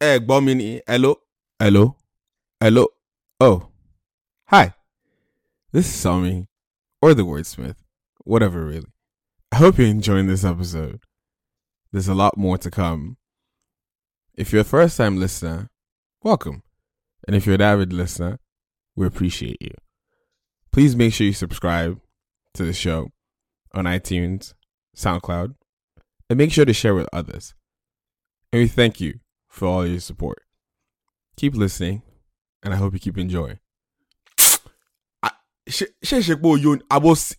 Ẹ 0.00 0.18
gbọ́ 0.18 0.44
mi 0.44 0.54
ni. 0.54 0.80
Hello. 0.86 1.16
Hello. 1.58 1.96
Hello. 2.60 2.86
Oh. 3.40 3.68
Hi. 4.48 4.74
This 5.72 5.86
is 5.86 5.94
Sami, 5.94 6.48
or 7.00 7.14
the 7.14 7.22
Wordsmith. 7.24 7.76
Whatever, 8.24 8.64
really. 8.64 8.92
I 9.52 9.56
hope 9.56 9.78
you're 9.78 9.86
enjoying 9.86 10.26
this 10.26 10.44
episode. 10.44 11.00
There's 11.92 12.08
a 12.08 12.14
lot 12.14 12.36
more 12.36 12.58
to 12.58 12.70
come. 12.70 13.16
If 14.34 14.52
you're 14.52 14.62
a 14.62 14.64
first 14.64 14.96
time 14.96 15.18
listener, 15.18 15.70
welcome. 16.22 16.62
And 17.26 17.36
if 17.36 17.46
you're 17.46 17.54
an 17.54 17.60
avid 17.60 17.92
listener, 17.92 18.38
we 18.96 19.06
appreciate 19.06 19.58
you. 19.60 19.74
Please 20.72 20.96
make 20.96 21.12
sure 21.14 21.26
you 21.26 21.32
subscribe 21.32 22.00
to 22.54 22.64
the 22.64 22.72
show 22.72 23.10
on 23.72 23.84
iTunes, 23.84 24.54
SoundCloud, 24.94 25.54
and 26.30 26.38
make 26.38 26.52
sure 26.52 26.64
to 26.64 26.72
share 26.72 26.94
with 26.94 27.08
others. 27.12 27.54
And 28.52 28.62
we 28.62 28.68
thank 28.68 29.00
you 29.00 29.20
for 29.48 29.66
all 29.66 29.86
your 29.86 30.00
support. 30.00 30.42
Keep 31.36 31.54
listening, 31.54 32.02
and 32.62 32.72
I 32.72 32.76
hope 32.76 32.92
you 32.94 33.00
keep 33.00 33.18
enjoying. 33.18 33.58
Ṣe 35.66 35.86
ṣe 36.04 36.36
pé 36.36 37.16
si- 37.16 37.36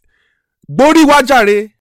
gbórí 0.70 1.06
wá 1.06 1.22
jàre. 1.22 1.72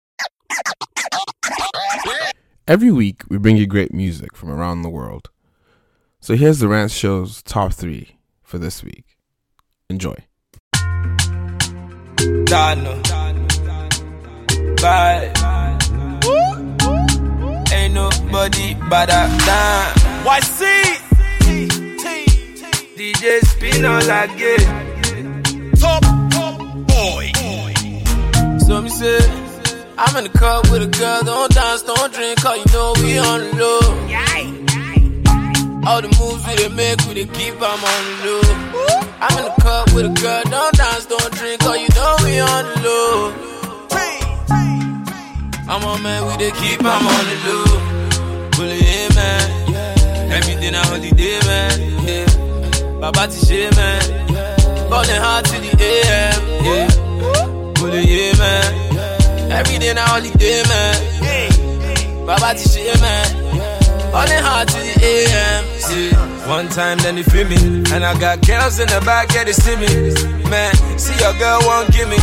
Every 2.68 2.90
week, 2.92 3.22
we 3.28 3.36
bring 3.38 3.56
you 3.56 3.66
great 3.66 3.92
music 3.92 4.34
from 4.36 4.50
around 4.50 4.82
the 4.82 4.88
world. 4.90 5.30
So 6.20 6.34
here's 6.36 6.58
the 6.60 6.68
Rant 6.68 6.90
Show's 6.90 7.42
top 7.42 7.72
three 7.74 8.18
for 8.42 8.58
this 8.58 8.82
week. 8.82 9.18
Enjoy. 9.90 10.16
Dano. 12.46 13.02
Bye. 14.80 15.32
Ain't 18.34 18.50
nobody 18.50 18.74
but 18.90 19.10
a. 19.10 19.28
Why 20.24 20.40
see? 20.40 20.82
DJ 22.96 23.40
Spinall 23.42 24.02
again. 24.02 25.72
Top, 25.76 26.02
top 26.32 26.58
boy. 26.88 27.30
So 28.66 28.82
me 28.82 28.88
say, 28.88 29.18
I'm 29.96 30.16
in 30.16 30.24
the 30.24 30.30
club 30.36 30.66
with 30.66 30.82
a 30.82 30.86
girl, 30.86 31.22
don't 31.22 31.52
dance, 31.54 31.82
don't 31.82 32.12
drink, 32.12 32.40
cause 32.42 32.58
you 32.58 32.72
know 32.72 32.92
we 33.02 33.18
on 33.18 33.40
the 33.40 33.56
low. 33.62 33.80
All 35.86 36.00
the 36.02 36.08
moves 36.18 36.44
we 36.46 36.56
they 36.56 36.68
make, 36.74 37.00
we 37.06 37.14
they 37.14 37.26
keep 37.26 37.54
'em 37.54 37.62
on 37.62 38.02
the 38.08 38.26
low. 38.26 38.42
I'm 39.20 39.38
in 39.38 39.44
the 39.44 39.54
club 39.60 39.90
with 39.94 40.06
a 40.06 40.20
girl, 40.20 40.42
don't 40.50 40.74
dance, 40.74 41.06
don't 41.06 41.32
drink, 41.34 41.60
cause 41.60 41.78
you 41.78 41.88
know 41.94 42.16
we 42.24 42.40
on 42.40 42.64
the 42.64 42.80
low. 42.82 43.32
I'm 45.66 45.84
on 45.84 46.02
man, 46.02 46.26
we 46.26 46.36
they 46.44 46.50
keep 46.52 46.80
'em 46.80 47.06
on 47.06 47.24
the 47.30 47.38
low. 47.46 47.93
Bully, 48.56 48.78
yeah, 48.78 49.08
man. 49.14 50.32
Everything 50.32 50.74
a 50.74 50.78
holiday, 50.78 51.38
man. 51.46 51.76
Yeah. 52.06 53.00
Baba 53.00 53.26
ti 53.26 53.38
ṣe, 53.46 53.70
man. 53.76 54.02
Calling 54.88 55.20
hard 55.24 55.44
till 55.46 55.60
the 55.60 55.72
AM. 55.82 56.40
Yeah. 56.64 56.88
Yeah, 57.94 58.32
man. 58.38 59.52
Everything 59.52 59.96
a 59.96 60.00
holiday, 60.02 60.62
man. 60.70 62.26
Baba 62.26 62.54
ti 62.54 62.64
ṣe, 62.68 63.00
man. 63.00 63.26
Calling 64.12 64.42
hard 64.46 64.68
till 64.68 64.82
the 64.82 64.94
AM. 65.02 65.64
Yeah. 65.90 66.48
One 66.48 66.68
time, 66.68 66.98
then 66.98 67.16
they 67.16 67.22
feel 67.22 67.48
me. 67.48 67.56
And 67.92 68.04
I 68.04 68.18
got 68.18 68.46
girls 68.46 68.78
in 68.78 68.88
the 68.88 69.00
back, 69.04 69.32
yeah, 69.34 69.44
they 69.44 69.52
see 69.52 69.76
me. 69.76 69.88
Man, 70.50 70.74
see 70.98 71.16
your 71.22 71.32
girl 71.38 71.60
won't 71.62 71.90
give 71.92 72.08
me. 72.08 72.18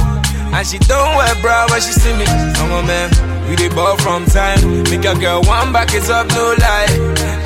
And 0.54 0.68
she 0.68 0.78
don't 0.80 1.16
wear 1.18 1.34
bra 1.42 1.68
when 1.70 1.82
she 1.82 1.92
see 1.92 2.14
me. 2.14 2.26
Come 2.56 2.72
on, 2.72 2.86
man. 2.88 3.10
We 3.52 3.58
dey 3.58 3.68
ball 3.68 3.98
from 3.98 4.24
time. 4.26 4.84
Make 4.88 5.04
your 5.04 5.16
girl 5.16 5.42
one 5.44 5.74
back 5.74 5.92
it 5.94 6.10
up, 6.10 6.28
no 6.30 6.56
lie. 6.64 6.88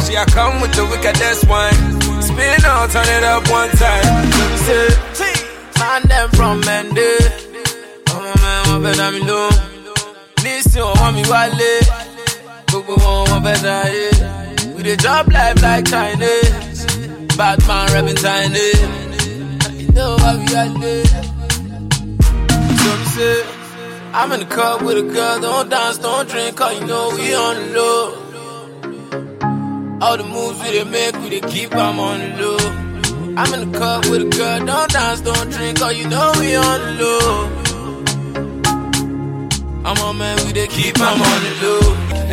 She 0.06 0.14
a 0.14 0.24
come 0.38 0.62
with 0.62 0.72
the 0.78 0.86
wickedest 0.86 1.48
wine. 1.50 1.74
Spin 2.22 2.64
out, 2.64 2.92
turn 2.92 3.10
it 3.10 3.24
up 3.24 3.42
one 3.50 3.72
time. 3.72 4.06
Say, 4.70 5.34
man, 5.80 6.04
them 6.08 6.30
from 6.38 6.60
Mende. 6.62 7.10
Come 8.06 8.22
on, 8.22 8.36
man, 8.38 8.62
one 8.70 8.84
better 8.84 9.12
me 9.18 9.20
low. 9.26 9.50
Listen, 10.44 10.84
want 11.02 11.16
me 11.16 11.24
wale. 11.26 11.74
gbogbo 12.68 12.94
wọn 13.04 13.26
wọn 13.30 13.42
fẹ́ 13.46 13.58
ṣayé. 13.64 14.76
We 14.76 14.84
dey 14.84 14.98
chop 15.04 15.26
life 15.34 15.60
like 15.64 15.86
Chinese. 15.90 16.86
Bad 17.38 17.58
man 17.68 17.86
rapping 17.94 18.20
Chinese. 18.26 18.82
You 19.82 19.88
know 19.98 20.18
how 20.24 20.38
we 20.38 20.50
are 20.62 20.70
there. 20.82 21.06
So 22.82 22.90
me 23.00 23.06
say, 23.16 23.36
I'm 24.18 24.32
in 24.32 24.40
the 24.40 24.46
club 24.46 24.82
with 24.82 24.98
a 24.98 25.02
girl, 25.04 25.40
don't 25.42 25.70
dance, 25.70 25.98
don't 25.98 26.28
drink, 26.30 26.56
cause 26.58 26.80
you 26.80 26.86
know 26.88 27.12
we 27.16 27.36
on 27.36 27.56
the 27.56 27.68
low. 27.78 28.02
All 30.02 30.18
the 30.18 30.24
moves 30.24 30.62
we 30.64 30.72
dey 30.72 30.84
make, 30.86 31.16
we 31.22 31.30
dey 31.30 31.42
keep 31.50 31.76
I'm 31.76 32.00
on 32.00 32.20
the 32.20 32.28
low. 32.42 32.58
I'm 33.38 33.54
in 33.54 33.72
the 33.72 33.78
club 33.78 34.06
with 34.06 34.22
a 34.22 34.30
girl, 34.38 34.66
don't 34.66 34.92
dance, 34.92 35.22
don't 35.22 35.50
drink, 35.52 35.80
cause 35.80 35.98
you 35.98 36.08
know 36.08 36.32
we 36.40 36.56
on 36.56 36.80
the 36.82 36.92
low. 37.04 37.50
I'm 39.86 39.98
on 40.00 40.18
man, 40.18 40.38
we 40.46 40.54
dey 40.54 40.68
keep 40.68 40.96
them 40.96 41.22
on 41.22 41.44
the 41.44 41.52
low. 41.62 41.82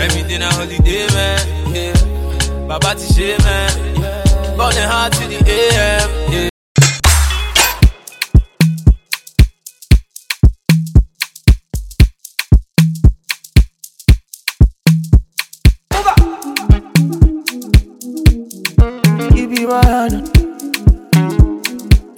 Everything 0.05 0.41
a 0.43 0.47
holiday, 0.51 1.07
man. 1.17 1.75
Yeah. 1.75 2.67
Baba 2.69 2.95
ti 2.95 3.37
man. 3.45 3.73
Yeah. 4.01 4.57
Ballin' 4.57 4.89
hard 4.89 5.13
to 5.15 5.27
the 5.29 5.39
AM. 5.47 6.33
Yeah. 6.33 6.52
You 19.73 19.81
be 19.81 19.87
my 19.87 19.93
honor. 19.95 20.23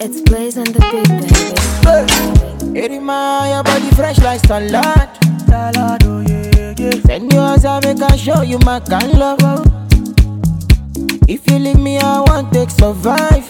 It's 0.01 0.19
Blaze 0.21 0.57
and 0.57 0.67
the 0.67 0.79
Big 0.91 1.07
Baby. 1.07 2.77
Hey, 2.77 2.99
man, 2.99 3.49
your 3.49 3.63
body 3.63 3.89
fresh 3.95 4.19
like 4.19 4.41
salad. 4.41 5.09
Salad, 5.47 6.03
oh 6.03 6.19
yeah, 6.19 6.73
yeah. 6.77 7.01
Send 7.05 7.31
yours, 7.31 7.63
I 7.63 7.79
make 7.79 8.01
I 8.01 8.15
show 8.17 8.41
you 8.41 8.59
my 8.59 8.81
kind 8.81 9.17
love. 9.17 9.39
If 11.29 11.49
you 11.49 11.59
leave 11.59 11.79
me, 11.79 11.97
I 11.97 12.19
want 12.19 12.51
take 12.51 12.71
survive. 12.71 13.49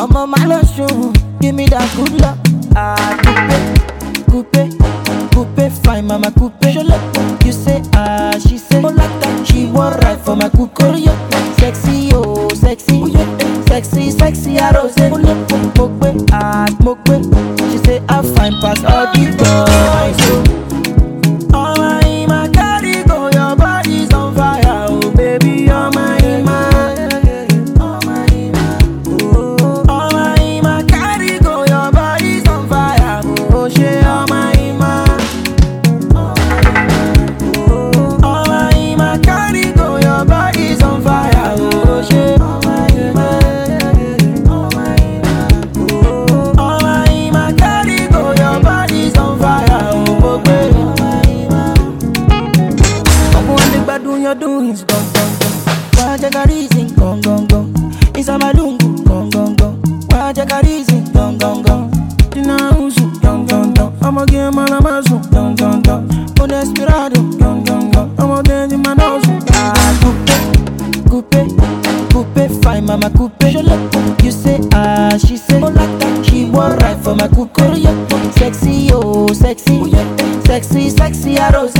I'm 0.00 0.16
on 0.16 0.30
my 0.30 0.46
last 0.46 0.76
room, 0.78 1.12
give 1.40 1.54
me 1.54 1.66
that 1.66 1.88
good 1.94 2.20
luck. 2.20 2.38
Ah, 2.74 3.16
coupe, 4.26 4.50
coupe, 4.50 4.95
coupe, 5.36 5.70
fine, 5.84 6.06
mama 6.06 6.30
coupe. 6.32 6.64
You 7.44 7.52
say 7.52 7.82
ah, 7.92 8.38
she 8.40 8.56
say 8.56 8.78
oh 8.82 8.88
like 8.88 9.20
that. 9.20 9.46
She 9.46 9.66
want 9.66 10.02
right 10.02 10.18
for 10.18 10.34
my 10.34 10.48
coupe. 10.48 10.78
Sexy, 11.60 12.10
oh 12.14 12.48
sexy, 12.54 13.12
sexy, 13.68 14.10
sexy, 14.10 14.58
I 14.58 14.70
rose. 14.72 14.94
Smoke, 14.94 16.26
ah, 16.32 16.66
smoke, 16.80 17.06
She 17.70 17.78
say 17.84 18.02
I 18.08 18.22
fine 18.34 18.60
pass 18.62 18.82
all 18.84 19.12
the 19.12 19.26
boys. 19.36 20.16
oh. 20.30 20.65
For 77.16 77.28
my 77.28 77.28
coupe. 77.28 77.56
Sexy 78.34 78.90
oh 78.92 79.32
sexy, 79.32 79.90
sexy 80.44 80.90
sexy 80.90 81.38
I 81.38 81.50
rose. 81.50 81.76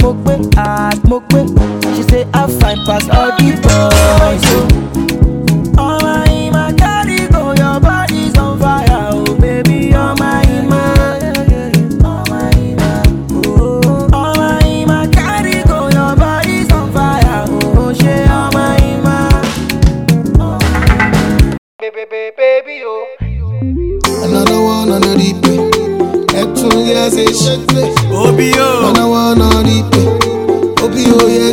Mo 0.00 0.14
pe 0.24 0.38
ah 0.56 0.90
mo 1.08 1.20
pe. 1.20 1.46
She 1.94 2.02
say 2.02 2.26
I 2.32 2.46
fine 2.46 2.84
pass 2.86 3.08
all 3.08 3.36
the 3.36 3.52
boys. 3.62 4.21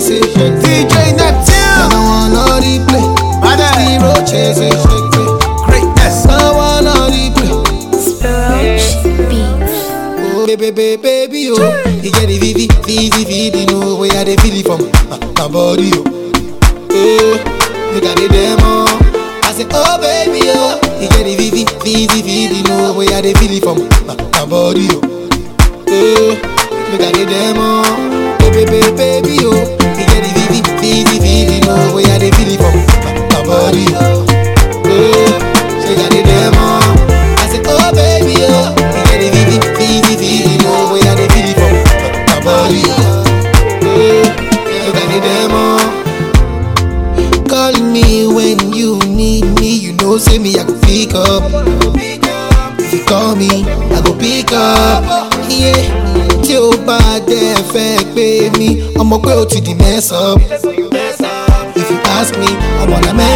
OBO, 0.09 0.17
yes, 0.17 0.17
it 0.17 0.25
shake 0.33 0.53
me. 0.53 0.85
DJ 0.85 1.15
Neptune. 1.17 1.91
Another 1.93 2.59
replay. 2.61 3.05
Bada. 3.41 3.69
Zero 3.77 4.13
chase, 4.25 4.59
it 4.59 4.73
shake 4.73 5.09
me. 5.15 5.23
Greatness. 5.65 6.25
Another 6.25 6.53
one 6.57 6.87
on 6.87 7.11
replay. 7.11 7.51
Oh, 10.31 10.45
baby, 10.47 10.71
baby, 10.71 10.97
baby, 11.01 11.49
oh. 11.51 11.83
You 12.01 12.11
get 12.11 12.27
the 12.27 12.37
vivi, 12.39 12.67
vivi, 12.85 13.23
vivi, 13.25 13.65
no 13.71 13.95
way 13.97 14.09
I 14.11 14.23
dey 14.23 14.35
feel 14.37 14.55
it 14.55 14.65
from 14.65 14.81
my, 15.09 15.17
my 15.37 15.47
body, 15.51 15.91
oh. 15.93 16.03
Eh, 16.91 17.37
you 17.93 18.01
got 18.01 18.17
the 18.17 18.27
demo. 18.29 18.85
I 19.43 19.51
say, 19.53 19.67
oh 19.69 19.97
baby, 20.01 20.41
oh. 20.49 20.79
You 20.99 21.07
get 21.09 21.23
the 21.23 21.35
vivi, 21.37 21.65
vivi, 21.83 22.21
vivi, 22.23 22.63
no 22.67 22.93
way 22.97 23.07
I 23.13 23.21
dey 23.21 23.33
feel 23.33 23.51
it 23.51 23.63
from 23.63 23.77
my, 24.07 24.15
my 24.15 24.45
body, 24.49 24.87
oh. 24.89 25.01
Eh, 25.87 26.33
you 26.91 26.97
got 26.97 27.13
the 27.13 27.25
demo. 27.29 27.83
Baby, 28.39 28.65
baby, 28.65 28.91
baby, 28.97 29.37
oh. 29.43 29.58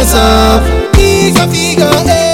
myself. 0.04 0.62
Figure, 0.94 1.40
eh. 1.40 1.48
figure, 1.48 1.86
hey. 2.06 2.33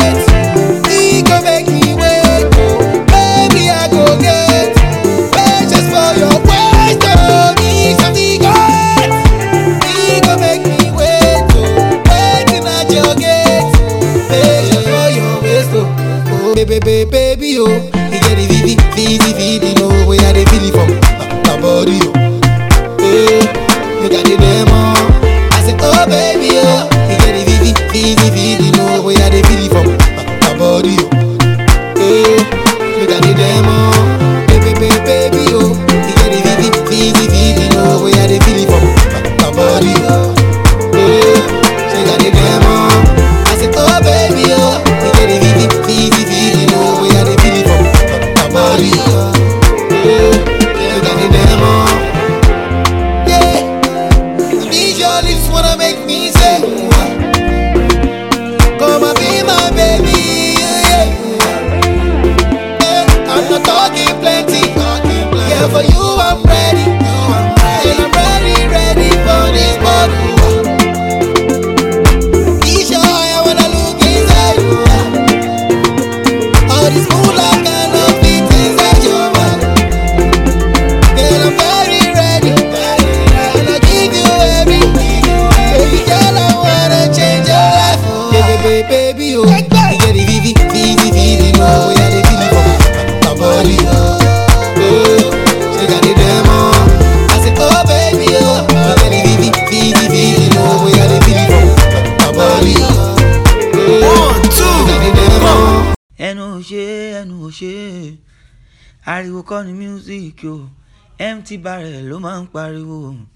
Music 110.40 110.44
o 110.44 110.70
empty 111.18 111.56
barrel 111.58 112.04
ló 112.08 112.18
máa 112.20 112.40
ń 112.42 112.46
pariwo. 112.52 113.26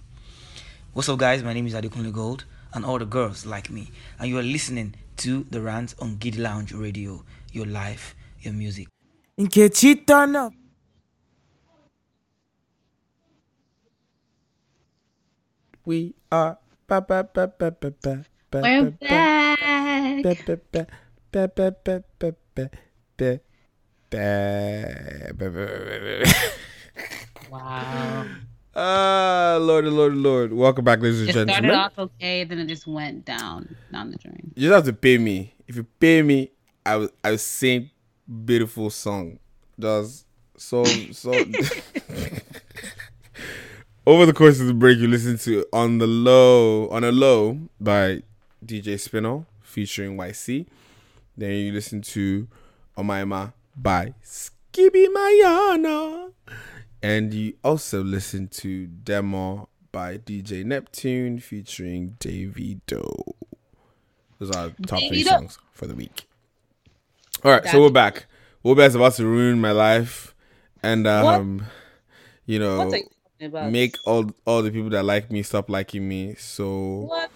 What's 0.94 1.08
up, 1.08 1.18
guys? 1.18 1.42
My 1.42 1.52
name 1.52 1.66
is 1.66 1.74
Adekunle 1.74 2.12
Gold, 2.12 2.44
and 2.72 2.84
all 2.84 2.98
the 2.98 3.04
girls 3.04 3.44
like 3.46 3.70
me, 3.70 3.90
and 4.18 4.28
you 4.28 4.38
are 4.38 4.42
listening 4.42 4.94
to 5.18 5.44
the 5.50 5.60
rant 5.60 5.94
on 6.00 6.16
Giddy 6.18 6.38
Lounge 6.38 6.72
Radio. 6.72 7.24
Your 7.52 7.66
life, 7.66 8.14
your 8.40 8.52
music. 8.54 8.88
Nkechi 9.38 10.06
turn 10.06 10.36
up. 10.36 10.52
We 15.84 16.14
are 16.32 16.56
ba 16.88 17.00
ba 17.04 17.24
ba 17.24 17.44
ba 17.48 17.70
ba 17.70 17.90
ba 17.92 18.14
ba 18.50 18.58
We're 18.64 18.90
ba 18.90 18.96
back. 19.00 20.24
ba 20.24 20.32
ba 20.32 20.54
ba 20.72 20.82
ba 21.32 21.44
ba 21.52 21.66
ba 21.68 21.68
ba 21.84 21.96
ba 22.16 22.30
ba 22.56 22.64
ba 23.18 23.30
ba 24.10 24.40
ba 25.36 25.48
ba 25.52 26.73
Wow. 27.50 28.26
Ah, 28.76 29.58
Lord, 29.60 29.84
Lord, 29.86 30.14
Lord. 30.16 30.52
Welcome 30.52 30.84
back, 30.84 31.00
ladies 31.00 31.20
and 31.20 31.28
It 31.28 31.32
started 31.32 31.52
gentlemen. 31.52 31.76
off 31.78 31.98
okay, 31.98 32.44
then 32.44 32.58
it 32.58 32.66
just 32.66 32.86
went 32.86 33.24
down 33.24 33.74
down 33.92 34.10
the 34.10 34.16
drain. 34.18 34.52
You 34.56 34.68
just 34.68 34.74
have 34.74 34.84
to 34.86 34.92
pay 34.92 35.18
me. 35.18 35.54
If 35.68 35.76
you 35.76 35.84
pay 36.00 36.22
me, 36.22 36.50
I 36.84 36.96
will 36.96 37.08
I 37.22 37.30
will 37.32 37.38
sing 37.38 37.90
beautiful 38.44 38.90
song. 38.90 39.38
Just 39.78 40.26
so 40.56 40.84
so 41.12 41.32
over 44.06 44.26
the 44.26 44.32
course 44.32 44.60
of 44.60 44.66
the 44.66 44.74
break 44.74 44.98
you 44.98 45.08
listen 45.08 45.38
to 45.38 45.64
on 45.72 45.98
the 45.98 46.06
low 46.06 46.88
on 46.88 47.04
a 47.04 47.12
low 47.12 47.58
by 47.80 48.22
DJ 48.64 48.98
Spinall 48.98 49.46
featuring 49.62 50.16
Ycee. 50.16 50.66
Then 51.36 51.50
you 51.52 51.72
listen 51.72 52.00
to 52.02 52.46
Omaima 52.96 53.52
by 53.76 54.14
Skibby 54.24 55.06
Mayana. 55.08 56.30
And 57.04 57.34
you 57.34 57.52
also 57.62 58.02
listen 58.02 58.48
to 58.48 58.86
Demo 58.86 59.68
by 59.92 60.16
DJ 60.16 60.64
Neptune 60.64 61.38
featuring 61.38 62.16
Davido. 62.18 63.34
Those 64.38 64.50
are 64.56 64.70
top 64.86 65.00
three 65.00 65.22
songs 65.22 65.58
for 65.72 65.86
the 65.86 65.94
week. 65.94 66.26
All 67.44 67.52
right, 67.52 67.62
so 67.66 67.82
we're 67.82 67.90
back. 67.90 68.24
Wobear's 68.64 68.94
about 68.94 69.12
to 69.16 69.26
ruin 69.26 69.60
my 69.60 69.72
life, 69.72 70.34
and 70.82 71.06
um, 71.06 71.66
you 72.46 72.58
know, 72.58 72.86
What 72.86 73.02
you 73.38 73.48
about? 73.48 73.70
make 73.70 73.96
all 74.06 74.30
all 74.46 74.62
the 74.62 74.70
people 74.70 74.88
that 74.88 75.04
like 75.04 75.30
me 75.30 75.42
stop 75.42 75.68
liking 75.68 76.08
me. 76.08 76.36
So 76.36 77.00
What? 77.00 77.30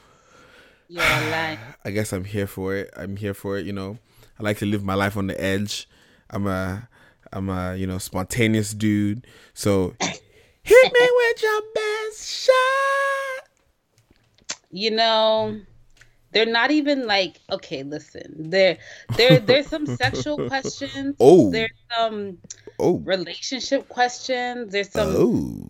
You're 0.88 1.02
lying. 1.02 1.58
I 1.84 1.90
guess 1.90 2.14
I'm 2.14 2.24
here 2.24 2.46
for 2.46 2.74
it. 2.74 2.90
I'm 2.96 3.16
here 3.16 3.34
for 3.34 3.58
it. 3.58 3.66
You 3.66 3.74
know, 3.74 3.98
I 4.40 4.42
like 4.44 4.56
to 4.60 4.66
live 4.66 4.82
my 4.82 4.94
life 4.94 5.18
on 5.18 5.26
the 5.26 5.38
edge. 5.38 5.86
I'm 6.30 6.46
a, 6.46 6.88
I'm 7.32 7.48
a, 7.48 7.74
you 7.76 7.86
know, 7.86 7.98
spontaneous 7.98 8.72
dude. 8.74 9.26
So 9.54 9.94
hit 10.00 10.92
me 10.92 11.08
with 11.16 11.42
your 11.42 11.60
best 11.74 12.44
shot. 12.44 13.48
You 14.70 14.90
know, 14.90 15.60
they're 16.32 16.46
not 16.46 16.70
even 16.70 17.06
like 17.06 17.40
okay. 17.50 17.82
Listen, 17.82 18.50
there, 18.50 18.78
there, 19.16 19.38
there's 19.40 19.66
some 19.66 19.86
sexual 19.86 20.48
questions. 20.48 21.16
Oh. 21.20 21.50
there's 21.50 21.70
some 21.96 22.38
Oh. 22.80 22.98
relationship 22.98 23.88
questions. 23.88 24.70
There's 24.72 24.90
some 24.90 25.08
Oh, 25.16 25.66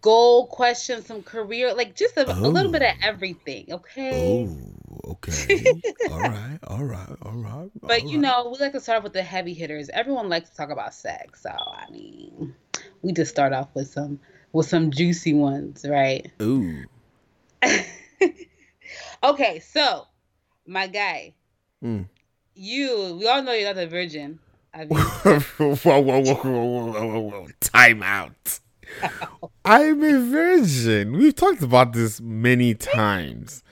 goal 0.00 0.46
questions, 0.46 1.06
some 1.06 1.22
career, 1.22 1.74
like 1.74 1.94
just 1.94 2.16
a, 2.16 2.26
oh. 2.26 2.46
a 2.46 2.48
little 2.48 2.70
bit 2.70 2.82
of 2.82 2.94
everything. 3.02 3.66
Okay. 3.70 4.46
Oh, 4.46 5.10
okay. 5.12 5.64
all 6.10 6.20
right. 6.20 6.58
All 6.66 6.84
right. 6.84 7.16
All 7.22 7.32
right. 7.32 7.70
But 7.80 8.04
you 8.04 8.20
right. 8.20 8.20
know, 8.20 8.50
we 8.50 8.58
like 8.58 8.72
to 8.72 8.80
start 8.80 8.98
off 8.98 9.04
with 9.04 9.12
the 9.12 9.22
heavy 9.22 9.54
hitters. 9.54 9.88
Everyone 9.88 10.28
likes 10.28 10.50
to 10.50 10.56
talk 10.56 10.70
about 10.70 10.94
sex, 10.94 11.42
so 11.42 11.50
I 11.50 11.90
mean, 11.90 12.54
we 13.02 13.12
just 13.12 13.30
start 13.30 13.52
off 13.52 13.68
with 13.74 13.88
some 13.88 14.20
with 14.52 14.66
some 14.66 14.90
juicy 14.90 15.34
ones, 15.34 15.84
right? 15.88 16.30
Ooh. 16.40 16.84
okay, 19.22 19.60
so 19.60 20.06
my 20.66 20.86
guy, 20.86 21.34
mm. 21.82 22.06
you, 22.54 23.16
we 23.18 23.28
all 23.28 23.42
know 23.42 23.52
you're 23.52 23.72
not 23.72 23.82
a 23.82 23.86
virgin. 23.86 24.38
whoa, 24.74 24.86
whoa, 24.88 25.74
whoa, 25.84 26.00
whoa, 26.00 26.34
whoa, 26.34 26.92
whoa, 26.92 27.18
whoa, 27.20 27.46
time 27.60 28.02
out. 28.02 28.60
I'm 29.64 30.02
a 30.02 30.18
virgin. 30.30 31.12
We've 31.12 31.34
talked 31.34 31.62
about 31.62 31.92
this 31.92 32.20
many 32.20 32.74
times. 32.74 33.62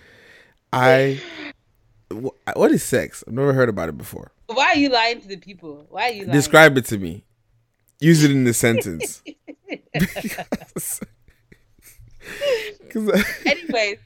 I. 0.73 1.21
wh- 2.13 2.29
What 2.57 2.71
is 2.73 2.83
sex? 2.83 3.25
I've 3.27 3.33
never 3.35 3.53
heard 3.53 3.69
about 3.69 3.89
it 3.89 3.97
before. 3.99 4.33
why 4.47 4.67
are 4.75 4.79
you 4.79 4.89
lying 4.91 5.21
to 5.23 5.29
the 5.29 5.37
people? 5.39 5.87
Why 5.91 6.09
are 6.11 6.13
you 6.13 6.23
lying? 6.23 6.33
Describe 6.33 6.77
it 6.79 6.85
to 6.87 6.99
me. 6.99 7.25
Use 8.01 8.23
it 8.25 8.31
in 8.31 8.45
the 8.45 8.55
sentence. 8.55 9.23
Because- 9.93 11.01
I- 12.93 13.25
Anyways, 13.51 13.99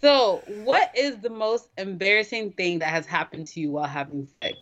so 0.00 0.42
what 0.64 0.90
is 0.96 1.18
the 1.18 1.30
most 1.30 1.68
embarrassing 1.78 2.52
thing 2.52 2.78
that 2.80 2.88
has 2.88 3.06
happened 3.06 3.46
to 3.48 3.60
you 3.60 3.70
while 3.70 3.86
having 3.86 4.28
sex? 4.42 4.56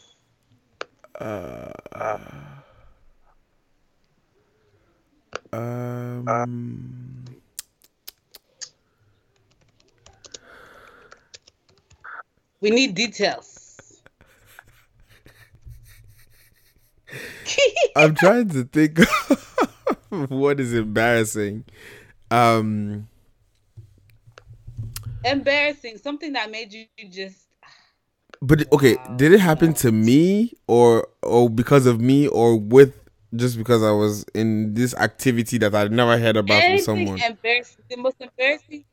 Uh, 1.14 1.72
um, 5.52 7.24
We 12.60 12.70
need 12.70 12.94
details. 12.94 14.00
I'm 17.96 18.14
trying 18.14 18.48
to 18.50 18.64
think 18.64 18.98
of 20.10 20.30
what 20.30 20.60
is 20.60 20.74
embarrassing. 20.74 21.64
Um, 22.30 23.08
Embarrassing, 25.24 25.98
something 25.98 26.32
that 26.34 26.50
made 26.50 26.72
you 26.72 26.86
just 27.10 27.48
but 28.40 28.70
okay, 28.72 28.96
did 29.16 29.32
it 29.32 29.40
happen 29.40 29.72
to 29.74 29.90
me 29.90 30.52
or 30.66 31.08
or 31.22 31.50
because 31.50 31.86
of 31.86 32.00
me 32.00 32.28
or 32.28 32.56
with 32.56 33.07
just 33.34 33.58
because 33.58 33.82
I 33.82 33.90
was 33.90 34.24
in 34.34 34.74
this 34.74 34.94
activity 34.94 35.58
that 35.58 35.74
I'd 35.74 35.92
never 35.92 36.18
heard 36.18 36.36
about 36.36 36.62
from 36.62 36.72
anything 36.72 36.84
someone? 36.84 37.20
embarrassing. 37.20 37.84
The 37.90 37.96
most 37.96 38.16
embarrassing 38.20 38.84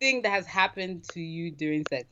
thing 0.00 0.22
that 0.22 0.30
has 0.30 0.46
happened 0.46 1.04
to 1.10 1.20
you 1.20 1.50
during 1.50 1.84
sex, 1.88 2.06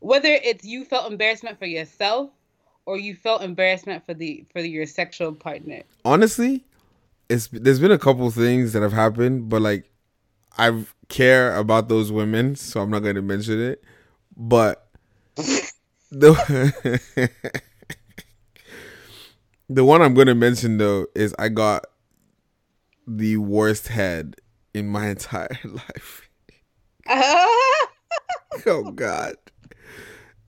whether 0.00 0.28
it's 0.28 0.64
you 0.64 0.84
felt 0.84 1.10
embarrassment 1.10 1.58
for 1.58 1.66
yourself 1.66 2.30
or 2.86 2.98
you 2.98 3.14
felt 3.14 3.42
embarrassment 3.42 4.04
for 4.04 4.14
the 4.14 4.44
for 4.52 4.60
your 4.60 4.86
sexual 4.86 5.32
partner. 5.32 5.82
Honestly, 6.04 6.64
it's 7.28 7.48
there's 7.48 7.80
been 7.80 7.92
a 7.92 7.98
couple 7.98 8.30
things 8.30 8.72
that 8.72 8.82
have 8.82 8.92
happened, 8.92 9.48
but 9.48 9.62
like 9.62 9.90
I 10.58 10.84
care 11.08 11.56
about 11.56 11.88
those 11.88 12.12
women, 12.12 12.56
so 12.56 12.80
I'm 12.80 12.90
not 12.90 13.00
going 13.00 13.16
to 13.16 13.22
mention 13.22 13.60
it. 13.60 13.82
But 14.36 14.86
the 16.10 17.30
the 19.68 19.84
one 19.84 20.02
I'm 20.02 20.14
going 20.14 20.26
to 20.26 20.34
mention 20.34 20.78
though 20.78 21.06
is 21.14 21.34
I 21.38 21.48
got 21.48 21.86
the 23.06 23.36
worst 23.36 23.88
head 23.88 24.36
in 24.72 24.88
my 24.88 25.08
entire 25.08 25.58
life. 25.64 26.28
oh 27.08 28.92
God! 28.94 29.34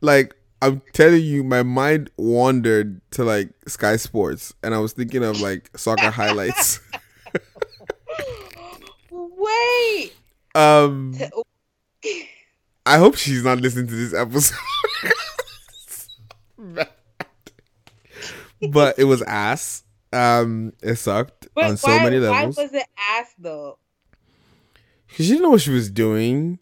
Like 0.00 0.34
I'm 0.62 0.82
telling 0.92 1.22
you, 1.22 1.44
my 1.44 1.62
mind 1.62 2.10
wandered 2.16 3.00
to 3.12 3.24
like 3.24 3.50
Sky 3.66 3.96
Sports, 3.96 4.54
and 4.62 4.74
I 4.74 4.78
was 4.78 4.92
thinking 4.92 5.22
of 5.22 5.40
like 5.40 5.70
soccer 5.76 6.10
highlights. 6.10 6.80
Wait. 9.10 10.12
Um, 10.54 11.14
I 12.86 12.96
hope 12.96 13.16
she's 13.16 13.44
not 13.44 13.60
listening 13.60 13.88
to 13.88 13.94
this 13.94 14.14
episode. 14.14 14.56
But 18.70 18.98
it 18.98 19.04
was 19.04 19.22
ass. 19.22 19.84
Um, 20.12 20.72
it 20.82 20.96
sucked 20.96 21.48
But 21.54 21.64
on 21.64 21.76
so 21.76 21.88
why, 21.88 22.04
many 22.04 22.18
levels. 22.18 22.56
why 22.56 22.62
was 22.62 22.72
it 22.72 22.86
ass 22.98 23.34
though? 23.38 23.78
Cause 25.08 25.16
she 25.26 25.28
didn't 25.28 25.42
know 25.42 25.50
what 25.50 25.60
she 25.60 25.70
was 25.70 25.90
doing, 25.90 26.58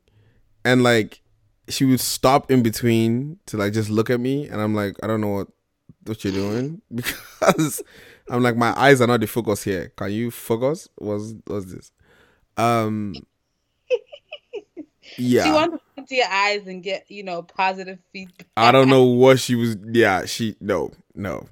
and 0.64 0.82
like 0.82 1.20
she 1.68 1.84
would 1.84 2.00
stop 2.00 2.50
in 2.50 2.62
between 2.62 3.38
to 3.46 3.56
like 3.56 3.72
just 3.72 3.90
look 3.90 4.10
at 4.10 4.20
me, 4.20 4.48
and 4.48 4.60
I'm 4.60 4.74
like, 4.74 4.96
I 5.02 5.06
don't 5.06 5.20
know 5.20 5.28
what 5.28 5.48
what 6.06 6.22
you're 6.24 6.32
doing 6.32 6.82
because 6.94 7.82
I'm 8.28 8.42
like 8.42 8.56
my 8.56 8.78
eyes 8.78 9.00
are 9.00 9.06
not 9.06 9.20
the 9.20 9.26
focus 9.26 9.62
here. 9.64 9.92
Can 9.96 10.10
you 10.12 10.30
focus? 10.30 10.88
Was 10.98 11.34
was 11.46 11.72
this? 11.72 11.92
Um, 12.56 13.14
Yeah. 15.18 15.44
She 15.44 15.50
wanted 15.50 15.66
to 15.66 15.72
look 15.74 15.82
into 15.98 16.14
your 16.16 16.28
eyes 16.28 16.66
and 16.66 16.82
get, 16.82 17.08
you 17.10 17.22
know, 17.22 17.42
positive 17.42 17.98
feedback. 18.12 18.46
I 18.56 18.72
don't 18.72 18.88
know 18.88 19.04
what 19.04 19.38
she 19.38 19.54
was. 19.54 19.76
Yeah, 19.92 20.24
she 20.24 20.56
no 20.60 20.90
no, 21.14 21.46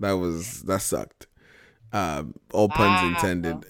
that 0.00 0.12
was 0.12 0.62
that 0.62 0.82
sucked. 0.82 1.26
Um, 1.92 2.34
all 2.52 2.68
puns 2.68 3.00
Wow. 3.02 3.08
intended. 3.08 3.64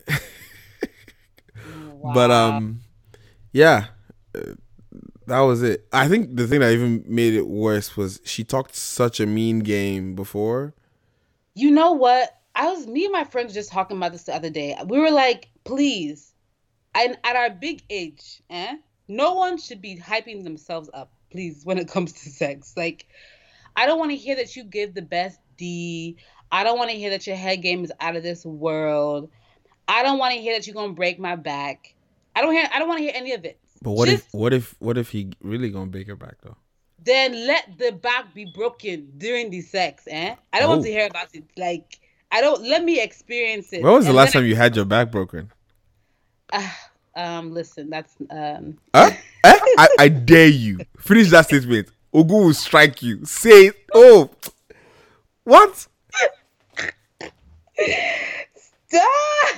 But 2.03 2.31
um, 2.31 2.81
yeah, 3.53 3.87
that 5.27 5.41
was 5.41 5.63
it. 5.63 5.87
I 5.93 6.09
think 6.09 6.37
the 6.37 6.47
thing 6.47 6.61
that 6.61 6.73
even 6.73 7.05
made 7.07 7.35
it 7.35 7.47
worse 7.47 7.97
was 7.97 8.21
she 8.25 8.45
talked 8.45 8.75
such 8.75 9.21
a 9.21 9.27
mean 9.27 9.61
game 9.61 10.15
before. 10.15 10.75
You 11.55 11.71
know 11.71 11.93
what? 11.93 12.37
I 12.55 12.71
was 12.71 12.87
me 12.87 13.05
and 13.05 13.13
my 13.13 13.25
friends 13.25 13.55
just 13.55 13.73
talking 13.73 13.97
about 13.97 14.13
this 14.13 14.25
the 14.25 14.35
other 14.35 14.51
day. 14.51 14.77
We 14.87 14.99
were 14.99 15.11
like, 15.11 15.49
please, 15.65 16.33
and 16.95 17.17
at 17.25 17.37
our 17.37 17.51
big 17.51 17.83
age, 17.91 18.43
eh? 18.51 18.77
No 19.09 19.35
one 19.35 19.59
should 19.59 19.83
be 19.83 19.99
hyping 19.99 20.45
themselves 20.45 20.89
up, 20.95 21.13
please, 21.31 21.65
when 21.65 21.79
it 21.79 21.89
comes 21.89 22.13
to 22.13 22.31
sex. 22.31 22.75
Like, 22.77 23.07
I 23.77 23.87
don't 23.87 23.99
want 23.99 24.13
to 24.13 24.17
hear 24.17 24.37
that 24.37 24.55
you 24.57 24.65
give 24.65 24.95
the 24.95 25.03
best 25.03 25.39
D. 25.57 26.17
I 26.53 26.63
don't 26.65 26.79
want 26.79 26.91
to 26.91 26.97
hear 26.97 27.11
that 27.11 27.27
your 27.27 27.37
head 27.37 27.63
game 27.63 27.85
is 27.85 27.93
out 28.01 28.17
of 28.17 28.23
this 28.23 28.45
world. 28.45 29.31
I 29.89 30.03
don't 30.03 30.19
want 30.19 30.35
to 30.35 30.41
hear 30.41 30.55
that 30.57 30.67
you're 30.67 30.75
gonna 30.75 30.93
break 30.93 31.19
my 31.19 31.37
back. 31.37 31.95
I 32.37 32.41
don't 32.43 32.53
hear. 32.53 32.67
I 32.73 32.79
don't 32.79 32.89
want 32.89 32.99
to 32.99 33.05
hear 33.05 33.13
any 33.15 33.33
of 33.33 33.45
it. 33.45 33.59
But 33.83 33.93
what 33.93 34.09
Just- 34.09 34.27
if 34.29 34.35
what 34.35 34.53
if 34.55 34.75
what 34.79 34.97
if 34.99 35.11
he 35.11 35.31
really 35.43 35.71
gonna 35.71 35.87
break 35.91 36.07
your 36.07 36.17
back 36.17 36.37
though? 36.43 36.57
then 37.03 37.47
let 37.47 37.77
the 37.77 37.93
back 37.93 38.33
be 38.33 38.47
broken 38.47 39.13
during 39.19 39.51
the 39.51 39.61
sex, 39.61 40.05
eh? 40.11 40.35
I 40.55 40.59
don't 40.59 40.71
want 40.71 40.81
Oh. 40.81 40.85
to 40.85 40.91
hear 40.91 41.07
about 41.07 41.29
it. 41.35 41.45
Like, 41.55 41.99
I 42.33 42.41
don't. 42.41 42.63
Let 42.63 42.83
me 42.83 42.99
experience 43.03 43.71
it. 43.75 43.83
When 43.83 43.93
was 43.93 44.05
the 44.07 44.11
And 44.11 44.17
last 44.17 44.33
time 44.33 44.47
you 44.47 44.57
had 44.57 44.75
your 44.75 44.87
back 44.87 45.11
broken? 45.11 45.53
I- 46.51 46.73
um, 47.17 47.53
listen, 47.53 47.91
that's 47.91 48.15
um. 48.31 48.79
Huh? 48.95 49.11
Eh? 49.45 49.59
I, 49.77 49.89
I 49.99 50.09
dare 50.09 50.47
you. 50.49 50.79
Finish 50.99 51.29
that 51.29 51.45
statement. 51.45 51.89
Ogu 52.15 52.31
will 52.47 52.55
strike 52.55 53.03
you. 53.03 53.23
Say. 53.27 53.73
Oh, 53.93 54.31
what? 55.45 55.87
Stop! 58.87 59.57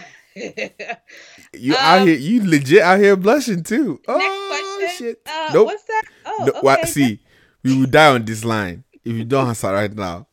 You 1.55 1.73
Um, 1.75 1.81
out 1.81 2.07
here? 2.07 2.17
You 2.19 2.45
legit 2.49 2.83
out 2.83 2.99
here 3.01 3.17
blushing 3.17 3.63
too? 3.63 4.01
Oh 4.07 4.91
shit! 4.99 5.21
Uh, 5.27 5.51
nope. 5.55 5.67
What's 5.67 5.85
that? 5.85 6.03
Oh, 6.27 6.37
No, 6.41 6.53
okay. 6.53 6.61
wa- 6.63 6.85
see, 6.85 7.21
we 7.63 7.79
will 7.79 7.87
die 7.87 8.13
on 8.13 8.25
this 8.25 8.45
line 8.45 8.85
if 9.05 9.13
you 9.15 9.25
don't 9.25 9.49
answer 9.49 9.73
right 9.73 9.93
now. 9.93 10.27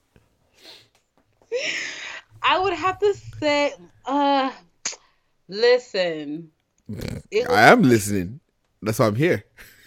I 2.42 2.60
would 2.60 2.74
have 2.74 3.00
to 3.00 3.14
say, 3.40 3.74
uh, 4.06 4.52
listen, 5.48 6.52
it 7.32 7.50
I 7.50 7.68
am 7.72 7.84
listening. 7.84 8.40
That's 8.82 9.00
why 9.00 9.08
I'm 9.08 9.16
here. 9.16 9.46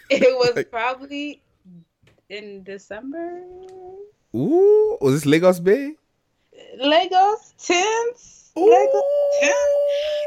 it 0.09 0.21
was 0.37 0.65
probably 0.71 1.43
in 2.29 2.63
December. 2.63 3.43
Ooh, 4.35 4.97
was 5.01 5.13
this 5.15 5.25
Lagos 5.25 5.59
Bay? 5.59 5.95
Lagos 6.79 7.53
tents. 7.57 8.51
Lagos 8.55 9.03
tents. 9.41 9.55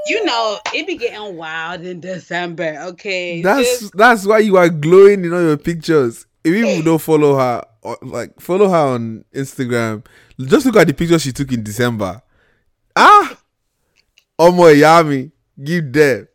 You 0.06 0.24
know, 0.24 0.58
it 0.74 0.86
be 0.86 0.96
getting 0.96 1.36
wild 1.36 1.82
in 1.82 2.00
December. 2.00 2.76
Okay, 2.88 3.42
That's 3.42 3.80
Just- 3.80 3.96
that's 3.96 4.26
why 4.26 4.38
you 4.38 4.56
are 4.56 4.68
glowing 4.68 5.24
in 5.24 5.32
all 5.32 5.42
your 5.42 5.56
pictures. 5.56 6.26
If 6.42 6.54
you 6.54 6.82
don't 6.82 6.98
follow 6.98 7.36
her, 7.36 7.62
or, 7.82 7.98
like 8.02 8.40
follow 8.40 8.68
her 8.68 8.94
on 8.94 9.24
Instagram, 9.34 10.04
just 10.40 10.64
look 10.64 10.76
at 10.76 10.86
the 10.86 10.94
picture 10.94 11.18
she 11.18 11.32
took 11.32 11.52
in 11.52 11.62
December. 11.62 12.22
Ah, 12.96 13.36
Omo 14.40 14.74
Yami, 14.74 15.30
give 15.62 15.92
them. 15.92 16.26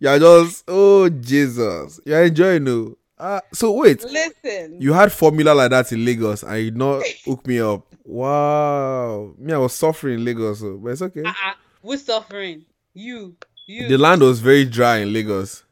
You're 0.00 0.18
just 0.18 0.64
oh 0.68 1.08
Jesus, 1.08 2.00
you're 2.04 2.24
enjoying 2.24 2.64
no. 2.64 2.96
Ah, 3.18 3.40
so 3.52 3.72
wait, 3.72 4.04
listen. 4.04 4.76
you 4.80 4.92
had 4.92 5.10
formula 5.10 5.52
like 5.52 5.70
that 5.70 5.90
in 5.90 6.04
Lagos 6.04 6.42
and 6.42 6.58
you 6.62 6.70
not 6.70 7.02
hook 7.24 7.46
me 7.46 7.60
up. 7.60 7.86
Wow, 8.04 9.32
me 9.38 9.52
I 9.54 9.58
was 9.58 9.72
suffering 9.74 10.18
in 10.18 10.24
Lagos, 10.24 10.60
so, 10.60 10.76
but 10.76 10.90
it's 10.90 11.02
okay. 11.02 11.22
uh-uh, 11.22 11.54
we're 11.82 11.96
suffering. 11.96 12.64
You, 12.92 13.36
you. 13.66 13.88
The 13.88 13.96
land 13.96 14.20
was 14.20 14.40
very 14.40 14.64
dry 14.66 14.98
in 14.98 15.12
Lagos. 15.12 15.64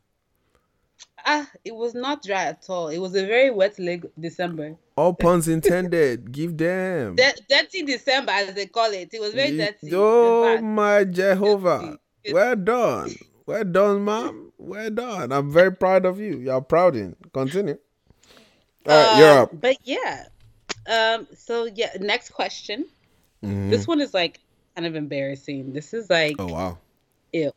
Ah, 1.27 1.49
it 1.65 1.75
was 1.75 1.95
not 1.95 2.23
dry 2.23 2.45
at 2.45 2.65
all. 2.69 2.89
It 2.89 2.99
was 2.99 3.15
a 3.15 3.27
very 3.27 3.51
wet 3.51 3.79
leg 3.79 4.07
December. 4.19 4.77
All 4.97 5.15
puns 5.15 5.49
intended. 5.49 6.31
Give 6.33 6.57
them. 6.57 7.17
D- 7.17 7.31
dirty 7.49 7.83
December, 7.83 8.33
as 8.33 8.55
they 8.55 8.67
call 8.67 8.91
it. 8.93 9.09
It 9.13 9.21
was 9.21 9.33
very 9.33 9.57
dirty. 9.57 9.91
Oh 9.93 10.61
my 10.61 11.05
Jehovah. 11.05 11.99
Well 12.31 12.57
done. 12.57 13.15
Well 13.47 13.65
done, 13.65 14.03
mom. 14.03 14.53
Well 14.59 14.91
done. 14.91 15.33
I'm 15.33 15.51
very 15.51 15.73
proud 15.73 16.07
of 16.07 16.19
you. 16.19 16.39
You're 16.39 16.61
proud 16.63 16.97
in. 16.97 17.15
Continue. 17.33 17.79
All 18.87 18.93
right, 18.95 19.19
you're 19.19 19.29
Uh, 19.29 19.43
up. 19.43 19.61
But 19.61 19.77
yeah. 19.85 20.27
Um. 20.87 21.27
So 21.37 21.65
yeah. 21.67 21.91
Next 22.01 22.31
question. 22.31 22.87
Mhm. 23.43 23.71
This 23.71 23.87
one 23.87 24.01
is 24.01 24.15
like 24.15 24.41
kind 24.75 24.87
of 24.87 24.95
embarrassing. 24.97 25.73
This 25.73 25.93
is 25.95 26.09
like 26.09 26.37
Oh 26.39 26.47
wow. 26.47 26.79
ew. 27.33 27.53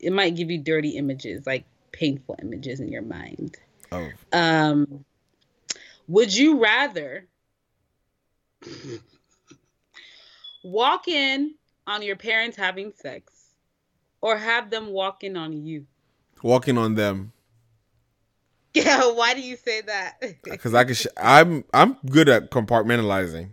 It 0.00 0.12
might 0.12 0.34
give 0.34 0.50
you 0.50 0.58
dirty 0.58 0.90
images, 0.96 1.46
like 1.46 1.64
painful 1.92 2.36
images 2.42 2.80
in 2.80 2.88
your 2.88 3.02
mind. 3.02 3.56
Oh. 3.90 4.10
Um. 4.32 5.04
Would 6.08 6.34
you 6.34 6.60
rather 6.62 7.26
walk 10.64 11.08
in 11.08 11.54
on 11.86 12.02
your 12.02 12.16
parents 12.16 12.56
having 12.56 12.92
sex, 12.96 13.32
or 14.22 14.38
have 14.38 14.70
them 14.70 14.88
walking 14.88 15.36
on 15.36 15.52
you? 15.52 15.86
Walking 16.42 16.78
on 16.78 16.94
them. 16.94 17.32
Yeah. 18.74 19.12
Why 19.12 19.34
do 19.34 19.42
you 19.42 19.56
say 19.56 19.82
that? 19.82 20.14
Because 20.44 20.72
I 20.72 20.84
can 20.84 20.94
sh- 20.94 21.06
I'm 21.18 21.62
I'm 21.74 21.98
good 22.06 22.30
at 22.30 22.50
compartmentalizing. 22.50 23.52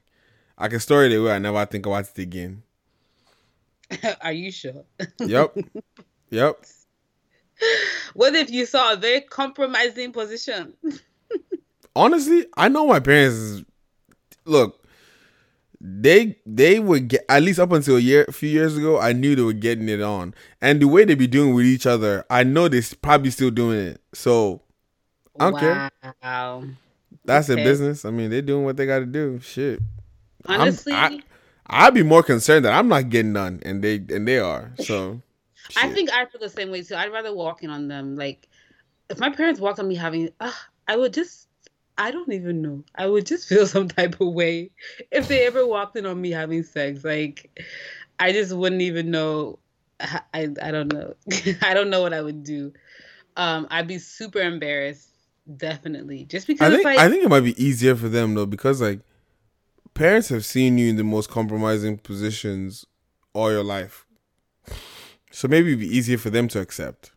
I 0.58 0.70
can 0.70 0.80
store 0.80 1.04
it 1.04 1.12
away. 1.12 1.34
I 1.34 1.40
never 1.40 1.66
think 1.66 1.86
about 1.86 2.08
it 2.08 2.18
again. 2.18 2.64
Are 4.22 4.32
you 4.32 4.50
sure? 4.50 4.86
Yep. 5.20 5.58
yep. 6.30 6.66
What 8.14 8.34
if 8.36 8.50
you 8.50 8.66
saw 8.66 8.94
a 8.94 8.96
very 8.96 9.20
compromising 9.20 10.14
position? 10.14 10.76
honestly, 11.96 12.46
I 12.56 12.70
know 12.70 12.88
my 12.88 13.02
parents. 13.02 13.64
Look, 14.46 14.79
they 15.82 16.38
they 16.46 16.80
were 16.80 17.00
get 17.00 17.24
at 17.30 17.42
least 17.44 17.60
up 17.60 17.72
until 17.72 17.96
a 17.98 18.00
year, 18.00 18.26
a 18.28 18.32
few 18.34 18.50
years 18.50 18.76
ago. 18.78 19.00
I 19.00 19.14
knew 19.14 19.36
they 19.36 19.42
were 19.42 19.54
getting 19.54 19.88
it 19.90 20.02
on, 20.02 20.34
and 20.62 20.82
the 20.82 20.88
way 20.88 21.06
they 21.06 21.16
be 21.16 21.28
doing 21.28 21.54
with 21.54 21.66
each 21.66 21.86
other, 21.86 22.26
I 22.30 22.44
know 22.44 22.68
they 22.68 22.80
s- 22.80 22.94
probably 22.94 23.32
still 23.32 23.52
doing 23.52 23.80
it. 23.80 24.02
So 24.14 24.62
I 25.40 25.50
don't 25.52 25.60
care. 25.60 25.92
Wow. 26.24 26.64
That's 27.26 27.48
their 27.48 27.58
Okay. 27.58 27.64
business. 27.64 28.06
I 28.06 28.12
mean, 28.12 28.30
they're 28.30 28.42
doing 28.42 28.66
what 28.66 28.78
they 28.78 28.86
got 28.86 29.00
to 29.00 29.06
do. 29.06 29.40
Shit. 29.42 29.80
I'm- 30.46 30.62
Honestly, 30.62 30.94
I, 30.94 31.20
I'd 31.68 31.94
be 31.94 32.04
more 32.04 32.24
concerned 32.24 32.66
that 32.66 32.74
I'm 32.74 32.88
not 32.88 33.10
getting 33.10 33.34
none, 33.34 33.62
and 33.64 33.84
they 33.84 33.96
and 34.10 34.28
they 34.28 34.40
are. 34.40 34.72
So 34.80 35.22
I 35.78 35.90
think 35.90 36.12
I 36.12 36.26
feel 36.26 36.42
the 36.42 36.50
same 36.50 36.72
way 36.72 36.82
too. 36.82 36.96
I'd 36.96 37.12
rather 37.12 37.34
walk 37.34 37.64
in 37.64 37.70
on 37.70 37.88
them. 37.88 38.16
Like, 38.16 38.48
if 39.10 39.20
my 39.20 39.30
parents 39.30 39.60
walked 39.60 39.80
on 39.80 39.88
me 39.88 39.96
having, 39.96 40.30
uh, 40.40 40.52
I 40.88 40.96
would 40.98 41.14
just, 41.14 41.48
I 42.00 42.12
don't 42.12 42.32
even 42.32 42.62
know. 42.62 42.84
I 42.96 43.08
would 43.08 43.26
just 43.26 43.48
feel 43.50 43.68
some 43.68 43.90
type 43.90 44.20
of 44.20 44.34
way 44.34 44.72
if 45.12 45.28
they 45.28 45.46
ever 45.46 45.68
walked 45.68 45.96
in 45.98 46.06
on 46.06 46.20
me 46.20 46.32
having 46.32 46.64
sex. 46.64 47.04
Like, 47.04 47.62
I 48.20 48.32
just 48.32 48.56
wouldn't 48.56 48.82
even 48.82 49.12
know. 49.12 49.60
I, 50.00 50.22
I, 50.34 50.50
I 50.64 50.72
don't 50.72 50.92
know. 50.92 51.14
I 51.62 51.74
don't 51.74 51.90
know 51.90 52.02
what 52.02 52.14
I 52.14 52.22
would 52.22 52.44
do. 52.44 52.74
Um, 53.36 53.68
I'd 53.70 53.88
be 53.88 54.00
super 54.00 54.40
embarrassed, 54.40 55.10
definitely, 55.58 56.26
just 56.26 56.48
because 56.48 56.74
I 56.74 56.76
think 56.76 56.86
like, 56.86 57.00
I 57.00 57.10
think 57.10 57.24
it 57.24 57.30
might 57.30 57.42
be 57.42 57.64
easier 57.64 57.96
for 57.96 58.10
them 58.10 58.34
though 58.34 58.46
because 58.46 58.82
like 58.82 59.00
parents 59.94 60.30
have 60.30 60.46
seen 60.46 60.78
you 60.78 60.90
in 60.90 60.98
the 60.98 61.04
most 61.04 61.30
compromising 61.30 61.98
positions 61.98 62.86
all 63.34 63.52
your 63.52 63.64
life, 63.64 64.06
so 65.32 65.48
maybe 65.48 65.70
it'd 65.70 65.80
be 65.80 65.96
easier 65.96 66.18
for 66.18 66.30
them 66.30 66.50
to 66.50 66.60
accept. 66.60 67.12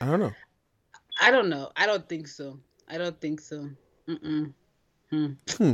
I 0.00 0.06
don't 0.06 0.20
know. 0.20 0.32
I 1.20 1.32
don't 1.32 1.48
know. 1.48 1.72
I 1.74 1.86
don't 1.86 2.08
think 2.08 2.28
so. 2.28 2.60
I 2.88 2.98
don't 2.98 3.20
think 3.20 3.40
so. 3.40 3.68
Mm-mm. 4.08 4.52
Hmm. 5.10 5.26
Hmm. 5.50 5.72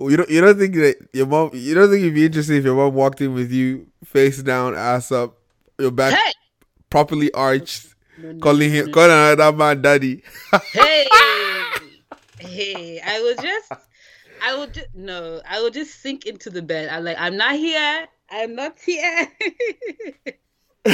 You 0.00 0.16
don't 0.16 0.30
you 0.30 0.40
don't 0.40 0.58
think 0.58 0.74
that 0.76 1.08
your 1.12 1.26
mom 1.26 1.50
you 1.54 1.74
don't 1.74 1.90
think 1.90 2.02
it'd 2.02 2.14
be 2.14 2.24
interesting 2.26 2.56
if 2.56 2.64
your 2.64 2.76
mom 2.76 2.94
walked 2.94 3.20
in 3.20 3.34
with 3.34 3.50
you 3.50 3.88
face 4.04 4.40
down, 4.42 4.76
ass 4.76 5.10
up, 5.10 5.36
your 5.78 5.90
back 5.90 6.14
Hey! 6.14 6.32
properly 6.90 7.32
arched, 7.34 7.94
No, 8.16 8.30
no, 8.32 8.38
calling 8.38 8.70
him 8.70 8.86
no. 8.86 8.92
calling 8.92 9.10
another 9.10 9.56
man 9.56 9.82
daddy. 9.82 10.22
hey, 10.72 11.06
hey, 12.38 13.00
I 13.04 13.20
would 13.22 13.38
just, 13.44 13.72
I 14.40 14.56
would 14.56 14.74
just, 14.74 14.86
no, 14.94 15.40
I 15.48 15.60
would 15.62 15.72
just 15.74 16.00
sink 16.00 16.26
into 16.26 16.48
the 16.50 16.62
bed. 16.62 16.88
I'm 16.90 17.02
like, 17.04 17.16
I'm 17.18 17.36
not 17.36 17.56
here. 17.56 18.06
I'm 18.30 18.54
not 18.54 18.78
here. 18.78 19.28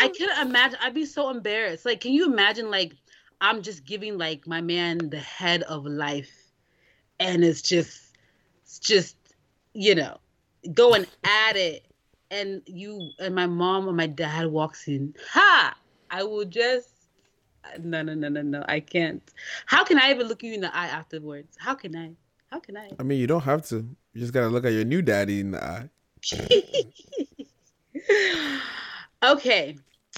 I 0.00 0.08
couldn't 0.16 0.46
imagine. 0.46 0.78
I'd 0.82 0.94
be 0.94 1.04
so 1.04 1.30
embarrassed. 1.30 1.84
Like, 1.84 2.00
can 2.00 2.12
you 2.12 2.26
imagine? 2.26 2.70
Like, 2.70 2.94
I'm 3.40 3.62
just 3.62 3.84
giving 3.84 4.18
like 4.18 4.46
my 4.46 4.60
man 4.60 5.10
the 5.10 5.20
head 5.20 5.62
of 5.62 5.86
life, 5.86 6.32
and 7.20 7.44
it's 7.44 7.62
just, 7.62 8.16
it's 8.62 8.78
just, 8.78 9.16
you 9.74 9.94
know, 9.94 10.18
going 10.74 11.06
at 11.24 11.56
it, 11.56 11.86
and 12.30 12.62
you 12.66 13.10
and 13.18 13.34
my 13.34 13.46
mom 13.46 13.88
or 13.88 13.92
my 13.92 14.06
dad 14.06 14.46
walks 14.46 14.88
in. 14.88 15.14
Ha! 15.32 15.76
I 16.10 16.22
will 16.22 16.44
just 16.44 16.88
no 17.80 18.02
no 18.02 18.14
no 18.14 18.28
no 18.28 18.42
no 18.42 18.64
I 18.68 18.80
can't. 18.80 19.22
How 19.66 19.84
can 19.84 19.98
I 20.00 20.10
even 20.10 20.26
look 20.28 20.42
you 20.42 20.54
in 20.54 20.60
the 20.60 20.74
eye 20.74 20.86
afterwards? 20.86 21.56
How 21.58 21.74
can 21.74 21.96
I? 21.96 22.12
How 22.50 22.60
can 22.60 22.76
I? 22.76 22.90
I 22.98 23.02
mean, 23.02 23.18
you 23.18 23.26
don't 23.26 23.42
have 23.42 23.66
to. 23.68 23.76
You 24.14 24.20
just 24.20 24.32
gotta 24.32 24.48
look 24.48 24.64
at 24.64 24.72
your 24.72 24.84
new 24.84 25.02
daddy 25.02 25.40
in 25.40 25.50
the 25.52 25.64
eye. 25.64 25.88
okay, 29.22 29.76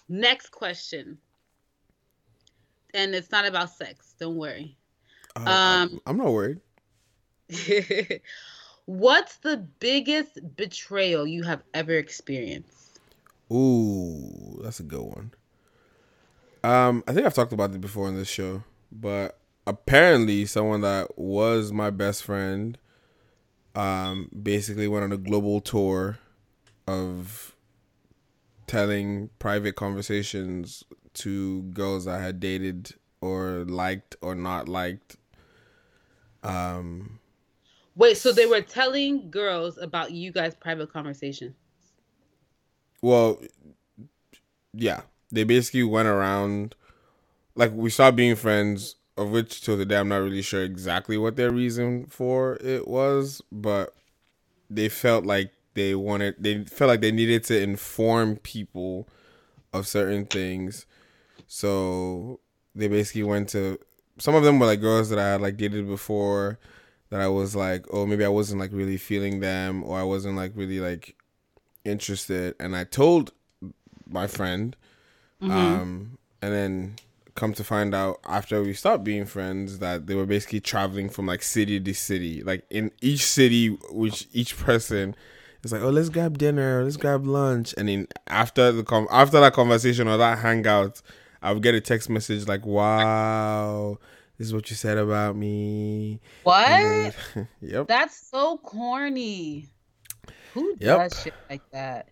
next 0.09 0.51
question. 0.51 1.19
And 2.95 3.15
it's 3.15 3.31
not 3.31 3.47
about 3.47 3.71
sex. 3.71 4.15
Don't 4.19 4.37
worry. 4.37 4.77
Uh, 5.37 5.41
Um, 5.47 6.01
I'm 6.07 6.17
not 6.17 6.33
worried. 6.33 6.61
What's 8.87 9.37
the 9.39 9.57
biggest 9.57 10.39
betrayal 10.57 11.27
you 11.27 11.45
have 11.45 11.63
ever 11.75 11.95
experienced? 11.95 13.01
Ooh, 13.53 14.61
that's 14.63 14.81
a 14.81 14.85
good 14.85 15.03
one. 15.03 15.33
Um, 16.63 17.03
I 17.07 17.13
think 17.13 17.27
I've 17.27 17.35
talked 17.35 17.53
about 17.53 17.75
it 17.75 17.81
before 17.81 18.09
in 18.09 18.17
this 18.17 18.29
show, 18.29 18.63
but 18.93 19.39
apparently 19.67 20.45
someone 20.47 20.81
that 20.83 21.19
was 21.19 21.73
my 21.73 21.91
best 21.91 22.25
friend 22.25 22.79
um 23.77 24.29
basically 24.43 24.89
went 24.89 25.05
on 25.05 25.13
a 25.13 25.17
global 25.17 25.61
tour 25.61 26.19
of 26.89 27.55
telling 28.67 29.29
private 29.39 29.75
conversations 29.77 30.85
to 31.21 31.63
girls 31.63 32.07
I 32.07 32.21
had 32.21 32.41
dated 32.41 32.95
or 33.21 33.65
liked 33.69 34.17
or 34.23 34.35
not 34.35 34.69
liked. 34.69 35.17
Um 36.43 37.21
Wait, 37.97 38.17
so 38.17 38.33
they 38.33 38.47
were 38.47 38.63
telling 38.63 39.31
girls 39.31 39.79
about 39.79 40.13
you 40.13 40.33
guys' 40.33 40.55
private 40.55 40.93
conversation. 40.93 41.55
well 43.03 43.41
yeah, 44.73 45.03
they 45.31 45.45
basically 45.45 45.83
went 45.83 46.09
around 46.09 46.75
like 47.55 47.73
we 47.73 47.91
stopped 47.91 48.17
being 48.17 48.37
friends 48.37 48.97
of 49.17 49.31
which 49.31 49.63
till 49.63 49.77
today 49.77 49.99
I'm 49.99 50.09
not 50.09 50.19
really 50.19 50.43
sure 50.43 50.65
exactly 50.65 51.19
what 51.19 51.37
their 51.37 51.51
reason 51.51 52.07
for 52.07 52.57
it 52.61 52.89
was, 52.89 53.43
but 53.53 53.95
they 54.71 54.89
felt 54.89 55.25
like 55.27 55.53
they 55.75 55.95
wanted 55.95 56.37
they 56.39 56.65
felt 56.65 56.89
like 56.89 57.01
they 57.01 57.13
needed 57.13 57.45
to 57.45 57.61
inform 57.61 58.37
people 58.37 59.09
of 59.73 59.87
certain 59.87 60.27
things. 60.27 60.87
So 61.53 62.39
they 62.77 62.87
basically 62.87 63.25
went 63.25 63.49
to 63.49 63.77
some 64.19 64.37
of 64.37 64.45
them 64.45 64.61
were 64.61 64.67
like 64.67 64.81
girls 64.81 65.09
that 65.11 65.19
I 65.19 65.33
had 65.33 65.41
like 65.41 65.57
dated 65.57 65.89
before 65.89 66.61
that 67.09 67.21
I 67.21 67.27
was 67.27 67.57
like, 67.57 67.87
oh 67.93 68.07
maybe 68.07 68.25
I 68.25 68.29
wasn't 68.29 68.61
like 68.61 68.71
really 68.73 68.97
feeling 68.97 69.41
them 69.41 69.83
or 69.83 69.99
I 69.99 70.05
wasn't 70.05 70.37
like 70.37 70.53
really 70.55 70.79
like 70.79 71.17
interested. 71.85 72.55
And 72.61 72.77
I 72.77 72.85
told 72.85 73.33
my 74.09 74.27
friend 74.29 74.77
Mhm. 75.43 75.51
um 75.51 76.19
and 76.41 76.53
then 76.53 76.95
come 77.35 77.53
to 77.55 77.65
find 77.65 77.95
out 77.97 78.21
after 78.27 78.63
we 78.63 78.73
stopped 78.75 79.03
being 79.03 79.25
friends 79.27 79.79
that 79.81 80.07
they 80.07 80.15
were 80.15 80.27
basically 80.27 80.61
traveling 80.61 81.09
from 81.09 81.27
like 81.27 81.43
city 81.43 81.81
to 81.81 81.95
city. 81.95 82.45
Like 82.45 82.65
in 82.71 82.93
each 83.01 83.25
city 83.25 83.69
which 83.91 84.29
each 84.33 84.57
person 84.57 85.17
is 85.65 85.73
like 85.73 85.83
oh 85.83 85.91
let's 85.91 86.11
grab 86.11 86.39
dinner 86.39 86.85
let's 86.85 86.97
grab 86.97 87.27
lunch. 87.27 87.75
And 87.77 87.89
then 87.89 88.07
after 88.29 88.71
the 88.71 88.85
com- 88.85 89.09
after 89.11 89.41
that 89.41 89.53
conversation 89.55 90.07
or 90.07 90.17
that 90.17 90.39
hangout 90.39 91.03
i 91.43 91.53
would 91.53 91.63
get 91.63 91.75
a 91.75 91.81
text 91.81 92.09
message 92.11 92.47
like 92.47 92.65
wow 92.67 93.99
this 94.39 94.47
is 94.47 94.55
what 94.55 94.71
you 94.71 94.77
said 94.77 94.97
about 94.99 95.37
me 95.37 96.21
What? 96.45 96.67
Then- 96.69 97.49
yep 97.61 97.87
That's 97.89 98.17
so 98.31 98.57
corny. 98.59 99.69
Who 100.55 100.75
Yep. 100.81 100.99
does 100.99 101.21
shit 101.23 101.35
like 101.51 101.63
that? 101.73 102.09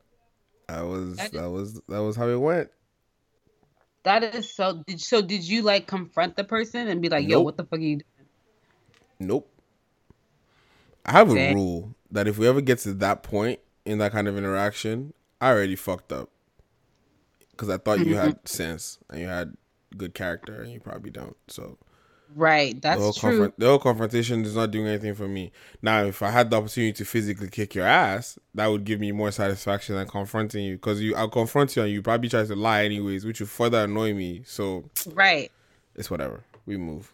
that 0.68 0.82
was 0.82 1.16
That 1.16 1.32
that 1.32 1.50
was 1.50 1.80
that 1.88 1.98
was 2.00 2.16
how 2.16 2.28
it 2.28 2.36
went 2.36 2.70
That 4.04 4.22
is 4.22 4.52
so. 4.52 4.84
Did, 4.86 5.00
so 5.00 5.22
did 5.22 5.42
you 5.42 5.62
like 5.62 5.86
confront 5.86 6.36
the 6.36 6.44
person 6.44 6.88
and 6.88 7.00
be 7.02 7.08
like, 7.08 7.24
"Yo, 7.28 7.38
Nope. 7.38 7.44
what 7.44 7.56
the 7.56 7.64
fuck 7.64 7.78
are 7.78 7.82
you 7.82 7.96
doing?" 7.96 8.28
Nope. 9.20 9.50
I 11.04 11.12
have 11.12 11.30
a 11.30 11.54
rule 11.54 11.94
that 12.10 12.28
if 12.28 12.38
we 12.38 12.46
ever 12.46 12.60
get 12.60 12.78
to 12.80 12.92
that 12.94 13.22
point 13.22 13.60
in 13.84 13.98
that 13.98 14.12
kind 14.12 14.28
of 14.28 14.36
interaction, 14.36 15.12
I 15.40 15.48
already 15.50 15.76
fucked 15.76 16.12
up. 16.12 16.30
Because 17.58 17.70
I 17.70 17.78
thought 17.78 18.06
you 18.06 18.14
had 18.14 18.36
mm-hmm. 18.36 18.46
sense 18.46 18.98
and 19.10 19.20
you 19.20 19.26
had 19.26 19.56
good 19.96 20.14
character, 20.14 20.62
and 20.62 20.70
you 20.70 20.78
probably 20.78 21.10
don't. 21.10 21.36
So 21.48 21.76
Right. 22.34 22.80
That's 22.80 22.98
the 22.98 23.04
whole, 23.04 23.12
true. 23.12 23.52
the 23.56 23.66
whole 23.66 23.78
confrontation 23.78 24.44
is 24.44 24.54
not 24.54 24.70
doing 24.70 24.86
anything 24.86 25.14
for 25.14 25.26
me. 25.26 25.50
Now, 25.80 26.04
if 26.04 26.22
I 26.22 26.30
had 26.30 26.50
the 26.50 26.58
opportunity 26.58 26.92
to 26.92 27.04
physically 27.04 27.48
kick 27.48 27.74
your 27.74 27.86
ass, 27.86 28.38
that 28.54 28.66
would 28.66 28.84
give 28.84 29.00
me 29.00 29.12
more 29.12 29.30
satisfaction 29.30 29.94
than 29.94 30.06
confronting 30.06 30.64
you. 30.64 30.76
Because 30.76 31.00
you, 31.00 31.14
I'll 31.16 31.30
confront 31.30 31.74
you 31.74 31.82
and 31.82 31.90
you 31.90 32.02
probably 32.02 32.28
try 32.28 32.44
to 32.44 32.54
lie 32.54 32.84
anyways, 32.84 33.24
which 33.24 33.40
would 33.40 33.48
further 33.48 33.84
annoy 33.84 34.12
me. 34.14 34.42
So 34.44 34.84
Right. 35.12 35.50
it's 35.94 36.10
whatever. 36.10 36.44
We 36.66 36.76
move. 36.76 37.12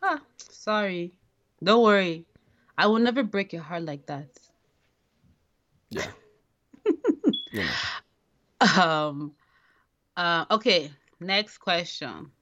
Huh. 0.00 0.18
Sorry. 0.36 1.12
Don't 1.62 1.82
worry. 1.82 2.24
I 2.76 2.88
will 2.88 2.98
never 2.98 3.22
break 3.22 3.52
your 3.52 3.62
heart 3.62 3.84
like 3.84 4.06
that. 4.06 4.28
Yeah. 5.90 6.06
You 7.52 7.64
know. 7.64 7.70
Um. 8.60 9.34
Uh. 10.16 10.46
Okay. 10.50 10.90
Next 11.20 11.58
question. 11.58 12.32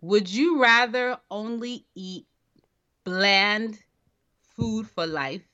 Would 0.00 0.28
you 0.28 0.60
rather 0.60 1.20
only 1.30 1.86
eat 1.94 2.26
bland 3.04 3.84
food 4.40 4.88
for 4.88 5.06
life, 5.06 5.48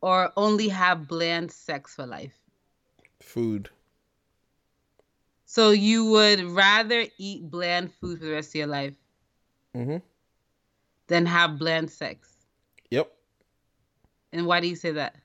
or 0.00 0.32
only 0.36 0.68
have 0.68 1.06
bland 1.08 1.50
sex 1.52 1.94
for 1.94 2.06
life? 2.06 2.42
Food. 3.20 3.70
So 5.46 5.70
you 5.70 6.04
would 6.10 6.40
rather 6.42 7.06
eat 7.18 7.50
bland 7.50 7.92
food 7.92 8.18
for 8.18 8.24
the 8.26 8.32
rest 8.32 8.50
of 8.50 8.54
your 8.56 8.66
life 8.66 8.96
Mm-hmm. 9.74 9.96
than 11.08 11.26
have 11.26 11.58
bland 11.58 11.90
sex. 11.90 12.46
Yep. 12.90 13.12
And 14.32 14.46
why 14.46 14.60
do 14.60 14.68
you 14.68 14.76
say 14.76 14.92
that? 14.92 15.16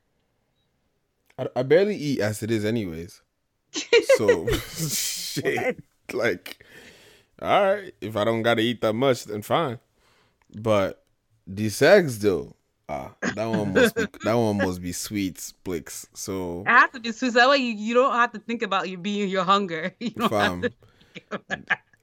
I, 1.42 1.60
I 1.60 1.64
barely 1.64 1.96
eat 1.96 2.20
as 2.20 2.44
it 2.44 2.52
is, 2.52 2.64
anyways. 2.66 3.22
So, 4.18 4.48
shit. 4.78 5.84
Like, 6.14 6.64
all 7.42 7.76
right. 7.76 7.94
If 8.02 8.16
I 8.16 8.24
don't 8.24 8.44
gotta 8.44 8.62
eat 8.62 8.82
that 8.82 8.94
much, 8.94 9.26
then 9.26 9.42
fine. 9.42 9.80
But 10.54 11.04
the 11.48 11.70
sex, 11.70 12.18
though, 12.18 12.56
ah, 12.90 13.14
that 13.36 13.46
one 13.46 13.74
must 13.74 13.96
be 13.96 14.06
that 14.24 14.34
one 14.34 14.58
must 14.58 14.82
be 14.82 14.92
sweet, 14.92 15.54
Blix. 15.64 16.08
So, 16.14 16.62
It 16.68 16.70
has 16.70 16.90
to 16.92 17.00
be 17.00 17.12
sweet. 17.12 17.34
That 17.34 17.50
way 17.50 17.58
you, 17.58 17.74
you 17.74 17.94
don't 17.94 18.14
have 18.14 18.34
to 18.34 18.40
think 18.40 18.62
about 18.62 18.90
you 18.90 18.98
being 18.98 19.30
your 19.30 19.44
hunger. 19.44 19.96
You 20.00 20.12
don't 20.12 20.32
have 20.32 20.62
fam, 20.62 20.62
to. 20.62 20.72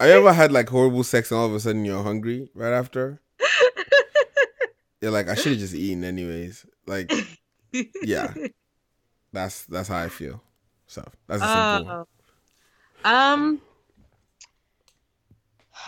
have 0.01 0.09
you 0.09 0.15
ever 0.17 0.33
had 0.33 0.51
like 0.53 0.69
horrible 0.69 1.05
sex 1.05 1.31
and 1.31 1.39
all 1.39 1.47
of 1.47 1.55
a 1.55 1.61
sudden 1.61 1.85
you're 1.85 2.03
hungry 2.03 2.51
right 2.55 2.73
after? 2.73 3.21
You're 5.01 5.13
like, 5.13 5.29
I 5.29 5.37
should 5.37 5.53
have 5.53 5.61
just 5.61 5.75
eaten 5.75 6.03
anyways. 6.03 6.67
Like, 6.87 7.13
yeah, 8.03 8.35
that's 9.33 9.65
that's 9.67 9.89
how 9.89 9.99
I 9.99 10.09
feel. 10.09 10.43
So 10.87 11.07
that's 11.27 11.43
a 11.43 11.49
simple. 11.49 11.85
one. 11.85 12.07
Oh. 13.05 13.11
Um, 13.11 13.61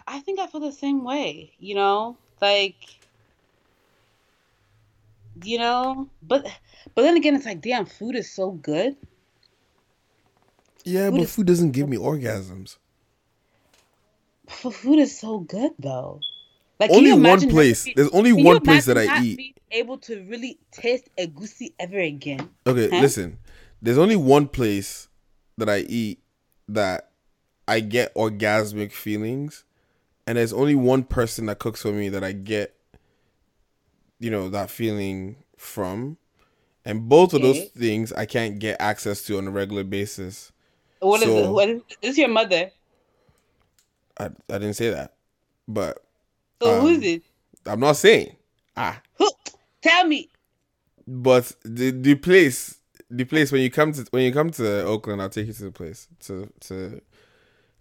I 0.07 0.21
think 0.21 0.39
I 0.39 0.47
feel 0.47 0.61
the 0.61 0.73
same 0.73 1.05
way. 1.05 1.53
You 1.59 1.75
know, 1.75 2.17
like, 2.41 2.77
you 5.43 5.59
know, 5.59 6.09
but 6.23 6.47
but 6.95 7.03
then 7.03 7.17
again, 7.17 7.35
it's 7.35 7.47
like, 7.47 7.61
damn, 7.61 7.87
food 7.87 8.15
is 8.15 8.31
so 8.31 8.53
good. 8.53 8.97
Yeah, 10.85 11.11
but 11.11 11.29
food 11.29 11.47
doesn't 11.47 11.73
give 11.73 11.89
me 11.89 11.97
orgasms. 11.97 12.77
F- 14.49 14.75
Food 14.75 14.99
is 14.99 15.19
so 15.19 15.39
good 15.39 15.73
though. 15.79 16.21
Like, 16.81 16.91
Only 16.93 17.13
one 17.13 17.49
place. 17.51 17.87
There's 17.95 18.09
only 18.09 18.33
one 18.33 18.61
place 18.61 18.87
that 18.87 18.97
I 18.97 19.05
not 19.05 19.23
eat. 19.23 19.37
being 19.37 19.55
able 19.71 19.99
to 19.99 20.25
really 20.25 20.59
taste 20.73 21.11
a 21.19 21.27
goosey 21.27 21.75
ever 21.79 21.99
again. 21.99 22.49
Okay, 22.67 22.89
Huh? 22.89 23.01
listen. 23.03 23.39
There's 23.83 23.99
only 23.99 24.17
one 24.17 24.49
place 24.49 25.09
that 25.59 25.69
I 25.69 25.81
eat 25.81 26.21
that 26.69 27.11
I 27.69 27.81
get 27.81 28.15
orgasmic 28.15 28.93
feelings, 28.93 29.65
and 30.27 30.39
there's 30.39 30.55
only 30.55 30.75
one 30.75 31.05
person 31.05 31.47
that 31.47 31.59
cooks 31.59 31.83
for 31.83 31.93
me 31.93 32.09
that 32.09 32.25
I 32.25 32.33
get, 32.33 32.75
you 34.19 34.31
know, 34.31 34.49
that 34.49 34.71
feeling 34.71 35.37
from. 35.59 36.17
And 36.87 37.11
both 37.11 37.35
of 37.35 37.43
those 37.43 37.65
things 37.77 38.11
I 38.15 38.25
can't 38.25 38.59
get 38.59 38.81
access 38.81 39.23
to 39.25 39.37
on 39.37 39.47
a 39.47 39.51
regular 39.51 39.85
basis. 39.85 40.51
What 41.01 41.21
is 41.21 41.29
So- 41.29 41.37
it? 41.45 41.51
What 41.51 41.69
is, 41.69 41.83
is 42.01 42.19
your 42.19 42.29
mother? 42.29 42.71
I 44.19 44.25
I 44.49 44.59
didn't 44.59 44.75
say 44.75 44.89
that, 44.91 45.15
but 45.69 46.03
So 46.61 46.81
who 46.81 46.89
is 46.89 46.99
um, 46.99 47.05
it? 47.05 47.23
I'm 47.67 47.81
not 47.81 47.97
saying. 47.97 48.37
Ah, 48.77 49.01
Who? 49.17 49.31
Tell 49.83 50.07
me. 50.07 50.29
but 51.07 51.53
the 51.65 51.91
the 51.91 52.15
place 52.15 52.79
the 53.11 53.25
place 53.25 53.51
when 53.51 53.63
you 53.63 53.71
come 53.71 53.93
to 53.93 54.07
when 54.11 54.25
you 54.25 54.33
come 54.33 54.51
to 54.53 54.85
Oakland, 54.85 55.21
I'll 55.21 55.29
take 55.31 55.47
you 55.47 55.53
to 55.53 55.65
the 55.65 55.71
place 55.73 56.07
to 56.21 56.53
to 56.61 57.01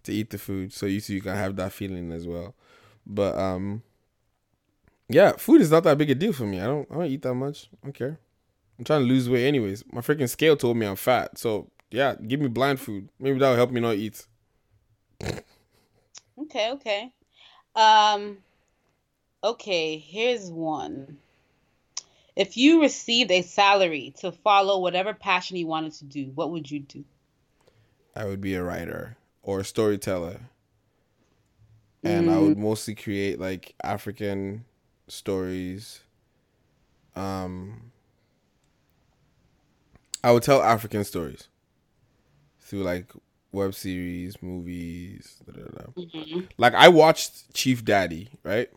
to 0.04 0.12
eat 0.12 0.30
the 0.30 0.38
food, 0.38 0.72
so 0.72 0.86
you 0.86 1.00
so 1.00 1.12
you 1.12 1.20
can 1.20 1.36
have 1.36 1.56
that 1.56 1.72
feeling 1.72 2.12
as 2.12 2.26
well. 2.26 2.54
But 3.06 3.36
um, 3.38 3.82
yeah, 5.08 5.32
food 5.32 5.60
is 5.60 5.70
not 5.70 5.84
that 5.84 5.98
big 5.98 6.10
a 6.10 6.14
deal 6.14 6.32
for 6.32 6.44
me. 6.46 6.60
I 6.60 6.66
don't 6.66 6.90
I 6.90 6.94
don't 6.94 7.06
eat 7.06 7.22
that 7.22 7.34
much. 7.34 7.68
I 7.82 7.86
don't 7.86 7.92
care. 7.92 8.18
I'm 8.78 8.84
trying 8.84 9.02
to 9.02 9.06
lose 9.06 9.28
weight 9.28 9.46
anyways. 9.46 9.84
My 9.92 10.00
freaking 10.00 10.28
scale 10.28 10.56
told 10.56 10.76
me 10.76 10.86
I'm 10.86 10.96
fat, 10.96 11.38
so 11.38 11.70
yeah, 11.90 12.14
give 12.14 12.40
me 12.40 12.48
blind 12.48 12.80
food. 12.80 13.08
Maybe 13.18 13.38
that'll 13.38 13.56
help 13.56 13.70
me 13.70 13.80
not 13.80 13.96
eat. 13.96 14.26
Okay, 16.38 16.70
okay. 16.72 17.12
Um 17.76 18.38
okay, 19.42 19.98
here's 19.98 20.50
one. 20.50 21.18
If 22.36 22.56
you 22.56 22.80
received 22.80 23.30
a 23.30 23.42
salary 23.42 24.14
to 24.20 24.32
follow 24.32 24.78
whatever 24.78 25.12
passion 25.14 25.56
you 25.56 25.66
wanted 25.66 25.92
to 25.94 26.04
do, 26.04 26.30
what 26.34 26.50
would 26.50 26.70
you 26.70 26.80
do? 26.80 27.04
I 28.14 28.24
would 28.24 28.40
be 28.40 28.54
a 28.54 28.62
writer 28.62 29.16
or 29.42 29.60
a 29.60 29.64
storyteller. 29.64 30.40
And 32.02 32.30
I 32.30 32.38
would 32.38 32.56
mostly 32.56 32.94
create 32.94 33.38
like 33.38 33.74
African 33.82 34.64
stories 35.08 36.00
um, 37.16 37.90
I 40.22 40.32
would 40.32 40.42
tell 40.42 40.62
African 40.62 41.04
stories 41.04 41.48
through 42.60 42.82
like 42.82 43.12
web 43.52 43.74
series, 43.74 44.40
movies. 44.42 45.36
Da, 45.46 45.52
da, 45.52 45.68
da. 45.68 45.84
Mhm. 45.96 46.48
Like 46.58 46.74
I 46.74 46.88
watched 46.88 47.52
Chief 47.54 47.84
Daddy, 47.84 48.30
right? 48.42 48.70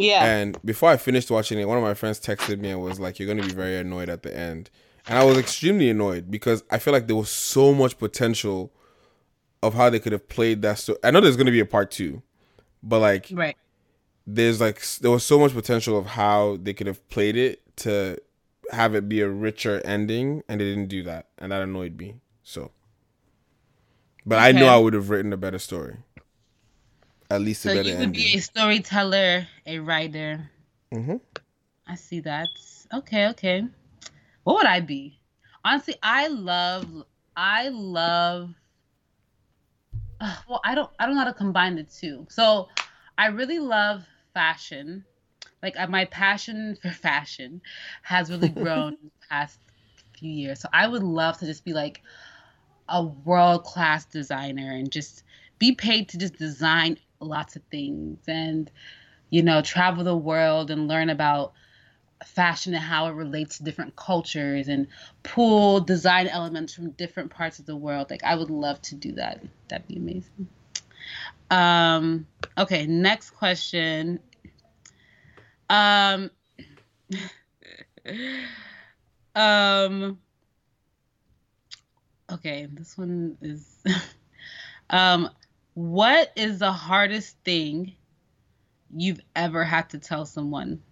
Yeah. 0.00 0.24
And 0.24 0.56
before 0.64 0.90
I 0.90 0.96
finished 0.96 1.30
watching 1.30 1.58
it, 1.58 1.66
one 1.68 1.76
of 1.78 1.82
my 1.84 1.94
friends 1.94 2.18
texted 2.20 2.58
me 2.58 2.70
and 2.70 2.80
was 2.80 2.98
like, 2.98 3.18
"You're 3.18 3.28
gonna 3.28 3.46
be 3.46 3.52
very 3.54 3.76
annoyed 3.76 4.08
at 4.08 4.22
the 4.22 4.36
end," 4.36 4.70
and 5.06 5.18
I 5.18 5.24
was 5.24 5.36
extremely 5.38 5.90
annoyed 5.90 6.30
because 6.30 6.62
I 6.70 6.78
feel 6.78 6.92
like 6.92 7.06
there 7.06 7.16
was 7.16 7.30
so 7.30 7.74
much 7.74 7.98
potential 7.98 8.72
of 9.62 9.74
how 9.74 9.90
they 9.90 9.98
could 10.00 10.12
have 10.12 10.28
played 10.28 10.62
that 10.62 10.78
story. 10.78 10.98
I 11.04 11.10
know 11.10 11.20
there's 11.20 11.36
gonna 11.36 11.50
be 11.50 11.60
a 11.60 11.66
part 11.66 11.90
two, 11.90 12.22
but 12.82 13.00
like, 13.00 13.28
Right. 13.30 13.56
there's 14.26 14.60
like 14.60 14.80
there 15.00 15.10
was 15.10 15.24
so 15.24 15.38
much 15.38 15.52
potential 15.52 15.98
of 15.98 16.06
how 16.06 16.56
they 16.62 16.72
could 16.72 16.86
have 16.86 17.06
played 17.10 17.36
it 17.36 17.60
to 17.76 18.16
have 18.72 18.94
it 18.94 19.08
be 19.08 19.20
a 19.20 19.28
richer 19.28 19.80
ending, 19.84 20.42
and 20.48 20.60
they 20.60 20.64
didn't 20.64 20.88
do 20.88 21.02
that, 21.02 21.28
and 21.38 21.52
that 21.52 21.60
annoyed 21.60 21.98
me. 21.98 22.20
So, 22.42 22.70
but 24.24 24.38
I 24.38 24.52
know 24.52 24.66
I 24.68 24.76
would 24.78 24.94
have 24.94 25.10
written 25.10 25.32
a 25.32 25.36
better 25.36 25.58
story, 25.58 25.96
at 27.30 27.40
least 27.40 27.64
So 27.64 27.70
a 27.70 27.70
better 27.70 27.90
you 27.90 27.96
would 27.98 28.12
ending. 28.12 28.14
be 28.14 28.36
a 28.36 28.40
storyteller, 28.40 29.46
a 29.64 29.78
writer. 29.78 30.50
hmm 30.92 31.20
I 31.86 31.94
see 31.96 32.20
that. 32.20 32.48
Okay, 32.92 33.28
okay. 33.28 33.68
What 34.44 34.56
would 34.56 34.66
I 34.66 34.80
be? 34.80 35.20
Honestly, 35.64 35.96
I 36.02 36.28
love 36.28 37.04
I 37.36 37.68
love 37.68 38.54
uh, 40.20 40.36
well, 40.48 40.60
I 40.64 40.74
don't 40.74 40.90
I 40.98 41.06
don't 41.06 41.14
know 41.14 41.20
how 41.22 41.26
to 41.28 41.34
combine 41.34 41.76
the 41.76 41.84
two. 41.84 42.26
So, 42.30 42.68
I 43.18 43.26
really 43.26 43.58
love 43.58 44.06
fashion. 44.34 45.04
Like 45.62 45.78
uh, 45.78 45.86
my 45.88 46.04
passion 46.06 46.76
for 46.82 46.90
fashion 46.90 47.62
has 48.02 48.30
really 48.30 48.50
grown 48.50 48.92
the 49.02 49.10
past 49.30 49.60
few 50.18 50.30
years. 50.30 50.60
So, 50.60 50.68
I 50.72 50.86
would 50.88 51.02
love 51.02 51.38
to 51.38 51.46
just 51.46 51.64
be 51.64 51.72
like 51.72 52.02
a 52.88 53.04
world-class 53.04 54.06
designer 54.06 54.72
and 54.72 54.92
just 54.92 55.24
be 55.58 55.74
paid 55.74 56.08
to 56.10 56.18
just 56.18 56.36
design 56.36 56.98
lots 57.20 57.56
of 57.56 57.62
things 57.70 58.18
and 58.26 58.70
you 59.30 59.42
know, 59.42 59.62
travel 59.62 60.04
the 60.04 60.16
world 60.16 60.70
and 60.70 60.88
learn 60.88 61.08
about 61.08 61.52
fashion 62.26 62.74
and 62.74 62.82
how 62.82 63.06
it 63.06 63.12
relates 63.12 63.56
to 63.58 63.64
different 63.64 63.96
cultures 63.96 64.68
and 64.68 64.88
pull 65.22 65.80
design 65.80 66.26
elements 66.26 66.74
from 66.74 66.90
different 66.90 67.30
parts 67.30 67.58
of 67.58 67.66
the 67.66 67.76
world. 67.76 68.10
Like 68.10 68.24
I 68.24 68.34
would 68.34 68.50
love 68.50 68.82
to 68.82 68.94
do 68.96 69.12
that. 69.12 69.42
That'd 69.68 69.88
be 69.88 69.96
amazing. 69.96 70.48
Um 71.50 72.26
okay, 72.58 72.86
next 72.86 73.30
question. 73.30 74.20
Um 75.70 76.30
um 79.34 80.18
okay, 82.30 82.66
this 82.70 82.98
one 82.98 83.38
is 83.40 83.78
um 84.90 85.30
what 85.80 86.30
is 86.36 86.58
the 86.58 86.72
hardest 86.72 87.36
thing 87.44 87.96
you've 88.94 89.20
ever 89.34 89.64
had 89.64 89.90
to 89.90 89.98
tell 89.98 90.26
someone? 90.26 90.82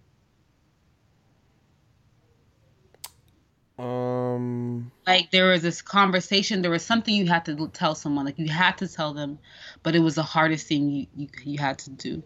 Um, 3.77 4.91
Like 5.05 5.31
there 5.31 5.49
was 5.51 5.61
this 5.61 5.81
conversation, 5.81 6.61
there 6.61 6.71
was 6.71 6.85
something 6.85 7.13
you 7.13 7.27
had 7.27 7.45
to 7.45 7.67
tell 7.69 7.95
someone, 7.95 8.25
like 8.25 8.39
you 8.39 8.47
had 8.49 8.77
to 8.79 8.87
tell 8.87 9.13
them, 9.13 9.39
but 9.83 9.95
it 9.95 9.99
was 9.99 10.15
the 10.15 10.23
hardest 10.23 10.67
thing 10.67 10.89
you 10.89 11.07
you, 11.15 11.27
you 11.43 11.57
had 11.59 11.79
to 11.79 11.89
do. 11.91 12.23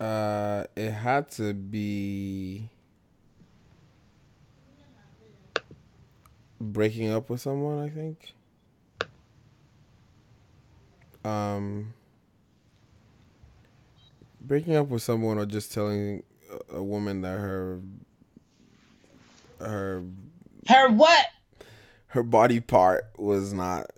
uh, 0.00 0.64
it 0.76 0.90
had 0.90 1.30
to 1.32 1.52
be 1.54 2.68
breaking 6.60 7.10
up 7.10 7.30
with 7.30 7.40
someone. 7.40 7.78
I 7.78 7.88
think. 7.88 8.34
Um, 11.24 11.94
breaking 14.40 14.76
up 14.76 14.88
with 14.88 15.02
someone 15.02 15.38
or 15.38 15.46
just 15.46 15.72
telling 15.72 16.22
a, 16.72 16.82
woman 16.82 17.22
that 17.22 17.38
her 17.38 17.80
her 19.58 20.04
Her 20.68 20.90
what? 20.90 21.26
her 22.14 22.22
body 22.22 22.60
part 22.60 23.10
was 23.16 23.52
not. 23.52 23.90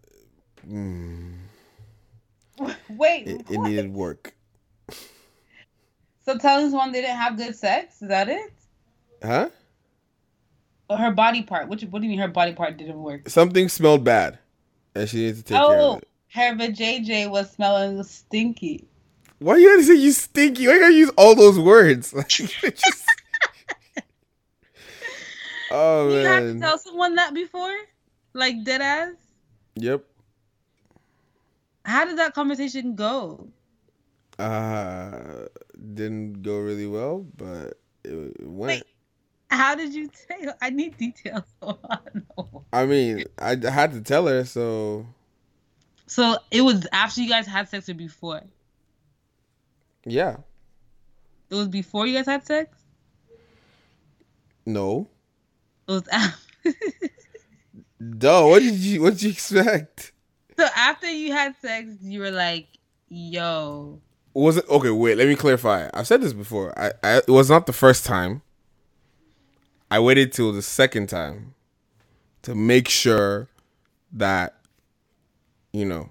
Mm, 0.67 1.35
Wait, 2.89 3.27
it, 3.27 3.51
it 3.51 3.59
needed 3.59 3.93
work. 3.93 4.35
so 6.25 6.39
telling 6.39 6.71
someone 6.71 6.93
they 6.93 7.03
didn't 7.03 7.17
have 7.17 7.37
good 7.37 7.55
sex, 7.55 8.01
is 8.01 8.09
that 8.09 8.29
it? 8.29 8.53
Huh? 9.23 9.51
Or 10.89 10.97
her 10.97 11.11
body 11.11 11.43
part? 11.43 11.69
Which 11.69 11.83
what 11.83 12.01
do 12.01 12.07
you 12.07 12.11
mean 12.11 12.21
her 12.21 12.29
body 12.29 12.53
part 12.55 12.79
didn't 12.79 13.03
work? 13.03 13.29
Something 13.29 13.69
smelled 13.69 14.03
bad, 14.03 14.39
and 14.95 15.09
she 15.09 15.19
needed 15.19 15.37
to 15.37 15.43
take 15.43 15.59
care 15.59 15.77
of 15.77 15.81
oh, 15.81 15.97
it. 15.97 16.09
Her 16.33 16.55
vajayjay 16.55 17.31
was 17.31 17.51
smelling 17.51 18.03
stinky. 18.03 18.87
Why 19.39 19.57
you 19.57 19.71
gotta 19.71 19.85
say 19.85 19.95
you 19.95 20.13
stinky? 20.13 20.67
Why 20.67 20.75
you 20.75 20.81
gotta 20.81 20.95
use 20.95 21.11
all 21.17 21.35
those 21.35 21.59
words? 21.59 22.15
Just- 22.29 23.05
oh 25.71 26.09
You 26.09 26.27
had 26.27 26.41
to 26.41 26.61
tell 26.61 26.79
someone 26.79 27.15
that 27.17 27.35
before? 27.35 27.75
Like 28.33 28.65
dead 28.65 28.81
ass? 28.81 29.15
Yep. 29.77 30.05
How 31.85 32.05
did 32.05 32.19
that 32.19 32.35
conversation 32.35 32.95
go? 32.97 33.49
Uh, 34.39 35.47
didn't 35.95 36.43
go 36.43 36.59
really 36.59 36.87
well, 36.87 37.27
but 37.37 37.79
it, 38.05 38.45
went. 38.45 38.83
How 39.51 39.75
did 39.75 39.95
you 39.95 40.09
tell? 40.09 40.55
I 40.61 40.71
need 40.71 40.97
details. 40.99 41.45
I. 41.63 41.99
I 42.73 42.87
mean, 42.87 43.25
I 43.39 43.57
had 43.71 43.93
to 43.93 44.01
tell 44.01 44.27
her, 44.27 44.45
so 44.45 45.07
So 46.07 46.37
it 46.51 46.63
was 46.63 46.87
after 46.93 47.21
you 47.21 47.29
guys 47.29 47.47
had 47.47 47.69
sex 47.69 47.89
or 47.89 47.95
before? 47.95 48.43
yeah. 50.05 50.37
It 51.49 51.55
was 51.55 51.69
before 51.69 52.07
you 52.09 52.15
guys 52.17 52.27
had 52.27 52.45
sex? 52.45 52.77
No. 54.65 55.09
It 55.89 55.93
was 55.93 56.09
after. 56.09 56.41
Duh. 58.19 58.47
What 58.47 58.63
did 58.63 58.75
you 58.75 59.03
What 59.03 59.15
did 59.15 59.23
you 59.23 59.31
expect? 59.31 60.13
so 60.59 60.67
after 60.77 61.09
you 61.09 61.33
had 61.33 61.55
sex, 61.61 61.89
you 62.03 62.21
were 62.21 62.31
like, 62.33 62.67
yo. 63.09 64.01
Was 64.35 64.57
it 64.57 64.69
okay? 64.69 64.91
Wait, 64.91 65.17
let 65.17 65.29
me 65.29 65.37
clarify. 65.37 65.89
I've 65.95 66.07
said 66.07 66.21
this 66.21 66.33
before. 66.33 66.77
I, 66.79 66.93
I 67.03 67.17
it 67.19 67.29
was 67.29 67.49
not 67.49 67.67
the 67.67 67.73
first 67.73 68.05
time. 68.05 68.43
I 69.91 70.01
waited 70.01 70.33
till 70.33 70.53
the 70.53 70.63
second 70.63 71.09
time 71.09 71.55
to 72.43 72.55
make 72.57 72.89
sure 72.89 73.49
that 74.13 74.56
you 75.77 75.85
know 75.85 76.11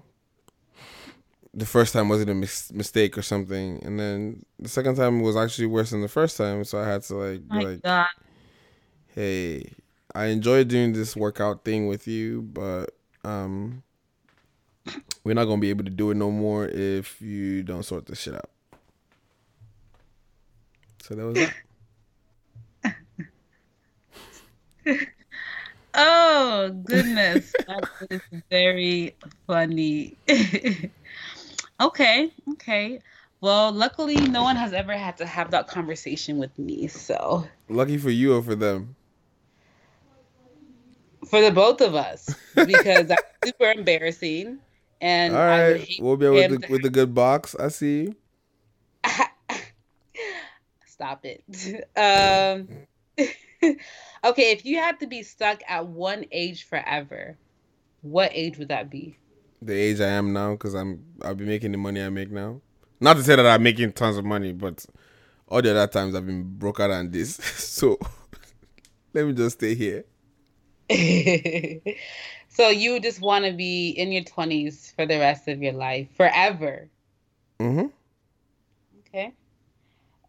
the 1.54 1.66
first 1.66 1.92
time 1.92 2.08
wasn't 2.08 2.30
a 2.30 2.34
mis- 2.34 2.72
mistake 2.72 3.16
or 3.16 3.22
something, 3.22 3.82
and 3.84 3.98
then 3.98 4.44
the 4.58 4.68
second 4.68 4.96
time 4.96 5.20
was 5.20 5.36
actually 5.36 5.66
worse 5.66 5.90
than 5.90 6.02
the 6.02 6.08
first 6.08 6.36
time. 6.36 6.64
So 6.64 6.78
I 6.78 6.86
had 6.86 7.02
to 7.04 7.14
like 7.14 7.40
like, 7.50 7.82
God. 7.82 8.08
"Hey, 9.14 9.72
I 10.14 10.26
enjoyed 10.26 10.68
doing 10.68 10.92
this 10.92 11.16
workout 11.16 11.64
thing 11.64 11.86
with 11.86 12.06
you, 12.06 12.42
but 12.42 12.90
um." 13.24 13.82
We're 15.24 15.34
not 15.34 15.46
gonna 15.46 15.60
be 15.60 15.70
able 15.70 15.82
to 15.84 15.90
do 15.90 16.12
it 16.12 16.14
no 16.14 16.30
more 16.30 16.68
if 16.68 17.20
you 17.20 17.64
don't 17.64 17.82
sort 17.82 18.06
this 18.06 18.20
shit 18.20 18.34
out. 18.34 18.48
So 21.02 21.16
that 21.16 21.26
was 21.26 21.34
that. 24.84 25.06
Oh, 25.96 26.70
goodness. 26.84 27.52
that 27.66 27.84
is 28.10 28.20
very 28.50 29.16
funny. 29.46 30.16
okay, 31.80 32.32
okay. 32.52 33.00
Well, 33.40 33.72
luckily, 33.72 34.16
no 34.16 34.42
one 34.42 34.56
has 34.56 34.72
ever 34.72 34.92
had 34.94 35.16
to 35.18 35.26
have 35.26 35.50
that 35.50 35.68
conversation 35.68 36.38
with 36.38 36.58
me. 36.58 36.88
So, 36.88 37.46
Lucky 37.68 37.98
for 37.98 38.10
you 38.10 38.36
or 38.36 38.42
for 38.42 38.54
them. 38.54 38.96
for 41.26 41.40
the 41.40 41.50
both 41.50 41.80
of 41.80 41.94
us, 41.94 42.34
because 42.54 43.06
that's 43.06 43.22
super 43.44 43.70
embarrassing. 43.70 44.58
And 45.00 45.34
All 45.34 45.40
right, 45.40 45.86
we'll 46.00 46.16
be 46.16 46.28
with 46.28 46.50
to 46.50 46.58
the, 46.58 46.66
with 46.72 46.82
the 46.82 46.90
good 46.90 47.14
box. 47.14 47.54
I 47.54 47.68
see 47.68 48.02
you. 48.02 48.16
Stop 50.86 51.26
it. 51.26 51.44
Um, 51.94 52.68
okay, 54.24 54.52
if 54.52 54.64
you 54.64 54.78
had 54.78 55.00
to 55.00 55.06
be 55.06 55.22
stuck 55.22 55.62
at 55.68 55.86
one 55.86 56.24
age 56.32 56.64
forever, 56.64 57.36
what 58.02 58.30
age 58.34 58.58
would 58.58 58.68
that 58.68 58.90
be? 58.90 59.16
The 59.62 59.74
age 59.74 60.00
I 60.00 60.08
am 60.08 60.32
now, 60.32 60.52
because 60.52 60.74
I'm 60.74 61.04
I'll 61.22 61.34
be 61.34 61.44
making 61.44 61.72
the 61.72 61.78
money 61.78 62.02
I 62.02 62.08
make 62.08 62.30
now. 62.30 62.60
Not 63.00 63.16
to 63.16 63.22
say 63.22 63.36
that 63.36 63.46
I'm 63.46 63.62
making 63.62 63.92
tons 63.92 64.16
of 64.16 64.24
money, 64.24 64.52
but 64.52 64.84
all 65.48 65.62
the 65.62 65.70
other 65.70 65.86
times 65.86 66.14
I've 66.14 66.26
been 66.26 66.44
broke 66.58 66.80
out 66.80 66.90
on 66.90 67.10
this. 67.10 67.36
so 67.56 67.98
let 69.12 69.26
me 69.26 69.32
just 69.32 69.58
stay 69.58 69.74
here. 69.74 70.04
so 72.48 72.68
you 72.68 73.00
just 73.00 73.20
want 73.20 73.44
to 73.44 73.52
be 73.52 73.90
in 73.90 74.12
your 74.12 74.22
20s 74.22 74.94
for 74.94 75.04
the 75.06 75.18
rest 75.18 75.48
of 75.48 75.62
your 75.62 75.72
life, 75.72 76.08
forever. 76.16 76.88
Mm-hmm. 77.58 77.86
Okay. 79.08 79.32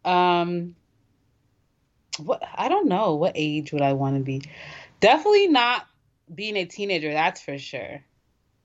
Um, 0.03 0.75
what 2.19 2.43
I 2.55 2.69
don't 2.69 2.87
know. 2.87 3.15
What 3.15 3.33
age 3.35 3.71
would 3.71 3.81
I 3.81 3.93
want 3.93 4.17
to 4.17 4.23
be? 4.23 4.41
Definitely 4.99 5.47
not 5.47 5.87
being 6.33 6.55
a 6.55 6.65
teenager. 6.65 7.11
That's 7.11 7.41
for 7.41 7.57
sure. 7.57 8.03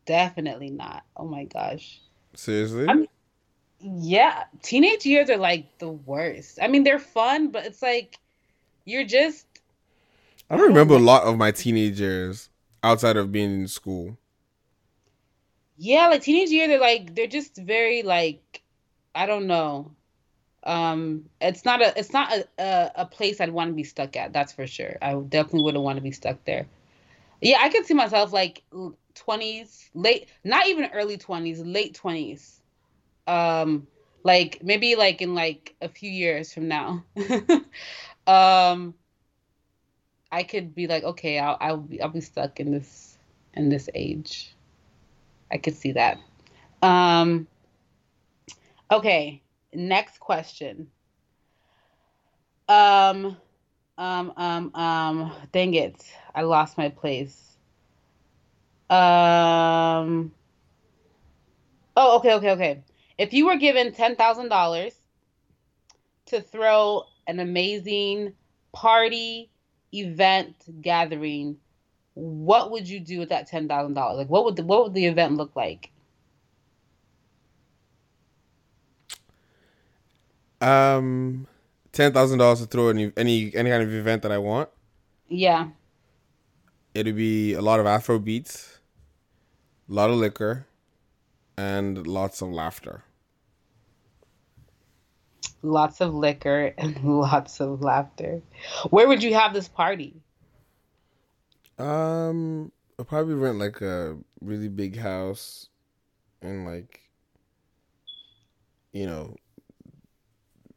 Definitely 0.06 0.70
not. 0.70 1.04
Oh 1.16 1.26
my 1.26 1.44
gosh. 1.44 2.00
Seriously? 2.34 2.86
I'm, 2.88 3.06
yeah, 3.80 4.44
teenage 4.62 5.04
years 5.04 5.30
are 5.30 5.36
like 5.36 5.78
the 5.78 5.90
worst. 5.90 6.58
I 6.60 6.68
mean, 6.68 6.84
they're 6.84 6.98
fun, 6.98 7.50
but 7.50 7.66
it's 7.66 7.82
like 7.82 8.18
you're 8.84 9.04
just. 9.04 9.46
I 10.50 10.56
don't 10.56 10.68
remember 10.68 10.94
a 10.94 10.98
lot 10.98 11.24
of 11.24 11.36
my 11.36 11.50
teenage 11.50 12.00
years 12.00 12.48
outside 12.82 13.16
of 13.16 13.32
being 13.32 13.52
in 13.62 13.68
school. 13.68 14.18
Yeah, 15.76 16.08
like 16.08 16.22
teenage 16.22 16.50
years, 16.50 16.68
they're 16.68 16.80
like 16.80 17.14
they're 17.14 17.26
just 17.26 17.56
very 17.56 18.02
like 18.02 18.62
I 19.14 19.26
don't 19.26 19.46
know. 19.46 19.92
Um, 20.64 21.28
it's 21.40 21.64
not 21.64 21.82
a 21.82 21.98
it's 21.98 22.12
not 22.12 22.32
a 22.32 22.47
a, 22.59 22.90
a 22.97 23.06
place 23.06 23.40
I'd 23.40 23.51
want 23.52 23.70
to 23.70 23.74
be 23.74 23.84
stuck 23.84 24.16
at. 24.16 24.32
That's 24.32 24.52
for 24.52 24.66
sure. 24.66 24.97
I 25.02 25.14
definitely 25.14 25.64
wouldn't 25.64 25.84
want 25.84 25.97
to 25.97 26.02
be 26.02 26.12
stuck 26.12 26.44
there. 26.44 26.66
Yeah, 27.40 27.59
I 27.60 27.68
could 27.68 27.86
see 27.86 27.94
myself 27.94 28.32
like 28.32 28.62
twenties, 29.14 29.90
late, 29.94 30.28
not 30.44 30.68
even 30.68 30.90
early 30.93 31.18
twenties, 31.18 31.60
late 31.60 31.94
twenties. 31.94 32.60
Um, 33.26 33.86
like 34.24 34.60
maybe 34.62 34.94
like 34.94 35.20
in 35.20 35.34
like 35.34 35.74
a 35.80 35.89
few 35.89 36.10
years 36.10 36.52
from 36.52 36.68
now. 36.68 37.05
um, 38.26 38.94
I 40.30 40.44
could 40.44 40.74
be 40.74 40.86
like, 40.86 41.05
okay, 41.05 41.39
I'll 41.39 41.56
I'll 41.60 41.76
be 41.78 42.01
I'll 42.01 42.09
be 42.09 42.20
stuck 42.20 42.60
in 42.60 42.70
this 42.70 43.18
in 43.55 43.68
this 43.68 43.89
age. 43.94 44.55
I 45.51 45.59
could 45.59 45.76
see 45.76 45.93
that. 45.93 46.18
Um, 46.80 47.47
okay, 48.90 49.41
next 49.74 50.20
question. 50.20 50.88
Um, 52.68 53.36
um, 53.98 54.32
um, 54.36 54.74
um, 54.74 55.32
dang 55.52 55.74
it. 55.74 56.04
I 56.34 56.42
lost 56.42 56.78
my 56.78 56.88
place. 56.88 57.56
Um, 58.88 60.32
oh, 61.96 62.18
okay, 62.18 62.34
okay, 62.34 62.50
okay. 62.50 62.82
If 63.18 63.32
you 63.32 63.46
were 63.46 63.56
given 63.56 63.92
$10,000 63.92 64.94
to 66.26 66.40
throw 66.40 67.04
an 67.26 67.40
amazing 67.40 68.34
party, 68.72 69.50
event, 69.94 70.56
gathering, 70.80 71.56
what 72.14 72.70
would 72.70 72.88
you 72.88 73.00
do 73.00 73.18
with 73.18 73.28
that 73.28 73.48
$10,000? 73.48 73.94
Like 73.94 74.28
what 74.28 74.44
would 74.44 74.56
the, 74.56 74.64
what 74.64 74.84
would 74.84 74.94
the 74.94 75.06
event 75.06 75.36
look 75.36 75.54
like? 75.56 75.91
Um, 80.62 81.47
ten 81.90 82.12
thousand 82.12 82.39
dollars 82.39 82.60
to 82.60 82.66
throw 82.66 82.89
any 82.89 83.12
any 83.16 83.55
any 83.55 83.70
kind 83.70 83.82
of 83.82 83.93
event 83.93 84.22
that 84.22 84.32
I 84.32 84.39
want. 84.39 84.68
Yeah. 85.28 85.68
It'd 86.94 87.16
be 87.16 87.55
a 87.55 87.62
lot 87.62 87.80
of 87.80 87.86
Afro 87.86 88.18
beats, 88.18 88.78
a 89.89 89.93
lot 89.94 90.10
of 90.10 90.16
liquor, 90.16 90.66
and 91.56 92.06
lots 92.06 92.43
of 92.43 92.51
laughter. 92.51 93.02
Lots 95.62 96.01
of 96.01 96.14
liquor 96.14 96.74
and 96.76 97.02
lots 97.20 97.60
of 97.60 97.80
laughter. 97.82 98.43
Where 98.90 99.09
would 99.09 99.22
you 99.22 99.34
have 99.34 99.55
this 99.55 99.68
party? 99.68 100.14
Um, 101.78 102.70
I'll 102.98 103.05
probably 103.05 103.34
rent 103.34 103.59
like 103.59 103.80
a 103.80 104.18
really 104.40 104.68
big 104.68 104.97
house, 104.97 105.68
and 106.43 106.66
like, 106.66 107.01
you 108.93 109.06
know, 109.06 109.34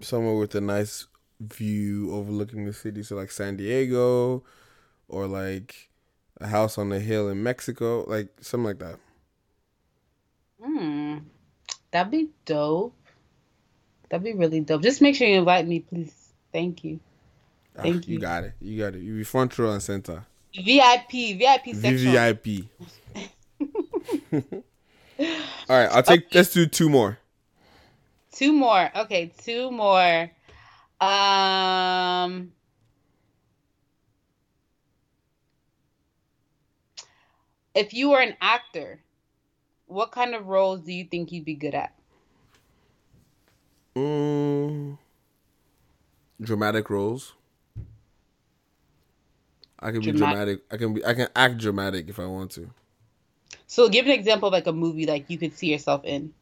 somewhere 0.02 0.36
with 0.36 0.56
a 0.56 0.62
nice 0.62 1.08
view 1.40 2.14
overlooking 2.14 2.66
the 2.66 2.74
city. 2.74 3.04
So 3.04 3.16
like 3.16 3.32
San 3.32 3.58
Diego, 3.58 4.44
or 5.08 5.28
like 5.28 5.90
a 6.42 6.48
house 6.48 6.78
on 6.78 6.90
the 6.90 7.00
hill 7.00 7.30
in 7.30 7.44
Mexico, 7.44 8.04
like 8.08 8.30
something 8.42 8.66
like 8.66 8.80
that. 8.80 9.00
Hmm, 10.64 11.18
that'd 11.92 12.12
be 12.12 12.30
dope. 12.46 12.96
That'd 14.10 14.24
be 14.24 14.34
really 14.34 14.62
dope. 14.62 14.82
Just 14.84 15.02
make 15.02 15.16
sure 15.16 15.28
you 15.28 15.40
invite 15.40 15.68
me, 15.68 15.80
please. 15.80 16.14
Thank 16.54 16.84
you. 16.84 17.00
Thank 17.76 18.04
Ah, 18.06 18.08
you. 18.08 18.20
got 18.20 18.44
it. 18.46 18.54
You 18.62 18.80
got 18.80 18.96
it. 18.96 19.02
You 19.02 19.16
be 19.16 19.24
front 19.24 19.58
row 19.60 19.72
and 19.72 19.84
center. 19.84 20.26
VIP, 20.56 21.38
VIP 21.38 21.76
section. 21.76 22.14
VVIP. 22.14 22.68
All 25.20 25.78
right, 25.78 25.90
I'll 25.92 26.04
take. 26.04 26.34
Let's 26.34 26.54
do 26.54 26.66
two 26.66 26.90
more. 26.90 27.18
Two 28.36 28.52
more. 28.52 28.92
Okay, 28.96 29.32
two 29.44 29.72
more. 29.72 30.30
Um 31.00 32.52
If 37.74 37.94
you 37.94 38.10
were 38.12 38.20
an 38.22 38.36
actor, 38.42 39.02
what 39.88 40.12
kind 40.12 40.34
of 40.36 40.48
roles 40.48 40.82
do 40.82 40.94
you 40.94 41.06
think 41.06 41.32
you'd 41.32 41.46
be 41.46 41.56
good 41.56 41.76
at? 41.76 41.94
Mm, 43.96 44.98
dramatic 46.42 46.90
roles. 46.90 47.34
I 49.80 49.92
can 49.92 50.00
be 50.02 50.12
Dramatic- 50.12 50.18
dramatic. 50.18 50.62
I 50.72 50.78
can 50.78 50.94
be. 50.94 51.06
I 51.06 51.14
can 51.14 51.28
act 51.36 51.58
dramatic 51.58 52.10
if 52.10 52.20
I 52.20 52.26
want 52.26 52.52
to. 52.52 52.70
So 53.68 53.88
give 53.90 54.06
an 54.06 54.12
example 54.12 54.48
of 54.48 54.54
like 54.54 54.68
a 54.68 54.74
movie 54.74 55.06
like 55.06 55.30
you 55.30 55.38
could 55.38 55.54
see 55.56 55.72
yourself 55.72 56.04
in. 56.06 56.34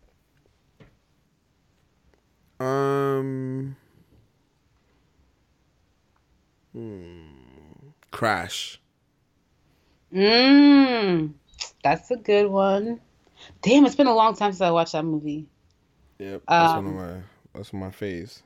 Hmm. 6.73 7.21
Crash. 8.11 8.79
Mmm. 10.13 11.33
That's 11.83 12.11
a 12.11 12.15
good 12.15 12.47
one. 12.47 12.99
Damn, 13.61 13.85
it's 13.85 13.95
been 13.95 14.07
a 14.07 14.13
long 14.13 14.35
time 14.35 14.51
since 14.51 14.61
I 14.61 14.71
watched 14.71 14.93
that 14.93 15.03
movie. 15.05 15.47
Yep. 16.19 16.43
That's 16.47 16.73
one 16.75 16.85
Um, 16.85 16.87
of 16.87 16.93
my. 16.95 17.21
That's 17.53 17.73
my 17.73 17.91
phase. 17.91 18.41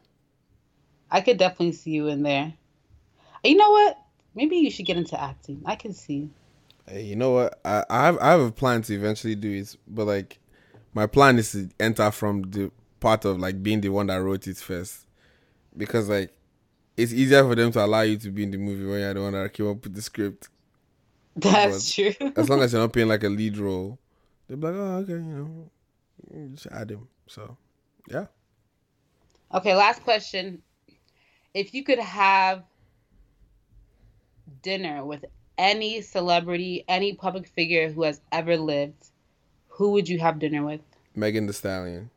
I 1.10 1.22
could 1.22 1.38
definitely 1.38 1.72
see 1.72 1.92
you 1.92 2.08
in 2.08 2.24
there. 2.24 2.54
You 3.44 3.56
know 3.56 3.72
what? 3.72 3.98
Maybe 4.36 4.58
you 4.58 4.70
should 4.70 4.86
get 4.86 4.98
into 4.98 5.20
acting. 5.22 5.62
I 5.66 5.76
can 5.76 5.94
see. 5.94 6.30
Hey, 6.88 7.04
you 7.04 7.16
know 7.16 7.32
what? 7.32 7.60
I, 7.64 7.86
I 7.90 8.06
have 8.06 8.18
I 8.20 8.32
have 8.32 8.42
a 8.42 8.52
plan 8.52 8.82
to 8.84 8.94
eventually 8.94 9.36
do 9.36 9.52
it, 9.52 9.76
but 9.88 10.06
like, 10.06 10.40
my 10.94 11.08
plan 11.08 11.38
is 11.38 11.52
to 11.54 11.70
enter 11.80 12.12
from 12.12 12.44
the 12.44 12.72
part 13.00 13.26
of 13.26 13.40
like 13.40 13.64
being 13.64 13.82
the 13.82 13.90
one 13.90 14.08
that 14.08 14.18
wrote 14.18 14.48
it 14.48 14.58
first, 14.58 15.06
because 15.76 16.10
like, 16.10 16.34
it's 16.98 17.14
easier 17.14 17.44
for 17.44 17.56
them 17.56 17.72
to 17.72 17.86
allow 17.86 18.02
you 18.02 18.18
to 18.18 18.32
be 18.32 18.44
in 18.44 18.52
the 18.52 18.58
movie 18.58 18.86
when 18.86 19.00
you're 19.00 19.14
the 19.14 19.22
one 19.22 19.34
that 19.34 19.54
came 19.54 19.70
up 19.70 19.84
with 19.84 19.94
the 19.96 20.02
script. 20.02 20.50
That's 21.36 21.92
But 21.92 21.94
true. 21.94 22.34
As 22.36 22.50
long 22.50 22.62
as 22.62 22.74
you're 22.74 22.82
not 22.82 22.94
playing 22.94 23.10
like 23.10 23.24
a 23.24 23.30
lead 23.30 23.58
role, 23.58 24.00
they're 24.48 24.58
like, 24.58 24.74
oh, 24.76 24.98
okay, 24.98 25.14
you 25.14 25.20
know, 25.20 25.72
just 26.54 26.68
add 26.68 26.92
him. 26.92 27.08
So, 27.28 27.58
yeah. 28.10 28.28
Okay, 29.54 29.76
last 29.76 30.04
question. 30.04 30.62
If 31.54 31.74
you 31.74 31.84
could 31.84 32.00
have 32.00 32.64
dinner 34.62 35.06
with 35.06 35.26
any 35.58 36.02
celebrity, 36.02 36.86
any 36.88 37.16
public 37.16 37.48
figure 37.48 37.92
who 37.92 38.04
has 38.04 38.22
ever 38.32 38.58
lived, 38.58 39.10
who 39.70 39.92
would 39.92 40.10
you 40.10 40.20
have 40.20 40.40
dinner 40.40 40.66
with? 40.66 40.82
Megan 41.16 41.48
Thee 41.48 41.54
Stallion. 41.54 42.10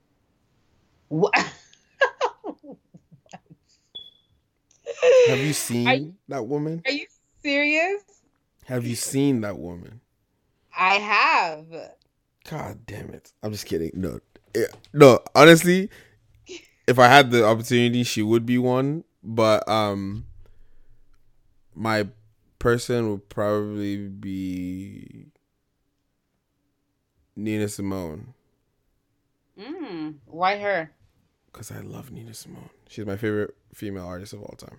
What? 1.09 1.35
Have 5.29 5.39
you 5.39 5.53
seen 5.53 6.17
that 6.29 6.47
woman? 6.47 6.83
Are 6.87 6.93
you 6.93 7.07
serious? 7.43 8.03
Have 8.67 8.87
you 8.87 8.95
seen 8.95 9.41
that 9.43 9.59
woman? 9.59 10.01
I 10.77 10.95
have. 10.95 11.67
God 12.49 12.87
damn 12.87 13.11
it! 13.11 13.33
I'm 13.43 13.53
just 13.53 13.67
kidding. 13.67 13.91
No, 13.95 14.21
Yeah, 14.55 14.67
no. 14.93 15.21
Honestly, 15.35 15.91
if 16.87 16.99
I 16.99 17.09
had 17.09 17.31
the 17.31 17.45
opportunity, 17.45 18.03
she 18.03 18.23
would 18.23 18.47
be 18.47 18.59
one. 18.59 19.05
But 19.23 19.69
um, 19.69 20.25
my 21.75 22.09
person 22.59 23.11
would 23.11 23.29
probably 23.29 23.97
be 24.09 25.27
Nina 27.37 27.69
Simone 27.69 28.33
Mm, 29.59 30.15
why 30.27 30.57
her? 30.59 30.91
because 31.53 31.71
I 31.71 31.81
love 31.81 32.11
Nina 32.11 32.33
Simone. 32.33 32.71
She's 32.89 33.05
my 33.05 33.17
favorite 33.17 33.55
female 33.75 34.07
artist 34.07 34.33
of 34.33 34.41
all 34.43 34.55
time. 34.57 34.79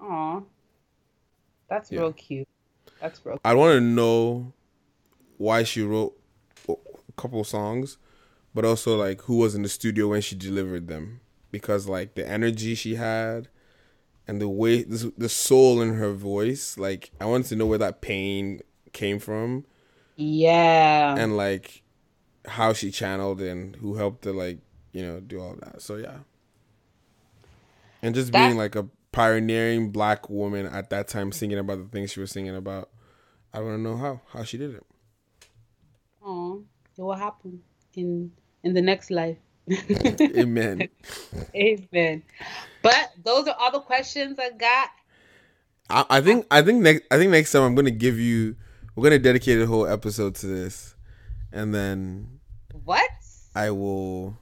Aw. 0.00 0.40
That's 1.68 1.90
Yeah. 1.92 2.00
real 2.00 2.12
cute. 2.12 2.48
That's 3.00 3.24
real 3.24 3.34
cute. 3.34 3.40
I 3.44 3.54
want 3.54 3.74
to 3.76 3.80
know 3.80 4.52
why 5.38 5.62
she 5.62 5.82
wrote 5.82 6.18
a 6.68 6.74
couple 7.16 7.42
songs, 7.44 7.96
but 8.54 8.64
also 8.64 8.96
like 8.96 9.22
who 9.22 9.36
was 9.36 9.54
in 9.54 9.62
the 9.62 9.68
studio 9.68 10.08
when 10.08 10.20
she 10.20 10.34
delivered 10.34 10.88
them, 10.88 11.20
because 11.50 11.86
like 11.86 12.14
the 12.14 12.26
energy 12.28 12.74
she 12.74 12.96
had 12.96 13.48
and 14.26 14.40
the 14.40 14.48
way 14.48 14.82
the, 14.82 15.28
soul 15.28 15.80
in 15.80 15.94
her 15.94 16.12
voice, 16.12 16.76
like 16.78 17.10
I 17.20 17.24
wanted 17.26 17.46
to 17.48 17.56
know 17.56 17.66
where 17.66 17.78
that 17.78 18.00
pain 18.00 18.60
came 18.92 19.18
from 19.18 19.64
Yeah. 20.16 21.14
and 21.16 21.36
like 21.36 21.82
how 22.46 22.72
she 22.72 22.90
channeled 22.90 23.40
and 23.40 23.76
who 23.76 23.94
helped 23.94 24.22
to 24.22 24.32
like 24.32 24.58
you 24.92 25.02
know 25.02 25.20
do 25.20 25.40
all 25.40 25.56
that. 25.60 25.80
So 25.82 25.96
yeah, 25.96 26.18
and 28.02 28.14
just 28.14 28.32
That's- 28.32 28.48
being 28.50 28.58
like 28.58 28.74
a 28.76 28.86
pioneering 29.12 29.90
black 29.90 30.28
woman 30.30 30.66
at 30.66 30.90
that 30.90 31.08
time, 31.08 31.32
singing 31.32 31.58
about 31.58 31.78
the 31.78 31.88
things 31.88 32.12
she 32.12 32.20
was 32.20 32.30
singing 32.30 32.56
about. 32.56 32.90
I 33.52 33.60
want 33.60 33.76
to 33.76 33.82
know 33.82 33.96
how 33.96 34.20
how 34.32 34.44
she 34.44 34.58
did 34.58 34.74
it. 34.74 34.84
Oh, 36.22 36.64
it 36.96 37.02
will 37.02 37.14
happen 37.14 37.62
in 37.94 38.32
in 38.62 38.74
the 38.74 38.82
next 38.82 39.10
life. 39.10 39.38
Amen. 40.36 40.88
Amen. 41.54 42.22
But 42.82 43.12
those 43.22 43.46
are 43.48 43.56
all 43.58 43.72
the 43.72 43.80
questions 43.80 44.38
I 44.38 44.50
got. 44.50 44.90
I, 45.88 46.18
I 46.18 46.20
think 46.20 46.46
I 46.50 46.62
think 46.62 46.82
next 46.82 47.02
I 47.10 47.16
think 47.18 47.30
next 47.30 47.52
time 47.52 47.62
I'm 47.62 47.74
gonna 47.74 47.90
give 47.90 48.18
you 48.18 48.56
we're 48.94 49.04
gonna 49.04 49.18
dedicate 49.18 49.60
a 49.60 49.66
whole 49.66 49.86
episode 49.86 50.34
to 50.36 50.46
this, 50.46 50.94
and 51.52 51.74
then 51.74 52.40
What? 52.84 53.10
I 53.54 53.70
will 53.70 54.36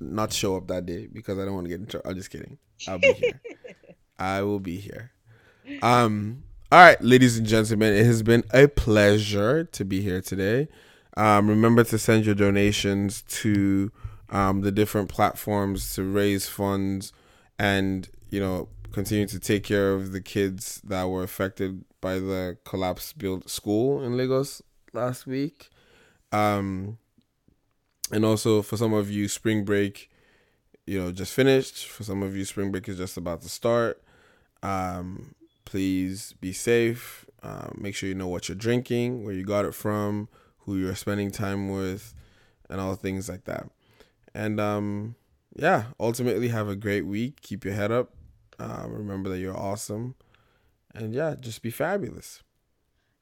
not 0.00 0.32
show 0.32 0.56
up 0.56 0.68
that 0.68 0.86
day 0.86 1.06
because 1.06 1.38
I 1.38 1.44
don't 1.44 1.54
want 1.54 1.64
to 1.66 1.68
get 1.70 1.80
in 1.80 1.86
trouble. 1.86 2.10
I'm 2.10 2.16
just 2.16 2.30
kidding. 2.30 2.58
I'll 2.86 2.98
be 2.98 3.12
here. 3.12 3.40
I 4.18 4.42
will 4.42 4.60
be 4.60 4.76
here. 4.76 5.12
Um. 5.82 6.44
All 6.70 6.78
right, 6.78 7.02
ladies 7.02 7.38
and 7.38 7.46
gentlemen, 7.46 7.94
it 7.94 8.04
has 8.04 8.22
been 8.22 8.44
a 8.52 8.68
pleasure 8.68 9.64
to 9.64 9.84
be 9.86 10.02
here 10.02 10.20
today. 10.20 10.68
Um, 11.16 11.48
remember 11.48 11.82
to 11.84 11.98
send 11.98 12.26
your 12.26 12.34
donations 12.34 13.22
to 13.22 13.90
um, 14.28 14.60
the 14.60 14.70
different 14.70 15.08
platforms 15.08 15.94
to 15.94 16.04
raise 16.04 16.46
funds 16.46 17.12
and 17.58 18.08
you 18.28 18.38
know 18.38 18.68
continue 18.92 19.26
to 19.26 19.40
take 19.40 19.64
care 19.64 19.94
of 19.94 20.12
the 20.12 20.20
kids 20.20 20.80
that 20.84 21.08
were 21.08 21.22
affected 21.22 21.84
by 22.00 22.14
the 22.14 22.56
collapse 22.64 23.12
built 23.12 23.48
school 23.48 24.02
in 24.02 24.16
Lagos 24.16 24.62
last 24.92 25.26
week. 25.26 25.70
Um, 26.32 26.98
and 28.10 28.24
also 28.24 28.62
for 28.62 28.76
some 28.76 28.92
of 28.92 29.10
you, 29.10 29.28
spring 29.28 29.64
break, 29.64 30.10
you 30.86 31.00
know, 31.00 31.12
just 31.12 31.32
finished. 31.32 31.86
For 31.86 32.04
some 32.04 32.22
of 32.22 32.36
you, 32.36 32.44
spring 32.44 32.70
break 32.70 32.88
is 32.88 32.98
just 32.98 33.16
about 33.16 33.42
to 33.42 33.48
start. 33.48 34.02
Um, 34.62 35.34
please 35.64 36.34
be 36.40 36.52
safe. 36.52 37.26
Uh, 37.42 37.68
make 37.76 37.94
sure 37.94 38.08
you 38.08 38.14
know 38.14 38.28
what 38.28 38.48
you're 38.48 38.56
drinking, 38.56 39.24
where 39.24 39.34
you 39.34 39.44
got 39.44 39.64
it 39.64 39.74
from, 39.74 40.28
who 40.60 40.76
you're 40.76 40.94
spending 40.94 41.30
time 41.30 41.70
with, 41.70 42.14
and 42.68 42.80
all 42.80 42.94
things 42.94 43.28
like 43.28 43.44
that. 43.44 43.68
And 44.34 44.60
um, 44.60 45.14
yeah, 45.54 45.84
ultimately 46.00 46.48
have 46.48 46.68
a 46.68 46.76
great 46.76 47.06
week. 47.06 47.40
Keep 47.42 47.64
your 47.64 47.74
head 47.74 47.92
up. 47.92 48.10
Uh, 48.58 48.86
remember 48.88 49.28
that 49.30 49.38
you're 49.38 49.56
awesome. 49.56 50.14
And 50.94 51.14
yeah, 51.14 51.34
just 51.38 51.62
be 51.62 51.70
fabulous. 51.70 52.42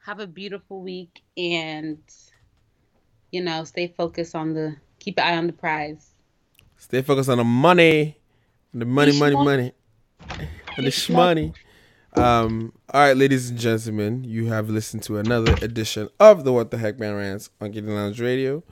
Have 0.04 0.20
a 0.20 0.26
beautiful 0.26 0.82
week 0.82 1.22
and 1.36 1.98
you 3.36 3.42
know, 3.42 3.62
stay 3.64 3.86
focused 3.86 4.34
on 4.34 4.54
the 4.54 4.76
keep 4.98 5.18
an 5.18 5.24
eye 5.26 5.36
on 5.36 5.46
the 5.46 5.52
prize. 5.52 6.10
Stay 6.78 7.02
focused 7.02 7.28
on 7.28 7.38
the 7.38 7.44
money, 7.44 8.18
the 8.72 8.84
money, 8.86 9.12
The 9.12 9.18
money, 9.18 9.34
shmoney. 9.36 9.44
money, 9.44 9.72
and 10.30 10.48
the 10.78 10.82
The 10.82 10.88
shmoney. 10.90 11.54
Um, 12.14 12.72
all 12.94 13.02
right, 13.02 13.16
ladies 13.16 13.50
and 13.50 13.58
gentlemen, 13.58 14.24
you 14.24 14.46
have 14.46 14.70
listened 14.70 15.02
to 15.02 15.18
another 15.18 15.54
edition 15.60 16.08
of 16.18 16.44
the 16.44 16.52
What 16.52 16.70
the 16.70 16.78
Heck 16.78 16.98
Man 16.98 17.14
Rants 17.14 17.50
on 17.60 17.70
Getting 17.72 17.90
Lounge 17.90 18.20
Radio. 18.22 18.62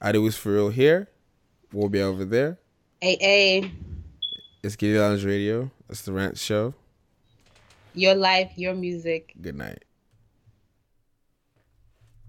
I 0.00 0.12
do 0.12 0.24
is 0.26 0.36
for 0.36 0.52
real 0.52 0.68
here. 0.68 1.08
We'll 1.72 1.88
be 1.88 2.00
over 2.00 2.24
there. 2.24 2.58
AA, 3.02 3.70
It's 4.62 4.76
Getting 4.76 5.00
Lounge 5.00 5.24
Radio. 5.24 5.72
It's 5.90 6.02
the 6.02 6.12
Rant 6.12 6.38
Show. 6.38 6.74
your 7.94 8.14
life, 8.14 8.52
your 8.56 8.74
music. 8.74 9.34
Good 9.40 9.56
night. 9.56 9.82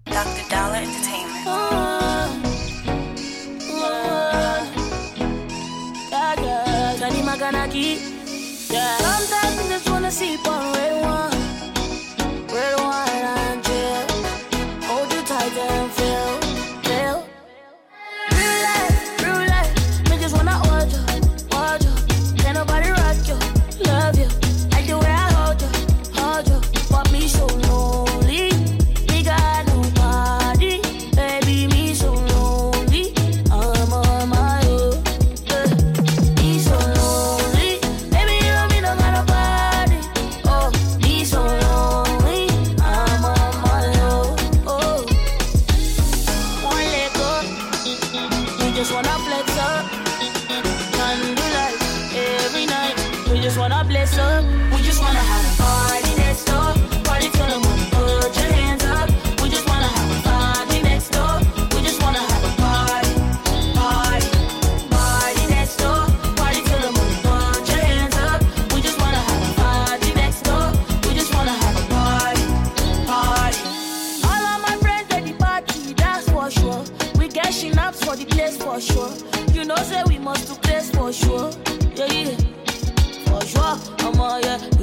Dr. 0.06 0.48
Dollar 0.48 0.76
Entertainment. 0.76 1.17
Yeah. 8.70 8.98
Sometimes 8.98 9.58
I 9.58 9.68
just 9.68 9.90
wanna 9.90 10.10
see 10.10 10.36
on 10.46 10.74
red 10.74 11.07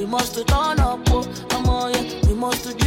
We 0.06 0.12
must 0.12 0.34
to 0.34 0.44
turn 0.44 0.78
up, 0.78 1.00
oh. 1.10 1.26
I'm 1.50 1.68
all 1.68 1.90
yeah. 1.90 2.28
We 2.28 2.34
must 2.34 2.62
to 2.62 2.85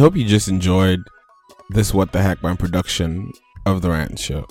hope 0.00 0.16
you 0.16 0.24
just 0.24 0.48
enjoyed 0.48 1.00
this 1.68 1.92
What 1.92 2.12
the 2.12 2.22
Heck 2.22 2.42
Man 2.42 2.56
production 2.56 3.30
of 3.66 3.82
The 3.82 3.90
Rant 3.90 4.18
Show. 4.18 4.46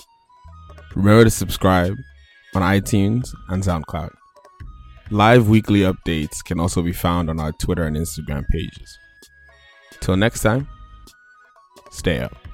Remember 0.94 1.24
to 1.24 1.30
subscribe 1.30 1.96
on 2.54 2.62
iTunes 2.62 3.28
and 3.48 3.62
SoundCloud. 3.62 4.10
Live 5.10 5.48
weekly 5.48 5.80
updates 5.80 6.44
can 6.44 6.60
also 6.60 6.82
be 6.82 6.92
found 6.92 7.28
on 7.28 7.40
our 7.40 7.52
Twitter 7.52 7.84
and 7.84 7.96
Instagram 7.96 8.46
pages. 8.48 8.98
Till 10.00 10.16
next 10.16 10.40
time, 10.40 10.68
stay 11.90 12.20
up. 12.20 12.49